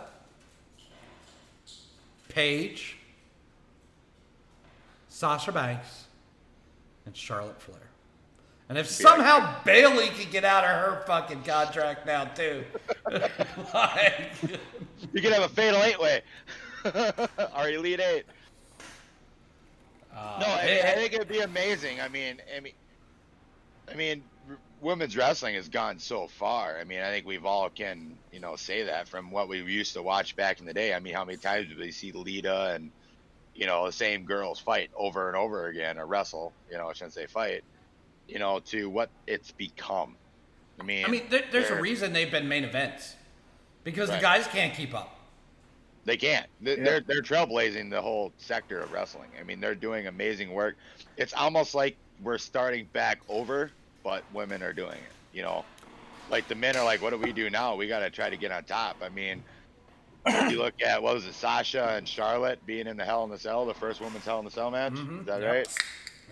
Paige, 2.28 2.96
Sasha 5.08 5.50
Banks, 5.52 6.04
and 7.04 7.14
Charlotte 7.14 7.60
Flair. 7.60 7.78
And 8.68 8.78
if 8.78 8.86
somehow 8.88 9.62
Bayley 9.64 10.08
could 10.08 10.30
get 10.30 10.44
out 10.44 10.64
of 10.64 10.70
her 10.70 11.02
fucking 11.06 11.42
contract 11.42 12.06
now 12.06 12.24
too, 12.24 12.64
like, 13.74 14.30
You 15.12 15.20
could 15.20 15.32
have 15.32 15.42
a 15.42 15.48
fatal 15.48 15.82
eight 15.82 16.00
way, 16.00 16.22
or 17.56 17.68
elite 17.68 18.00
eight. 18.00 18.24
uh, 20.16 20.36
No, 20.40 20.46
I, 20.46 20.60
it- 20.62 20.84
I 20.84 20.94
think 20.94 21.12
it'd 21.14 21.28
be 21.28 21.40
amazing. 21.40 22.00
I 22.00 22.08
mean, 22.08 22.40
I 22.56 22.60
mean, 22.60 22.72
I 23.90 23.94
mean, 23.96 24.22
women's 24.84 25.16
wrestling 25.16 25.54
has 25.54 25.68
gone 25.68 25.98
so 25.98 26.28
far. 26.28 26.78
I 26.78 26.84
mean, 26.84 27.00
I 27.00 27.10
think 27.10 27.26
we've 27.26 27.46
all 27.46 27.70
can, 27.70 28.16
you 28.32 28.38
know, 28.38 28.54
say 28.54 28.84
that 28.84 29.08
from 29.08 29.30
what 29.30 29.48
we 29.48 29.58
used 29.62 29.94
to 29.94 30.02
watch 30.02 30.36
back 30.36 30.60
in 30.60 30.66
the 30.66 30.74
day. 30.74 30.94
I 30.94 31.00
mean, 31.00 31.14
how 31.14 31.24
many 31.24 31.38
times 31.38 31.68
did 31.68 31.78
we 31.78 31.90
see 31.90 32.12
Lita 32.12 32.72
and, 32.74 32.90
you 33.54 33.66
know, 33.66 33.86
the 33.86 33.92
same 33.92 34.24
girls 34.24 34.60
fight 34.60 34.90
over 34.94 35.28
and 35.28 35.36
over 35.36 35.66
again 35.68 35.98
or 35.98 36.06
wrestle? 36.06 36.52
You 36.70 36.76
know, 36.76 36.88
I 36.88 36.92
shouldn't 36.92 37.14
say 37.14 37.26
fight. 37.26 37.64
You 38.28 38.38
know, 38.38 38.60
to 38.66 38.88
what 38.88 39.10
it's 39.26 39.50
become. 39.52 40.16
I 40.78 40.82
mean, 40.82 41.04
I 41.04 41.08
mean, 41.08 41.24
there, 41.30 41.44
there's 41.50 41.70
a 41.70 41.80
reason 41.80 42.12
they've 42.12 42.30
been 42.30 42.48
main 42.48 42.64
events 42.64 43.16
because 43.84 44.08
the 44.10 44.18
guys 44.18 44.46
can't 44.46 44.74
keep 44.74 44.94
up. 44.94 45.18
They 46.04 46.16
can't. 46.16 46.46
They- 46.60 46.76
They're 46.76 47.00
they're 47.00 47.22
trailblazing 47.22 47.90
the 47.90 48.00
whole 48.02 48.32
sector 48.38 48.80
of 48.80 48.92
wrestling. 48.92 49.30
I 49.40 49.42
mean, 49.44 49.60
they're 49.60 49.74
doing 49.74 50.06
amazing 50.06 50.52
work. 50.52 50.76
It's 51.16 51.32
almost 51.32 51.74
like 51.74 51.96
we're 52.22 52.38
starting 52.38 52.86
back 52.92 53.20
over, 53.28 53.70
but 54.04 54.22
women 54.32 54.62
are 54.62 54.72
doing 54.72 54.92
it. 54.98 55.12
You 55.36 55.42
know, 55.42 55.64
like 56.30 56.46
the 56.46 56.54
men 56.54 56.76
are 56.76 56.84
like, 56.84 57.02
"What 57.02 57.10
do 57.10 57.16
we 57.18 57.32
do 57.32 57.50
now? 57.50 57.74
We 57.74 57.88
got 57.88 58.00
to 58.00 58.10
try 58.10 58.30
to 58.30 58.36
get 58.36 58.52
on 58.52 58.62
top." 58.64 58.98
I 59.02 59.08
mean, 59.08 59.42
if 60.26 60.52
you 60.52 60.58
look 60.58 60.80
at 60.80 61.02
what 61.02 61.14
was 61.14 61.26
it, 61.26 61.34
Sasha 61.34 61.94
and 61.96 62.06
Charlotte 62.08 62.64
being 62.66 62.86
in 62.86 62.96
the 62.96 63.04
Hell 63.04 63.24
in 63.24 63.30
the 63.30 63.38
Cell, 63.38 63.66
the 63.66 63.74
first 63.74 64.00
women's 64.00 64.24
Hell 64.24 64.38
in 64.38 64.44
the 64.44 64.50
Cell 64.52 64.70
match. 64.70 64.92
Mhm. 64.92 65.20
Is 65.20 65.26
that 65.26 65.40
Yep. 65.42 65.52
right? 65.52 65.68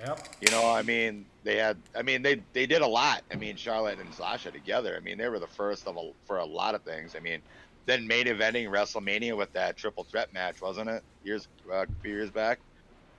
Yep. 0.07 0.29
You 0.41 0.51
know, 0.51 0.71
I 0.71 0.83
mean, 0.83 1.27
they 1.45 1.57
had. 1.57 1.77
I 1.97 2.03
mean, 2.03 2.23
they 2.23 2.43
they 2.53 2.67
did 2.67 2.83
a 2.83 2.87
lot. 2.87 3.23
I 3.33 3.37
mean, 3.37 3.57
Charlotte 3.57 3.99
and 3.99 4.15
Sasha 4.15 4.51
together. 4.53 4.97
I 4.97 5.01
mean, 5.01 5.19
they 5.19 5.29
were 5.29 5.39
the 5.41 5.47
first 5.49 5.87
of 5.89 5.97
a, 5.97 6.11
for 6.27 6.39
a 6.39 6.45
lot 6.45 6.75
of 6.75 6.83
things. 6.83 7.15
I 7.17 7.21
mean, 7.21 7.43
then 7.87 8.07
main 8.07 8.27
eventing 8.27 8.69
WrestleMania 8.69 9.37
with 9.37 9.53
that 9.55 9.77
triple 9.77 10.05
threat 10.05 10.33
match, 10.33 10.61
wasn't 10.63 10.89
it? 10.89 11.03
Years 11.25 11.49
uh, 11.71 11.83
a 11.83 11.87
few 12.03 12.13
years 12.13 12.31
back. 12.31 12.61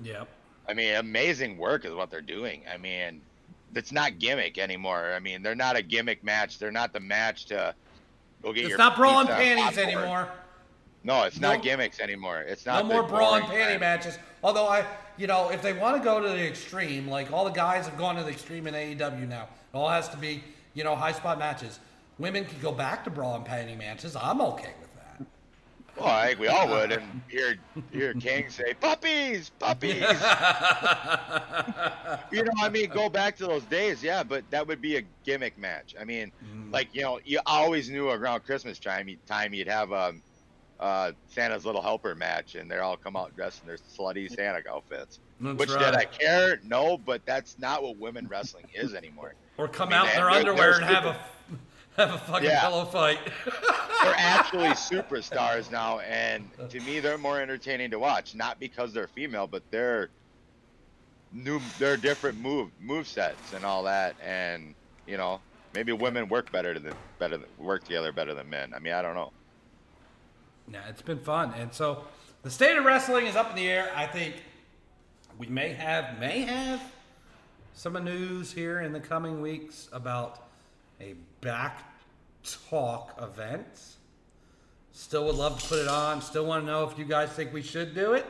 Yep. 0.02 0.28
I 0.68 0.74
mean, 0.74 0.96
amazing 0.96 1.58
work 1.58 1.84
is 1.86 1.94
what 1.94 2.10
they're 2.10 2.22
doing. 2.22 2.64
I 2.74 2.78
mean, 2.78 3.22
it's 3.76 3.92
not 3.92 4.20
gimmick 4.20 4.58
anymore. 4.58 5.14
I 5.16 5.20
mean, 5.20 5.42
they're 5.44 5.56
not 5.56 5.76
a 5.76 5.82
gimmick 5.82 6.24
match. 6.24 6.60
They're 6.60 6.72
not 6.72 6.94
the 6.94 7.00
match 7.00 7.46
to 7.48 7.74
go 8.42 8.54
get 8.54 8.62
It's 8.62 8.70
your 8.70 8.78
not 8.78 8.96
bra 8.96 9.20
and 9.22 9.30
panties 9.30 9.64
popcorn. 9.78 9.88
anymore. 9.88 10.30
No, 11.04 11.24
it's 11.24 11.40
No- 11.40 11.54
not 11.54 11.64
gimmicks 11.64 12.00
anymore. 12.00 12.42
It's 12.42 12.66
not. 12.66 12.86
No 12.86 12.94
more 12.94 13.02
the 13.04 13.10
bra 13.10 13.36
and 13.36 13.46
panty 13.46 13.80
matches. 13.80 14.18
Although 14.44 14.68
I, 14.68 14.86
you 15.18 15.28
know, 15.28 15.50
if 15.50 15.62
they 15.62 15.74
want 15.74 15.98
to 15.98 16.04
go 16.04 16.22
to 16.22 16.28
the 16.30 16.48
extreme, 16.48 17.08
like 17.08 17.32
all 17.32 17.44
the 17.46 17.52
guys 17.52 17.86
have 17.88 17.98
gone 17.98 18.16
to 18.16 18.24
the 18.24 18.30
extreme 18.30 18.68
in 18.68 18.74
AEW 18.74 19.28
now, 19.28 19.44
it 19.74 19.78
all 19.78 19.90
has 19.90 20.08
to 20.10 20.18
be, 20.18 20.44
you 20.74 20.84
know, 20.84 20.96
high 20.96 21.12
spot 21.12 21.40
matches. 21.40 21.80
Women 22.20 22.46
can 22.46 22.60
go 22.62 22.72
back 22.72 23.04
to 23.06 23.10
bra 23.10 23.36
and 23.36 23.46
panty 23.46 23.78
matches. 23.78 24.16
I'm 24.16 24.40
okay. 24.42 24.72
Well, 25.98 26.08
I 26.08 26.28
think 26.28 26.40
we 26.40 26.48
all 26.48 26.68
would, 26.70 26.92
and 26.92 27.22
hear 27.30 27.56
hear 27.92 28.14
King 28.16 28.50
say 28.50 28.74
puppies, 28.74 29.52
puppies. 29.60 29.94
you 32.32 32.44
know, 32.44 32.52
I 32.62 32.70
mean, 32.72 32.90
go 32.90 33.10
back 33.10 33.38
to 33.38 33.46
those 33.46 33.64
days, 33.66 34.02
yeah, 34.02 34.24
but 34.24 34.44
that 34.50 34.66
would 34.68 34.82
be 34.82 34.98
a 34.98 35.04
gimmick 35.24 35.58
match. 35.58 35.94
I 36.00 36.04
mean, 36.04 36.32
like 36.72 36.90
you 36.94 37.02
know, 37.04 37.20
you 37.24 37.40
always 37.46 37.90
knew 37.90 38.10
around 38.10 38.42
Christmas 38.42 38.80
time, 38.80 39.08
time 39.28 39.54
you'd 39.54 39.68
have 39.68 39.94
um, 39.94 40.24
uh, 40.80 41.12
Santa's 41.28 41.66
Little 41.66 41.82
Helper 41.82 42.16
match, 42.16 42.56
and 42.56 42.70
they 42.70 42.78
all 42.78 42.98
come 42.98 43.16
out 43.16 43.36
dressed 43.36 43.62
in 43.62 43.68
their 43.68 43.78
slutty 43.78 44.30
Santa 44.34 44.62
outfits. 44.70 45.20
That's 45.40 45.60
Which 45.60 45.70
did. 45.70 45.96
I 45.96 46.06
care? 46.06 46.60
No, 46.64 46.98
but 46.98 47.26
that's 47.26 47.60
not 47.60 47.84
what 47.84 47.98
women 47.98 48.28
wrestling 48.28 48.66
is 48.74 48.94
anymore. 48.94 49.36
Or 49.58 49.68
come 49.68 49.90
I 49.90 49.92
mean, 49.92 50.00
out 50.00 50.10
in 50.10 50.16
their 50.16 50.30
underwear 50.30 50.74
and 50.74 50.86
have 50.86 51.06
a 51.06 51.18
have 51.98 52.14
a 52.14 52.18
fucking 52.18 52.50
Yeah. 52.50 52.62
pillow 52.62 52.86
fight. 52.86 53.20
they're 53.46 54.14
actually 54.18 54.70
superstars 54.70 55.72
now, 55.72 56.00
and 56.00 56.50
to 56.70 56.80
me, 56.82 57.00
they're 57.00 57.18
more 57.18 57.40
entertaining 57.40 57.92
to 57.92 58.00
watch. 58.00 58.36
Not 58.36 58.60
because 58.60 58.94
they're 58.94 59.08
female, 59.08 59.48
but 59.48 59.64
they're 59.72 60.10
new. 61.32 61.60
They're 61.80 61.98
different 61.98 62.40
move 62.40 62.70
move 62.82 63.08
sets 63.08 63.54
and 63.54 63.64
all 63.66 63.84
that, 63.84 64.16
and 64.24 64.74
you 65.08 65.18
know, 65.18 65.40
maybe 65.74 65.92
women 65.92 66.28
work 66.30 66.52
better 66.52 66.78
than 66.80 66.94
better 67.20 67.38
than, 67.38 67.48
work 67.58 67.84
together 67.84 68.12
better 68.12 68.34
than 68.34 68.50
men. 68.50 68.74
I 68.76 68.80
mean, 68.80 68.94
I 68.94 69.02
don't 69.02 69.16
know. 69.16 69.32
Yeah, 70.72 70.88
it's 70.90 71.02
been 71.02 71.20
fun. 71.20 71.54
And 71.58 71.74
so 71.74 72.06
the 72.42 72.50
state 72.50 72.78
of 72.78 72.86
wrestling 72.86 73.26
is 73.28 73.36
up 73.36 73.50
in 73.50 73.56
the 73.56 73.68
air. 73.68 73.92
I 73.96 74.06
think 74.08 74.36
we 75.38 75.48
may 75.48 75.74
have 75.74 76.20
may 76.20 76.42
have 76.42 76.82
some 77.74 77.94
news 78.04 78.52
here 78.54 78.82
in 78.82 78.94
the 78.94 79.00
coming 79.00 79.42
weeks 79.42 79.90
about 79.92 80.43
a 81.04 81.16
BACC 81.46 81.72
Talk 82.70 83.18
event. 83.22 83.66
Still 84.92 85.26
would 85.26 85.36
love 85.36 85.62
to 85.62 85.68
put 85.68 85.80
it 85.80 85.88
on. 85.88 86.22
Still 86.22 86.46
want 86.46 86.64
to 86.64 86.68
know 86.68 86.84
if 86.88 86.98
you 86.98 87.06
guys 87.06 87.30
think 87.30 87.54
we 87.54 87.62
should 87.62 87.96
do 87.96 88.14
it. 88.14 88.26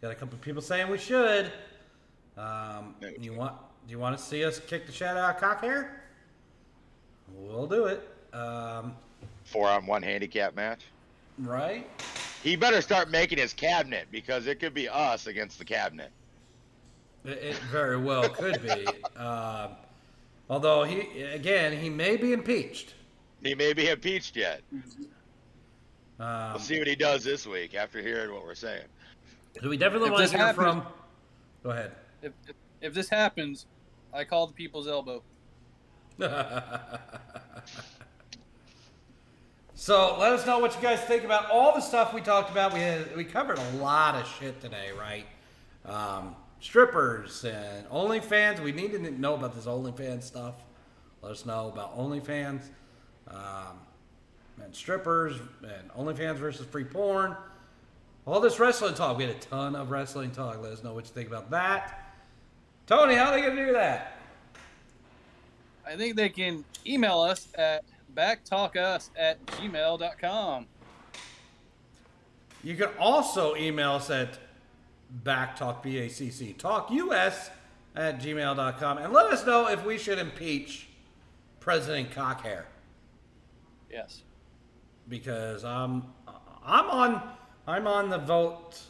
Got 0.00 0.12
a 0.12 0.14
couple 0.14 0.34
of 0.34 0.40
people 0.40 0.62
saying 0.62 0.88
we 0.88 0.98
should. 0.98 1.50
Um, 2.38 2.94
you 3.20 3.32
want? 3.34 3.54
Do 3.86 3.92
you 3.92 3.98
want 3.98 4.16
to 4.16 4.22
see 4.22 4.44
us 4.44 4.60
kick 4.60 4.86
the 4.86 4.92
shit 4.92 5.08
out 5.08 5.34
of 5.34 5.40
cock 5.40 5.62
hair? 5.62 6.02
We'll 7.34 7.66
do 7.66 7.86
it. 7.86 8.08
Um, 8.32 8.94
Four 9.44 9.68
on 9.68 9.84
one 9.86 10.02
handicap 10.02 10.54
match. 10.54 10.80
right? 11.38 11.88
He 12.42 12.56
better 12.56 12.80
start 12.80 13.10
making 13.10 13.38
his 13.38 13.52
cabinet 13.52 14.06
because 14.10 14.46
it 14.46 14.60
could 14.60 14.72
be 14.74 14.88
us 14.88 15.26
against 15.26 15.58
the 15.58 15.64
cabinet. 15.64 16.10
It, 17.24 17.38
it 17.42 17.56
very 17.70 17.98
well 17.98 18.28
could 18.28 18.62
be. 18.62 18.86
Um, 19.18 19.70
although 20.50 20.82
he, 20.84 21.22
again, 21.22 21.72
he 21.80 21.88
may 21.88 22.16
be 22.18 22.34
impeached. 22.34 22.92
He 23.42 23.54
may 23.54 23.72
be 23.72 23.88
impeached 23.88 24.36
yet. 24.36 24.60
Um, 26.18 26.50
We'll 26.52 26.58
see 26.58 26.78
what 26.78 26.86
he 26.88 26.94
does 26.96 27.24
this 27.24 27.46
week 27.46 27.74
after 27.74 28.02
hearing 28.02 28.34
what 28.34 28.42
we're 28.44 28.54
saying. 28.54 28.84
so 29.62 29.70
we 29.70 29.78
definitely 29.78 30.08
If 30.08 30.12
want 30.12 30.28
to 30.30 30.36
hear 30.36 30.46
happens- 30.46 30.64
from. 30.82 30.82
Go 31.62 31.70
ahead. 31.70 31.92
If, 32.22 32.32
if 32.48 32.56
if 32.82 32.94
this 32.94 33.08
happens, 33.08 33.66
I 34.12 34.24
call 34.24 34.46
the 34.46 34.52
people's 34.54 34.88
elbow. 34.88 35.22
so 39.74 40.16
let 40.18 40.32
us 40.32 40.46
know 40.46 40.58
what 40.58 40.74
you 40.74 40.82
guys 40.82 41.00
think 41.00 41.24
about 41.24 41.50
all 41.50 41.74
the 41.74 41.80
stuff 41.80 42.12
we 42.12 42.20
talked 42.20 42.50
about. 42.50 42.72
We 42.74 42.80
had, 42.80 43.16
we 43.16 43.24
covered 43.24 43.58
a 43.58 43.70
lot 43.76 44.14
of 44.14 44.26
shit 44.26 44.60
today, 44.60 44.88
right? 44.98 45.26
Um, 45.86 46.34
strippers 46.60 47.44
and 47.44 47.88
OnlyFans. 47.88 48.60
We 48.60 48.72
need 48.72 48.92
to 48.92 49.10
know 49.10 49.34
about 49.34 49.54
this 49.54 49.66
OnlyFans 49.66 50.22
stuff. 50.22 50.54
Let 51.22 51.32
us 51.32 51.44
know 51.44 51.68
about 51.68 51.98
OnlyFans 51.98 52.62
um, 53.28 53.80
and 54.62 54.74
strippers 54.74 55.36
and 55.62 55.90
OnlyFans 55.96 56.36
versus 56.36 56.66
free 56.66 56.84
porn. 56.84 57.36
All 58.26 58.40
this 58.40 58.60
wrestling 58.60 58.94
talk. 58.94 59.16
We 59.16 59.24
had 59.24 59.34
a 59.36 59.38
ton 59.38 59.74
of 59.74 59.90
wrestling 59.90 60.30
talk. 60.30 60.62
Let 60.62 60.72
us 60.72 60.84
know 60.84 60.94
what 60.94 61.04
you 61.04 61.10
think 61.10 61.28
about 61.28 61.50
that. 61.50 62.14
Tony, 62.86 63.14
how 63.14 63.30
are 63.30 63.32
they 63.32 63.42
gonna 63.46 63.66
do 63.66 63.72
that? 63.72 64.18
I 65.86 65.96
think 65.96 66.16
they 66.16 66.28
can 66.28 66.64
email 66.86 67.20
us 67.20 67.48
at 67.56 67.84
bacctalkus 68.14 69.10
at 69.16 69.44
gmail.com. 69.46 70.66
You 72.62 72.76
can 72.76 72.88
also 72.98 73.56
email 73.56 73.92
us 73.92 74.10
at 74.10 74.38
backtalk, 75.24 75.82
B-A-C-C, 75.82 76.54
talkus 76.58 77.50
at 77.96 78.20
gmail.com 78.20 78.98
and 78.98 79.12
let 79.12 79.26
us 79.26 79.44
know 79.44 79.68
if 79.68 79.84
we 79.84 79.98
should 79.98 80.18
impeach 80.18 80.88
President 81.58 82.10
Cockhair 82.12 82.64
Yes. 83.90 84.22
because 85.08 85.64
I'm, 85.64 86.04
I'm 86.64 86.88
on 86.90 87.22
I'm 87.66 87.86
on 87.86 88.08
the 88.08 88.18
vote 88.18 88.80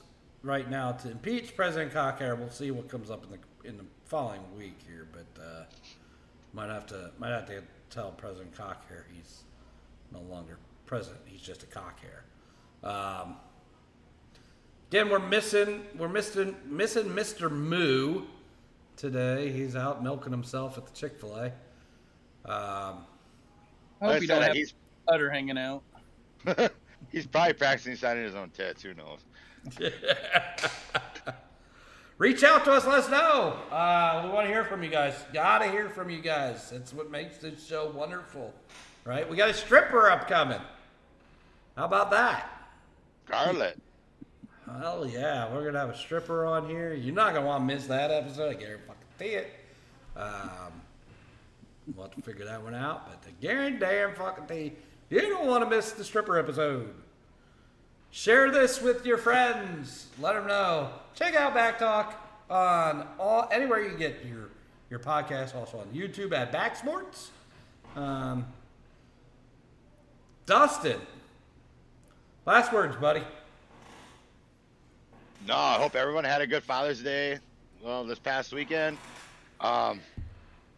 right 0.42 0.68
now 0.70 0.92
to 0.92 1.10
impeach 1.10 1.56
President 1.56 1.92
Cockhair. 1.92 2.36
We'll 2.38 2.50
see 2.50 2.70
what 2.70 2.88
comes 2.88 3.10
up 3.10 3.24
in 3.24 3.30
the 3.30 3.68
in 3.68 3.76
the 3.76 3.84
following 4.04 4.40
week 4.56 4.78
here, 4.86 5.06
but 5.12 5.42
uh, 5.42 5.64
might 6.52 6.68
have 6.68 6.86
to 6.86 7.10
might 7.18 7.30
have 7.30 7.46
to 7.46 7.62
tell 7.90 8.10
President 8.12 8.54
Cockhair 8.56 9.04
he's 9.12 9.42
no 10.12 10.20
longer 10.20 10.58
president. 10.86 11.22
He's 11.26 11.40
just 11.42 11.62
a 11.62 11.66
cockhair. 11.66 12.24
Um, 12.82 13.36
again, 14.90 15.08
we're 15.08 15.18
missing 15.20 15.84
we're 15.96 16.08
missing 16.08 16.56
missing 16.66 17.04
Mr. 17.04 17.50
Moo 17.50 18.22
today. 18.96 19.50
He's 19.52 19.76
out 19.76 20.02
milking 20.02 20.32
himself 20.32 20.76
at 20.76 20.86
the 20.86 20.92
Chick 20.92 21.18
Fil 21.20 21.36
A. 21.36 21.44
Um, 21.46 21.52
I 22.44 22.94
hope 24.00 24.00
Like 24.00 24.22
you 24.22 24.28
I 24.28 24.34
don't 24.34 24.42
have 24.42 24.56
he's 24.56 24.74
butter 25.06 25.30
hanging 25.30 25.58
out. 25.58 25.82
he's 27.12 27.26
probably 27.26 27.52
practicing 27.52 27.96
signing 27.96 28.24
his 28.24 28.34
own 28.34 28.50
tits. 28.50 28.82
Who 28.82 28.94
knows? 28.94 29.20
Reach 32.18 32.44
out 32.44 32.64
to 32.66 32.72
us. 32.72 32.86
Let 32.86 32.98
us 32.98 33.08
know. 33.08 33.56
Uh, 33.70 34.22
we 34.24 34.30
want 34.30 34.46
to 34.46 34.52
hear 34.52 34.64
from 34.64 34.82
you 34.82 34.90
guys. 34.90 35.14
Gotta 35.32 35.70
hear 35.70 35.88
from 35.88 36.10
you 36.10 36.20
guys. 36.20 36.68
That's 36.70 36.92
what 36.92 37.10
makes 37.10 37.38
this 37.38 37.64
show 37.64 37.90
wonderful, 37.90 38.52
right? 39.04 39.28
We 39.28 39.36
got 39.36 39.48
a 39.48 39.54
stripper 39.54 40.10
upcoming. 40.10 40.60
How 41.76 41.84
about 41.86 42.10
that? 42.10 42.50
Scarlet. 43.26 43.78
Hell 44.78 45.06
yeah, 45.06 45.52
we're 45.52 45.64
gonna 45.64 45.80
have 45.80 45.90
a 45.90 45.96
stripper 45.96 46.46
on 46.46 46.68
here. 46.68 46.94
You're 46.94 47.14
not 47.14 47.34
gonna 47.34 47.46
want 47.46 47.68
to 47.68 47.74
miss 47.74 47.86
that 47.86 48.10
episode. 48.10 48.50
I 48.50 48.54
guarantee 48.54 49.36
it. 49.36 49.52
Um, 50.16 50.72
we'll 51.94 52.06
have 52.06 52.14
to 52.14 52.22
figure 52.22 52.44
that 52.44 52.62
one 52.62 52.74
out. 52.74 53.08
But 53.08 53.22
the 53.22 53.32
guarantee 53.40 54.14
fucking 54.16 54.46
thing, 54.46 54.76
you 55.08 55.20
don't 55.20 55.46
want 55.46 55.64
to 55.64 55.70
miss 55.70 55.92
the 55.92 56.04
stripper 56.04 56.38
episode. 56.38 56.94
Share 58.10 58.50
this 58.50 58.80
with 58.80 59.06
your 59.06 59.18
friends. 59.18 60.06
Let 60.18 60.34
them 60.34 60.46
know. 60.46 60.90
Check 61.14 61.34
out 61.34 61.54
BACC 61.54 61.78
Talk 61.78 62.28
on 62.48 63.06
all 63.18 63.48
anywhere 63.52 63.80
you 63.80 63.96
get 63.96 64.24
your 64.24 64.48
your 64.88 64.98
podcast. 65.00 65.54
Also 65.54 65.78
on 65.78 65.86
YouTube 65.86 66.32
at 66.32 66.52
Backsports. 66.52 67.28
Um, 67.96 68.46
Dustin, 70.46 71.00
last 72.46 72.72
words, 72.72 72.96
buddy. 72.96 73.22
No, 75.46 75.56
I 75.56 75.74
hope 75.74 75.94
everyone 75.96 76.24
had 76.24 76.42
a 76.42 76.46
good 76.46 76.62
Father's 76.62 77.02
Day. 77.02 77.38
Well, 77.82 78.04
this 78.04 78.18
past 78.18 78.52
weekend. 78.52 78.98
Um, 79.60 80.00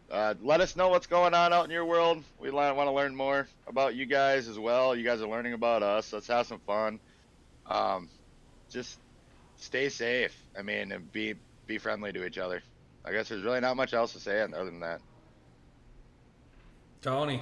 uh, 0.09 0.35
let 0.41 0.61
us 0.61 0.75
know 0.75 0.87
what's 0.87 1.07
going 1.07 1.33
on 1.33 1.51
out 1.51 1.65
in 1.65 1.71
your 1.71 1.85
world. 1.85 2.23
We 2.39 2.49
want 2.49 2.77
to 2.77 2.91
learn 2.91 3.15
more 3.15 3.47
about 3.67 3.95
you 3.95 4.05
guys 4.05 4.47
as 4.47 4.57
well. 4.57 4.95
You 4.95 5.03
guys 5.03 5.21
are 5.21 5.27
learning 5.27 5.53
about 5.53 5.83
us. 5.83 6.13
Let's 6.13 6.27
have 6.27 6.47
some 6.47 6.59
fun. 6.59 6.99
Um, 7.67 8.07
just 8.69 8.99
stay 9.57 9.89
safe. 9.89 10.35
I 10.57 10.61
mean, 10.61 10.91
and 10.91 11.11
be 11.11 11.35
be 11.67 11.77
friendly 11.77 12.13
to 12.13 12.25
each 12.25 12.37
other. 12.37 12.61
I 13.05 13.11
guess 13.11 13.29
there's 13.29 13.43
really 13.43 13.59
not 13.59 13.75
much 13.75 13.93
else 13.93 14.13
to 14.13 14.19
say 14.19 14.41
other 14.41 14.65
than 14.65 14.79
that. 14.79 15.01
Tony. 17.01 17.41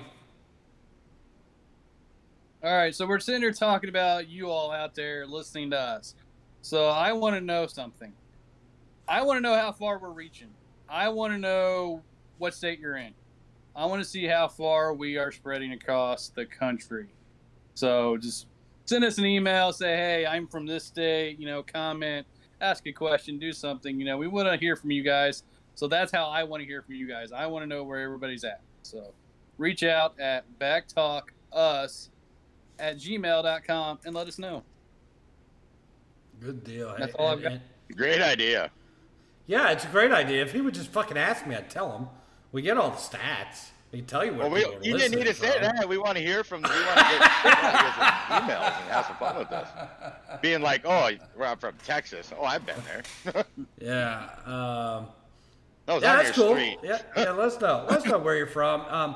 All 2.63 2.75
right, 2.75 2.93
so 2.93 3.07
we're 3.07 3.19
sitting 3.19 3.41
here 3.41 3.51
talking 3.51 3.89
about 3.89 4.27
you 4.27 4.49
all 4.49 4.71
out 4.71 4.93
there 4.93 5.25
listening 5.25 5.71
to 5.71 5.79
us. 5.79 6.13
So 6.61 6.87
I 6.87 7.13
want 7.13 7.35
to 7.35 7.41
know 7.41 7.67
something. 7.67 8.13
I 9.07 9.23
want 9.23 9.37
to 9.37 9.41
know 9.41 9.55
how 9.55 9.71
far 9.71 9.97
we're 9.99 10.11
reaching. 10.11 10.49
I 10.87 11.09
want 11.09 11.33
to 11.33 11.39
know 11.39 12.01
what 12.37 12.53
state 12.53 12.79
you're 12.79 12.97
in. 12.97 13.13
I 13.75 13.85
want 13.85 14.03
to 14.03 14.07
see 14.07 14.25
how 14.25 14.47
far 14.47 14.93
we 14.93 15.17
are 15.17 15.31
spreading 15.31 15.71
across 15.71 16.29
the 16.29 16.45
country. 16.45 17.07
So 17.73 18.17
just 18.17 18.47
send 18.85 19.03
us 19.03 19.17
an 19.17 19.25
email, 19.25 19.71
say, 19.71 19.95
hey, 19.95 20.25
I'm 20.25 20.47
from 20.47 20.65
this 20.65 20.83
state, 20.83 21.39
you 21.39 21.45
know, 21.45 21.63
comment, 21.63 22.27
ask 22.59 22.85
a 22.87 22.91
question, 22.91 23.39
do 23.39 23.53
something. 23.53 23.99
You 23.99 24.05
know, 24.05 24.17
we 24.17 24.27
want 24.27 24.49
to 24.49 24.57
hear 24.57 24.75
from 24.75 24.91
you 24.91 25.03
guys. 25.03 25.43
So 25.75 25.87
that's 25.87 26.11
how 26.11 26.25
I 26.27 26.43
want 26.43 26.61
to 26.61 26.67
hear 26.67 26.81
from 26.81 26.95
you 26.95 27.07
guys. 27.07 27.31
I 27.31 27.45
want 27.47 27.63
to 27.63 27.67
know 27.67 27.83
where 27.83 27.99
everybody's 27.99 28.43
at. 28.43 28.61
So 28.83 29.13
reach 29.57 29.83
out 29.83 30.19
at 30.19 30.43
bacctalkus 30.59 32.09
at 32.79 32.97
gmail.com 32.97 33.99
and 34.05 34.15
let 34.15 34.27
us 34.27 34.37
know. 34.37 34.63
Good 36.43 36.63
deal. 36.63 36.95
That's 36.97 37.13
all 37.15 37.27
I've 37.27 37.41
got. 37.41 37.53
Great 37.95 38.21
idea. 38.21 38.71
yeah, 39.47 39.71
it's 39.71 39.85
a 39.85 39.87
great 39.89 40.11
idea. 40.11 40.41
If 40.41 40.51
he 40.53 40.61
would 40.61 40.73
just 40.73 40.89
fucking 40.89 41.17
ask 41.17 41.45
me, 41.45 41.55
I'd 41.55 41.69
tell 41.69 41.91
him. 41.97 42.07
We 42.51 42.61
get 42.61 42.77
all 42.77 42.89
the 42.89 42.95
stats. 42.97 43.69
We 43.91 43.99
can 43.99 44.07
tell 44.07 44.23
you 44.25 44.33
what 44.33 44.49
Well, 44.49 44.51
we, 44.51 44.87
you 44.87 44.97
didn't 44.97 45.11
need 45.11 45.23
to 45.23 45.29
listening 45.29 45.51
say 45.51 45.59
that. 45.59 45.87
We 45.87 45.97
want 45.97 46.17
to 46.17 46.23
hear 46.23 46.43
from. 46.45 46.61
We 46.61 46.69
want 46.69 46.97
to 46.97 47.03
get, 47.03 47.11
we 47.11 47.49
want 47.49 47.59
to 47.59 47.69
get 47.69 48.27
emails 48.29 48.81
and 48.81 48.91
have 48.91 49.05
some 49.05 49.15
fun 49.17 49.37
with 49.37 49.51
us. 49.51 49.67
Being 50.41 50.61
like, 50.61 50.81
oh, 50.85 51.11
I'm 51.43 51.57
from 51.57 51.75
Texas. 51.85 52.31
Oh, 52.37 52.43
I've 52.45 52.65
been 52.65 52.81
there. 52.85 53.45
Yeah. 53.79 54.29
Um, 54.45 55.07
that 55.85 55.95
was 55.95 56.03
yeah, 56.03 56.11
on 56.11 56.17
that's 56.23 56.37
your 56.37 56.47
cool. 56.47 56.55
street. 56.55 56.77
Yeah, 56.83 56.99
yeah. 57.17 57.31
Let's 57.31 57.59
know. 57.59 57.85
Let's 57.89 58.05
know 58.05 58.19
where 58.19 58.37
you're 58.37 58.47
from. 58.47 58.81
Um, 58.81 59.15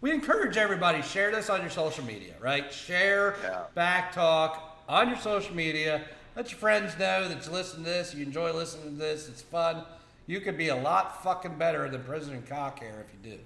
we 0.00 0.12
encourage 0.12 0.56
everybody 0.58 1.00
share 1.02 1.30
this 1.32 1.48
on 1.50 1.60
your 1.62 1.70
social 1.70 2.04
media, 2.04 2.34
right? 2.40 2.72
Share 2.72 3.36
Yeah. 3.42 3.62
BACC 3.76 4.12
Talk 4.12 4.78
on 4.88 5.08
your 5.08 5.18
social 5.18 5.54
media. 5.54 6.04
Let 6.36 6.50
your 6.50 6.58
friends 6.58 6.98
know 6.98 7.28
that 7.28 7.46
you 7.46 7.52
listen 7.52 7.84
to 7.84 7.90
this. 7.90 8.14
You 8.14 8.24
enjoy 8.24 8.52
listening 8.52 8.90
to 8.90 8.98
this. 8.98 9.28
It's 9.28 9.42
fun. 9.42 9.84
You 10.26 10.40
could 10.40 10.58
be 10.58 10.68
a 10.68 10.76
lot 10.76 11.22
fucking 11.22 11.56
better 11.58 11.88
than 11.88 12.02
President 12.02 12.48
Cockhair 12.48 13.04
if 13.04 13.12
you 13.12 13.32
do. 13.32 13.38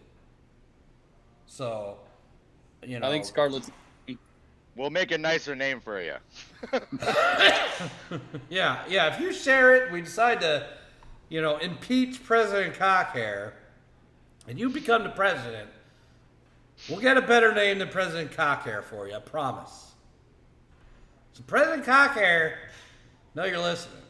So, 1.46 1.98
you 2.82 2.98
know. 2.98 3.08
I 3.08 3.10
think 3.10 3.24
Scarlett's. 3.24 3.70
We'll 4.76 4.90
make 4.90 5.10
a 5.10 5.18
nicer 5.18 5.56
name 5.56 5.80
for 5.80 6.00
you. 6.00 6.14
Yeah, 8.48 8.82
yeah. 8.88 9.14
If 9.14 9.20
you 9.20 9.32
share 9.32 9.76
it, 9.76 9.92
we 9.92 10.00
decide 10.00 10.40
to, 10.40 10.66
you 11.28 11.42
know, 11.42 11.58
impeach 11.58 12.24
President 12.24 12.74
Cockhair, 12.74 13.52
and 14.46 14.58
you 14.58 14.70
become 14.70 15.02
the 15.02 15.10
president, 15.10 15.68
we'll 16.88 17.00
get 17.00 17.16
a 17.16 17.22
better 17.22 17.52
name 17.52 17.78
than 17.78 17.88
President 17.88 18.32
Cockhair 18.32 18.82
for 18.82 19.06
you. 19.06 19.14
I 19.14 19.20
promise. 19.20 19.92
So, 21.34 21.42
President 21.46 21.84
Cockhair, 21.84 22.54
know 23.34 23.44
you're 23.44 23.58
listening. 23.58 24.02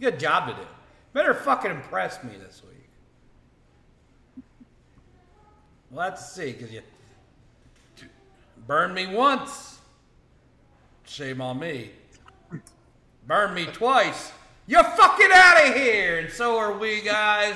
A 0.00 0.10
job 0.10 0.48
to 0.48 0.54
do. 0.54 0.68
Better 1.12 1.32
fucking 1.32 1.70
impress 1.70 2.24
me 2.24 2.32
this 2.36 2.60
week. 2.64 2.88
We'll 5.90 6.10
to 6.10 6.16
see, 6.16 6.52
because 6.52 6.72
you 6.72 6.82
burned 8.66 8.94
me 8.94 9.06
once. 9.06 9.78
Shame 11.04 11.40
on 11.40 11.60
me. 11.60 11.90
Burn 13.26 13.54
me 13.54 13.66
twice. 13.66 14.32
You're 14.66 14.82
fucking 14.82 15.30
out 15.32 15.68
of 15.68 15.74
here. 15.76 16.18
And 16.18 16.32
so 16.32 16.56
are 16.56 16.76
we, 16.76 17.00
guys. 17.02 17.54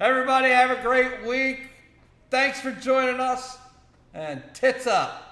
Everybody 0.00 0.50
have 0.50 0.70
a 0.70 0.80
great 0.82 1.26
week. 1.26 1.70
Thanks 2.30 2.60
for 2.60 2.70
joining 2.70 3.20
us. 3.20 3.58
And 4.14 4.42
tits 4.54 4.86
up. 4.86 5.27